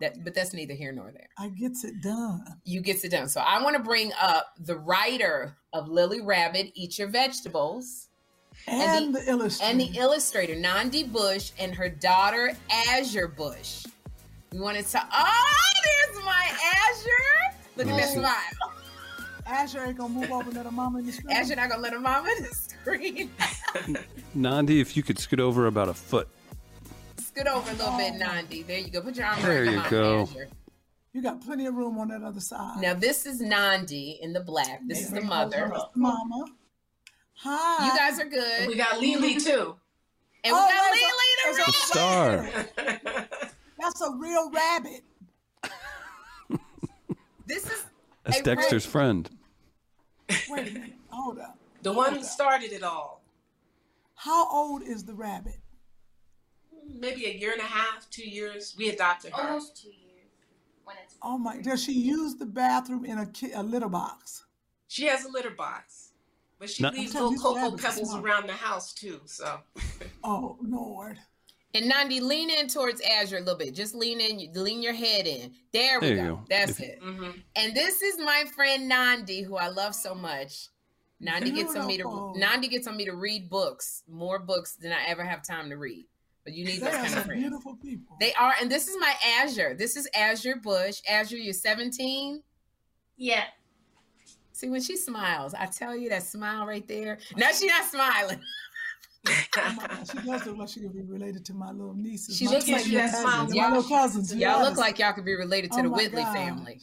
That 0.00 0.24
but 0.24 0.34
that's 0.34 0.52
neither 0.52 0.74
here 0.74 0.90
nor 0.90 1.12
there. 1.12 1.28
I 1.38 1.48
gets 1.50 1.84
it 1.84 2.00
done. 2.02 2.42
You 2.64 2.80
gets 2.80 3.04
it 3.04 3.10
done. 3.10 3.28
So 3.28 3.40
I 3.40 3.62
want 3.62 3.76
to 3.76 3.82
bring 3.82 4.10
up 4.20 4.46
the 4.58 4.76
writer 4.76 5.56
of 5.72 5.88
Lily 5.88 6.20
Rabbit, 6.20 6.72
Eat 6.74 6.98
Your 6.98 7.06
Vegetables. 7.08 8.08
And, 8.66 9.06
And 9.06 9.14
the, 9.14 9.30
illustrator. 9.30 9.70
and 9.70 9.80
the 9.80 9.98
illustrator 9.98 10.56
Nandi 10.56 11.04
Bush 11.04 11.52
and 11.58 11.74
her 11.74 11.88
daughter 11.88 12.56
Azure 12.88 13.28
Bush. 13.28 13.84
We 14.52 14.60
wanted 14.60 14.86
to. 14.86 15.02
Oh, 15.12 15.44
there's 15.84 16.24
my 16.24 16.50
Azure. 16.74 17.56
Look 17.76 17.86
at 17.88 17.96
that 17.96 18.02
Awesome. 18.08 18.20
smile. 18.20 18.72
Azure 19.46 19.84
ain't 19.84 19.96
gonna 19.98 20.12
move 20.14 20.30
over 20.30 20.44
and 20.48 20.54
let 20.54 20.66
her 20.66 20.72
mama 20.72 20.98
in 21.00 21.06
the 21.06 21.12
screen. 21.12 21.36
Azure 21.36 21.56
not 21.56 21.68
gonna 21.70 21.82
let 21.82 21.92
her 21.92 22.00
mama 22.00 22.28
in 22.36 22.42
the 22.44 22.48
screen. 22.50 23.30
Nandi, 24.34 24.80
if 24.80 24.96
you 24.96 25.02
could 25.02 25.18
scoot 25.18 25.40
over 25.40 25.66
about 25.66 25.88
a 25.88 25.94
foot. 25.94 26.28
Scoot 27.18 27.46
over 27.46 27.70
a 27.70 27.74
little 27.74 27.96
bit, 27.96 28.12
oh. 28.14 28.18
Nandi. 28.18 28.62
There 28.62 28.78
you 28.78 28.90
go. 28.90 29.00
Put 29.00 29.16
your 29.16 29.26
arm 29.26 29.42
There 29.42 29.62
around 29.64 29.70
you 29.72 29.76
mama, 29.78 29.90
go. 29.90 30.22
Azure. 30.30 30.48
You 31.14 31.22
got 31.22 31.40
plenty 31.44 31.66
of 31.66 31.74
room 31.74 31.98
on 31.98 32.08
that 32.08 32.22
other 32.22 32.40
side. 32.40 32.80
Now 32.80 32.94
this 32.94 33.26
is 33.26 33.40
Nandi 33.40 34.18
in 34.22 34.32
the 34.32 34.40
black. 34.40 34.80
This 34.86 35.00
is 35.02 35.10
the 35.10 35.20
mother. 35.22 35.72
Mama. 35.94 36.44
Hi. 37.34 37.86
You 37.86 37.98
guys 37.98 38.20
are 38.20 38.28
good. 38.28 38.68
We 38.68 38.76
got 38.76 39.00
Lily 39.00 39.34
too. 39.40 39.76
And 40.44 40.52
we 40.54 40.58
Oh, 40.60 40.68
got 40.68 40.92
there's 40.92 41.02
Lily 41.02 41.30
the 41.36 41.42
there's 41.44 41.58
a 41.58 42.40
rabbit. 42.44 42.68
Star. 43.14 43.38
That's 43.82 44.00
a 44.00 44.12
real 44.12 44.50
rabbit. 44.50 45.02
This 47.44 47.66
is 47.66 47.84
That's 48.24 48.36
Hey, 48.38 48.42
Dexter's 48.44 48.86
Ray. 48.86 48.90
friend. 48.92 49.30
Wait 50.48 50.68
a 50.68 50.70
minute. 50.70 50.92
Hold 51.10 51.40
up. 51.40 51.58
The 51.82 51.92
one 51.92 52.14
who 52.14 52.22
started 52.22 52.72
it 52.72 52.84
all. 52.84 53.22
How 54.14 54.48
old 54.48 54.82
is 54.84 55.04
the 55.04 55.12
rabbit? 55.12 55.56
Maybe 56.94 57.26
a 57.26 57.32
year 57.34 57.50
and 57.52 57.60
a 57.60 57.64
half, 57.64 58.08
two 58.10 58.26
years. 58.28 58.74
We 58.78 58.90
adopted 58.90 59.32
her. 59.32 59.42
Almost 59.48 59.82
two 59.82 59.88
years. 59.88 59.98
When 60.84 60.96
it's 61.04 61.16
Oh 61.20 61.36
my! 61.36 61.60
Does 61.60 61.82
she 61.82 61.92
use 61.92 62.36
the 62.36 62.46
bathroom 62.46 63.04
in 63.04 63.18
a, 63.18 63.26
ki- 63.26 63.52
a 63.52 63.62
litter 63.62 63.88
box? 63.88 64.44
She 64.88 65.06
has 65.06 65.24
a 65.24 65.28
litter 65.28 65.50
box. 65.50 66.12
But 66.60 66.70
she 66.70 66.82
Not- 66.84 66.94
leaves 66.94 67.12
little 67.14 67.32
you, 67.32 67.38
cocoa 67.40 67.76
pebbles 67.76 68.14
around 68.14 68.46
the 68.48 68.52
house 68.54 68.92
too. 68.94 69.20
So 69.26 69.58
Oh 70.22 70.56
Lord! 70.62 71.18
And 71.74 71.88
Nandi, 71.88 72.20
lean 72.20 72.50
in 72.50 72.68
towards 72.68 73.00
Azure 73.00 73.38
a 73.38 73.40
little 73.40 73.56
bit. 73.56 73.74
Just 73.74 73.94
lean 73.94 74.20
in, 74.20 74.52
lean 74.54 74.82
your 74.82 74.92
head 74.92 75.26
in. 75.26 75.52
There 75.72 76.00
we 76.00 76.08
There 76.08 76.16
go. 76.16 76.36
go. 76.36 76.44
That's 76.50 76.72
If- 76.72 76.80
it. 76.80 76.98
hmm 77.02 77.30
And 77.56 77.74
this 77.74 78.02
is 78.02 78.18
my 78.18 78.44
friend 78.54 78.88
Nandi, 78.88 79.42
who 79.42 79.56
I 79.56 79.68
love 79.68 79.94
so 79.94 80.14
much. 80.14 80.68
Nandi 81.18 81.50
gets 81.52 81.74
on 81.76 81.86
me 81.86 81.96
to 81.98 82.32
Nandi 82.36 82.66
gets 82.68 82.86
on 82.88 82.96
me 82.96 83.04
to 83.04 83.14
read 83.14 83.48
books, 83.48 84.02
more 84.08 84.38
books 84.40 84.74
than 84.74 84.92
I 84.92 85.04
ever 85.06 85.22
have 85.24 85.42
time 85.46 85.70
to 85.70 85.76
read. 85.76 86.06
But 86.44 86.52
you 86.52 86.64
need 86.64 86.80
They 86.80 86.86
those 86.86 86.94
kind 86.94 87.06
of 87.06 87.12
some 87.12 87.24
friends. 87.24 87.40
beautiful 87.40 87.76
people. 87.76 88.16
They 88.18 88.34
are, 88.34 88.54
and 88.60 88.68
this 88.70 88.88
is 88.88 88.96
my 88.98 89.14
Azure. 89.38 89.74
This 89.74 89.96
is 89.96 90.08
Azure 90.16 90.56
Bush. 90.56 91.00
Azure, 91.08 91.36
you're 91.36 91.52
17. 91.54 92.42
yeah. 93.16 93.44
See 94.54 94.68
when 94.68 94.82
she 94.82 94.96
smiles, 94.96 95.54
I 95.54 95.66
tell 95.66 95.96
you 95.96 96.08
that 96.10 96.22
smile 96.24 96.66
right 96.66 96.86
there. 96.86 97.18
Now 97.36 97.48
she's 97.48 97.64
not 97.70 97.84
smiling. 97.90 98.40
Oh 99.56 99.74
my 99.76 99.88
she 100.04 100.26
does 100.26 100.46
look 100.46 100.56
like 100.56 100.68
she 100.68 100.80
could 100.80 100.94
be 100.94 101.02
related 101.02 101.44
to 101.46 101.54
my 101.54 101.70
little 101.70 101.94
nieces. 101.94 102.36
She 102.36 102.46
my 102.46 102.52
looks 102.52 102.68
like 102.68 102.82
cousins, 102.82 103.12
that 103.12 103.22
my 103.24 103.68
little 103.68 103.82
cousins. 103.82 104.30
Y'all 104.32 104.38
yes. 104.40 104.68
look 104.68 104.78
like 104.78 104.98
y'all 104.98 105.12
could 105.12 105.24
be 105.24 105.34
related 105.34 105.70
to 105.72 105.80
Oh 105.80 105.82
the 105.82 105.90
Whitley 105.90 106.22
God. 106.22 106.34
family. 106.34 106.80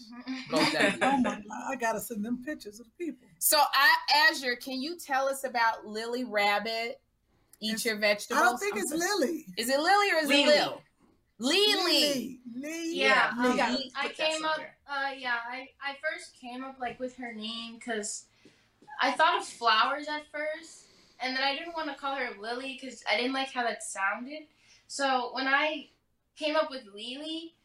Both 0.49 0.76
of 0.76 0.82
you. 0.94 0.99
Oh 1.02 1.18
my 1.18 1.36
God! 1.36 1.44
I 1.68 1.76
gotta 1.76 1.99
send 1.99 2.24
them 2.24 2.41
pictures 2.45 2.80
of 2.80 2.86
the 2.86 3.06
people. 3.06 3.28
So, 3.40 3.57
I, 3.60 4.30
Azure, 4.32 4.56
can 4.56 4.82
you 4.82 4.98
tell 4.98 5.28
us 5.28 5.44
about 5.44 5.86
Lily 5.86 6.24
Rabbit? 6.24 7.02
Eat 7.61 7.68
It's- 7.72 7.86
your 7.86 7.98
vegetables. 7.98 8.40
I 8.41 8.45
don't 8.45 8.57
think 8.57 8.76
I'm 8.76 8.82
it's 8.84 8.91
so- 8.91 8.98
Lily. 8.98 9.45
Is 9.57 9.70
it 9.70 9.80
Lily 9.80 10.11
or 10.11 10.18
is 10.24 10.30
Lily. 10.30 10.44
it 10.44 10.48
Lil? 10.48 10.82
Lily. 11.40 11.76
Lily. 11.76 12.40
Lily. 12.56 12.95
Yeah, 12.95 13.32
we 13.41 13.49
um, 13.49 13.57
gotta 13.57 13.78
I 13.95 14.07
came 14.10 14.45
up. 14.45 14.60
Uh, 14.90 15.11
yeah, 15.18 15.36
I, 15.49 15.68
I 15.84 15.95
first 16.02 16.40
came 16.40 16.64
up 16.64 16.78
like 16.80 16.99
with 16.99 17.16
her 17.18 17.34
name 17.34 17.76
because 17.76 18.26
I 19.02 19.11
thought 19.11 19.40
of 19.40 19.45
flowers 19.45 20.07
at 20.07 20.24
first, 20.32 20.86
and 21.22 21.36
then 21.36 21.44
I 21.44 21.56
didn't 21.56 21.74
want 21.74 21.90
to 21.90 21.96
call 21.96 22.16
her 22.16 22.30
Lily 22.40 22.80
because 22.80 23.04
I 23.12 23.18
didn't 23.18 23.34
like 23.34 23.52
how 23.52 23.64
that 23.64 23.84
sounded. 23.84 24.44
So 24.88 25.32
when 25.34 25.48
I 25.48 25.90
came 26.36 26.56
up 26.56 26.70
with 26.72 26.84
Lily, 26.94 27.56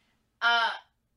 uh, 0.43 0.71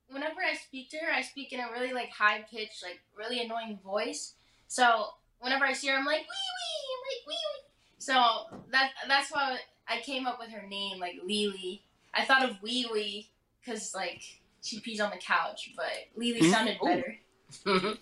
whenever 0.10 0.42
I 0.42 0.56
speak 0.56 0.90
to 0.92 0.98
her, 0.98 1.12
I 1.12 1.22
speak 1.22 1.52
in 1.54 1.60
a 1.60 1.72
really 1.72 1.94
like 1.94 2.10
high 2.10 2.46
pitched, 2.50 2.84
like 2.84 3.00
really 3.18 3.42
annoying 3.42 3.80
voice. 3.84 4.36
So 4.68 5.08
whenever 5.40 5.66
I 5.66 5.74
see 5.74 5.88
her, 5.88 5.98
I'm 5.98 6.06
like 6.06 6.22
wee 6.22 6.26
wee, 6.26 6.88
I'm 6.94 7.04
like 7.10 7.28
wee 7.28 7.34
wee. 7.34 7.64
So 8.00 8.64
that 8.72 8.92
that's 9.08 9.32
why 9.32 9.58
I 9.88 10.00
came 10.02 10.28
up 10.28 10.40
with 10.40 10.50
her 10.50 10.68
name, 10.68 11.00
like 11.00 11.16
Lily. 11.26 11.84
I 12.14 12.26
thought 12.26 12.50
of 12.50 12.62
Wee 12.62 12.88
Wee 12.92 13.30
because 13.60 13.94
like 13.94 14.22
she 14.64 14.80
pees 14.80 15.00
on 15.00 15.12
the 15.12 15.18
couch, 15.18 15.74
but 15.76 15.86
Lily 16.16 16.40
Hmm? 16.40 16.52
sounded 16.52 16.78
better. 16.84 17.18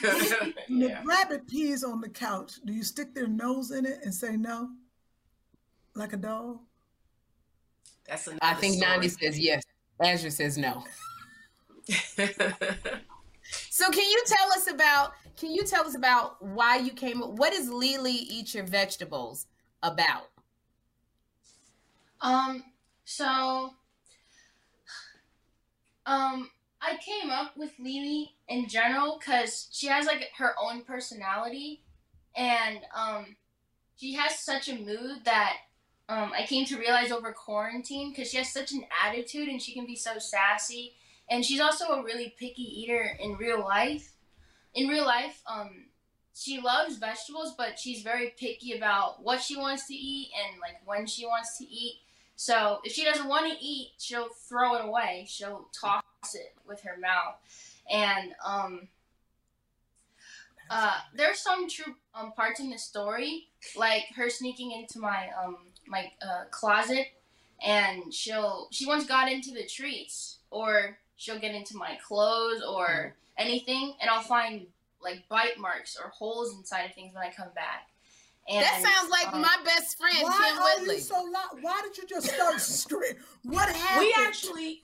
When 0.00 0.80
the 0.80 0.98
rabbit 1.04 1.46
pees 1.48 1.84
on 1.84 2.00
the 2.00 2.08
couch, 2.08 2.54
do 2.64 2.72
you 2.72 2.82
stick 2.82 3.14
their 3.14 3.26
nose 3.26 3.70
in 3.70 3.86
it 3.86 4.00
and 4.02 4.14
say 4.14 4.36
no? 4.36 4.70
Like 5.94 6.12
a 6.12 6.16
dog? 6.16 6.60
That's 8.06 8.26
another 8.26 8.40
I 8.42 8.54
think 8.54 8.76
story. 8.76 8.90
Nandi 8.90 9.08
says 9.08 9.38
yes. 9.38 9.62
Azure 10.00 10.30
says 10.30 10.56
no. 10.56 10.84
So 13.70 13.90
can 13.90 14.04
you 14.10 14.22
tell 14.26 14.52
us 14.52 14.70
about 14.70 15.12
can 15.36 15.52
you 15.52 15.64
tell 15.64 15.86
us 15.86 15.94
about 15.94 16.42
why 16.44 16.78
you 16.78 16.90
came 16.90 17.22
up 17.22 17.30
what 17.30 17.52
is 17.52 17.68
Lily 17.68 18.12
Eat 18.12 18.54
Your 18.54 18.64
Vegetables 18.64 19.46
about? 19.82 20.30
Um, 22.20 22.64
so, 23.04 23.74
um, 26.04 26.50
I 26.80 26.96
came 26.96 27.30
up 27.30 27.56
with 27.56 27.72
Lily 27.78 28.34
in 28.48 28.68
general 28.68 29.18
because 29.18 29.68
she 29.72 29.88
has 29.88 30.06
like 30.06 30.28
her 30.38 30.54
own 30.60 30.82
personality, 30.82 31.82
and 32.36 32.80
um, 32.94 33.36
she 33.96 34.14
has 34.14 34.38
such 34.38 34.68
a 34.68 34.76
mood 34.76 35.24
that 35.24 35.56
um, 36.08 36.32
I 36.32 36.46
came 36.46 36.64
to 36.66 36.78
realize 36.78 37.10
over 37.10 37.32
quarantine 37.32 38.10
because 38.10 38.30
she 38.30 38.38
has 38.38 38.52
such 38.52 38.72
an 38.72 38.84
attitude 39.04 39.48
and 39.48 39.60
she 39.60 39.74
can 39.74 39.86
be 39.86 39.96
so 39.96 40.18
sassy, 40.18 40.94
and 41.28 41.44
she's 41.44 41.60
also 41.60 41.86
a 41.86 42.04
really 42.04 42.34
picky 42.38 42.62
eater 42.62 43.16
in 43.20 43.36
real 43.36 43.60
life. 43.60 44.12
In 44.74 44.86
real 44.86 45.04
life, 45.04 45.42
um, 45.46 45.86
she 46.34 46.60
loves 46.60 46.98
vegetables, 46.98 47.54
but 47.58 47.78
she's 47.78 48.02
very 48.02 48.34
picky 48.38 48.76
about 48.76 49.22
what 49.24 49.42
she 49.42 49.56
wants 49.56 49.88
to 49.88 49.94
eat 49.94 50.30
and 50.38 50.60
like 50.60 50.76
when 50.84 51.06
she 51.06 51.26
wants 51.26 51.58
to 51.58 51.64
eat. 51.64 52.00
So 52.36 52.78
if 52.84 52.92
she 52.92 53.04
doesn't 53.04 53.26
want 53.26 53.50
to 53.50 53.58
eat, 53.64 53.94
she'll 53.98 54.28
throw 54.28 54.76
it 54.76 54.84
away. 54.84 55.26
She'll 55.26 55.68
toss 55.72 56.04
it 56.34 56.54
with 56.66 56.82
her 56.82 56.96
mouth. 57.00 57.36
And 57.90 58.32
um, 58.44 58.88
uh, 60.70 60.98
there's 61.14 61.38
some 61.40 61.68
true 61.68 61.94
um, 62.14 62.32
parts 62.32 62.60
in 62.60 62.70
the 62.70 62.78
story, 62.78 63.48
like 63.76 64.04
her 64.16 64.28
sneaking 64.28 64.72
into 64.72 64.98
my 64.98 65.28
um 65.42 65.58
my 65.86 66.10
uh, 66.22 66.44
closet, 66.50 67.06
and 67.64 68.12
she'll 68.12 68.68
she 68.70 68.86
once 68.86 69.06
got 69.06 69.30
into 69.30 69.52
the 69.52 69.64
treats, 69.64 70.38
or 70.50 70.98
she'll 71.16 71.38
get 71.38 71.54
into 71.54 71.76
my 71.76 71.98
clothes 72.06 72.62
or 72.62 73.14
anything, 73.38 73.94
and 74.00 74.10
I'll 74.10 74.22
find 74.22 74.66
like 75.02 75.26
bite 75.28 75.58
marks 75.58 75.96
or 75.96 76.10
holes 76.10 76.54
inside 76.54 76.82
of 76.82 76.94
things 76.94 77.14
when 77.14 77.22
I 77.22 77.30
come 77.30 77.48
back. 77.54 77.88
And, 78.50 78.64
that 78.64 78.82
sounds 78.82 79.10
like 79.10 79.32
um, 79.34 79.42
my 79.42 79.56
best 79.62 79.98
friend 79.98 80.16
Why 80.22 80.78
Kym 80.80 80.88
are 80.88 80.92
you 80.92 81.00
so 81.00 81.16
loud? 81.16 81.58
Why 81.60 81.82
did 81.82 81.98
you 81.98 82.06
just 82.06 82.30
start 82.30 82.58
screaming? 82.60 83.18
What 83.42 83.68
happened? 83.68 84.06
We 84.06 84.14
actually. 84.18 84.82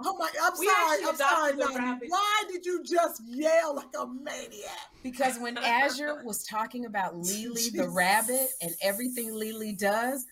Oh 0.00 0.16
my! 0.18 0.28
I'm 0.42 0.52
we 0.58 0.66
sorry. 0.66 0.98
I'm 1.06 1.16
sorry, 1.16 1.52
adopted 1.52 1.76
a 1.76 1.78
Nani. 1.78 1.90
rabbit. 1.90 2.08
Why 2.08 2.42
did 2.50 2.66
you 2.66 2.82
just 2.82 3.22
yell 3.24 3.76
like 3.76 3.94
a 3.98 4.06
maniac? 4.06 4.70
Because 5.02 5.38
when 5.38 5.56
Azure 5.58 6.22
was 6.24 6.44
talking 6.44 6.86
about 6.86 7.16
Lily 7.16 7.70
the 7.72 7.88
rabbit 7.88 8.48
and 8.60 8.74
everything 8.82 9.32
Lily 9.32 9.72
does, 9.72 10.24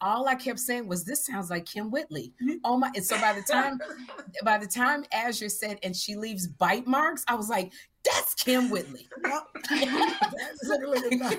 all 0.00 0.28
I 0.28 0.34
kept 0.34 0.58
saying 0.58 0.88
was, 0.88 1.04
"This 1.04 1.24
sounds 1.24 1.50
like 1.50 1.64
Kym 1.66 1.90
Whitley." 1.90 2.32
Mm-hmm. 2.42 2.56
Oh 2.64 2.76
my! 2.76 2.90
And 2.94 3.04
so 3.04 3.18
by 3.20 3.32
the 3.32 3.42
time, 3.42 3.78
by 4.44 4.58
the 4.58 4.66
time 4.66 5.04
Azure 5.12 5.48
said, 5.48 5.78
"and 5.82 5.94
she 5.94 6.16
leaves 6.16 6.46
bite 6.46 6.86
marks," 6.86 7.24
I 7.28 7.34
was 7.34 7.48
like, 7.48 7.72
"That's 8.04 8.34
Kym 8.34 8.70
Whitley." 8.70 9.06
That's 9.70 10.64
literally 10.64 11.16
not. 11.16 11.36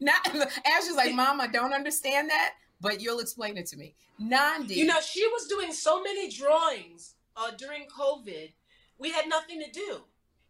Not 0.00 0.26
Azure's 0.66 0.96
like, 0.96 1.14
"Mom, 1.14 1.40
I 1.40 1.46
don't 1.46 1.72
understand 1.72 2.30
that, 2.30 2.54
but 2.84 3.00
you'll 3.00 3.20
explain 3.20 3.56
it 3.56 3.66
to 3.66 3.76
me." 3.76 3.94
Nandi, 4.18 4.74
You 4.74 4.86
know, 4.86 5.00
she 5.00 5.26
was 5.28 5.46
doing 5.48 5.72
so 5.72 6.02
many 6.02 6.30
drawings 6.30 7.14
uh, 7.36 7.50
during 7.58 7.86
COVID. 7.86 8.52
We 8.98 9.10
had 9.10 9.28
nothing 9.28 9.60
to 9.60 9.70
do. 9.70 10.02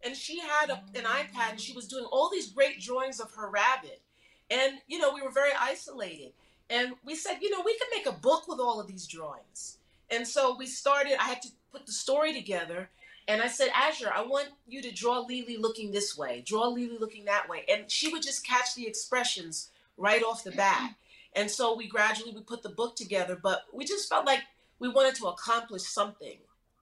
And 0.04 0.14
she 0.14 0.38
had 0.38 0.68
a, 0.68 0.82
an 0.94 1.04
iPad 1.04 1.52
and 1.52 1.60
she 1.60 1.72
was 1.72 1.88
doing 1.88 2.04
all 2.04 2.28
these 2.30 2.50
great 2.52 2.80
drawings 2.80 3.20
of 3.20 3.32
her 3.32 3.48
rabbit. 3.48 4.02
And, 4.50 4.74
you 4.86 4.98
know, 4.98 5.14
we 5.14 5.22
were 5.22 5.30
very 5.30 5.52
isolated. 5.58 6.32
And 6.68 6.94
we 7.04 7.14
said, 7.14 7.38
you 7.40 7.50
know, 7.50 7.62
we 7.64 7.78
could 7.78 7.88
make 7.90 8.06
a 8.06 8.12
book 8.12 8.46
with 8.46 8.60
all 8.60 8.80
of 8.80 8.86
these 8.86 9.06
drawings. 9.06 9.78
And 10.10 10.28
so 10.28 10.56
we 10.58 10.66
started, 10.66 11.14
I 11.18 11.24
had 11.24 11.40
to 11.42 11.48
put 11.72 11.86
the 11.86 11.92
story 11.92 12.34
together. 12.34 12.90
And 13.26 13.40
I 13.40 13.48
said, 13.48 13.68
Azure, 13.74 14.12
I 14.14 14.20
want 14.22 14.48
you 14.68 14.82
to 14.82 14.92
draw 14.92 15.20
Lily 15.20 15.56
looking 15.56 15.90
this 15.90 16.16
way, 16.16 16.42
draw 16.46 16.68
Lily 16.68 16.98
looking 16.98 17.24
that 17.24 17.48
way. 17.48 17.64
And 17.70 17.90
she 17.90 18.12
would 18.12 18.22
just 18.22 18.46
catch 18.46 18.74
the 18.74 18.86
expressions 18.86 19.70
right 19.96 20.22
off 20.22 20.44
the 20.44 20.50
bat. 20.50 20.94
And 21.34 21.50
so 21.50 21.76
we 21.76 21.88
gradually 21.88 22.32
we 22.32 22.42
put 22.42 22.62
the 22.62 22.68
book 22.70 22.96
together, 22.96 23.38
but 23.40 23.62
we 23.72 23.84
just 23.84 24.08
felt 24.08 24.26
like 24.26 24.40
we 24.78 24.88
wanted 24.88 25.14
to 25.16 25.26
accomplish 25.26 25.82
something 25.82 26.38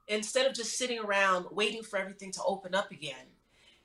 instead 0.08 0.46
of 0.46 0.54
just 0.54 0.76
sitting 0.76 0.98
around 0.98 1.46
waiting 1.50 1.82
for 1.82 1.98
everything 1.98 2.32
to 2.32 2.42
open 2.44 2.74
up 2.74 2.90
again. 2.90 3.26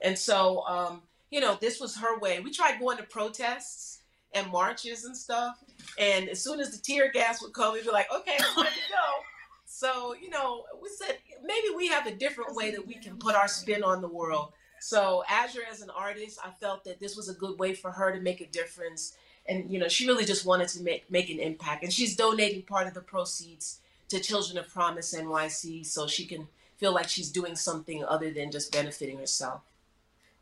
And 0.01 0.17
so, 0.17 0.65
um, 0.67 1.03
you 1.29 1.39
know, 1.39 1.57
this 1.59 1.79
was 1.79 1.97
her 1.97 2.19
way. 2.19 2.39
We 2.39 2.51
tried 2.51 2.79
going 2.79 2.97
to 2.97 3.03
protests 3.03 4.01
and 4.33 4.51
marches 4.51 5.05
and 5.05 5.15
stuff. 5.15 5.63
And 5.97 6.29
as 6.29 6.43
soon 6.43 6.59
as 6.59 6.71
the 6.71 6.77
tear 6.77 7.11
gas 7.11 7.41
would 7.41 7.53
come, 7.53 7.73
we'd 7.73 7.83
be 7.83 7.91
like, 7.91 8.11
okay, 8.13 8.35
it's 8.35 8.53
time 8.53 8.65
to 8.65 8.91
go. 8.91 9.23
So, 9.65 10.15
you 10.15 10.29
know, 10.29 10.63
we 10.81 10.89
said 10.89 11.17
maybe 11.43 11.67
we 11.75 11.87
have 11.87 12.07
a 12.07 12.15
different 12.15 12.55
way 12.55 12.71
that 12.71 12.85
we 12.85 12.95
can 12.95 13.17
put 13.17 13.35
our 13.35 13.47
spin 13.47 13.83
on 13.83 14.01
the 14.01 14.07
world. 14.07 14.53
So, 14.79 15.23
Azure 15.27 15.61
as 15.69 15.81
an 15.81 15.89
artist, 15.89 16.39
I 16.43 16.51
felt 16.51 16.83
that 16.85 16.99
this 16.99 17.15
was 17.15 17.29
a 17.29 17.33
good 17.33 17.59
way 17.59 17.73
for 17.73 17.91
her 17.91 18.11
to 18.13 18.21
make 18.21 18.41
a 18.41 18.47
difference. 18.47 19.17
And, 19.49 19.71
you 19.71 19.79
know, 19.79 19.87
she 19.87 20.05
really 20.07 20.25
just 20.25 20.45
wanted 20.45 20.67
to 20.69 20.83
make, 20.83 21.09
make 21.09 21.29
an 21.29 21.39
impact. 21.39 21.83
And 21.83 21.91
she's 21.93 22.15
donating 22.15 22.63
part 22.63 22.87
of 22.87 22.93
the 22.93 23.01
proceeds 23.01 23.79
to 24.09 24.19
Children 24.19 24.57
of 24.57 24.69
Promise 24.69 25.13
NYC 25.15 25.85
so 25.85 26.07
she 26.07 26.25
can 26.25 26.47
feel 26.77 26.93
like 26.93 27.09
she's 27.09 27.29
doing 27.31 27.55
something 27.55 28.03
other 28.05 28.29
than 28.31 28.51
just 28.51 28.71
benefiting 28.71 29.17
herself. 29.19 29.61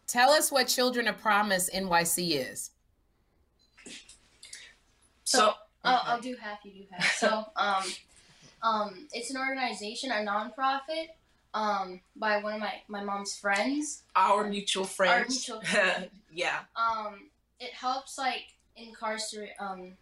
tell 0.08 0.30
us 0.32 0.52
what 0.52 0.68
Children 0.68 1.08
of 1.08 1.18
Promise 1.18 1.70
NYC 1.74 2.52
is. 2.52 2.72
So 5.24 5.54
I'll, 5.84 6.02
I'll 6.06 6.22
do 6.22 6.36
half. 6.40 6.60
You 6.64 6.72
do 6.72 6.84
half. 6.92 7.12
So 7.16 7.46
um, 7.56 7.84
um, 8.62 9.08
it's 9.14 9.32
an 9.32 9.38
organization, 9.38 10.12
a 10.12 10.16
nonprofit, 10.16 11.08
um, 11.54 12.02
by 12.16 12.38
one 12.40 12.56
of 12.56 12.60
my 12.60 12.74
my 12.88 13.04
mom's 13.04 13.36
friends. 13.36 14.04
Our 14.16 14.48
mutual 14.50 14.86
friends 14.86 15.50
Our 15.50 15.56
mutual 15.58 15.62
friend. 15.72 16.10
yeah. 16.32 16.60
um, 16.76 17.30
it 17.60 17.72
helps 17.74 18.18
like 18.18 18.55
incarcerate 18.76 19.52
um, 19.60 19.94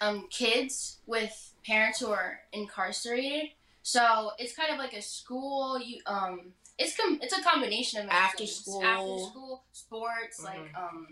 um, 0.00 0.26
kids 0.30 0.98
with 1.06 1.52
parents 1.66 2.00
who 2.00 2.08
are 2.08 2.40
incarcerated. 2.52 3.50
So 3.82 4.32
it's 4.38 4.54
kind 4.54 4.70
of 4.72 4.78
like 4.78 4.92
a 4.92 5.02
school. 5.02 5.80
You 5.80 6.00
um, 6.06 6.52
it's 6.78 6.96
com- 6.96 7.18
it's 7.22 7.36
a 7.36 7.42
combination 7.42 8.04
of 8.04 8.10
After 8.10 8.38
things. 8.38 8.56
school. 8.56 8.82
after 8.84 9.18
school, 9.30 9.62
sports, 9.72 10.44
like 10.44 10.70
um, 10.76 11.08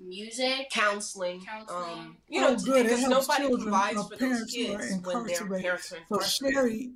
music, 0.00 0.68
Counseling. 0.70 1.44
counseling. 1.44 1.98
Um, 1.98 2.16
you 2.28 2.40
know, 2.40 2.50
oh, 2.50 2.56
good. 2.64 2.84
Because 2.84 3.02
nobody 3.08 3.44
children 3.46 3.62
provides 3.62 4.02
for 4.08 4.16
those 4.16 4.18
parents 4.18 4.54
who 4.54 4.72
are 4.74 4.76
kids 4.78 5.02
when 5.06 5.26
their 5.26 5.60
parents 5.60 5.92
are 5.92 5.96
So 5.96 5.96
incarcerated. 6.10 6.54
Sherri 6.56 6.90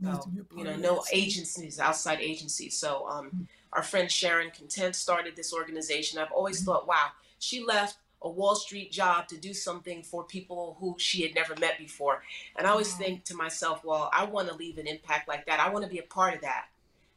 needs 0.00 0.16
So, 0.18 0.22
to 0.24 0.28
be 0.30 0.40
a 0.40 0.44
part 0.44 0.58
you 0.58 0.64
know, 0.64 0.76
no 0.76 0.94
that. 0.96 1.04
agencies, 1.12 1.78
outside 1.80 2.20
agencies. 2.20 2.76
So, 2.78 3.08
um, 3.08 3.48
our 3.72 3.82
friend 3.82 4.10
Sharon 4.10 4.50
Content 4.50 4.94
started 4.96 5.34
this 5.36 5.52
organization. 5.52 6.18
I've 6.18 6.30
always 6.32 6.58
Mm-hmm. 6.58 6.64
thought, 6.66 6.86
wow, 6.86 7.08
she 7.38 7.64
left 7.64 7.96
a 8.24 8.28
Wall 8.28 8.56
Street 8.56 8.90
job 8.90 9.28
to 9.28 9.36
do 9.36 9.54
something 9.54 10.02
for 10.02 10.24
people 10.24 10.76
who 10.80 10.96
she 10.98 11.22
had 11.22 11.34
never 11.34 11.54
met 11.60 11.78
before. 11.78 12.22
And 12.56 12.66
I 12.66 12.70
always 12.70 12.94
think 12.94 13.24
to 13.24 13.36
myself, 13.36 13.84
well, 13.84 14.10
I 14.12 14.24
want 14.24 14.48
to 14.48 14.54
leave 14.54 14.78
an 14.78 14.86
impact 14.86 15.28
like 15.28 15.46
that. 15.46 15.60
I 15.60 15.70
want 15.70 15.84
to 15.84 15.90
be 15.90 15.98
a 15.98 16.04
part 16.04 16.34
of 16.34 16.40
that. 16.40 16.66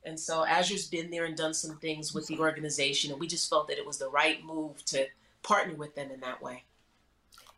And 0.05 0.19
so 0.19 0.45
Azure's 0.45 0.87
been 0.87 1.09
there 1.09 1.25
and 1.25 1.35
done 1.35 1.53
some 1.53 1.77
things 1.77 2.13
with 2.13 2.27
the 2.27 2.37
organization, 2.39 3.11
and 3.11 3.19
we 3.19 3.27
just 3.27 3.49
felt 3.49 3.67
that 3.67 3.77
it 3.77 3.85
was 3.85 3.97
the 3.97 4.09
right 4.09 4.43
move 4.43 4.83
to 4.85 5.07
partner 5.43 5.75
with 5.75 5.95
them 5.95 6.11
in 6.11 6.19
that 6.21 6.41
way. 6.41 6.63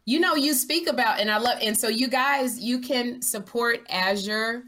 You 0.05 0.19
know, 0.19 0.35
you 0.35 0.53
speak 0.53 0.87
about, 0.87 1.19
and 1.19 1.29
I 1.29 1.37
love, 1.37 1.59
and 1.61 1.77
so 1.77 1.87
you 1.87 2.07
guys, 2.07 2.59
you 2.59 2.79
can 2.79 3.21
support 3.21 3.85
Azure 3.89 4.63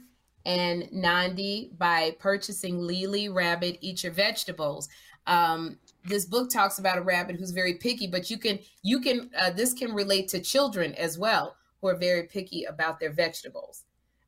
and 0.46 0.92
Nandi 0.92 1.72
by 1.78 2.16
purchasing 2.20 2.80
Lily 2.80 3.30
Rabbit 3.30 3.78
Eat 3.82 4.04
Your 4.04 4.12
Vegetables. 4.12 4.90
Um, 5.26 5.78
this 6.04 6.26
book 6.26 6.50
talks 6.50 6.80
about 6.80 6.98
a 6.98 7.02
rabbit 7.02 7.38
who's 7.38 7.52
very 7.52 7.76
picky, 7.76 8.08
but 8.08 8.30
you 8.30 8.38
can, 8.38 8.60
you 8.82 9.00
can, 9.00 9.30
uh, 9.38 9.52
this 9.52 9.74
can 9.74 9.94
relate 9.94 10.28
to 10.30 10.40
children 10.40 10.94
as 10.96 11.18
well 11.18 11.56
who 11.80 11.88
are 11.88 11.96
very 11.96 12.24
picky 12.24 12.64
about 12.64 13.00
their 13.00 13.12
vegetables. 13.12 13.84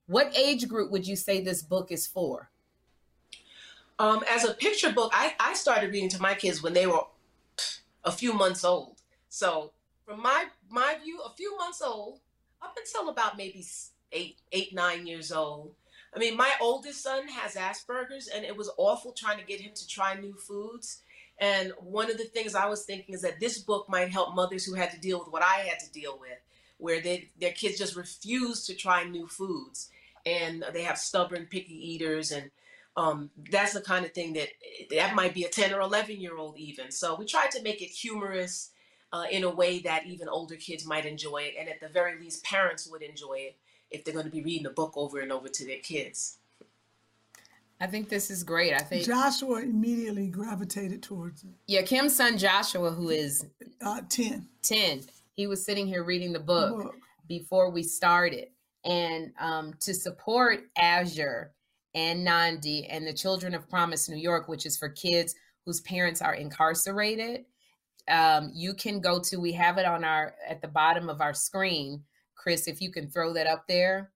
What 0.07 0.35
age 0.37 0.67
group 0.67 0.91
would 0.91 1.07
you 1.07 1.15
say 1.15 1.41
this 1.41 1.61
book 1.61 1.91
is 1.91 2.05
for? 2.07 2.49
Um, 3.99 4.23
as 4.29 4.43
a 4.43 4.53
picture 4.53 4.91
book, 4.91 5.11
I, 5.13 5.33
I 5.39 5.53
started 5.53 5.91
reading 5.91 6.09
to 6.09 6.21
my 6.21 6.33
kids 6.33 6.61
when 6.61 6.73
they 6.73 6.87
were 6.87 7.03
a 8.03 8.11
few 8.11 8.33
months 8.33 8.65
old. 8.65 9.01
So 9.29 9.71
from 10.05 10.21
my 10.21 10.45
my 10.69 10.97
view, 11.03 11.19
a 11.25 11.29
few 11.29 11.55
months 11.57 11.81
old 11.81 12.19
up 12.61 12.75
until 12.77 13.09
about 13.09 13.37
maybe 13.37 13.65
eight 14.11 14.37
eight 14.51 14.73
nine 14.73 15.07
years 15.07 15.31
old. 15.31 15.75
I 16.15 16.19
mean, 16.19 16.35
my 16.37 16.51
oldest 16.61 17.01
son 17.01 17.27
has 17.27 17.55
Asperger's, 17.55 18.27
and 18.27 18.45
it 18.45 18.55
was 18.55 18.69
awful 18.77 19.13
trying 19.13 19.39
to 19.39 19.45
get 19.45 19.61
him 19.61 19.71
to 19.73 19.87
try 19.87 20.13
new 20.15 20.35
foods. 20.35 21.01
And 21.43 21.73
one 21.77 22.09
of 22.09 22.17
the 22.17 22.23
things 22.23 22.55
I 22.55 22.67
was 22.67 22.85
thinking 22.85 23.13
is 23.13 23.21
that 23.23 23.41
this 23.41 23.57
book 23.57 23.89
might 23.89 24.09
help 24.09 24.33
mothers 24.33 24.63
who 24.63 24.75
had 24.75 24.91
to 24.91 24.99
deal 24.99 25.19
with 25.19 25.27
what 25.27 25.43
I 25.43 25.65
had 25.67 25.77
to 25.79 25.91
deal 25.91 26.17
with, 26.17 26.39
where 26.77 27.01
they, 27.01 27.31
their 27.37 27.51
kids 27.51 27.77
just 27.77 27.97
refuse 27.97 28.65
to 28.67 28.73
try 28.73 29.03
new 29.03 29.27
foods 29.27 29.89
and 30.25 30.63
they 30.71 30.83
have 30.83 30.97
stubborn, 30.97 31.47
picky 31.51 31.73
eaters. 31.73 32.31
And 32.31 32.49
um, 32.95 33.29
that's 33.51 33.73
the 33.73 33.81
kind 33.81 34.05
of 34.05 34.13
thing 34.13 34.31
that 34.33 34.47
that 34.91 35.15
might 35.15 35.33
be 35.33 35.43
a 35.43 35.49
10 35.49 35.73
or 35.73 35.81
11 35.81 36.21
year 36.21 36.37
old 36.37 36.57
even. 36.57 36.91
So 36.91 37.13
we 37.15 37.25
tried 37.25 37.51
to 37.51 37.61
make 37.61 37.81
it 37.81 37.89
humorous 37.89 38.71
uh, 39.11 39.25
in 39.29 39.43
a 39.43 39.53
way 39.53 39.79
that 39.79 40.05
even 40.05 40.29
older 40.29 40.55
kids 40.55 40.85
might 40.85 41.05
enjoy 41.05 41.39
it. 41.41 41.55
And 41.59 41.67
at 41.67 41.81
the 41.81 41.89
very 41.89 42.17
least, 42.17 42.45
parents 42.45 42.87
would 42.89 43.01
enjoy 43.01 43.39
it 43.39 43.57
if 43.91 44.05
they're 44.05 44.13
going 44.13 44.27
to 44.27 44.31
be 44.31 44.43
reading 44.43 44.63
the 44.63 44.69
book 44.69 44.93
over 44.95 45.19
and 45.19 45.33
over 45.33 45.49
to 45.49 45.65
their 45.65 45.79
kids. 45.79 46.37
I 47.83 47.87
think 47.87 48.07
this 48.07 48.31
is 48.31 48.45
great. 48.45 48.73
I 48.73 48.77
think 48.77 49.05
Joshua 49.05 49.59
immediately 49.59 50.29
gravitated 50.29 51.03
towards 51.03 51.43
it. 51.43 51.49
Yeah, 51.67 51.81
Kym's 51.81 52.15
son 52.15 52.37
Joshua, 52.37 52.91
who 52.91 53.09
is 53.09 53.45
uh, 53.81 53.99
10. 54.07 54.47
10, 54.61 55.01
he 55.35 55.47
was 55.47 55.65
sitting 55.65 55.85
here 55.85 56.05
reading 56.05 56.31
the 56.31 56.39
book, 56.39 56.81
book. 56.81 56.95
before 57.27 57.71
we 57.71 57.83
started. 57.83 58.47
And 58.85 59.33
um, 59.37 59.73
to 59.81 59.93
support 59.93 60.61
Azure 60.77 61.51
and 61.93 62.23
Nandi 62.23 62.85
and 62.85 63.05
the 63.05 63.11
Children 63.11 63.53
of 63.53 63.69
Promise 63.69 64.07
New 64.07 64.15
York, 64.15 64.47
which 64.47 64.65
is 64.65 64.77
for 64.77 64.87
kids 64.87 65.35
whose 65.65 65.81
parents 65.81 66.21
are 66.21 66.35
incarcerated, 66.35 67.43
um, 68.07 68.49
you 68.53 68.75
can 68.75 69.01
go 69.01 69.19
to, 69.23 69.41
we 69.41 69.51
have 69.51 69.77
it 69.77 69.85
on 69.85 70.05
our, 70.05 70.35
at 70.47 70.61
the 70.61 70.69
bottom 70.69 71.09
of 71.09 71.19
our 71.19 71.33
screen. 71.33 72.05
Chris, 72.35 72.69
if 72.69 72.79
you 72.79 72.93
can 72.93 73.09
throw 73.09 73.33
that 73.33 73.45
up 73.45 73.65
there, 73.67 74.13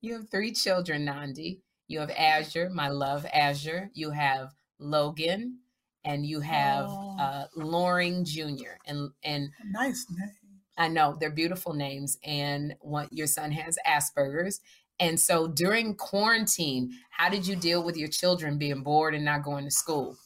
You 0.00 0.14
have 0.14 0.30
three 0.30 0.52
children, 0.52 1.04
Nandi. 1.04 1.62
You 1.86 2.00
have 2.00 2.10
Azure, 2.10 2.68
my 2.70 2.88
love, 2.88 3.24
Azure. 3.32 3.90
You 3.94 4.10
have 4.10 4.50
Logan, 4.78 5.60
and 6.08 6.26
you 6.26 6.40
have 6.40 6.86
oh. 6.88 7.16
uh, 7.20 7.44
Loring 7.54 8.24
Jr. 8.24 8.74
and 8.86 9.10
and 9.22 9.50
nice 9.70 10.06
name. 10.10 10.30
I 10.76 10.88
know 10.88 11.16
they're 11.20 11.30
beautiful 11.30 11.74
names, 11.74 12.18
and 12.24 12.74
what 12.80 13.12
your 13.12 13.26
son 13.26 13.52
has 13.52 13.78
Asperger's. 13.86 14.60
And 15.00 15.20
so 15.20 15.46
during 15.46 15.94
quarantine, 15.94 16.90
how 17.10 17.28
did 17.28 17.46
you 17.46 17.54
deal 17.54 17.84
with 17.84 17.96
your 17.96 18.08
children 18.08 18.58
being 18.58 18.82
bored 18.82 19.14
and 19.14 19.24
not 19.24 19.44
going 19.44 19.64
to 19.64 19.70
school? 19.70 20.16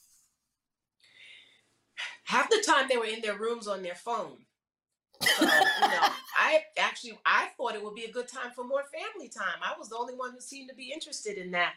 half 2.24 2.48
the 2.48 2.62
time 2.66 2.86
they 2.88 2.96
were 2.96 3.04
in 3.04 3.20
their 3.20 3.36
rooms 3.36 3.68
on 3.68 3.82
their 3.82 3.94
phone. 3.94 4.38
So, 5.20 5.44
you 5.44 5.46
know, 5.46 6.08
I 6.36 6.62
actually 6.78 7.18
I 7.24 7.48
thought 7.56 7.74
it 7.74 7.84
would 7.84 7.94
be 7.94 8.04
a 8.04 8.12
good 8.12 8.28
time 8.28 8.50
for 8.54 8.64
more 8.64 8.82
family 8.82 9.28
time. 9.28 9.60
I 9.62 9.78
was 9.78 9.88
the 9.88 9.96
only 9.96 10.14
one 10.14 10.32
who 10.32 10.40
seemed 10.40 10.68
to 10.70 10.74
be 10.74 10.90
interested 10.92 11.38
in 11.38 11.52
that. 11.52 11.74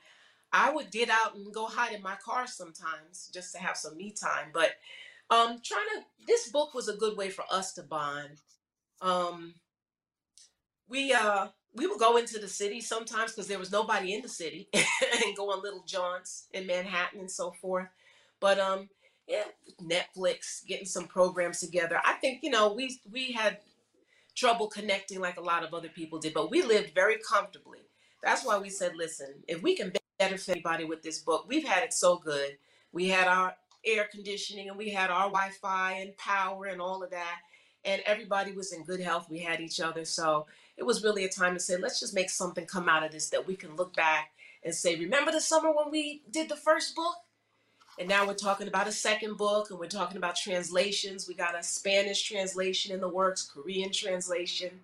I 0.56 0.72
would 0.72 0.90
get 0.90 1.10
out 1.10 1.36
and 1.36 1.54
go 1.54 1.68
hide 1.68 1.94
in 1.94 2.02
my 2.02 2.16
car 2.16 2.48
sometimes 2.48 3.30
just 3.34 3.52
to 3.54 3.60
have 3.60 3.76
some 3.76 3.98
me 3.98 4.12
time. 4.12 4.52
But 4.54 4.72
um 5.30 5.60
trying 5.64 5.88
to 5.96 6.04
this 6.28 6.50
book 6.50 6.74
was 6.74 6.88
a 6.88 6.96
good 6.96 7.18
way 7.18 7.30
for 7.30 7.44
us 7.52 7.74
to 7.74 7.84
bond. 7.84 8.42
Um 9.02 9.56
we 10.88 11.14
uh 11.14 11.48
we 11.74 11.88
would 11.88 12.00
go 12.00 12.16
into 12.16 12.40
the 12.40 12.48
city 12.48 12.80
sometimes 12.80 13.32
because 13.34 13.48
there 13.48 13.60
was 13.60 13.72
nobody 13.72 14.14
in 14.14 14.22
the 14.22 14.30
city 14.30 14.70
and 14.74 15.36
go 15.36 15.52
on 15.52 15.62
little 15.62 15.84
jaunts 15.86 16.48
in 16.54 16.66
Manhattan 16.66 17.20
and 17.20 17.32
so 17.32 17.52
forth. 17.52 17.90
But 18.40 18.60
um 18.60 18.90
yeah, 19.28 19.44
Netflix, 19.82 20.66
getting 20.68 20.86
some 20.86 21.08
programs 21.08 21.60
together. 21.60 22.00
I 22.06 22.14
think 22.14 22.44
you 22.44 22.50
know 22.52 22.74
we 22.74 23.00
we 23.12 23.34
had 23.34 23.58
trouble 24.36 24.68
connecting 24.68 25.20
like 25.20 25.38
a 25.38 25.42
lot 25.42 25.64
of 25.64 25.74
other 25.74 25.90
people 25.90 26.20
did, 26.20 26.34
but 26.34 26.52
we 26.52 26.62
lived 26.62 26.94
very 26.96 27.18
comfortably. 27.28 27.80
That's 28.24 28.46
why 28.46 28.58
we 28.58 28.70
said, 28.70 28.94
listen, 28.98 29.44
if 29.48 29.62
we 29.62 29.76
can 29.76 29.92
better 30.18 30.38
for 30.38 30.52
anybody 30.52 30.86
with 30.86 31.04
this 31.04 31.20
book, 31.20 31.46
we've 31.48 31.68
had 31.68 31.84
it 31.84 31.94
so 31.94 32.18
good. 32.18 32.58
We 32.92 33.10
had 33.10 33.28
our 33.28 33.56
air 33.86 34.08
conditioning 34.12 34.70
and 34.70 34.78
we 34.78 34.90
had 34.90 35.10
our 35.10 35.28
Wi-Fi 35.28 35.94
and 35.94 36.18
power 36.18 36.66
and 36.66 36.82
all 36.82 37.04
of 37.04 37.12
that, 37.12 37.38
and 37.84 38.02
everybody 38.06 38.52
was 38.52 38.74
in 38.74 38.84
good 38.84 39.00
health. 39.00 39.30
We 39.30 39.40
had 39.40 39.62
each 39.62 39.80
other, 39.80 40.06
so 40.06 40.48
it 40.78 40.84
was 40.84 41.04
really 41.04 41.26
a 41.26 41.30
time 41.30 41.54
to 41.54 41.60
say, 41.60 41.78
let's 41.78 42.00
just 42.00 42.14
make 42.16 42.30
something 42.30 42.66
come 42.66 42.90
out 42.90 43.04
of 43.04 43.12
this 43.12 43.30
that 43.30 43.48
we 43.48 43.56
can 43.56 43.76
look 43.76 43.96
back 43.96 44.32
and 44.64 44.74
say, 44.74 44.96
remember 44.96 45.32
the 45.32 45.42
summer 45.42 45.72
when 45.72 45.92
we 45.92 46.24
did 46.30 46.50
the 46.50 46.56
first 46.56 46.96
book? 46.96 47.16
And 47.98 48.10
now 48.10 48.28
we're 48.28 48.34
talking 48.34 48.68
about 48.68 48.88
a 48.90 48.92
second 48.92 49.38
book 49.38 49.70
and 49.70 49.80
we're 49.80 49.88
talking 49.88 50.18
about 50.18 50.36
translations. 50.36 51.30
We 51.30 51.34
got 51.34 51.58
a 51.58 51.64
Spanish 51.64 52.24
translation 52.24 52.94
in 52.94 53.00
the 53.00 53.08
works, 53.08 53.44
Korean 53.44 53.92
translation. 53.92 54.82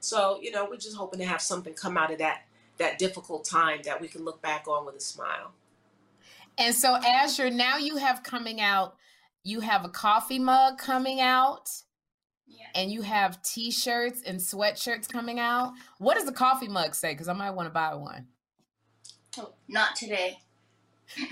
So, 0.00 0.38
you 0.40 0.50
know, 0.50 0.66
we're 0.70 0.78
just 0.78 0.96
hoping 0.96 1.20
to 1.20 1.26
have 1.26 1.42
something 1.42 1.74
come 1.74 1.98
out 1.98 2.10
of 2.10 2.18
that 2.18 2.44
that 2.78 2.98
difficult 2.98 3.44
time 3.44 3.80
that 3.84 4.00
we 4.00 4.08
can 4.08 4.24
look 4.24 4.42
back 4.42 4.66
on 4.68 4.86
with 4.86 4.96
a 4.96 5.00
smile. 5.00 5.52
And 6.58 6.74
so 6.74 6.96
Azure, 6.96 7.50
now 7.50 7.78
you 7.78 7.96
have 7.96 8.22
coming 8.22 8.60
out, 8.60 8.96
you 9.42 9.60
have 9.60 9.84
a 9.84 9.88
coffee 9.88 10.38
mug 10.38 10.78
coming 10.78 11.20
out. 11.20 11.70
Yeah. 12.46 12.66
And 12.74 12.92
you 12.92 13.02
have 13.02 13.42
t-shirts 13.42 14.22
and 14.26 14.38
sweatshirts 14.38 15.08
coming 15.08 15.40
out. 15.40 15.72
What 15.98 16.14
does 16.14 16.26
the 16.26 16.32
coffee 16.32 16.68
mug 16.68 16.94
say? 16.94 17.12
Because 17.12 17.28
I 17.28 17.32
might 17.32 17.50
want 17.50 17.66
to 17.66 17.72
buy 17.72 17.94
one. 17.94 18.26
Oh, 19.38 19.54
not 19.66 19.96
today. 19.96 20.38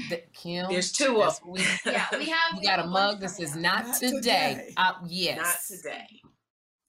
The, 0.08 0.22
Kym, 0.34 0.68
There's 0.68 0.92
two 0.92 1.22
of 1.22 1.38
them. 1.40 1.50
We, 1.50 1.60
yeah, 1.86 2.06
we 2.12 2.26
have. 2.26 2.52
You 2.52 2.58
we 2.58 2.64
got 2.64 2.78
have 2.78 2.86
a 2.86 2.88
mug 2.88 3.20
that 3.20 3.30
says 3.30 3.56
"Not, 3.56 3.86
not 3.86 3.96
today." 3.96 4.20
today. 4.20 4.72
Uh, 4.76 4.92
yes, 5.06 5.36
not 5.38 5.78
today. 5.78 6.20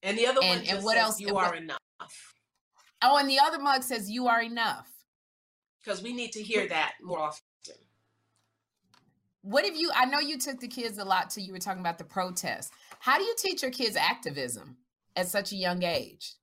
And 0.01 0.17
the 0.17 0.27
other 0.27 0.41
and, 0.43 0.59
one 0.61 0.69
and 0.69 0.83
what 0.83 0.97
else? 0.97 1.19
You 1.19 1.37
are 1.37 1.55
enough. 1.55 1.79
Oh, 3.03 3.17
and 3.17 3.29
the 3.29 3.39
other 3.39 3.59
mug 3.59 3.83
says 3.83 4.09
"You 4.09 4.27
are 4.27 4.41
enough." 4.41 4.89
Because 5.83 6.01
we 6.01 6.13
need 6.13 6.31
to 6.31 6.41
hear 6.41 6.67
that 6.69 6.93
more 7.01 7.19
often. 7.19 7.43
What 9.41 9.65
have 9.65 9.75
you? 9.75 9.91
I 9.93 10.05
know 10.05 10.19
you 10.19 10.37
took 10.37 10.61
the 10.61 10.69
kids 10.69 10.97
a 10.97 11.03
lot 11.03 11.29
till 11.29 11.43
you 11.43 11.51
were 11.51 11.59
talking 11.59 11.81
about 11.81 11.97
the 11.97 12.05
protest. 12.05 12.71
How 12.99 13.17
do 13.17 13.23
you 13.23 13.35
teach 13.37 13.61
your 13.61 13.71
kids 13.71 13.97
activism 13.97 14.77
at 15.17 15.27
such 15.27 15.51
a 15.51 15.57
young 15.57 15.83
age? 15.83 16.35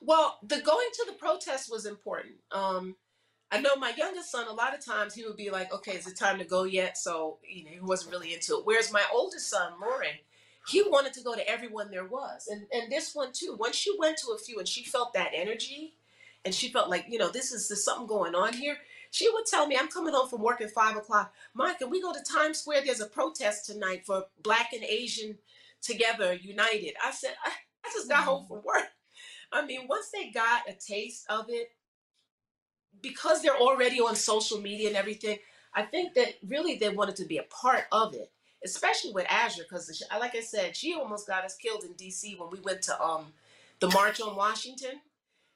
Well, 0.00 0.38
the 0.44 0.60
going 0.60 0.88
to 0.92 1.04
the 1.08 1.18
protest 1.18 1.68
was 1.70 1.86
important. 1.86 2.36
Um, 2.52 2.94
I 3.50 3.60
know 3.60 3.74
my 3.76 3.92
youngest 3.96 4.30
son, 4.30 4.46
a 4.46 4.52
lot 4.52 4.74
of 4.74 4.84
times 4.84 5.14
he 5.14 5.24
would 5.24 5.36
be 5.36 5.50
like, 5.50 5.72
okay, 5.72 5.92
is 5.92 6.06
it 6.06 6.16
time 6.16 6.38
to 6.38 6.44
go 6.44 6.64
yet? 6.64 6.96
So, 6.96 7.38
you 7.48 7.64
know, 7.64 7.70
he 7.70 7.80
wasn't 7.80 8.12
really 8.12 8.34
into 8.34 8.54
it. 8.58 8.64
Whereas 8.64 8.92
my 8.92 9.02
oldest 9.12 9.48
son, 9.48 9.72
Loring, 9.80 10.18
he 10.68 10.82
wanted 10.82 11.12
to 11.14 11.22
go 11.22 11.34
to 11.34 11.48
everyone 11.48 11.90
there 11.90 12.06
was. 12.06 12.48
And 12.48 12.66
and 12.72 12.90
this 12.90 13.14
one 13.14 13.32
too, 13.32 13.56
once 13.58 13.76
she 13.76 13.94
went 13.98 14.18
to 14.18 14.32
a 14.32 14.38
few 14.38 14.58
and 14.58 14.68
she 14.68 14.84
felt 14.84 15.14
that 15.14 15.32
energy 15.34 15.94
and 16.44 16.54
she 16.54 16.68
felt 16.68 16.90
like, 16.90 17.06
you 17.08 17.18
know, 17.18 17.30
this 17.30 17.52
is 17.52 17.68
there's 17.68 17.84
something 17.84 18.06
going 18.06 18.34
on 18.34 18.52
here. 18.52 18.76
She 19.10 19.30
would 19.30 19.46
tell 19.46 19.66
me, 19.66 19.76
I'm 19.78 19.88
coming 19.88 20.12
home 20.12 20.28
from 20.28 20.42
work 20.42 20.60
at 20.60 20.72
five 20.72 20.96
o'clock. 20.96 21.32
Mike, 21.54 21.78
can 21.78 21.90
we 21.90 22.02
go 22.02 22.12
to 22.12 22.20
Times 22.22 22.58
Square? 22.58 22.82
There's 22.84 23.00
a 23.00 23.06
protest 23.06 23.66
tonight 23.66 24.04
for 24.04 24.24
Black 24.42 24.72
and 24.72 24.82
Asian 24.84 25.38
together, 25.80 26.34
united. 26.34 26.94
I 27.02 27.12
said, 27.12 27.34
I, 27.44 27.50
I 27.84 27.90
just 27.92 28.08
got 28.08 28.24
home 28.24 28.44
mm-hmm. 28.44 28.54
from 28.54 28.64
work. 28.64 28.88
I 29.52 29.64
mean, 29.64 29.86
once 29.88 30.10
they 30.12 30.30
got 30.30 30.68
a 30.68 30.72
taste 30.72 31.24
of 31.28 31.46
it, 31.48 31.68
because 33.00 33.42
they're 33.42 33.56
already 33.56 34.00
on 34.00 34.16
social 34.16 34.60
media 34.60 34.88
and 34.88 34.96
everything, 34.96 35.38
I 35.74 35.82
think 35.82 36.14
that 36.14 36.34
really 36.46 36.76
they 36.76 36.88
wanted 36.88 37.16
to 37.16 37.26
be 37.26 37.38
a 37.38 37.44
part 37.44 37.84
of 37.92 38.14
it, 38.14 38.30
especially 38.66 39.12
with 39.12 39.26
Azure, 39.28 39.62
because 39.62 40.02
like 40.18 40.34
I 40.34 40.40
said, 40.40 40.76
she 40.76 40.94
almost 40.94 41.26
got 41.26 41.44
us 41.44 41.56
killed 41.56 41.84
in 41.84 41.92
D.C. 41.92 42.36
when 42.38 42.50
we 42.50 42.60
went 42.60 42.82
to 42.82 43.02
um 43.02 43.26
the 43.80 43.88
March 43.90 44.20
on 44.20 44.36
Washington, 44.36 45.00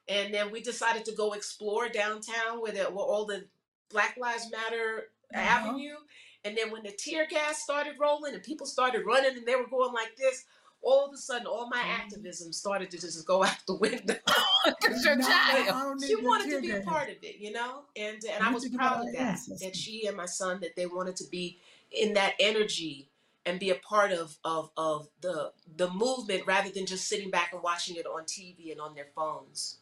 and 0.07 0.33
then 0.33 0.51
we 0.51 0.61
decided 0.61 1.05
to 1.05 1.11
go 1.13 1.33
explore 1.33 1.89
downtown 1.89 2.61
where, 2.61 2.71
the, 2.71 2.83
where 2.83 3.05
all 3.05 3.25
the 3.25 3.45
Black 3.89 4.15
Lives 4.17 4.49
Matter 4.51 5.09
uh-huh. 5.33 5.41
Avenue, 5.41 5.95
and 6.43 6.57
then 6.57 6.71
when 6.71 6.83
the 6.83 6.91
tear 6.91 7.27
gas 7.27 7.61
started 7.61 7.95
rolling 7.99 8.33
and 8.33 8.43
people 8.43 8.65
started 8.65 9.05
running 9.05 9.37
and 9.37 9.45
they 9.45 9.55
were 9.55 9.67
going 9.67 9.93
like 9.93 10.15
this, 10.15 10.45
all 10.83 11.05
of 11.07 11.13
a 11.13 11.17
sudden, 11.17 11.47
all 11.47 11.67
my 11.69 11.77
mm-hmm. 11.77 12.01
activism 12.01 12.51
started 12.53 12.89
to 12.91 12.97
just 12.99 13.25
go 13.27 13.43
out 13.49 13.57
the 13.67 13.75
window. 13.75 14.15
Because 14.63 15.03
your 15.03 15.15
No, 15.15 15.25
child. 15.27 15.69
I 15.69 15.81
don't 15.83 15.99
need 15.99 16.07
she 16.07 16.15
wanted 16.17 16.51
to 16.51 16.61
be 16.61 16.69
a 16.71 16.81
part 16.81 17.09
of 17.09 17.15
it, 17.23 17.37
you 17.39 17.51
know, 17.51 17.81
and 17.95 18.15
and 18.15 18.23
You 18.23 18.31
I 18.41 18.51
was 18.53 18.69
proud 18.69 18.99
of 19.01 19.05
our 19.07 19.11
that. 19.13 19.19
ancestors. 19.19 19.59
That 19.61 19.75
she 19.75 20.05
and 20.05 20.15
my 20.15 20.27
son 20.27 20.59
that 20.61 20.75
they 20.75 20.85
wanted 20.85 21.15
to 21.17 21.23
be 21.31 21.59
in 21.91 22.13
that 22.13 22.33
energy 22.39 23.09
and 23.43 23.59
be 23.59 23.71
a 23.71 23.75
part 23.75 24.11
of 24.11 24.37
of 24.43 24.69
of 24.77 25.07
the 25.21 25.51
the 25.77 25.89
movement 25.89 26.45
rather 26.45 26.69
than 26.69 26.85
just 26.85 27.07
sitting 27.07 27.31
back 27.31 27.53
and 27.53 27.63
watching 27.63 27.95
it 27.95 28.05
on 28.05 28.23
TV 28.25 28.71
and 28.71 28.79
on 28.79 28.93
their 28.93 29.07
phones. 29.15 29.79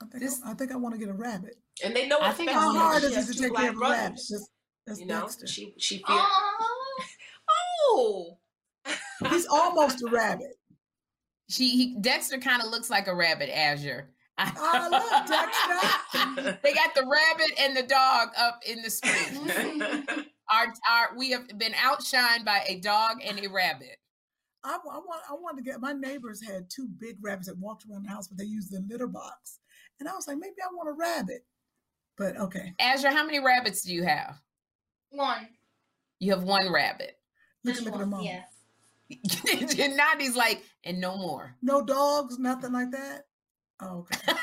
I 0.00 0.06
think, 0.06 0.22
This- 0.24 0.40
I, 0.42 0.52
I 0.52 0.54
think 0.54 0.72
I 0.72 0.76
want 0.76 0.94
to 0.94 0.98
get 0.98 1.10
a 1.10 1.12
rabbit. 1.12 1.58
And 1.84 1.94
they 1.94 2.08
know 2.08 2.18
I 2.22 2.32
think 2.32 2.50
How 2.50 2.72
hard 2.72 3.02
she 3.02 3.08
is 3.08 3.28
it 3.28 3.34
to 3.34 3.42
take 3.42 3.54
care 3.54 3.70
of 3.70 3.76
a 3.76 3.80
rabbit? 3.80 4.20
That's, 4.30 4.48
that's 4.86 5.00
You 5.00 5.06
know, 5.06 5.20
Dexter. 5.22 5.46
she 5.46 5.74
she 5.76 5.98
feared. 6.06 6.20
Oh, 7.90 8.37
He's 9.30 9.46
almost 9.46 10.02
a 10.02 10.10
rabbit. 10.10 10.58
She 11.48 11.70
he, 11.70 11.96
Dexter 12.00 12.38
kind 12.38 12.62
of 12.62 12.68
looks 12.70 12.90
like 12.90 13.06
a 13.06 13.14
rabbit, 13.14 13.48
Azure. 13.56 14.10
Oh, 14.38 14.88
look, 14.90 15.26
Dexter. 15.26 16.58
they 16.62 16.72
got 16.74 16.94
the 16.94 17.02
rabbit 17.06 17.58
and 17.58 17.76
the 17.76 17.82
dog 17.82 18.28
up 18.38 18.60
in 18.66 18.82
the 18.82 18.90
screen. 18.90 19.50
our, 20.52 20.66
our 20.90 21.16
we 21.16 21.30
have 21.30 21.48
been 21.58 21.72
outshined 21.72 22.44
by 22.44 22.62
a 22.68 22.80
dog 22.80 23.16
and 23.24 23.38
a 23.44 23.48
rabbit. 23.48 23.96
I, 24.64 24.78
wa- 24.84 24.92
I 24.92 24.98
want 24.98 25.22
I 25.30 25.32
wanted 25.34 25.64
to 25.64 25.70
get 25.70 25.80
my 25.80 25.92
neighbors 25.92 26.44
had 26.44 26.68
two 26.68 26.88
big 26.98 27.16
rabbits 27.20 27.48
that 27.48 27.58
walked 27.58 27.84
around 27.90 28.04
the 28.04 28.10
house, 28.10 28.28
but 28.28 28.36
they 28.38 28.44
used 28.44 28.70
the 28.72 28.84
litter 28.88 29.06
box. 29.06 29.60
And 30.00 30.08
I 30.08 30.14
was 30.14 30.28
like, 30.28 30.36
maybe 30.38 30.54
I 30.62 30.72
want 30.74 30.88
a 30.88 30.92
rabbit. 30.92 31.44
But 32.16 32.36
okay. 32.36 32.74
Azure, 32.78 33.10
how 33.10 33.24
many 33.24 33.40
rabbits 33.40 33.82
do 33.82 33.94
you 33.94 34.02
have? 34.04 34.40
One. 35.10 35.48
You 36.20 36.32
have 36.32 36.42
one 36.42 36.70
rabbit. 36.72 37.16
Look, 37.64 37.74
Just 37.76 37.86
look 37.86 37.94
at 37.94 38.00
one. 38.00 38.10
the 38.10 38.16
mom. 38.16 38.24
Yeah. 38.24 38.42
and 39.10 39.98
Nandi's 39.98 40.36
like, 40.36 40.62
and 40.84 41.00
no 41.00 41.16
more. 41.16 41.54
No 41.62 41.84
dogs, 41.84 42.38
nothing 42.38 42.72
like 42.72 42.90
that. 42.92 43.24
Oh, 43.80 43.98
okay. 44.00 44.32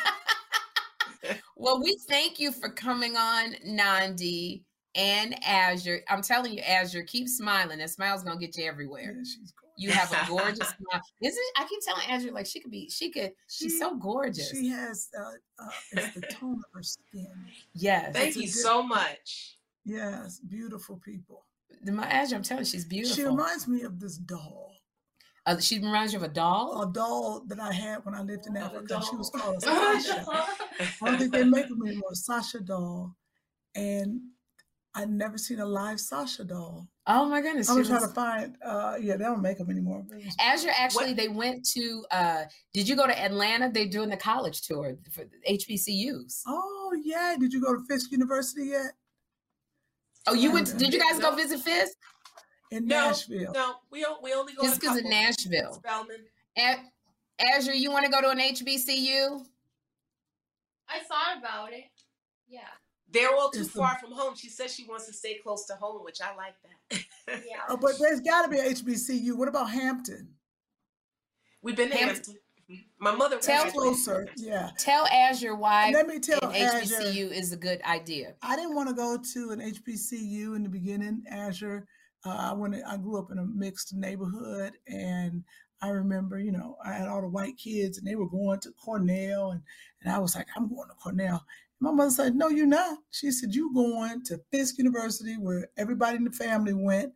Well, 1.57 1.81
we 1.81 1.97
thank 2.07 2.39
you 2.39 2.51
for 2.51 2.69
coming 2.69 3.15
on, 3.15 3.55
Nandi 3.63 4.63
and 4.93 5.35
Azure. 5.45 6.01
I'm 6.09 6.21
telling 6.21 6.53
you, 6.53 6.59
Azure, 6.59 7.03
keep 7.03 7.27
smiling. 7.29 7.79
That 7.79 7.89
smile's 7.89 8.23
gonna 8.23 8.39
get 8.39 8.57
you 8.57 8.65
everywhere. 8.65 9.15
Yeah, 9.17 9.23
she's 9.23 9.53
gorgeous. 9.53 9.75
You 9.77 9.89
have 9.91 10.11
a 10.11 10.27
gorgeous 10.29 10.67
smile. 10.69 11.01
Isn't 11.21 11.43
I 11.57 11.65
keep 11.65 11.79
telling 11.83 12.03
Azure 12.09 12.31
like 12.31 12.45
she 12.45 12.59
could 12.59 12.71
be, 12.71 12.89
she 12.89 13.09
could, 13.09 13.31
she's 13.49 13.79
so 13.79 13.95
gorgeous. 13.95 14.51
She 14.51 14.67
has 14.69 15.09
uh, 15.17 15.63
uh, 15.63 15.69
it's 15.93 16.13
the 16.15 16.21
tone 16.21 16.55
of 16.57 16.65
her 16.73 16.83
skin. 16.83 17.27
yes. 17.73 18.13
thank 18.13 18.35
you 18.35 18.43
good- 18.43 18.51
so 18.51 18.83
much. 18.83 19.57
Yes, 19.85 20.39
beautiful 20.39 20.99
people. 21.03 21.45
My 21.83 22.05
Azure, 22.07 22.35
I'm 22.35 22.43
telling 22.43 22.61
you, 22.63 22.69
she's 22.69 22.85
beautiful. 22.85 23.15
She 23.15 23.23
reminds 23.23 23.67
me 23.67 23.81
of 23.83 23.99
this 23.99 24.17
doll, 24.17 24.71
Uh, 25.45 25.59
she 25.59 25.77
reminds 25.79 26.13
you 26.13 26.19
of 26.19 26.23
a 26.23 26.27
doll. 26.33 26.81
a 26.81 26.91
doll 26.91 27.43
that 27.47 27.59
I 27.59 27.71
had 27.71 28.03
when 28.05 28.15
I 28.15 28.21
lived 28.21 28.47
in 28.47 28.57
Oh, 28.57 28.61
Africa. 28.61 29.01
She 29.09 29.15
was 29.15 29.29
called 29.29 29.61
Sasha. 29.63 30.25
I 30.27 30.87
don't 31.05 31.17
think 31.19 31.31
they 31.31 31.43
make 31.43 31.67
them 31.69 31.81
anymore. 31.85 32.13
Sasha 32.13 32.59
doll, 32.61 33.15
and 33.75 34.21
I'd 34.95 35.09
never 35.09 35.37
seen 35.37 35.59
a 35.59 35.65
live 35.65 35.99
Sasha 35.99 36.43
doll. 36.45 36.87
Oh 37.07 37.25
my 37.27 37.39
goodness. 37.41 37.69
I'm 37.69 37.83
she 37.83 37.87
gonna 37.89 37.99
try 37.99 38.07
to 38.07 38.13
find. 38.15 38.57
Uh, 38.65 38.97
yeah, 38.99 39.17
they 39.17 39.25
don't 39.25 39.41
make 39.41 39.59
them 39.59 39.69
anymore. 39.69 40.03
It 40.09 40.25
was- 40.25 40.35
Azure 40.39 40.71
actually, 40.75 41.13
they 41.13 41.27
went 41.27 41.63
to. 41.75 42.03
uh 42.09 42.45
Did 42.73 42.87
you 42.89 42.95
go 42.95 43.05
to 43.05 43.15
Atlanta? 43.27 43.69
They're 43.71 43.85
doing 43.87 44.09
the 44.09 44.17
college 44.17 44.61
tour 44.63 44.97
for 45.11 45.25
HBCUs. 45.47 46.41
Oh 46.47 46.97
yeah, 47.03 47.35
did 47.39 47.53
you 47.53 47.61
go 47.61 47.75
to 47.75 47.83
Fisk 47.87 48.11
University 48.11 48.67
yet? 48.69 48.93
Oh, 50.27 50.33
you 50.33 50.51
went? 50.51 50.67
Yeah. 50.69 50.77
Did 50.77 50.93
you 50.93 50.99
guys 50.99 51.19
go 51.19 51.35
visit 51.35 51.59
Fisk? 51.59 51.97
In 52.71 52.87
No, 52.87 53.07
Nashville. 53.07 53.51
no, 53.53 53.75
we 53.91 54.01
don't. 54.01 54.21
We 54.23 54.33
only 54.33 54.53
go 54.53 54.63
Just 54.63 54.75
to 54.75 54.79
because 54.81 54.97
of. 54.97 55.05
Nashville. 55.05 55.73
Spelman. 55.73 56.25
A- 56.57 56.83
Azure, 57.53 57.73
you 57.73 57.91
want 57.91 58.05
to 58.05 58.11
go 58.11 58.21
to 58.21 58.29
an 58.29 58.39
HBCU? 58.39 59.45
I 60.89 60.99
thought 61.07 61.37
about 61.39 61.73
it. 61.73 61.85
Yeah. 62.47 62.61
They're 63.11 63.29
all 63.35 63.49
too 63.51 63.61
It's 63.61 63.71
the- 63.73 63.79
far 63.79 63.97
from 63.99 64.11
home. 64.13 64.35
She 64.35 64.49
says 64.49 64.73
she 64.73 64.85
wants 64.85 65.05
to 65.07 65.13
stay 65.13 65.35
close 65.43 65.65
to 65.67 65.75
home, 65.75 66.03
which 66.03 66.21
I 66.21 66.35
like 66.35 66.55
that. 66.63 67.03
Yeah. 67.45 67.57
Oh, 67.69 67.77
but 67.77 67.93
there's 67.99 68.19
got 68.21 68.43
to 68.43 68.49
be 68.49 68.57
a 68.59 68.63
HBCU. 68.63 69.35
What 69.35 69.47
about 69.47 69.69
Hampton? 69.69 70.35
We've 71.61 71.75
been 71.75 71.89
to 71.89 71.95
Hampton. 71.97 72.15
Hampton. 72.15 72.35
My 72.99 73.15
mother 73.15 73.37
Tell 73.37 73.69
Closer, 73.71 74.27
yeah. 74.37 74.71
Tell 74.77 75.05
Azure 75.07 75.55
why 75.55 75.91
Let 75.91 76.07
me 76.07 76.19
tell 76.19 76.39
an 76.41 76.55
Azure. 76.55 76.95
HBCU 76.95 77.31
is 77.31 77.51
a 77.53 77.57
good 77.57 77.81
idea. 77.83 78.35
I 78.41 78.55
didn't 78.55 78.75
want 78.75 78.89
to 78.89 78.95
go 78.95 79.17
to 79.17 79.51
an 79.51 79.59
HBCU 79.59 80.55
in 80.55 80.63
the 80.63 80.69
beginning, 80.69 81.23
Azure. 81.29 81.85
Uh, 82.25 82.49
I 82.51 82.53
went. 82.53 82.75
I 82.87 82.97
grew 82.97 83.19
up 83.19 83.31
in 83.31 83.37
a 83.37 83.45
mixed 83.45 83.93
neighborhood, 83.93 84.73
and 84.87 85.43
I 85.81 85.89
remember, 85.89 86.39
you 86.39 86.51
know, 86.51 86.77
I 86.83 86.93
had 86.93 87.07
all 87.07 87.21
the 87.21 87.27
white 87.27 87.57
kids, 87.57 87.99
and 87.99 88.07
they 88.07 88.15
were 88.15 88.29
going 88.29 88.59
to 88.61 88.71
Cornell, 88.71 89.51
and 89.51 89.61
and 90.01 90.11
I 90.11 90.17
was 90.17 90.35
like, 90.35 90.47
I'm 90.55 90.67
going 90.67 90.87
to 90.87 90.95
Cornell. 90.95 91.45
My 91.79 91.91
mother 91.91 92.09
said, 92.09 92.35
No, 92.35 92.49
you're 92.49 92.65
not. 92.65 92.97
She 93.11 93.31
said, 93.31 93.53
You're 93.53 93.73
going 93.73 94.23
to 94.25 94.39
Fisk 94.51 94.77
University, 94.77 95.37
where 95.37 95.67
everybody 95.77 96.17
in 96.17 96.23
the 96.23 96.31
family 96.31 96.73
went, 96.73 97.13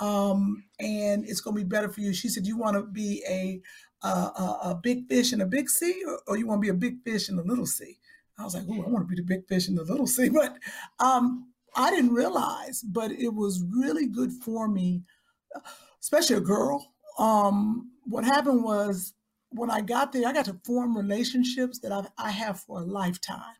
um, 0.00 0.64
and 0.78 1.24
it's 1.26 1.40
going 1.40 1.56
to 1.56 1.62
be 1.62 1.68
better 1.68 1.88
for 1.88 2.00
you. 2.00 2.12
She 2.12 2.28
said, 2.28 2.46
You 2.46 2.58
want 2.58 2.76
to 2.76 2.82
be 2.82 3.24
a 3.28 3.60
a, 4.02 4.08
a, 4.08 4.60
a 4.64 4.80
big 4.82 5.08
fish 5.08 5.32
in 5.32 5.40
a 5.40 5.46
big 5.46 5.68
sea, 5.68 6.02
or, 6.06 6.20
or 6.26 6.36
you 6.36 6.46
want 6.46 6.58
to 6.60 6.66
be 6.66 6.70
a 6.70 6.74
big 6.74 7.02
fish 7.02 7.28
in 7.28 7.38
a 7.38 7.42
little 7.42 7.66
sea? 7.66 7.98
I 8.38 8.44
was 8.44 8.54
like, 8.54 8.64
oh, 8.68 8.82
I 8.82 8.88
want 8.88 9.06
to 9.06 9.14
be 9.14 9.20
the 9.20 9.26
big 9.26 9.46
fish 9.46 9.68
in 9.68 9.74
the 9.74 9.84
little 9.84 10.06
sea. 10.06 10.28
But 10.32 10.56
um, 10.98 11.48
I 11.76 11.90
didn't 11.90 12.14
realize, 12.14 12.82
but 12.82 13.10
it 13.12 13.34
was 13.34 13.62
really 13.70 14.06
good 14.06 14.32
for 14.32 14.66
me, 14.68 15.02
especially 16.00 16.36
a 16.36 16.40
girl. 16.40 16.92
Um, 17.18 17.90
what 18.04 18.24
happened 18.24 18.64
was 18.64 19.14
when 19.50 19.70
I 19.70 19.80
got 19.80 20.12
there, 20.12 20.26
I 20.26 20.32
got 20.32 20.46
to 20.46 20.60
form 20.64 20.96
relationships 20.96 21.78
that 21.80 21.92
I, 21.92 22.06
I 22.18 22.30
have 22.30 22.60
for 22.60 22.80
a 22.80 22.84
lifetime. 22.84 23.56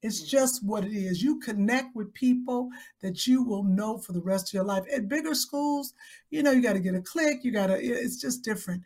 It's 0.00 0.22
just 0.22 0.64
what 0.64 0.84
it 0.84 0.92
is. 0.92 1.22
You 1.22 1.40
connect 1.40 1.96
with 1.96 2.14
people 2.14 2.68
that 3.02 3.26
you 3.26 3.42
will 3.42 3.64
know 3.64 3.98
for 3.98 4.12
the 4.12 4.20
rest 4.20 4.48
of 4.48 4.54
your 4.54 4.64
life. 4.64 4.84
At 4.94 5.08
bigger 5.08 5.34
schools, 5.34 5.92
you 6.30 6.42
know, 6.42 6.52
you 6.52 6.62
got 6.62 6.74
to 6.74 6.80
get 6.80 6.94
a 6.94 7.00
click. 7.00 7.38
You 7.42 7.50
got 7.50 7.66
to. 7.68 7.74
It's 7.74 8.20
just 8.20 8.44
different. 8.44 8.82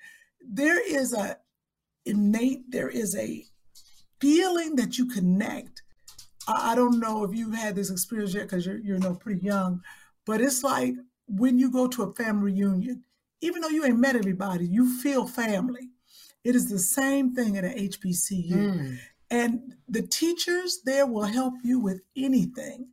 There 0.49 0.81
is 0.81 1.13
a 1.13 1.39
innate. 2.05 2.71
There 2.71 2.89
is 2.89 3.17
a 3.17 3.45
feeling 4.21 4.77
that 4.77 4.99
you 4.99 5.07
connect. 5.07 5.83
I, 6.49 6.73
I 6.73 6.75
don't 6.75 7.01
know 7.01 7.25
if 7.25 7.35
you've 7.35 7.55
had 7.55 7.75
this 7.75 7.91
experience 7.91 8.35
yet 8.35 8.45
because 8.45 8.67
you're 8.67 8.79
you're 8.79 8.97
you 8.97 9.03
know, 9.03 9.15
pretty 9.15 9.45
young, 9.45 9.83
but 10.27 10.41
it's 10.41 10.63
like 10.63 10.95
when 11.29 11.59
you 11.59 11.71
go 11.71 11.87
to 11.89 12.03
a 12.05 12.15
family 12.15 12.53
reunion, 12.53 13.05
even 13.41 13.61
though 13.61 13.69
you 13.69 13.85
ain't 13.85 13.99
met 13.99 14.17
everybody, 14.17 14.67
you 14.67 14.99
feel 15.01 15.27
family. 15.27 15.91
It 16.45 16.57
is 16.57 16.69
the 16.69 16.79
same 16.79 17.35
thing 17.35 17.57
at 17.57 17.65
an 17.65 17.75
HBCU. 17.75 18.53
Mm. 18.53 18.99
And 19.31 19.75
the 19.89 20.03
teachers 20.03 20.81
there 20.85 21.07
will 21.07 21.23
help 21.23 21.55
you 21.63 21.81
with 21.81 22.03
anything. 22.17 22.89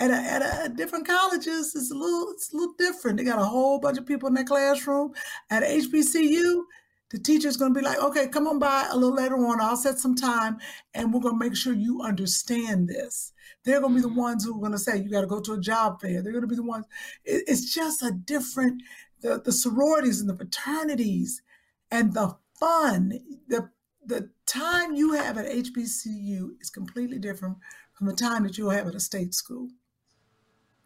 At 0.00 0.10
a, 0.10 0.14
at 0.14 0.66
a, 0.66 0.68
different 0.70 1.06
colleges, 1.06 1.74
it's 1.74 1.90
a 1.90 1.94
little 1.94 2.30
it's 2.32 2.52
a 2.52 2.56
little 2.56 2.74
different. 2.78 3.18
They 3.18 3.24
got 3.24 3.38
a 3.38 3.44
whole 3.44 3.78
bunch 3.78 3.98
of 3.98 4.06
people 4.06 4.28
in 4.28 4.34
their 4.34 4.44
classroom. 4.44 5.12
At 5.50 5.62
HBCU, 5.62 6.62
the 7.10 7.18
teacher's 7.18 7.56
going 7.56 7.72
to 7.72 7.78
be 7.78 7.84
like, 7.84 8.02
"Okay, 8.02 8.28
come 8.28 8.46
on 8.46 8.58
by 8.58 8.88
a 8.90 8.96
little 8.96 9.14
later 9.14 9.36
on. 9.36 9.60
I'll 9.60 9.76
set 9.76 9.98
some 9.98 10.14
time, 10.14 10.58
and 10.94 11.12
we're 11.12 11.20
going 11.20 11.38
to 11.38 11.44
make 11.44 11.56
sure 11.56 11.72
you 11.72 12.02
understand 12.02 12.88
this." 12.88 13.32
They're 13.64 13.80
going 13.80 13.92
to 13.92 13.96
be 13.96 14.02
the 14.02 14.08
mm-hmm. 14.08 14.18
ones 14.18 14.44
who 14.44 14.56
are 14.56 14.60
going 14.60 14.72
to 14.72 14.78
say, 14.78 14.98
"You 14.98 15.10
got 15.10 15.20
to 15.20 15.26
go 15.26 15.40
to 15.40 15.52
a 15.52 15.60
job 15.60 16.00
fair." 16.00 16.22
They're 16.22 16.32
going 16.32 16.42
to 16.42 16.48
be 16.48 16.56
the 16.56 16.62
ones. 16.62 16.86
It, 17.24 17.44
it's 17.46 17.72
just 17.72 18.02
a 18.02 18.10
different. 18.10 18.82
The 19.20 19.40
the 19.42 19.52
sororities 19.52 20.20
and 20.20 20.28
the 20.28 20.36
fraternities, 20.36 21.42
and 21.90 22.14
the 22.14 22.36
fun. 22.58 23.12
The 23.48 23.70
the 24.06 24.30
time 24.46 24.94
you 24.94 25.12
have 25.12 25.38
at 25.38 25.46
HBCU 25.46 26.50
is 26.60 26.70
completely 26.70 27.18
different 27.18 27.56
from 27.94 28.06
the 28.06 28.14
time 28.14 28.42
that 28.44 28.58
you'll 28.58 28.70
have 28.70 28.86
at 28.86 28.94
a 28.94 29.00
state 29.00 29.34
school. 29.34 29.68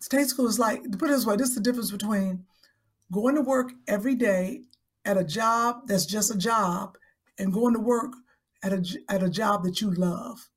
State 0.01 0.28
school 0.28 0.47
is 0.47 0.59
like, 0.59 0.82
to 0.82 0.97
put 0.97 1.11
it 1.11 1.15
this 1.15 1.27
way, 1.27 1.36
this 1.36 1.49
is 1.49 1.55
the 1.57 1.61
difference 1.61 1.90
between 1.90 2.45
going 3.11 3.35
to 3.35 3.40
work 3.40 3.73
every 3.89 4.15
day 4.15 4.62
at 5.04 5.16
a 5.16 5.24
job 5.24 5.86
that's 5.86 6.06
just 6.06 6.34
a 6.34 6.38
job 6.38 6.96
and 7.38 7.52
going 7.52 7.74
to 7.74 7.80
work 7.80 8.12
at 8.62 8.72
a, 8.72 8.84
at 9.08 9.22
a 9.22 9.30
job 9.30 9.64
that 9.64 9.80
you 9.80 9.90
love. 9.90 10.48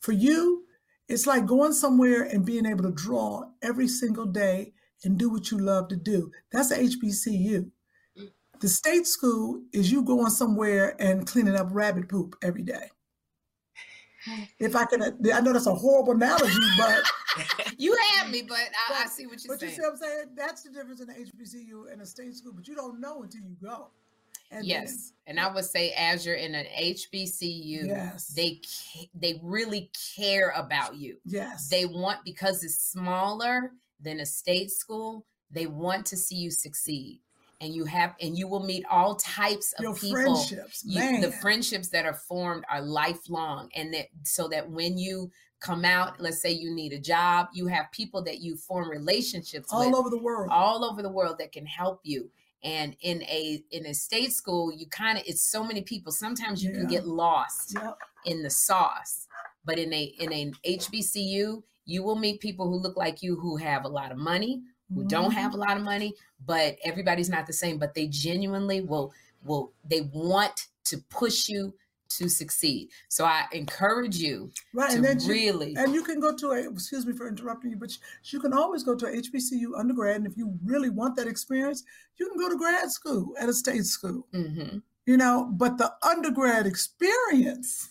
For 0.00 0.12
you, 0.12 0.64
it's 1.08 1.26
like 1.26 1.46
going 1.46 1.72
somewhere 1.72 2.22
and 2.22 2.44
being 2.44 2.66
able 2.66 2.84
to 2.84 2.92
draw 2.92 3.44
every 3.62 3.88
single 3.88 4.26
day 4.26 4.72
and 5.04 5.18
do 5.18 5.28
what 5.28 5.50
you 5.50 5.58
love 5.58 5.88
to 5.88 5.96
do. 5.96 6.30
That's 6.52 6.70
a 6.70 6.78
HBCU. 6.78 7.70
Mm. 8.18 8.30
The 8.60 8.68
state 8.68 9.06
school 9.06 9.62
is 9.72 9.90
you 9.90 10.02
going 10.02 10.30
somewhere 10.30 10.94
and 11.00 11.26
cleaning 11.26 11.56
up 11.56 11.68
rabbit 11.70 12.08
poop 12.08 12.36
every 12.42 12.62
day. 12.62 12.90
If 14.58 14.76
I 14.76 14.84
can, 14.84 15.02
I 15.32 15.40
know 15.40 15.52
that's 15.52 15.66
a 15.66 15.74
horrible 15.74 16.12
analogy, 16.12 16.54
but 16.78 17.02
You 17.78 17.96
had 18.12 18.30
me, 18.30 18.42
but 18.42 18.58
I, 18.90 19.04
I 19.04 19.06
see 19.06 19.26
what 19.26 19.42
you're 19.44 19.54
but 19.56 19.62
you 19.62 19.68
saying. 19.68 19.76
see 19.80 19.82
what 19.82 19.92
I'm 19.92 19.96
saying? 19.98 20.24
That's 20.36 20.62
the 20.62 20.70
difference 20.70 21.00
in 21.00 21.08
a 21.10 21.12
HBCU 21.14 21.92
and 21.92 22.02
a 22.02 22.06
state 22.06 22.34
school, 22.36 22.52
but 22.54 22.66
you 22.68 22.74
don't 22.74 23.00
know 23.00 23.22
until 23.22 23.40
you 23.42 23.56
go. 23.62 23.88
And 24.52 24.66
yes, 24.66 25.12
and 25.28 25.38
I 25.38 25.46
would 25.52 25.64
say 25.64 25.92
as 25.96 26.26
you're 26.26 26.34
in 26.34 26.56
an 26.56 26.66
HBCU, 26.76 27.86
Yes. 27.86 28.26
they 28.28 28.60
ca- 28.64 29.08
they 29.14 29.40
really 29.44 29.90
care 30.16 30.50
about 30.56 30.96
you. 30.96 31.18
Yes. 31.24 31.68
They 31.68 31.86
want 31.86 32.18
because 32.24 32.64
it's 32.64 32.78
smaller 32.90 33.72
than 34.00 34.18
a 34.20 34.26
state 34.26 34.70
school. 34.72 35.24
They 35.52 35.66
want 35.66 36.04
to 36.06 36.16
see 36.16 36.34
you 36.36 36.50
succeed, 36.50 37.20
and 37.60 37.74
you 37.74 37.84
have 37.84 38.14
and 38.20 38.36
you 38.38 38.48
will 38.48 38.62
meet 38.64 38.84
all 38.90 39.16
types 39.16 39.72
of 39.74 39.82
Your 39.82 39.94
people 39.94 40.16
friendships, 40.22 40.82
You- 40.84 40.98
man. 40.98 41.20
the 41.20 41.32
friendships 41.32 41.88
that 41.90 42.06
are 42.06 42.14
formed 42.14 42.64
are 42.70 42.80
lifelong 42.80 43.68
and 43.74 43.92
that 43.94 44.06
so 44.22 44.48
that 44.48 44.68
when 44.70 44.96
you 44.98 45.30
come 45.60 45.84
out 45.84 46.18
let's 46.20 46.40
say 46.40 46.50
you 46.50 46.74
need 46.74 46.92
a 46.92 46.98
job 46.98 47.48
you 47.52 47.66
have 47.66 47.90
people 47.92 48.22
that 48.22 48.40
you 48.40 48.56
form 48.56 48.88
relationships 48.88 49.68
all 49.70 49.84
with 49.86 49.94
over 49.94 50.08
the 50.10 50.18
world. 50.18 50.48
all 50.50 50.84
over 50.84 51.02
the 51.02 51.08
world 51.10 51.36
that 51.38 51.52
can 51.52 51.66
help 51.66 52.00
you 52.02 52.30
and 52.62 52.96
in 53.02 53.22
a 53.24 53.62
in 53.70 53.84
a 53.86 53.92
state 53.94 54.32
school 54.32 54.72
you 54.72 54.86
kind 54.86 55.18
of 55.18 55.24
it's 55.26 55.42
so 55.42 55.62
many 55.62 55.82
people 55.82 56.12
sometimes 56.12 56.62
you 56.64 56.70
can 56.72 56.86
get 56.86 57.06
lost 57.06 57.74
Yep. 57.74 57.98
in 58.24 58.42
the 58.42 58.48
sauce 58.50 59.26
but 59.64 59.78
in 59.78 59.92
a 59.92 60.02
in 60.18 60.32
an 60.32 60.54
hbcu 60.64 61.62
you 61.84 62.02
will 62.02 62.16
meet 62.16 62.40
people 62.40 62.66
who 62.68 62.76
look 62.76 62.96
like 62.96 63.22
you 63.22 63.36
who 63.36 63.56
have 63.56 63.84
a 63.84 63.88
lot 63.88 64.12
of 64.12 64.16
money 64.18 64.62
who 64.94 65.04
don't 65.04 65.30
have 65.32 65.54
a 65.54 65.56
lot 65.56 65.76
of 65.76 65.82
money 65.82 66.14
but 66.46 66.76
everybody's 66.84 67.28
not 67.30 67.46
the 67.46 67.52
same 67.52 67.78
but 67.78 67.94
they 67.94 68.06
genuinely 68.08 68.80
will 68.80 69.12
will 69.44 69.72
they 69.88 70.02
want 70.12 70.66
to 70.84 70.98
push 71.10 71.48
you 71.48 71.72
to 72.08 72.28
succeed 72.28 72.88
so 73.08 73.24
i 73.24 73.44
encourage 73.52 74.16
you 74.16 74.50
Right, 74.74 74.90
to 74.90 74.96
and 74.96 75.04
then 75.04 75.20
you- 75.20 75.28
really 75.28 75.76
and 75.76 75.94
you 75.94 76.02
can 76.02 76.18
go 76.18 76.34
to 76.34 76.50
a 76.50 76.68
excuse 76.70 77.06
me 77.06 77.12
for 77.12 77.28
interrupting 77.28 77.70
you, 77.70 77.76
but 77.76 77.96
you 78.24 78.40
can 78.40 78.52
always 78.52 78.82
go 78.82 78.94
to 78.96 79.06
a 79.06 79.10
HBCU 79.10 79.76
undergrad, 79.78 80.16
and 80.16 80.26
if 80.26 80.36
you 80.36 80.58
really 80.64 80.90
want 80.90 81.14
that 81.16 81.28
experience, 81.28 81.84
you 82.18 82.28
can 82.28 82.36
go 82.38 82.48
to 82.48 82.56
grad 82.56 82.90
school 82.90 83.32
at 83.38 83.48
a 83.48 83.52
state 83.54 83.84
school. 83.84 84.26
Mhm. 84.34 84.82
You 85.06 85.16
know, 85.16 85.48
but 85.52 85.78
the 85.78 85.92
undergrad 86.02 86.66
experience 86.66 87.90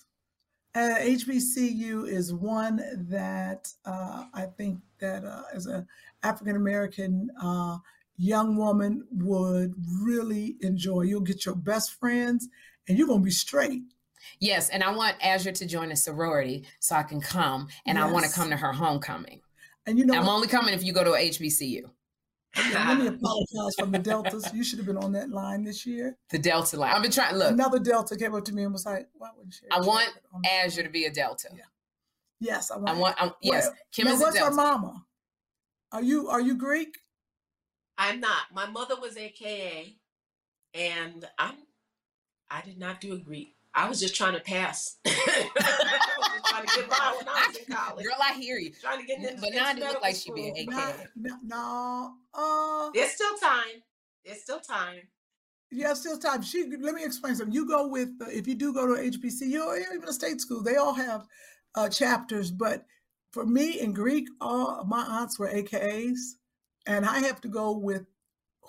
at 0.75 1.01
HBCU 1.01 2.05
is 2.07 2.33
one 2.33 2.77
that 3.09 3.71
uh, 3.85 4.25
I 4.33 4.45
think 4.57 4.79
that 4.99 5.23
uh, 5.25 5.43
as 5.53 5.65
a 5.67 5.85
African 6.23 6.55
American 6.55 7.29
uh, 7.41 7.77
young 8.17 8.57
woman 8.57 9.05
would 9.11 9.73
really 10.01 10.57
enjoy. 10.61 11.01
You'll 11.01 11.21
get 11.21 11.45
your 11.45 11.55
best 11.55 11.93
friends, 11.93 12.47
and 12.87 12.97
you're 12.97 13.07
gonna 13.07 13.23
be 13.23 13.31
straight. 13.31 13.83
Yes, 14.39 14.69
and 14.69 14.83
I 14.83 14.91
want 14.91 15.15
Azure 15.21 15.53
to 15.53 15.65
join 15.65 15.91
a 15.91 15.95
sorority 15.95 16.65
so 16.79 16.95
I 16.95 17.03
can 17.03 17.21
come, 17.21 17.67
and 17.85 17.97
I 17.97 18.11
want 18.11 18.25
to 18.25 18.31
come 18.31 18.49
to 18.49 18.57
her 18.57 18.73
homecoming. 18.73 19.41
And 19.85 19.97
you 19.97 20.05
know, 20.05 20.13
I'm 20.13 20.25
what? 20.25 20.33
only 20.33 20.47
coming 20.47 20.73
if 20.73 20.83
you 20.83 20.93
go 20.93 21.03
to 21.03 21.11
HBCU, 21.11 21.81
Yeah, 22.71 22.89
let 22.89 22.99
me 22.99 23.07
apologize 23.07 23.75
from 23.79 23.91
the 23.91 23.99
Deltas. 23.99 24.53
You 24.53 24.63
should 24.63 24.77
have 24.77 24.85
been 24.85 24.97
on 24.97 25.13
that 25.13 25.29
line 25.29 25.63
this 25.63 25.85
year. 25.85 26.17
the 26.29 26.37
Delta 26.37 26.77
line. 26.77 26.93
I've 26.93 27.01
been 27.01 27.11
trying. 27.11 27.35
Look, 27.35 27.51
Another 27.51 27.79
Delta 27.79 28.15
came 28.17 28.35
up 28.35 28.43
to 28.45 28.53
me 28.53 28.63
and 28.63 28.73
was 28.73 28.85
like, 28.85 29.07
"Why 29.13 29.29
wouldn't 29.35 29.55
you?" 29.61 29.69
I 29.71 29.79
want 29.79 30.09
Azure 30.45 30.83
to 30.83 30.89
be 30.89 31.05
a 31.05 31.11
Delta. 31.11 31.49
Yes, 32.41 32.71
I 32.71 32.77
want. 32.77 32.89
I 32.89 32.93
want. 32.93 33.15
I'm, 33.19 33.31
yes, 33.41 33.65
Well, 33.67 33.75
Kym 33.93 34.05
now 34.05 34.13
is 34.13 34.21
a 34.21 34.23
what's 34.23 34.39
her 34.39 34.51
mama? 34.51 35.05
Are 35.91 36.03
you 36.03 36.27
are 36.29 36.41
you 36.41 36.55
Greek? 36.55 36.97
I'm 37.97 38.19
not. 38.19 38.43
My 38.53 38.65
mother 38.67 38.95
was 38.99 39.17
AKA, 39.17 39.97
and 40.73 41.27
I'm. 41.37 41.55
I 42.49 42.61
did 42.61 42.77
not 42.79 43.01
do 43.01 43.13
a 43.13 43.17
Greek. 43.17 43.55
I 43.75 43.87
was 43.87 43.99
just 43.99 44.15
trying 44.15 44.33
to 44.33 44.39
pass. 44.39 44.97
I 45.05 45.09
was 45.09 46.31
just 46.33 46.45
trying 46.45 46.65
to 46.65 46.75
get 46.75 46.89
by 46.89 47.13
when 47.17 47.27
I 47.27 47.45
was 47.47 47.57
in 47.57 47.65
college. 47.75 48.05
Girl, 48.05 48.15
I 48.23 48.33
hear 48.33 48.57
you. 48.57 48.71
Trying 48.81 48.99
to 49.01 49.05
get 49.05 49.19
into, 49.19 49.35
But 49.39 49.49
into 49.49 49.59
Nandi 49.59 49.81
look 49.83 50.01
like 50.01 50.15
she 50.15 50.31
be 50.31 50.47
an. 50.49 50.57
AKA. 50.57 50.93
No, 51.15 51.35
no, 51.43 52.13
uh, 52.33 52.89
There's 52.93 53.11
still 53.11 53.35
time. 53.37 53.83
There's 54.25 54.41
still 54.41 54.59
time. 54.59 55.01
yeah, 55.71 55.93
still 55.93 56.17
time. 56.17 56.41
She 56.41 56.65
let 56.79 56.95
me 56.95 57.03
explain 57.03 57.35
something. 57.35 57.53
You 57.53 57.67
go 57.67 57.87
with 57.87 58.09
uh, 58.21 58.25
if 58.29 58.47
you 58.47 58.55
do 58.55 58.73
go 58.73 58.87
to 58.95 59.01
HBCU 59.01 59.63
or 59.65 59.77
even 59.77 60.07
a 60.07 60.13
state 60.13 60.41
school, 60.41 60.61
they 60.63 60.75
all 60.77 60.93
have 60.93 61.25
uh, 61.75 61.89
chapters. 61.89 62.49
But 62.51 62.85
for 63.31 63.45
me 63.45 63.79
in 63.79 63.93
Greek, 63.93 64.27
all 64.41 64.83
my 64.85 65.01
aunts 65.03 65.37
were 65.39 65.47
AKAs, 65.49 66.17
and 66.87 67.05
I 67.05 67.19
have 67.19 67.41
to 67.41 67.47
go 67.47 67.77
with 67.77 68.05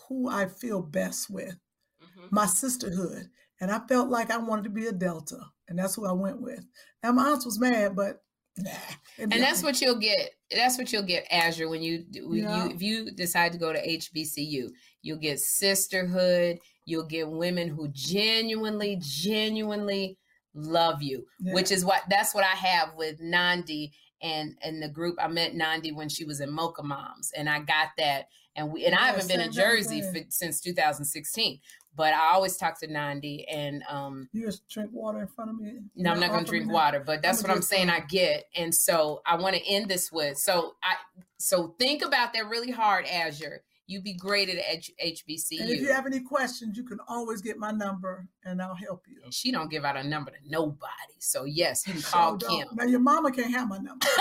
who 0.09 0.28
I 0.28 0.47
feel 0.47 0.82
best 0.82 1.31
with. 1.31 1.57
Mm-hmm. 2.03 2.35
my 2.35 2.47
sisterhood. 2.47 3.28
And 3.61 3.70
I 3.70 3.81
felt 3.87 4.09
like 4.09 4.31
I 4.31 4.39
wanted 4.39 4.65
to 4.65 4.70
be 4.70 4.87
a 4.87 4.93
Delta. 4.93 5.39
And 5.69 5.78
that's 5.78 5.95
who 5.95 6.07
I 6.07 6.12
went 6.12 6.41
with. 6.41 6.65
Now 7.03 7.12
my 7.12 7.28
aunt 7.28 7.45
was 7.45 7.61
mad, 7.61 7.95
but 7.95 8.23
nah. 8.57 8.70
And 9.19 9.31
that's 9.32 9.62
what 9.62 9.81
you'll 9.82 9.99
get. 9.99 10.31
That's 10.51 10.78
what 10.78 10.93
you'll 10.93 11.03
get, 11.03 11.27
Azure, 11.31 11.69
when 11.69 11.82
you 11.82 12.05
when 12.23 12.39
Yeah. 12.45 12.65
you 12.65 12.70
if 12.70 12.82
you 12.82 13.11
decide 13.11 13.53
to 13.53 13.59
go 13.59 13.70
to 13.73 13.87
HBCU. 13.87 14.70
You'll 15.03 15.19
get 15.19 15.41
sisterhood. 15.41 16.59
You'll 16.87 17.07
get 17.07 17.28
women 17.31 17.69
who 17.69 17.89
genuinely, 17.93 18.99
genuinely 19.01 20.19
love 20.55 21.03
you, 21.03 21.27
Yeah. 21.39 21.53
which 21.55 21.70
is 21.70 21.85
what 21.85 22.03
that's 22.09 22.35
what 22.35 22.45
I 22.45 22.57
have 22.57 22.95
with 22.97 23.20
Nandi 23.20 23.93
and 24.23 24.57
and 24.63 24.83
the 24.83 24.89
group. 24.89 25.17
I 25.21 25.29
met 25.29 25.55
Nandi 25.55 25.93
when 25.93 26.09
she 26.09 26.25
was 26.25 26.41
in 26.41 26.51
Mocha 26.51 26.83
Moms, 26.83 27.33
and 27.37 27.49
I 27.49 27.61
got 27.61 27.89
that. 27.99 28.29
And 28.57 28.73
we 28.73 28.85
and 28.85 28.95
I 28.95 29.07
haven't 29.07 29.29
been 29.29 29.41
in 29.41 29.53
Jersey 29.53 30.03
for, 30.03 30.19
since 30.29 30.61
2016, 30.61 31.61
but 31.95 32.13
I 32.13 32.33
always 32.33 32.57
talk 32.57 32.81
to 32.81 32.87
Nandi 32.87 33.47
and 33.49 33.83
um 33.89 34.29
you 34.33 34.45
just 34.45 34.69
drink 34.69 34.91
water 34.93 35.21
in 35.21 35.29
front 35.29 35.51
of 35.51 35.59
me. 35.59 35.79
no, 35.95 36.13
I'm 36.13 36.21
not 36.21 36.37
to 36.37 36.45
drink 36.45 36.71
water, 36.71 37.03
but 37.05 37.23
that's 37.23 37.45
I'ma 37.45 37.49
what 37.53 37.57
I'm 37.57 37.63
saying. 37.63 37.91
I 37.91 38.01
get, 38.01 38.47
and 38.57 38.75
so 38.75 39.23
I 39.25 39.37
want 39.37 39.57
to 39.57 39.63
end 39.67 39.89
this 39.89 40.11
with. 40.11 40.37
So 40.37 40.75
I, 40.83 40.95
so 41.39 41.75
think 41.79 42.03
about 42.03 42.33
that 42.35 42.49
really 42.49 42.71
hard, 42.71 43.07
Azure. 43.07 43.63
You 43.91 44.01
be 44.01 44.15
great 44.15 44.49
at 44.49 44.57
HBCU. 45.05 45.61
And 45.61 45.69
if 45.69 45.81
you 45.81 45.93
have 45.93 46.07
any 46.07 46.21
questions, 46.21 46.77
you 46.77 46.85
can 46.85 46.99
always 47.09 47.43
get 47.43 47.59
my 47.59 47.73
number 47.73 48.29
and 48.45 48.62
I'll 48.62 48.75
help 48.77 49.03
you. 49.09 49.21
And 49.25 49.35
she 49.35 49.51
don't 49.51 49.69
give 49.71 49.85
out 49.85 49.97
a 49.97 50.05
number 50.05 50.31
to 50.31 50.37
nobody. 50.47 51.15
So 51.19 51.45
yes, 51.45 51.87
you 51.87 51.95
can 51.95 52.03
call 52.03 52.37
don't- 52.37 52.69
Kym. 52.69 52.77
Now 52.77 52.85
your 52.85 53.01
mama 53.01 53.33
can't 53.33 53.51
have 53.53 53.69
my 53.69 53.79
number. 53.79 54.07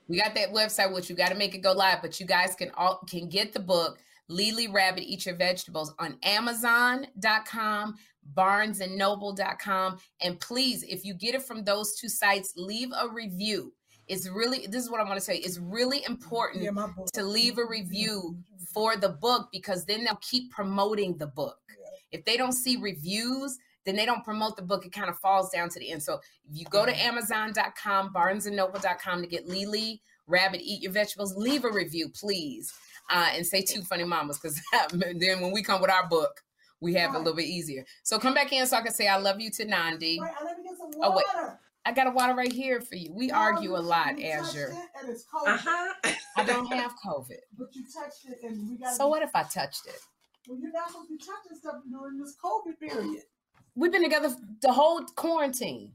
We 0.08 0.20
got 0.20 0.36
that 0.36 0.52
website, 0.52 0.94
which 0.94 1.10
you 1.10 1.16
got 1.16 1.30
to 1.30 1.36
make 1.36 1.56
it 1.56 1.60
go 1.60 1.72
live, 1.72 2.02
but 2.02 2.20
you 2.20 2.26
guys 2.28 2.54
can 2.54 2.70
all 2.78 2.98
can 3.10 3.28
get 3.30 3.54
the 3.54 3.60
book 3.60 3.98
Lily 4.28 4.68
Rabbit 4.68 5.04
Eat 5.04 5.26
Your 5.26 5.36
Vegetables 5.36 5.94
on 6.00 6.18
Amazon.com, 6.24 7.96
BarnesandNoble.com, 8.34 9.98
and 10.22 10.40
please, 10.40 10.84
if 10.84 11.06
you 11.06 11.14
get 11.14 11.36
it 11.36 11.44
from 11.44 11.64
those 11.64 11.96
two 11.96 12.10
sites, 12.10 12.54
leave 12.56 12.90
a 13.00 13.08
review. 13.10 13.74
It's 14.08 14.30
really 14.30 14.68
this 14.68 14.84
is 14.84 14.92
what 14.92 15.00
I 15.00 15.04
want 15.04 15.16
to 15.16 15.22
say. 15.22 15.38
It's 15.38 15.58
really 15.58 16.04
important 16.06 16.64
Yeah, 16.64 16.88
to 17.14 17.24
leave 17.24 17.58
a 17.58 17.66
review 17.66 18.38
for 18.74 18.96
the 18.96 19.10
book 19.10 19.50
because 19.52 19.86
then 19.86 20.04
they'll 20.04 20.20
keep 20.22 20.52
promoting 20.52 21.18
the 21.18 21.28
book. 21.28 21.58
If 22.12 22.24
they 22.24 22.38
don't 22.38 22.52
see 22.52 22.78
reviews, 22.78 23.58
then 23.86 23.96
they 23.96 24.06
don't 24.06 24.24
promote 24.24 24.58
the 24.58 24.62
book. 24.64 24.86
It 24.86 24.92
kind 24.92 25.10
of 25.10 25.18
falls 25.20 25.50
down 25.50 25.70
to 25.70 25.80
the 25.80 25.92
end. 25.92 26.04
So 26.04 26.16
if 26.50 26.58
you 26.58 26.66
go 26.66 26.86
to 26.86 26.96
Amazon.com, 26.96 28.14
BarnesandNoble.com 28.14 29.22
to 29.22 29.28
get 29.28 29.48
Lily 29.48 30.02
Rabbit 30.28 30.62
Eat 30.64 30.84
Your 30.84 30.92
Vegetables, 30.92 31.36
leave 31.36 31.66
a 31.66 31.72
review, 31.72 32.10
please, 32.10 32.74
uh, 33.10 33.30
and 33.34 33.46
say 33.46 33.62
two 33.62 33.82
funny 33.82 34.04
mamas 34.04 34.38
because 34.40 34.60
then 34.94 35.42
when 35.42 35.52
we 35.52 35.62
come 35.64 35.82
with 35.82 35.92
our 35.92 36.08
book, 36.08 36.42
we 36.82 36.94
have 36.96 37.14
it 37.14 37.16
a 37.16 37.20
little 37.20 37.36
bit 37.36 37.46
easier. 37.46 37.86
So 38.04 38.20
come 38.20 38.34
back 38.34 38.52
in 38.52 38.66
so 38.68 38.78
I 38.78 38.82
can 38.82 38.94
say 38.94 39.08
I 39.08 39.18
love 39.18 39.40
you 39.40 39.50
to 39.52 39.66
Nandi. 39.66 40.20
Wait, 40.22 40.30
let 40.44 40.58
me 40.58 40.64
get 40.64 40.78
some 40.78 40.92
Oh, 41.02 41.16
wait. 41.16 41.26
I 41.88 41.92
got 41.92 42.08
a 42.08 42.12
water 42.12 42.34
right 42.34 42.52
here 42.52 42.82
for 42.82 42.96
you. 42.96 43.12
We 43.14 43.28
No, 43.28 43.36
argue 43.36 43.70
you- 43.72 43.78
a 43.78 43.80
lot, 43.80 44.18
you 44.18 44.26
Azure. 44.28 44.70
it 44.72 44.78
And 45.02 45.10
it's 45.10 45.24
cold. 45.32 45.48
Uh-huh. 45.48 45.94
I 46.36 46.44
don't 46.44 46.66
have 46.68 46.94
COVID. 47.06 47.38
But 47.58 47.76
you 47.76 47.84
touched 47.84 48.26
it 48.28 48.40
and 48.44 48.70
we 48.70 48.78
got 48.78 48.96
So 48.96 49.08
what 49.08 49.22
if 49.22 49.30
I 49.36 49.44
touched 49.44 49.88
it? 49.88 50.00
Well, 50.48 50.60
you're 50.60 50.72
not 50.72 50.90
supposed 50.90 51.10
to 51.10 51.14
be 51.16 51.20
touching 51.20 51.58
stuff 51.58 51.76
during 51.90 52.20
this 52.20 52.36
COVID 52.44 52.80
period. 52.80 53.24
We've 53.76 53.92
been 53.92 54.04
together 54.04 54.36
the 54.62 54.72
whole 54.74 55.02
quarantine. 55.16 55.92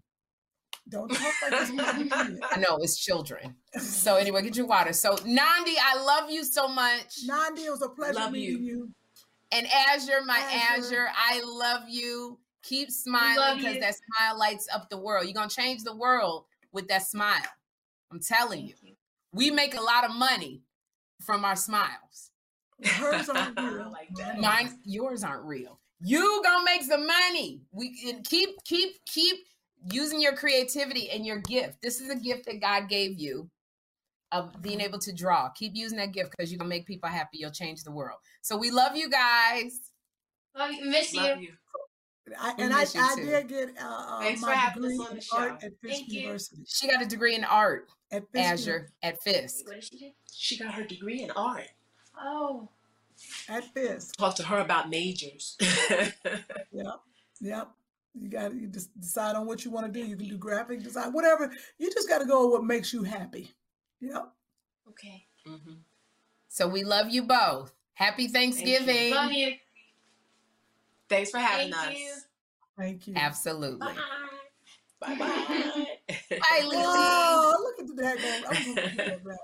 Don't 0.91 1.09
talk 1.09 1.33
like 1.43 1.51
this. 1.53 1.71
when 1.71 2.01
you 2.01 2.41
I 2.51 2.59
know 2.59 2.79
it's 2.81 2.99
children. 2.99 3.55
So 3.79 4.17
anyway, 4.17 4.43
get 4.43 4.57
your 4.57 4.67
water. 4.67 4.93
So 4.93 5.17
Nandi, 5.25 5.75
I 5.81 6.03
love 6.03 6.31
you 6.31 6.45
so 6.45 6.69
much. 6.69 7.21
Nandi, 7.27 7.63
it 7.63 7.71
was 7.71 7.83
a 7.83 7.89
pleasure 7.89 8.15
Love 8.15 8.33
meeting 8.33 8.63
you. 8.65 8.91
And 9.53 9.67
Azure, 9.67 10.21
my 10.27 10.39
Azure. 10.39 10.87
Azure, 10.87 11.09
I 11.17 11.43
love 11.45 11.83
you. 11.89 12.39
Keep 12.63 12.91
smiling 12.91 13.59
because 13.59 13.79
that 13.81 13.95
smile 13.95 14.39
lights 14.39 14.69
up 14.73 14.91
the 14.91 14.99
world. 14.99 15.25
You're 15.25 15.35
gonna 15.35 15.49
change 15.49 15.83
the 15.83 15.97
world 15.97 16.45
with 16.73 16.89
that 16.89 17.03
smile. 17.03 17.41
I'm 18.11 18.21
telling 18.21 18.67
you. 18.67 18.75
We 19.33 19.51
make 19.51 19.77
a 19.77 19.81
lot 19.81 20.05
of 20.05 20.15
money 20.15 20.63
from 21.23 21.45
our 21.45 21.57
smiles. 21.57 22.31
Hers 22.85 23.29
aren't 23.29 23.59
real. 23.61 23.91
like 23.91 24.09
that. 24.17 24.41
Mine, 24.41 24.79
yours 24.85 25.23
aren't 25.23 25.45
real. 25.45 25.79
You 26.01 26.41
gonna 26.43 26.65
make 26.65 26.83
some 26.83 27.07
money. 27.07 27.61
We 27.73 27.97
and 28.09 28.25
keep, 28.25 28.51
keep, 28.65 29.05
keep 29.07 29.37
using 29.91 30.21
your 30.21 30.35
creativity 30.35 31.11
and 31.11 31.25
your 31.25 31.39
gift. 31.39 31.83
This 31.83 32.01
is 32.01 32.11
a 32.11 32.17
gift 32.17 32.47
that 32.47 32.61
God 32.61 32.89
gave 32.89 33.19
you 33.19 33.49
of 34.33 34.61
being 34.63 34.81
able 34.81 34.99
to 35.01 35.13
draw. 35.13 35.49
Keep 35.51 35.73
using 35.75 35.99
that 35.99 36.13
gift 36.13 36.31
because 36.31 36.51
you're 36.51 36.59
gonna 36.59 36.69
make 36.69 36.87
people 36.87 37.09
happy. 37.09 37.39
You'll 37.39 37.51
change 37.51 37.83
the 37.83 37.91
world. 37.91 38.19
So 38.43 38.57
we 38.57 38.71
love 38.71 38.97
you 38.97 39.11
guys. 39.11 39.81
Love 40.57 40.73
you. 40.73 40.85
Miss 40.85 41.13
you. 41.13 41.21
Love 41.21 41.41
you. 41.41 41.53
I, 42.39 42.55
and 42.59 42.73
I, 42.73 42.83
I 42.83 43.15
did 43.17 43.49
get 43.49 43.71
uh, 43.81 43.85
uh, 43.85 44.21
Thanks 44.21 44.41
for 44.41 44.47
my 44.47 44.55
having 44.55 44.85
us 44.85 44.91
degree 44.93 45.05
on 45.05 45.11
in 45.11 45.17
the 45.17 45.23
show. 45.23 45.37
art 45.37 45.53
at 45.65 45.73
Fisk 45.81 45.95
Thank 45.97 46.13
you. 46.13 46.37
She 46.67 46.87
got 46.89 47.03
a 47.03 47.07
degree 47.07 47.35
in 47.35 47.43
art, 47.43 47.89
At 48.13 48.31
Fisk 48.31 48.53
Azure, 48.53 48.91
at 49.03 49.21
Fisk. 49.23 49.67
What 49.67 49.75
did 49.75 49.85
she 49.85 49.99
do? 49.99 50.11
She 50.33 50.57
got 50.59 50.75
her 50.75 50.85
degree 50.85 51.23
in 51.23 51.33
art. 51.33 51.69
Oh. 52.17 52.69
At 53.49 53.65
Fisk. 53.75 54.17
Talk 54.17 54.37
to 54.37 54.45
her 54.45 54.61
about 54.61 54.91
majors. 54.91 55.57
Yep. 56.73 57.01
Yep. 57.41 57.69
You 58.15 58.29
got 58.29 58.51
to 58.51 58.67
just 58.67 58.99
decide 59.01 59.37
on 59.37 59.47
what 59.47 59.65
you 59.65 59.71
want 59.71 59.87
to 59.87 59.93
do. 59.93 60.05
You 60.05 60.17
can 60.17 60.29
do 60.29 60.37
graphic 60.37 60.83
design, 60.83 61.13
whatever. 61.13 61.53
You 61.79 61.91
just 61.93 62.09
got 62.09 62.19
to 62.19 62.25
go 62.27 62.45
with 62.45 62.53
what 62.53 62.65
makes 62.65 62.93
you 62.93 63.03
happy. 63.03 63.53
Yep. 64.01 64.33
Okay. 64.89 65.27
Mhm. 65.47 65.79
So 66.49 66.67
we 66.67 66.83
love 66.83 67.11
you 67.11 67.23
both. 67.23 67.73
Happy 67.95 68.29
Thanksgiving. 68.29 69.15
Love 69.15 69.33
you. 69.33 69.55
Thanks 71.09 71.31
for 71.31 71.39
having 71.39 71.73
Thank 71.73 71.93
us. 71.93 71.99
you. 71.99 72.15
Thank 72.77 73.07
you. 73.07 73.15
Absolutely. 73.17 73.95
Bye 75.01 75.15
bye. 75.17 75.17
Bye, 75.19 76.63
Lily. 76.63 76.77
Oh, 76.77 77.57
look 77.63 77.79
at 77.79 77.97
the 77.97 78.03
daggone. 78.03 78.45
I'm 78.49 78.75
gonna 78.75 78.89
get 78.89 78.97
that 78.97 79.25
rabbit. 79.25 79.41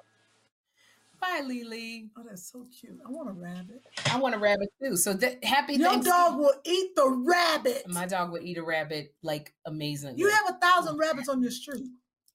Bye, 1.20 1.42
Lily. 1.44 2.10
Oh, 2.16 2.22
that's 2.28 2.50
so 2.50 2.66
cute. 2.80 2.98
I 3.06 3.10
want 3.10 3.28
a 3.28 3.32
rabbit. 3.32 3.82
I 4.10 4.18
want 4.18 4.34
a 4.34 4.38
rabbit 4.38 4.68
too. 4.82 4.96
So 4.96 5.16
th- 5.16 5.38
happy 5.42 5.74
Your 5.74 6.00
dog 6.02 6.38
will 6.38 6.54
eat 6.64 6.94
the 6.96 7.08
rabbit. 7.08 7.84
My 7.88 8.06
dog 8.06 8.32
would 8.32 8.42
eat 8.42 8.58
a 8.58 8.62
rabbit 8.62 9.14
like 9.22 9.54
amazingly. 9.66 10.18
You 10.18 10.28
have 10.28 10.48
a 10.48 10.58
thousand 10.58 10.98
rabbits 10.98 11.28
on 11.28 11.42
your 11.42 11.50
street, 11.50 11.86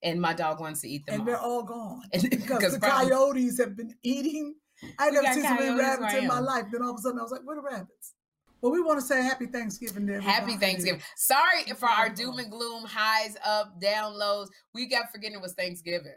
and 0.03 0.19
my 0.21 0.33
dog 0.33 0.59
wants 0.59 0.81
to 0.81 0.87
eat 0.89 1.05
them 1.05 1.19
and 1.21 1.27
they're 1.27 1.37
all. 1.37 1.57
all 1.57 1.63
gone 1.63 2.03
And- 2.13 2.23
because 2.29 2.59
'cause 2.63 2.73
the 2.73 2.79
coyotes 2.79 3.59
have 3.59 3.75
been 3.75 3.95
eating. 4.03 4.55
I 4.97 5.11
never 5.11 5.27
seen 5.33 5.43
so 5.43 5.53
many 5.55 5.79
rabbits 5.79 6.15
in 6.15 6.27
my 6.27 6.39
life. 6.39 6.65
Then 6.71 6.81
all 6.81 6.91
of 6.91 6.95
a 6.97 7.01
sudden, 7.01 7.19
I 7.19 7.21
was 7.21 7.31
like, 7.31 7.41
"Where 7.43 7.55
the 7.55 7.61
rabbits?" 7.61 8.13
Well, 8.61 8.71
we 8.71 8.81
want 8.81 8.99
to 8.99 9.05
say 9.05 9.23
Happy 9.23 9.47
Thanksgiving 9.47 10.05
to 10.07 10.13
everybody. 10.15 10.31
Happy 10.39 10.55
Thanksgiving. 10.57 11.01
Sorry 11.15 11.63
for 11.75 11.87
our 11.89 12.09
doom 12.09 12.37
and 12.37 12.51
gloom, 12.51 12.85
highs, 12.85 13.35
up, 13.43 13.79
down, 13.81 14.13
lows. 14.17 14.49
We 14.75 14.85
got 14.87 15.11
forgetting 15.11 15.37
it 15.37 15.41
was 15.41 15.53
Thanksgiving. 15.53 16.13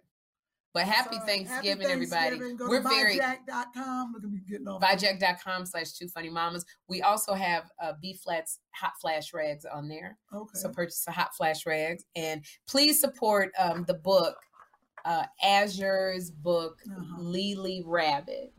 But 0.74 0.82
happy 0.84 1.16
Sorry. 1.16 1.26
Thanksgiving, 1.44 1.86
everybody. 1.86 2.30
Thanksgiving. 2.30 2.56
Go 2.56 2.68
We're 2.68 2.82
to 2.82 2.88
very 2.88 3.16
buyjack.com. 3.18 4.12
Look 4.12 4.24
at 4.24 4.30
me 4.30 4.40
getting 4.48 4.66
off. 4.68 4.82
Vijack.com 4.82 5.66
slash 5.66 5.92
two 5.92 6.08
funny 6.08 6.28
mamas. 6.28 6.64
We 6.88 7.00
also 7.02 7.32
have 7.34 7.70
uh, 7.80 7.92
B 8.02 8.14
Flats 8.14 8.58
hot 8.74 8.92
flash 9.00 9.32
rags 9.32 9.64
on 9.64 9.88
there. 9.88 10.18
Okay. 10.34 10.50
So 10.58 10.68
purchase 10.70 11.04
the 11.04 11.12
hot 11.12 11.34
flash 11.36 11.64
rags 11.64 12.04
and 12.16 12.44
please 12.68 13.00
support 13.00 13.52
um, 13.58 13.84
the 13.86 13.94
book, 13.94 14.34
uh, 15.04 15.24
Azure's 15.44 16.30
book, 16.32 16.80
Uh-huh. 16.90 17.20
Lily 17.22 17.82
Rabbit. 17.86 18.52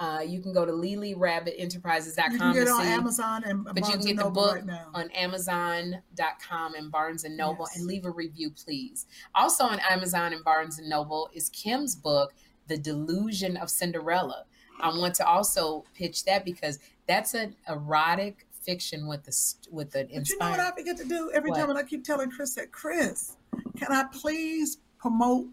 Uh, 0.00 0.20
you 0.26 0.40
can 0.40 0.52
go 0.52 0.64
to 0.66 0.72
LilyRabbitEnterprises.com 0.72 2.32
you 2.32 2.38
can 2.38 2.52
get 2.54 2.68
on 2.68 2.82
see, 2.82 2.88
Amazon 2.88 3.44
and 3.44 3.64
but 3.64 3.76
you 3.76 3.82
can 3.82 3.90
Barnes 3.92 4.04
get 4.06 4.10
and 4.10 4.18
the 4.18 4.30
book 4.30 4.54
right 4.56 4.66
now. 4.66 4.90
on 4.92 5.08
Amazon.com 5.12 6.74
and 6.74 6.90
Barnes 6.90 7.24
and 7.24 7.36
Noble 7.36 7.66
Yes. 7.70 7.76
and 7.78 7.86
leave 7.86 8.04
a 8.04 8.10
review, 8.10 8.50
please. 8.50 9.06
Also 9.34 9.64
on 9.64 9.78
Amazon 9.88 10.32
and 10.32 10.42
Barnes 10.44 10.78
and 10.78 10.88
Noble 10.88 11.30
is 11.32 11.48
Kym's 11.50 11.94
book, 11.94 12.34
The 12.66 12.76
Delusion 12.76 13.56
of 13.56 13.70
Cinderella. 13.70 14.44
I 14.80 14.88
want 14.88 15.14
to 15.16 15.26
also 15.26 15.84
pitch 15.94 16.24
that 16.24 16.44
because 16.44 16.80
that's 17.06 17.34
an 17.34 17.54
erotic 17.68 18.46
fiction 18.62 19.06
with 19.06 19.22
the 19.22 19.54
with 19.70 19.94
an 19.94 20.08
But 20.12 20.28
you 20.28 20.38
know 20.38 20.50
what. 20.50 20.58
I 20.60 20.72
forget 20.72 20.96
to 20.96 21.04
do 21.04 21.30
every 21.32 21.50
What? 21.50 21.60
time, 21.60 21.70
and 21.70 21.78
I 21.78 21.84
keep 21.84 22.02
telling 22.02 22.30
Chris 22.32 22.54
that 22.56 22.72
Chris, 22.72 23.36
can 23.76 23.92
I 23.92 24.04
please 24.12 24.78
promote 24.98 25.46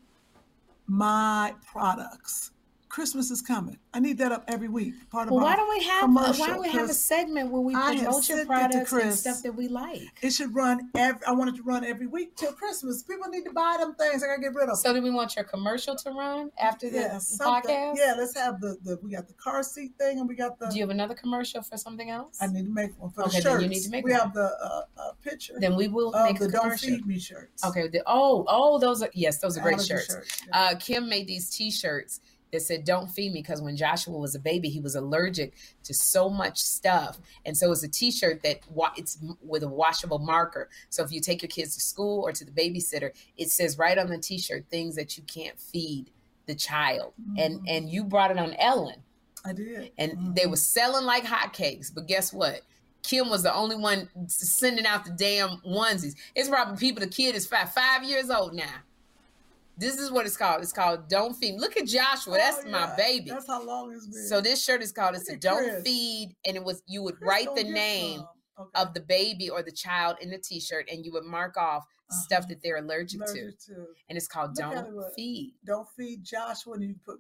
my 0.88 1.54
products? 1.66 2.52
Christmas 2.92 3.32
is 3.32 3.42
coming. 3.42 3.78
I 3.94 4.02
need 4.02 4.18
that 4.18 4.34
up 4.34 4.44
every 4.50 4.68
week. 4.68 4.94
Part 5.10 5.28
of 5.28 5.32
Well, 5.32 5.46
why 5.46 5.56
don't 5.56 5.70
we 5.70 5.82
have 5.86 6.02
commercial, 6.02 6.42
why 6.42 6.48
don't 6.48 6.62
we 6.62 6.70
have 6.72 6.90
a 6.90 6.94
segment 6.94 7.50
where 7.50 7.62
we 7.62 7.74
promote 7.74 7.96
your 7.96 8.22
sent 8.22 8.40
it 8.40 8.42
to 8.44 8.48
products 8.48 8.92
and 8.92 9.14
stuff 9.14 9.42
that 9.44 9.56
we 9.56 9.70
like? 9.70 10.02
It 10.22 10.32
should 10.32 10.54
run 10.54 10.90
every. 10.94 11.26
I 11.26 11.32
want 11.32 11.52
it 11.52 11.56
to 11.56 11.64
run 11.64 11.86
every 11.86 12.08
week 12.08 12.36
till 12.36 12.52
Christmas. 12.52 13.02
People 13.04 13.30
need 13.30 13.46
to 13.46 13.54
buy 13.54 13.78
them 13.80 13.96
things. 13.96 14.24
I 14.24 14.28
gotta 14.28 14.42
get 14.42 14.54
rid 14.54 14.68
of. 14.68 14.78
So 14.78 14.94
do 14.94 15.02
we 15.02 15.10
want 15.10 15.38
your 15.38 15.46
commercial 15.46 15.96
to 15.96 16.12
run 16.12 16.52
after 16.60 16.90
the 16.90 16.98
yeah, 16.98 17.16
podcast? 17.40 17.96
Yeah, 17.98 18.16
let's 18.18 18.36
have 18.36 18.60
the 18.60 18.76
the. 18.84 19.00
We 19.02 19.12
got 19.12 19.26
the 19.30 19.36
car 19.36 19.64
seat 19.64 19.94
thing, 19.98 20.20
and 20.20 20.28
we 20.28 20.36
got 20.36 20.60
the. 20.60 20.68
Do 20.68 20.76
you 20.76 20.82
have 20.84 20.90
another 20.90 21.16
commercial 21.16 21.64
for 21.64 21.78
something 21.78 22.10
else? 22.10 22.40
I 22.42 22.48
need 22.48 22.66
to 22.66 22.74
make 22.74 23.00
one 23.00 23.12
for 23.12 23.22
Okay, 23.24 23.38
the 23.38 23.42
shirts. 23.42 23.64
you 23.64 23.70
need 23.70 23.84
to 23.84 23.90
make 23.90 24.04
we 24.04 24.12
one. 24.12 24.20
have 24.20 24.34
the 24.34 24.52
uh, 24.62 24.82
uh, 24.98 25.12
picture. 25.24 25.54
Then 25.58 25.78
we 25.78 25.88
will 25.88 26.12
make 26.26 26.40
the 26.40 26.48
a 26.48 26.52
"Don't. 26.52 26.78
Feed 26.78 27.06
Me" 27.08 27.20
shirts. 27.20 27.64
Okay. 27.64 27.88
The, 27.88 28.04
oh, 28.06 28.44
oh, 28.50 28.80
those 28.80 29.02
are 29.02 29.10
yes, 29.14 29.38
those 29.38 29.58
are 29.58 29.62
great 29.62 29.76
Allergy 29.76 29.96
shirts. 29.96 30.44
yeah. 30.46 30.60
Uh, 30.60 30.76
Kym 30.76 31.08
made 31.08 31.26
these 31.26 31.50
T-shirts 31.50 32.20
that 32.52 32.62
said 32.62 32.84
"Don't 32.86 33.10
feed 33.10 33.34
me" 33.34 33.42
because 33.42 33.62
when 33.62 33.76
Joshua 33.78 34.18
was 34.18 34.36
a 34.36 34.40
baby, 34.40 34.70
he 34.70 34.80
was 34.80 34.96
allergic 34.96 35.54
to 35.84 35.94
so 35.94 36.30
much 36.30 36.58
stuff, 36.60 37.20
and 37.46 37.56
so 37.58 37.72
it's 37.72 37.84
a 37.84 37.88
T-shirt 37.88 38.44
that 38.44 38.60
wa- 38.70 38.92
it's 38.98 39.18
with 39.42 39.64
a 39.64 39.68
washable 39.68 40.20
marker. 40.20 40.70
So 40.90 41.04
if 41.04 41.12
you 41.12 41.22
take 41.22 41.42
your 41.42 41.50
kids 41.50 41.76
to 41.76 41.82
school 41.82 42.22
or 42.22 42.32
to 42.32 42.46
the 42.46 42.52
babysitter, 42.52 43.12
it 43.38 43.50
says 43.50 43.78
right 43.78 43.98
on 43.98 44.08
the 44.08 44.18
T-shirt 44.18 44.66
things 44.70 44.96
that 44.96 45.18
you 45.18 45.24
can't 45.24 45.60
feed 45.60 46.12
the 46.48 46.56
child, 46.56 47.14
and 47.38 47.60
Mhm. 47.62 47.66
and 47.68 47.90
you 47.90 48.04
brought 48.04 48.32
it 48.32 48.38
on 48.38 48.54
Ellen, 48.56 49.04
I 49.46 49.54
did. 49.54 49.92
and 49.98 50.12
Mhm. 50.18 50.36
they 50.36 50.46
were 50.48 50.56
selling 50.58 51.06
like 51.06 51.24
hotcakes. 51.24 51.94
But 51.94 52.08
guess 52.08 52.34
what? 52.34 52.62
Kym 53.04 53.30
was 53.32 53.42
the 53.44 53.54
only 53.54 53.76
one 53.76 54.10
sending 54.28 54.86
out 54.86 55.06
the 55.06 55.12
damn 55.12 55.58
onesies. 55.62 56.14
It's 56.36 56.50
probably 56.50 56.78
people. 56.78 57.02
The 57.02 57.10
kid 57.10 57.34
is 57.36 57.48
five 57.48 57.74
five 57.74 58.04
years 58.04 58.30
old 58.30 58.54
now. 58.54 58.82
This 59.78 59.98
is 59.98 60.12
what 60.12 60.26
it's 60.26 60.38
called. 60.38 60.62
It's 60.62 60.74
called 60.74 61.08
"Don't 61.10 61.34
Feed." 61.36 61.60
Look 61.60 61.78
at 61.78 61.88
Joshua. 61.88 62.36
That's 62.38 62.64
Oh, 62.66 62.70
my 62.70 62.94
baby. 62.96 63.30
That's 63.30 63.48
how 63.48 63.64
long 63.64 63.92
it's 63.94 64.06
been. 64.08 64.28
So 64.28 64.42
this 64.42 64.64
shirt 64.64 64.82
is 64.84 64.92
called. 64.92 65.16
It's 65.16 65.30
a 65.30 65.38
"Don't 65.38 65.58
Chris. 65.64 65.84
Feed," 65.84 66.36
and 66.46 66.56
it 66.56 66.64
was 66.64 66.84
you 66.88 67.02
would 67.04 67.16
Chris 67.18 67.28
write 67.30 67.56
the 67.56 67.64
name. 67.64 68.22
Okay. 68.60 68.70
of 68.76 68.94
the 68.94 69.00
baby 69.00 69.50
or 69.50 69.64
the 69.64 69.72
child 69.72 70.18
in 70.22 70.30
the 70.30 70.38
T-shirt, 70.38 70.88
and 70.92 71.04
you 71.04 71.12
would 71.14 71.24
mark 71.24 71.58
off 71.58 71.84
stuff 72.12 72.40
Uh-huh. 72.40 72.48
that 72.50 72.62
they're 72.62 72.78
allergic, 72.78 73.20
Allergic 73.22 73.58
to, 73.62 73.74
to. 73.74 73.86
and 74.08 74.18
it's 74.18 74.28
called 74.28 74.50
Look 74.56 74.72
"Don't 74.76 75.14
Feed." 75.16 75.56
Don't 75.66 75.88
feed 75.98 76.24
Joshua. 76.24 76.74
And 76.76 76.84
you 76.84 76.96
put 77.04 77.20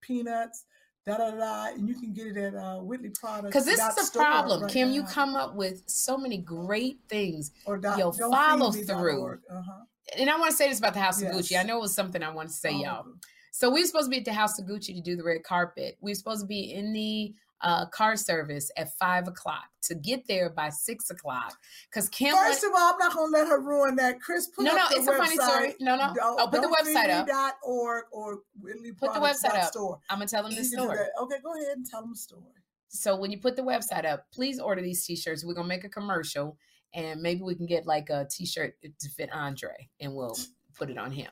peanuts, 0.00 0.64
da 1.06 1.18
da 1.18 1.30
da, 1.32 1.66
and 1.74 1.88
you 1.88 1.94
can 1.94 2.12
get 2.12 2.26
it 2.28 2.36
at 2.36 2.54
uh, 2.56 2.78
Whitley 2.78 3.10
Products. 3.10 3.46
Because 3.48 3.64
this 3.66 3.78
is 3.80 4.10
the 4.10 4.18
problem, 4.18 4.62
right 4.62 4.72
Kym. 4.72 4.92
You 4.92 5.04
come 5.04 5.36
up 5.36 5.54
with 5.54 5.82
so 5.88 6.16
many 6.16 6.38
great 6.38 6.98
things, 7.08 7.52
or 7.64 7.76
dot, 7.78 7.98
yo, 7.98 8.10
follow 8.10 8.72
feed 8.72 8.80
me 8.80 8.86
dot 8.86 8.98
through. 8.98 9.38
Uh-huh. 9.50 9.84
And 10.18 10.30
I 10.30 10.38
want 10.38 10.50
to 10.50 10.56
say 10.56 10.68
this 10.68 10.78
about 10.78 10.94
the 10.94 11.00
House 11.00 11.20
of 11.20 11.28
Yes. 11.28 11.34
Gucci. 11.36 11.58
I 11.58 11.62
know 11.62 11.78
it 11.78 11.82
was 11.82 11.94
something 11.94 12.22
I 12.22 12.30
want 12.30 12.48
to 12.48 12.54
say, 12.54 12.72
All 12.74 12.82
y'all. 12.82 13.06
So 13.50 13.70
we 13.70 13.80
were 13.80 13.86
supposed 13.86 14.06
to 14.06 14.10
be 14.10 14.18
at 14.18 14.24
the 14.24 14.32
House 14.34 14.58
of 14.58 14.66
Gucci 14.66 14.94
to 14.94 15.00
do 15.00 15.16
the 15.16 15.24
red 15.24 15.42
carpet. 15.42 15.96
We 16.00 16.10
were 16.10 16.14
supposed 16.14 16.42
to 16.42 16.46
be 16.46 16.72
in 16.74 16.92
the 16.92 17.34
uh, 17.62 17.86
car 17.86 18.16
service 18.16 18.70
at 18.76 18.92
five 18.98 19.26
o'clock 19.28 19.64
to 19.82 19.94
get 19.94 20.26
there 20.28 20.50
by 20.50 20.68
six 20.68 21.08
o'clock. 21.08 21.56
Because 21.90 22.10
Kym 22.10 22.32
First 22.32 22.62
went, 22.62 22.74
of 22.74 22.80
all, 22.80 22.92
I'm 22.92 22.98
not 22.98 23.14
gonna 23.14 23.32
let 23.32 23.48
her 23.48 23.60
ruin 23.60 23.96
that. 23.96 24.20
Chris, 24.20 24.48
put 24.48 24.66
No, 24.66 24.76
no, 24.76 24.84
it's 24.90 25.08
a 25.08 25.12
funny 25.16 25.36
story. 25.36 25.74
No, 25.80 25.96
no. 25.96 26.12
Don't- 26.14 26.38
Oh, 26.40 26.48
put 26.48 26.60
the 26.60 26.68
website 26.68 27.08
up. 27.08 27.26
Dot 27.26 27.54
org 27.64 28.04
or 28.12 28.40
Whitley 28.60 28.92
put 28.92 29.14
the 29.14 29.20
website 29.20 29.54
up. 29.54 29.70
Store. 29.72 29.98
I'm 30.10 30.18
gonna 30.18 30.28
tell 30.28 30.42
them 30.42 30.52
the 30.52 30.62
You 30.62 30.68
can 30.68 30.78
do 30.78 30.84
story. 30.84 30.98
Okay, 31.22 31.36
go 31.42 31.54
ahead 31.54 31.76
and 31.78 31.86
tell 31.86 32.02
them 32.02 32.10
the 32.10 32.18
story. 32.18 32.42
So 32.88 33.16
when 33.16 33.30
you 33.30 33.38
put 33.38 33.56
the 33.56 33.62
website 33.62 34.04
up, 34.04 34.26
please 34.32 34.60
order 34.60 34.82
these 34.82 35.04
t-shirts. 35.06 35.44
We're 35.44 35.54
gonna 35.54 35.66
make 35.66 35.84
a 35.84 35.88
commercial, 35.88 36.58
and 36.96 37.20
maybe 37.20 37.42
we 37.42 37.54
can 37.54 37.66
get 37.66 37.86
like 37.86 38.10
a 38.10 38.26
t-shirt 38.28 38.74
to 38.82 39.08
fit 39.10 39.30
Andre, 39.32 39.88
and 40.00 40.12
we'll 40.14 40.36
put 40.76 40.90
it 40.90 40.98
on 40.98 41.12
him. 41.12 41.30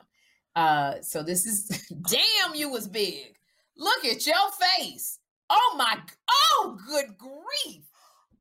Uh, 0.55 1.01
so 1.01 1.23
this 1.25 1.45
is 1.47 1.67
damn, 2.09 2.55
you 2.55 2.71
was 2.71 2.87
big. 2.87 3.35
Look 3.77 4.05
at 4.05 4.25
your 4.25 4.37
face. 4.79 5.19
Oh 5.51 5.75
my, 5.77 5.99
oh 6.31 6.79
good 6.87 7.07
grief. 7.19 7.85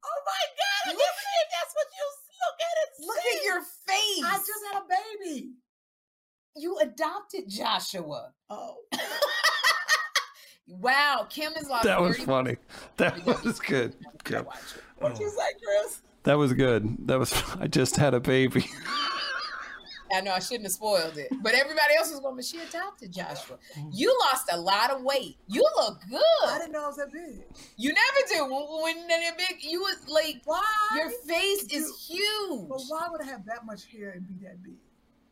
Oh 0.06 0.22
my 0.26 0.44
God! 0.60 0.86
I 0.86 0.90
Look- 0.90 1.00
can't 1.00 1.18
believe 1.24 1.50
that's 1.52 1.74
what 1.74 1.88
you 1.98 2.06
look 2.44 2.60
at 2.62 2.76
it. 2.84 3.08
Look 3.08 3.26
at 3.36 3.44
your 3.46 3.62
face. 3.62 4.26
I 4.26 4.38
just 4.38 4.64
had 4.72 4.82
a 4.82 4.86
baby. 5.24 5.54
you 6.58 6.78
adopted 6.80 7.50
Joshua. 7.50 8.32
Oh, 8.50 8.78
Wow, 10.68 11.28
Kym 11.30 11.60
is 11.62 11.70
lost. 11.70 11.84
That 11.84 12.02
was 12.02 12.18
funny. 12.20 12.58
That 12.98 13.26
was 13.26 13.60
good. 13.60 13.96
Kym. 14.24 14.46
what 15.00 15.20
you 15.20 15.30
say, 15.30 15.52
Chris? 15.64 16.02
That 16.24 16.38
was 16.38 16.54
good. 16.54 17.08
That 17.08 17.20
was. 17.20 17.34
I 17.60 17.68
just 17.68 17.98
had 17.98 18.14
a 18.14 18.20
baby. 18.20 18.70
I 20.16 20.22
know 20.22 20.32
I 20.32 20.40
shouldn't 20.40 20.66
have 20.66 20.74
spoiled 20.74 21.18
it, 21.18 21.30
but 21.42 21.54
everybody 21.56 21.96
else 21.98 22.12
was 22.12 22.20
going. 22.20 22.36
But 22.36 22.46
she 22.46 22.60
adopted 22.60 23.12
Joshua. 23.12 23.58
You 23.92 24.16
lost 24.32 24.48
a 24.52 24.60
lot 24.60 24.92
of 24.92 25.02
weight. 25.02 25.38
You 25.48 25.66
look 25.78 26.02
good. 26.08 26.22
I 26.46 26.60
didn't 26.60 26.74
know 26.74 26.84
I 26.84 26.88
was 26.88 26.98
that 26.98 27.12
big. 27.12 27.44
You 27.78 27.94
never 27.94 28.28
do. 28.32 28.54
When, 28.54 28.84
when 28.84 29.08
they're 29.08 29.36
big, 29.36 29.64
you 29.64 29.82
was 29.82 30.08
like 30.08 30.42
Why? 30.46 30.62
your 30.96 31.10
face 31.10 31.64
is 31.64 32.08
huge. 32.08 32.70
But 32.70 32.82
why 32.90 33.08
would 33.10 33.22
I 33.22 33.26
have 33.26 33.46
that 33.46 33.66
much 33.66 33.86
hair 33.92 34.12
and 34.12 34.28
be 34.28 34.36
that 34.46 34.62
big? 34.62 34.76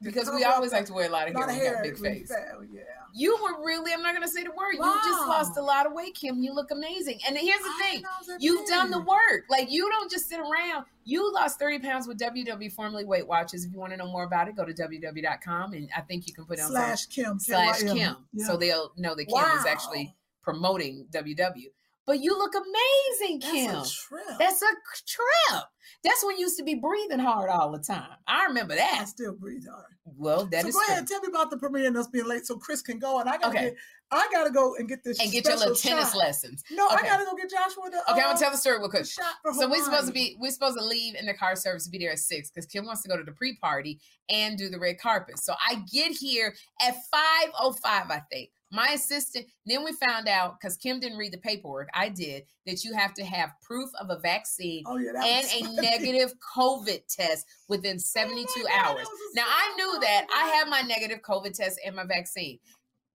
Because 0.02 0.32
we 0.34 0.44
always 0.44 0.72
like 0.72 0.86
to 0.86 0.94
wear 0.94 1.08
a 1.08 1.12
lot 1.12 1.28
of 1.28 1.36
lot 1.36 1.50
hair. 1.50 1.76
of 1.76 1.84
when 1.84 1.84
we 1.84 1.90
got 1.90 2.04
hair 2.04 2.14
big 2.14 2.28
face. 2.28 2.30
fat, 2.30 2.56
Yeah. 2.74 2.82
You 3.14 3.38
were 3.44 3.64
really, 3.66 3.92
I'm 3.94 4.02
not 4.02 4.16
going 4.16 4.26
to 4.26 4.32
say 4.32 4.44
the 4.44 4.52
word. 4.52 4.74
You 4.74 5.00
just 5.04 5.28
lost 5.28 5.58
a 5.58 5.62
lot 5.62 5.86
of 5.86 5.94
weight, 5.94 6.16
Kym. 6.16 6.42
You 6.42 6.54
look 6.54 6.72
amazing. 6.72 7.20
And 7.28 7.38
here's 7.38 7.60
the 7.60 7.66
I 7.68 7.80
thing 7.82 7.92
didn't 7.96 8.04
know 8.04 8.10
it 8.10 8.20
was 8.20 8.28
that 8.28 8.42
you've 8.42 8.68
done 8.68 8.90
the 8.90 9.00
work. 9.02 9.46
Like, 9.50 9.70
you 9.70 9.90
don't 9.90 10.10
just 10.10 10.30
sit 10.30 10.40
around. 10.40 10.86
You 11.04 11.32
lost 11.34 11.60
30 11.60 11.80
pounds 11.80 12.08
with 12.08 12.18
WW, 12.20 12.72
formerly 12.72 13.04
Weight 13.04 13.28
Watchers. 13.28 13.66
If 13.66 13.74
you 13.74 13.80
want 13.80 13.92
to 13.92 13.98
know 13.98 14.08
more 14.08 14.24
about 14.24 14.48
it, 14.48 14.56
go 14.56 14.64
to 14.64 14.74
www.com. 14.74 15.74
And 15.74 15.90
I 15.96 16.02
think 16.02 16.26
you 16.28 16.34
can 16.34 16.46
put 16.46 16.58
it 16.58 16.62
on 16.62 16.72
Slash 16.72 17.08
Kym. 17.08 17.42
slash 17.42 17.82
K-Y-M. 17.82 17.98
Kym. 17.98 18.16
Yeah. 18.34 18.46
So 18.46 18.56
they'll 18.56 18.92
know 18.98 19.14
that 19.14 19.28
Kym 19.28 19.60
is 19.60 19.66
actually 19.66 20.16
promoting 20.42 21.06
WW. 21.12 21.66
But 22.06 22.20
you 22.22 22.38
look 22.38 22.54
amazing, 22.56 23.42
Kym. 23.42 23.74
That's 23.74 23.92
a 23.92 24.08
trip. 24.08 24.40
That's 24.40 24.62
a 24.62 24.72
trip. 25.06 25.64
That's 26.04 26.26
when 26.26 26.38
you 26.38 26.46
used 26.46 26.58
to 26.58 26.64
be 26.64 26.76
breathing 26.76 27.20
hard 27.20 27.50
all 27.50 27.72
the 27.72 27.80
time. 27.80 28.10
I 28.28 28.46
remember 28.46 28.76
that. 28.76 29.00
I 29.02 29.06
still 29.06 29.34
breathe 29.34 29.66
hard. 29.70 29.86
Well, 30.06 30.46
that 30.48 30.64
so 30.64 30.68
is 30.70 30.76
go 30.76 30.82
ahead, 30.90 31.06
tell 31.08 31.22
me 31.22 31.28
about 31.30 31.52
the 31.52 31.58
premiere 31.58 31.86
and 31.88 31.96
us 31.96 32.08
being 32.08 32.28
late 32.28 32.46
so 32.46 32.58
Chris 32.58 32.82
can 32.82 32.98
go. 32.98 33.20
And 33.20 33.30
I 33.30 33.38
gotta 33.38 33.56
Okay. 33.56 33.62
get, 33.70 33.76
I 34.10 34.28
gotta 34.32 34.50
go 34.50 34.76
and 34.76 34.90
get 34.90 35.04
this 35.04 35.20
And 35.22 35.32
get 35.32 35.46
your 35.46 35.56
little 35.58 35.76
tennis 35.76 36.10
shot. 36.10 36.18
lessons. 36.18 36.64
No, 36.72 36.88
I 36.88 37.04
gotta 37.04 37.24
go 37.24 37.36
get 37.36 37.52
Joshua 37.52 37.90
the. 37.92 37.98
Okay, 38.12 38.14
I'm 38.14 38.18
uh, 38.20 38.28
gonna 38.30 38.40
tell 38.40 38.52
the 38.52 38.58
story 38.58 38.80
real 38.80 38.90
quick. 38.90 39.06
shot 39.06 39.36
for 39.44 39.54
So 39.54 39.70
we're 39.70 39.84
supposed 39.84 40.08
to 40.08 40.14
be 40.14 40.36
we're 40.40 40.52
supposed 40.52 40.78
to 40.78 40.84
leave 40.84 41.16
in 41.16 41.26
the 41.28 41.34
car 41.36 41.56
service 41.56 41.84
to 41.86 41.92
be 41.92 42.00
there 42.00 42.12
at 42.12 42.20
six 42.20 42.50
because 42.50 42.66
Kym 42.68 42.86
wants 42.86 43.04
to 43.04 43.10
go 43.10 43.16
to 43.18 43.24
the 43.24 43.32
pre-party 43.32 44.00
and 44.30 44.58
do 44.58 44.70
the 44.70 44.80
red 44.80 45.00
carpet. 45.00 45.38
So 45.40 45.54
I 45.66 45.84
get 45.92 46.12
here 46.14 46.56
at 46.82 46.96
505, 47.12 48.10
I 48.10 48.22
think. 48.32 48.50
My 48.72 48.90
assistant, 48.94 49.48
then 49.66 49.84
we 49.84 49.92
found 49.94 50.28
out 50.28 50.60
because 50.60 50.78
Kym 50.78 51.02
didn't 51.02 51.18
read 51.18 51.34
the 51.34 51.38
paperwork, 51.38 51.90
I 51.94 52.08
did, 52.10 52.44
that 52.66 52.84
you 52.84 52.94
have 52.94 53.14
to 53.16 53.26
have 53.26 53.52
proof 53.62 53.90
of 54.00 54.10
a 54.10 54.18
vaccine 54.20 54.84
Oh 54.88 54.98
yeah, 54.98 55.12
and 55.24 55.46
a 55.54 55.82
negative 55.82 56.34
COVID 56.56 57.02
test 57.14 57.46
within 57.68 58.00
72 58.00 58.48
Oh 58.58 58.64
God, 58.64 58.72
hours. 58.96 59.08
Now 59.36 59.44
I 59.46 59.74
knew 59.76 60.00
that 60.02 60.28
I 60.34 60.48
have 60.58 60.68
my 60.70 60.82
negative 60.82 61.20
COVID 61.22 61.54
test 61.54 61.80
and 61.86 61.96
my 61.96 62.06
vaccine. 62.06 62.60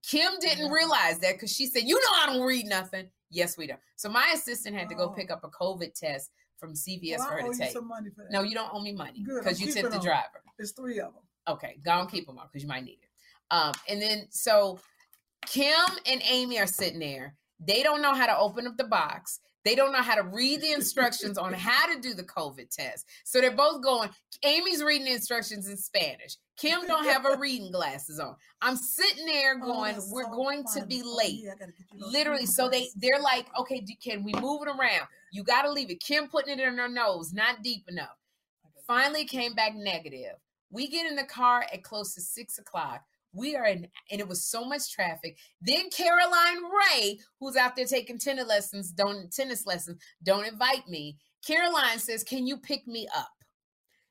Kym 0.06 0.38
didn't 0.40 0.70
realize 0.70 1.18
that 1.20 1.32
because 1.34 1.52
she 1.52 1.66
said, 1.66 1.82
"You 1.84 1.94
know 2.00 2.10
I 2.22 2.26
don't 2.26 2.46
read 2.46 2.66
nothing." 2.66 3.08
Yes, 3.30 3.56
we 3.58 3.66
don't. 3.66 3.80
So 3.96 4.08
my 4.08 4.30
assistant 4.34 4.76
had 4.76 4.88
to 4.90 4.94
go 4.94 5.04
Oh. 5.04 5.08
pick 5.08 5.30
up 5.32 5.42
a 5.42 5.48
COVID 5.48 5.94
test 5.94 6.30
from 6.58 6.74
CVS 6.74 7.18
Well, 7.18 7.28
for 7.28 7.34
her 7.34 7.40
to 7.42 7.46
you 7.48 7.54
take. 7.54 7.72
some 7.72 7.88
money 7.88 8.10
for 8.10 8.22
that. 8.22 8.30
No, 8.30 8.42
you 8.42 8.54
don't 8.54 8.72
owe 8.72 8.80
me 8.80 8.92
money 8.92 9.24
because 9.24 9.60
you 9.60 9.72
tipped 9.72 9.90
the 9.90 9.98
driver. 9.98 10.42
There's 10.56 10.72
three 10.72 11.00
of 11.00 11.12
them. 11.14 11.22
Okay, 11.48 11.78
go 11.84 12.00
and 12.00 12.10
keep 12.10 12.26
them 12.26 12.38
up 12.38 12.50
because 12.52 12.62
you 12.62 12.68
might 12.68 12.84
need 12.84 12.98
it. 13.02 13.08
Um, 13.50 13.72
and 13.88 14.00
then 14.00 14.26
so 14.30 14.78
Kym 15.46 15.98
and 16.06 16.22
Amy 16.28 16.58
are 16.58 16.66
sitting 16.66 16.98
there. 17.00 17.34
They 17.60 17.82
don't 17.82 18.02
know 18.02 18.14
how 18.14 18.26
to 18.26 18.36
open 18.38 18.66
up 18.66 18.76
the 18.76 18.84
box. 18.84 19.40
They 19.64 19.74
don't 19.74 19.90
know 19.92 20.02
how 20.02 20.14
to 20.14 20.22
read 20.22 20.60
the 20.60 20.72
instructions 20.72 21.36
on 21.38 21.52
how 21.52 21.92
to 21.92 22.00
do 22.00 22.14
the 22.14 22.22
COVID 22.22 22.70
test. 22.70 23.04
So 23.24 23.40
they're 23.40 23.50
both 23.50 23.82
going. 23.82 24.10
Amy's 24.44 24.80
reading 24.84 25.06
the 25.06 25.12
instructions 25.14 25.68
in 25.68 25.76
Spanish. 25.76 26.36
Kym 26.62 26.86
don't 26.86 27.04
have 27.04 27.22
her 27.24 27.36
reading 27.36 27.72
glasses 27.72 28.20
on. 28.20 28.36
I'm 28.62 28.76
sitting 28.76 29.26
there 29.26 29.58
Oh, 29.60 29.66
going, 29.66 29.94
that's 29.94 30.12
we're 30.12 30.24
so 30.24 30.30
going 30.30 30.62
to 30.74 30.80
funny. 30.80 30.86
be 30.86 31.02
Oh, 31.04 31.16
late 31.16 31.40
yeah, 31.42 31.54
gotta 31.58 31.72
you 31.92 32.00
those 32.00 32.12
literally 32.12 32.46
so 32.46 32.68
they 32.68 32.88
they're 32.96 33.20
like 33.20 33.46
okay 33.58 33.84
can 34.02 34.22
we 34.22 34.32
move 34.34 34.62
it 34.62 34.68
around 34.68 35.08
you 35.32 35.42
got 35.42 35.62
to 35.62 35.70
leave 35.72 35.90
it 35.90 36.00
Kym 36.00 36.30
putting 36.30 36.58
it 36.58 36.62
in 36.62 36.78
her 36.78 36.88
nose 36.88 37.32
not 37.32 37.62
deep 37.62 37.84
enough 37.88 38.16
finally 38.86 39.24
came 39.24 39.52
back 39.54 39.74
negative 39.74 40.36
we 40.70 40.88
get 40.88 41.06
in 41.06 41.16
the 41.16 41.24
car 41.24 41.66
at 41.72 41.82
close 41.82 42.14
to 42.14 42.20
six 42.20 42.58
o'clock 42.58 43.02
we 43.36 43.54
are 43.56 43.66
in 43.66 43.86
and 44.10 44.20
it 44.20 44.28
was 44.28 44.44
so 44.44 44.64
much 44.64 44.90
traffic. 44.92 45.36
Then 45.60 45.90
Caroline 45.90 46.58
Rhea 46.64 47.16
who's 47.40 47.56
out 47.56 47.76
there 47.76 47.84
taking 47.84 48.18
tennis 48.18 48.46
lessons 48.48 48.90
don't 48.90 49.32
tennis 49.32 49.66
lessons 49.66 50.00
don't 50.22 50.46
invite 50.46 50.88
me. 50.88 51.16
Caroline 51.46 51.98
says 51.98 52.24
can 52.24 52.46
you 52.46 52.56
pick 52.56 52.86
me 52.86 53.06
up? 53.16 53.28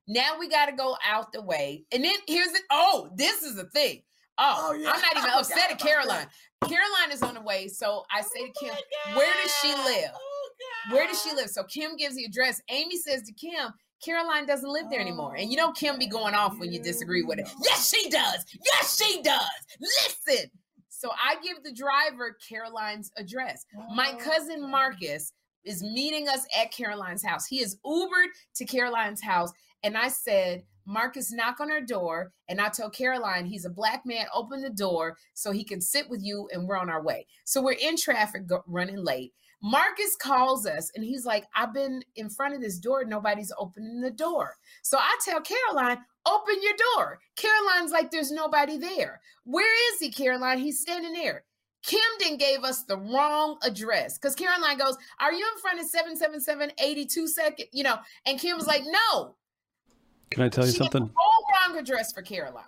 Now 0.07 0.37
we 0.39 0.47
got 0.47 0.67
to 0.67 0.71
go 0.73 0.95
out 1.05 1.31
the 1.33 1.41
way. 1.41 1.83
And 1.91 2.03
then 2.03 2.15
here's 2.27 2.51
the 2.51 2.59
oh 2.71 3.09
this 3.17 3.41
is 3.43 3.55
the 3.55 3.65
thing. 3.65 4.03
Oh, 4.37 4.69
Oh, 4.69 4.73
yeah. 4.73 4.91
i'm 4.91 5.01
not 5.01 5.17
even 5.17 5.29
I 5.33 5.39
upset 5.39 5.71
at 5.71 5.79
caroline 5.79 6.27
that. 6.61 6.69
caroline. 6.69 7.11
Is 7.11 7.23
on 7.23 7.35
the 7.35 7.41
way 7.41 7.67
so 7.69 8.03
i 8.11 8.21
say 8.21 8.45
to 8.47 8.65
Kym 8.65 8.75
Oh, 9.07 9.17
where 9.17 9.33
does 9.41 9.53
she 9.61 9.69
live? 9.73 10.11
Oh, 10.13 10.49
where 10.91 11.07
does 11.07 11.21
she 11.21 11.33
live? 11.33 11.49
So 11.49 11.63
Kym 11.63 11.97
gives 11.97 12.15
the 12.15 12.25
address. 12.25 12.61
Amy 12.69 12.97
says 12.97 13.23
to 13.23 13.33
Kym, 13.33 13.71
Caroline 14.05 14.45
doesn't 14.45 14.71
live 14.71 14.85
there 14.91 14.99
anymore. 15.01 15.35
And 15.35 15.49
you 15.49 15.57
know 15.57 15.71
Kym 15.71 15.97
be 15.97 16.07
going 16.07 16.35
off 16.35 16.59
when 16.59 16.71
you 16.71 16.79
disagree 16.79 17.23
with 17.23 17.39
it. 17.39 17.49
Yes, 17.63 17.89
she 17.89 18.09
does. 18.09 18.45
Yes, 18.63 19.01
she 19.01 19.21
does. 19.23 19.49
Listen. 19.79 20.51
So 20.89 21.09
I 21.11 21.35
give 21.43 21.63
the 21.63 21.73
driver 21.73 22.37
Caroline's 22.47 23.11
address. 23.17 23.65
My 23.93 24.13
oh. 24.13 24.17
cousin 24.17 24.69
Marcus 24.69 25.33
is 25.65 25.83
meeting 25.83 26.27
us 26.27 26.45
at 26.57 26.71
Caroline's 26.71 27.25
house. 27.25 27.47
He 27.47 27.61
is 27.61 27.77
Ubered 27.85 28.29
to 28.55 28.65
Caroline's 28.65 29.21
house. 29.21 29.51
And 29.83 29.97
I 29.97 30.07
said, 30.07 30.63
Marcus, 30.85 31.33
knock 31.33 31.59
on 31.59 31.69
her 31.69 31.81
door. 31.81 32.31
And 32.47 32.61
I 32.61 32.69
tell 32.69 32.89
Caroline, 32.89 33.45
he's 33.45 33.65
a 33.65 33.69
black 33.69 34.05
man, 34.05 34.27
open 34.33 34.61
the 34.61 34.69
door 34.69 35.17
so 35.33 35.51
he 35.51 35.63
can 35.63 35.81
sit 35.81 36.09
with 36.09 36.23
you 36.23 36.47
and 36.51 36.67
we're 36.67 36.77
on 36.77 36.89
our 36.89 37.03
way. 37.03 37.25
So 37.43 37.61
we're 37.61 37.73
in 37.73 37.97
traffic, 37.97 38.43
running 38.67 39.03
late. 39.03 39.33
Marcus 39.65 40.15
calls 40.15 40.67
us 40.67 40.91
and 40.93 41.03
he's 41.03 41.25
like, 41.25 41.47
I've 41.55 41.73
been 41.73 42.03
in 42.15 42.29
front 42.29 42.53
of 42.53 42.61
this 42.61 42.77
door. 42.77 43.03
Nobody's 43.03 43.51
opening 43.57 43.99
the 43.99 44.11
door. 44.11 44.57
So 44.83 44.99
I 44.99 45.17
tell 45.25 45.41
Caroline, 45.41 45.97
open 46.27 46.55
your 46.61 46.73
door. 46.93 47.17
Caroline's 47.35 47.91
like, 47.91 48.11
there's 48.11 48.31
nobody 48.31 48.77
there. 48.77 49.21
Where 49.43 49.73
is 49.91 49.99
he, 49.99 50.11
Caroline? 50.11 50.59
He's 50.59 50.79
standing 50.81 51.13
there. 51.13 51.45
Kym 51.83 51.97
then 52.19 52.37
gave 52.37 52.63
us 52.63 52.83
the 52.83 52.97
wrong 52.97 53.57
address 53.63 54.19
because 54.19 54.35
Caroline 54.35 54.77
goes, 54.77 54.97
Are 55.19 55.33
you 55.33 55.43
in 55.55 55.61
front 55.61 55.79
of 55.79 55.87
777 55.87 56.71
82 56.79 57.27
second? 57.27 57.65
You 57.71 57.85
know, 57.85 57.97
and 58.27 58.39
Kym 58.39 58.55
was 58.57 58.67
like, 58.67 58.83
No. 58.85 59.35
Can 60.29 60.43
I 60.43 60.49
tell 60.49 60.65
you 60.67 60.73
She 60.73 60.77
something? 60.77 61.09
whole 61.15 61.45
wrong 61.73 61.79
address 61.79 62.13
for 62.13 62.21
Caroline. 62.21 62.63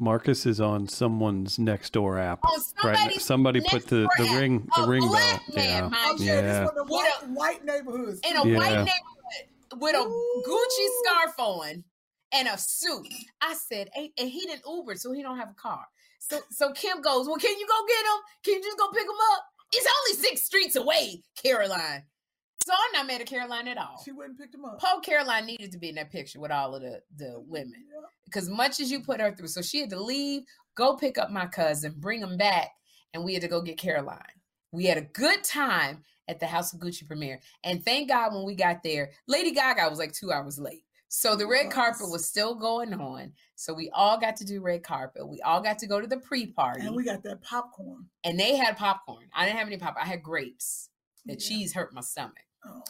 Marcus 0.00 0.46
is 0.46 0.60
on 0.60 0.88
someone's 0.88 1.58
next 1.58 1.92
door 1.92 2.18
app. 2.18 2.40
On 2.44 2.60
Right. 2.84 3.10
now. 3.12 3.18
Somebody 3.18 3.60
put 3.60 3.86
the, 3.86 4.02
door 4.02 4.08
the 4.18 4.28
app. 4.28 4.40
ring 4.40 4.68
the 4.76 4.82
A 4.82 4.86
ring 4.88 5.00
bell. 5.02 5.12
man, 5.12 5.40
Yeah. 5.54 5.80
mind 5.82 5.94
Oh, 5.96 6.16
you. 6.18 6.26
yeah, 6.26 6.40
this 6.40 6.70
one 6.70 6.78
of 6.78 6.88
white, 6.88 7.12
a- 7.22 7.26
white 7.26 7.64
neighborhoods. 7.64 8.20
in 8.24 8.36
a 8.36 8.46
Yeah. 8.46 8.56
white 8.56 8.70
neighborhood 8.70 9.80
with 9.80 9.94
a 9.94 10.42
Gucci 10.48 10.88
scarf 11.04 11.34
on 11.38 11.84
and 12.32 12.48
a 12.48 12.56
suit. 12.58 13.06
I 13.40 13.54
said, 13.54 13.90
and 13.96 14.10
and 14.18 14.28
he 14.28 14.40
didn't 14.46 14.62
Uber, 14.66 14.96
so 14.96 15.12
he 15.12 15.22
don't 15.22 15.38
have 15.38 15.50
a 15.50 15.54
car. 15.54 15.86
So 16.18 16.40
so 16.50 16.72
Kym 16.72 17.02
goes, 17.02 17.26
Well, 17.26 17.36
can 17.36 17.56
you 17.58 17.66
go 17.66 17.86
get 17.86 18.04
him? 18.04 18.20
Can 18.44 18.54
you 18.54 18.62
just 18.62 18.78
go 18.78 18.88
pick 18.90 19.04
him 19.04 19.10
up? 19.34 19.44
It's 19.72 19.86
only 19.86 20.22
six 20.22 20.42
streets 20.42 20.76
away, 20.76 21.22
Caroline. 21.42 22.04
So 22.68 22.74
I'm 22.74 22.92
not 23.00 23.06
mad 23.06 23.22
at 23.22 23.26
Caroline 23.26 23.66
at 23.66 23.78
all. 23.78 23.98
She 24.04 24.12
wouldn't 24.12 24.38
pick 24.38 24.52
them 24.52 24.66
up. 24.66 24.78
Poe 24.78 25.00
Caroline 25.00 25.46
needed 25.46 25.72
to 25.72 25.78
be 25.78 25.88
in 25.88 25.94
that 25.94 26.10
picture 26.10 26.38
with 26.38 26.50
all 26.50 26.74
of 26.74 26.82
the, 26.82 27.00
the 27.16 27.40
women. 27.46 27.82
Because 28.26 28.50
much 28.50 28.78
as 28.78 28.90
you 28.90 29.00
put 29.00 29.22
her 29.22 29.34
through, 29.34 29.48
so 29.48 29.62
she 29.62 29.80
had 29.80 29.88
to 29.88 29.98
leave, 29.98 30.42
go 30.74 30.94
pick 30.94 31.16
up 31.16 31.30
my 31.30 31.46
cousin, 31.46 31.94
bring 31.96 32.20
him 32.20 32.36
back, 32.36 32.68
and 33.14 33.24
we 33.24 33.32
had 33.32 33.40
to 33.40 33.48
go 33.48 33.62
get 33.62 33.78
Caroline. 33.78 34.20
We 34.70 34.84
had 34.84 34.98
a 34.98 35.02
good 35.02 35.44
time 35.44 36.02
at 36.28 36.40
the 36.40 36.46
House 36.46 36.74
of 36.74 36.80
Gucci 36.80 37.06
premiere. 37.06 37.40
And 37.64 37.82
thank 37.82 38.10
God 38.10 38.34
when 38.34 38.44
we 38.44 38.54
got 38.54 38.82
there, 38.82 39.12
Lady 39.26 39.52
Gaga 39.52 39.88
was 39.88 39.98
like 39.98 40.12
two 40.12 40.30
hours 40.30 40.58
late. 40.58 40.84
So 41.08 41.36
the 41.36 41.46
red 41.46 41.70
carpet 41.70 42.10
was 42.10 42.28
still 42.28 42.54
going 42.54 42.92
on. 42.92 43.32
So 43.56 43.72
we 43.72 43.88
all 43.94 44.20
got 44.20 44.36
to 44.36 44.44
do 44.44 44.60
red 44.60 44.82
carpet. 44.82 45.26
We 45.26 45.40
all 45.40 45.62
got 45.62 45.78
to 45.78 45.86
go 45.86 46.02
to 46.02 46.06
the 46.06 46.18
pre-party. 46.18 46.82
And 46.86 46.94
we 46.94 47.02
got 47.02 47.22
that 47.22 47.40
popcorn. 47.40 48.10
and 48.24 48.38
they 48.38 48.56
had 48.56 48.76
popcorn. 48.76 49.24
I 49.34 49.46
didn't 49.46 49.56
have 49.56 49.68
any 49.68 49.78
popcorn. 49.78 50.04
I 50.04 50.10
had 50.10 50.22
grapes. 50.22 50.90
The 51.24 51.32
Yeah. 51.32 51.38
cheese 51.38 51.72
hurt 51.72 51.94
my 51.94 52.02
stomach. 52.02 52.36
Oh. 52.66 52.82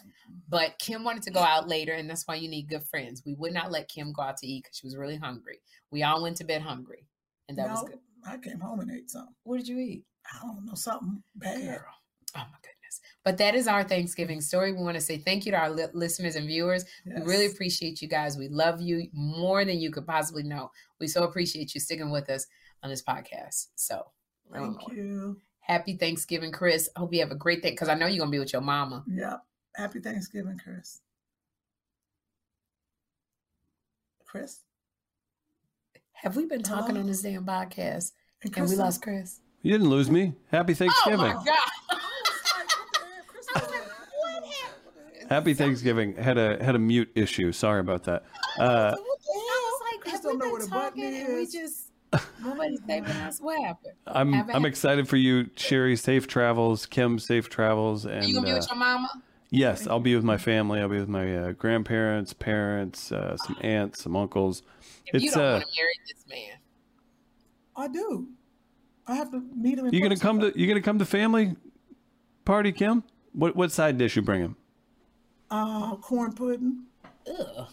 But 0.48 0.78
Kym 0.78 1.04
wanted 1.04 1.22
to 1.24 1.30
go 1.30 1.40
out 1.40 1.68
later, 1.68 1.92
and 1.92 2.08
that's 2.08 2.26
why 2.26 2.36
you 2.36 2.48
need 2.48 2.68
good 2.68 2.84
friends. 2.84 3.22
We 3.24 3.34
would 3.34 3.52
not 3.52 3.70
let 3.70 3.90
Kym 3.90 4.12
go 4.12 4.22
out 4.22 4.38
to 4.38 4.46
eat 4.46 4.64
because 4.64 4.78
she 4.78 4.86
was 4.86 4.96
really 4.96 5.16
hungry. 5.16 5.60
We 5.90 6.02
all 6.02 6.22
went 6.22 6.36
to 6.38 6.44
bed 6.44 6.62
hungry, 6.62 7.06
and 7.48 7.58
that 7.58 7.68
was 7.68 7.84
good. 7.84 7.98
I 8.26 8.38
came 8.38 8.60
home 8.60 8.80
and 8.80 8.90
ate 8.90 9.10
something. 9.10 9.34
What 9.44 9.58
did 9.58 9.68
you 9.68 9.78
eat? 9.78 10.04
I 10.32 10.46
don't 10.46 10.64
know, 10.64 10.74
something 10.74 11.22
bad. 11.36 11.60
Girl. 11.60 11.84
Oh 12.36 12.40
my 12.40 12.58
goodness. 12.62 13.00
But 13.24 13.38
that 13.38 13.54
is 13.54 13.66
our 13.66 13.84
Thanksgiving 13.84 14.40
story. 14.40 14.72
We 14.72 14.82
want 14.82 14.96
to 14.96 15.00
say 15.00 15.18
thank 15.18 15.46
you 15.46 15.52
to 15.52 15.58
our 15.58 15.70
li- 15.70 15.86
listeners 15.92 16.36
and 16.36 16.46
viewers. 16.46 16.84
We 17.06 17.22
really 17.22 17.46
appreciate 17.46 18.02
you 18.02 18.08
guys. 18.08 18.36
We 18.36 18.48
love 18.48 18.80
you 18.80 19.08
more 19.12 19.64
than 19.64 19.80
you 19.80 19.90
could 19.90 20.06
possibly 20.06 20.42
know. 20.42 20.70
We 21.00 21.08
so 21.08 21.24
appreciate 21.24 21.74
you 21.74 21.80
sticking 21.80 22.10
with 22.10 22.28
us 22.30 22.46
on 22.82 22.90
this 22.90 23.02
podcast. 23.02 23.68
So, 23.76 24.02
Thank 24.52 24.64
um, 24.64 24.96
you. 24.96 25.40
happy 25.60 25.96
Thanksgiving, 25.96 26.52
Chris. 26.52 26.88
I 26.96 27.00
hope 27.00 27.12
you 27.12 27.20
have 27.20 27.30
a 27.30 27.36
great 27.36 27.62
day 27.62 27.70
because 27.70 27.88
I 27.88 27.94
know 27.94 28.06
you're 28.06 28.18
going 28.18 28.30
to 28.30 28.36
be 28.36 28.38
with 28.38 28.52
your 28.52 28.62
mama. 28.62 29.04
Yep. 29.08 29.40
Happy 29.78 30.00
Thanksgiving, 30.00 30.58
Chris. 30.62 31.00
Chris? 34.26 34.64
Have 36.14 36.34
we 36.34 36.46
been 36.46 36.64
talking 36.64 36.96
Hello? 36.96 37.02
on 37.02 37.06
this 37.06 37.22
damn 37.22 37.46
podcast 37.46 38.10
And 38.42 38.58
and 38.58 38.68
we 38.68 38.74
lost 38.74 39.02
Chris? 39.02 39.38
You 39.62 39.70
didn't 39.70 39.88
lose 39.88 40.10
me. 40.10 40.34
Happy 40.50 40.74
Thanksgiving. 40.74 41.20
Oh 41.20 41.28
my 41.28 41.32
God. 41.44 41.58
Happy 45.30 45.54
Thanksgiving. 45.54 46.16
Had 46.16 46.38
a 46.38 46.62
had 46.62 46.74
a 46.74 46.78
mute 46.80 47.10
issue. 47.14 47.52
Sorry 47.52 47.78
about 47.80 48.02
that. 48.04 48.24
Uh, 48.58 48.62
I 48.62 48.90
was 48.96 49.80
like, 49.92 50.00
Chris 50.00 50.12
have 50.14 50.22
don't 50.22 50.32
we 50.32 50.38
know 50.38 50.44
been 50.46 50.52
what 50.52 50.62
a 50.66 50.70
button 50.70 51.02
talking 51.02 51.14
and 51.14 51.34
we 51.34 51.42
is. 51.42 51.52
just 51.52 51.90
nobody's 52.42 52.80
saving 52.86 53.10
us? 53.10 53.38
What 53.38 53.62
happened? 53.62 53.92
I'm 54.08 54.32
Have 54.32 54.48
a 54.48 54.54
I'm 54.54 54.64
excited 54.64 55.06
for 55.06 55.18
you, 55.18 55.50
Sherri. 55.54 55.94
Safe 55.94 56.26
travels, 56.26 56.86
Kym. 56.86 57.20
Safe 57.20 57.48
travels, 57.48 58.06
Are 58.06 58.10
and 58.10 58.26
you 58.26 58.34
gonna 58.34 58.46
be 58.46 58.52
uh, 58.52 58.56
with 58.56 58.68
your 58.68 58.76
mama? 58.78 59.08
Yes, 59.50 59.86
I'll 59.86 60.00
be 60.00 60.14
with 60.14 60.24
my 60.24 60.36
family. 60.36 60.80
I'll 60.80 60.88
be 60.88 60.98
with 60.98 61.08
my 61.08 61.36
uh, 61.36 61.52
grandparents, 61.52 62.34
parents, 62.34 63.10
uh, 63.12 63.36
some 63.38 63.56
aunts, 63.62 64.02
some 64.02 64.14
uncles. 64.14 64.62
If 65.06 65.22
you 65.22 65.28
It's 65.28 65.36
don't 65.36 65.44
uh, 65.44 65.52
want 65.52 65.64
to 65.64 65.80
marry 65.80 65.94
this 66.06 66.24
man, 66.28 66.58
I 67.76 67.88
do. 67.88 68.28
I 69.06 69.14
have 69.14 69.30
to 69.30 69.42
meet 69.56 69.78
him. 69.78 69.86
In 69.86 69.94
you 69.94 70.02
gonna 70.02 70.18
come 70.18 70.40
to 70.40 70.52
you 70.58 70.66
gonna 70.66 70.82
come 70.82 70.98
to 70.98 71.06
family 71.06 71.56
party, 72.44 72.72
Kym? 72.72 73.02
What 73.32 73.56
what 73.56 73.72
side 73.72 73.96
dish 73.96 74.16
you 74.16 74.22
bring 74.22 74.40
him? 74.42 74.56
uh, 75.50 75.96
corn 75.96 76.32
pudding. 76.34 76.82
ugh. 77.26 77.68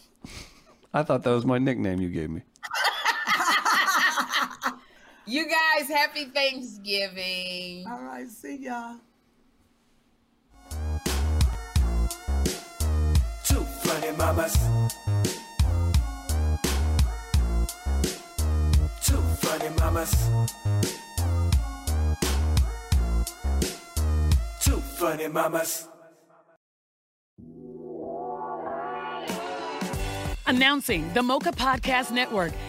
I 0.94 1.02
thought 1.02 1.24
that 1.24 1.30
was 1.30 1.44
my 1.44 1.58
nickname 1.58 2.00
you 2.00 2.08
gave 2.08 2.30
me. 2.30 2.42
You 5.28 5.44
guys, 5.44 5.88
happy 5.88 6.26
Thanksgiving. 6.26 7.84
All 7.90 8.00
right, 8.00 8.28
see 8.28 8.58
y'all. 8.58 8.96
Funny 14.06 14.18
mamas. 14.18 14.54
Two 19.02 19.16
funny 19.40 19.68
mamas. 19.80 20.30
Two 24.60 24.76
funny 24.98 25.26
mamas. 25.26 25.88
Announcing 30.46 31.12
the 31.12 31.22
Mocha 31.22 31.50
Podcast 31.50 32.12
Network, 32.12 32.52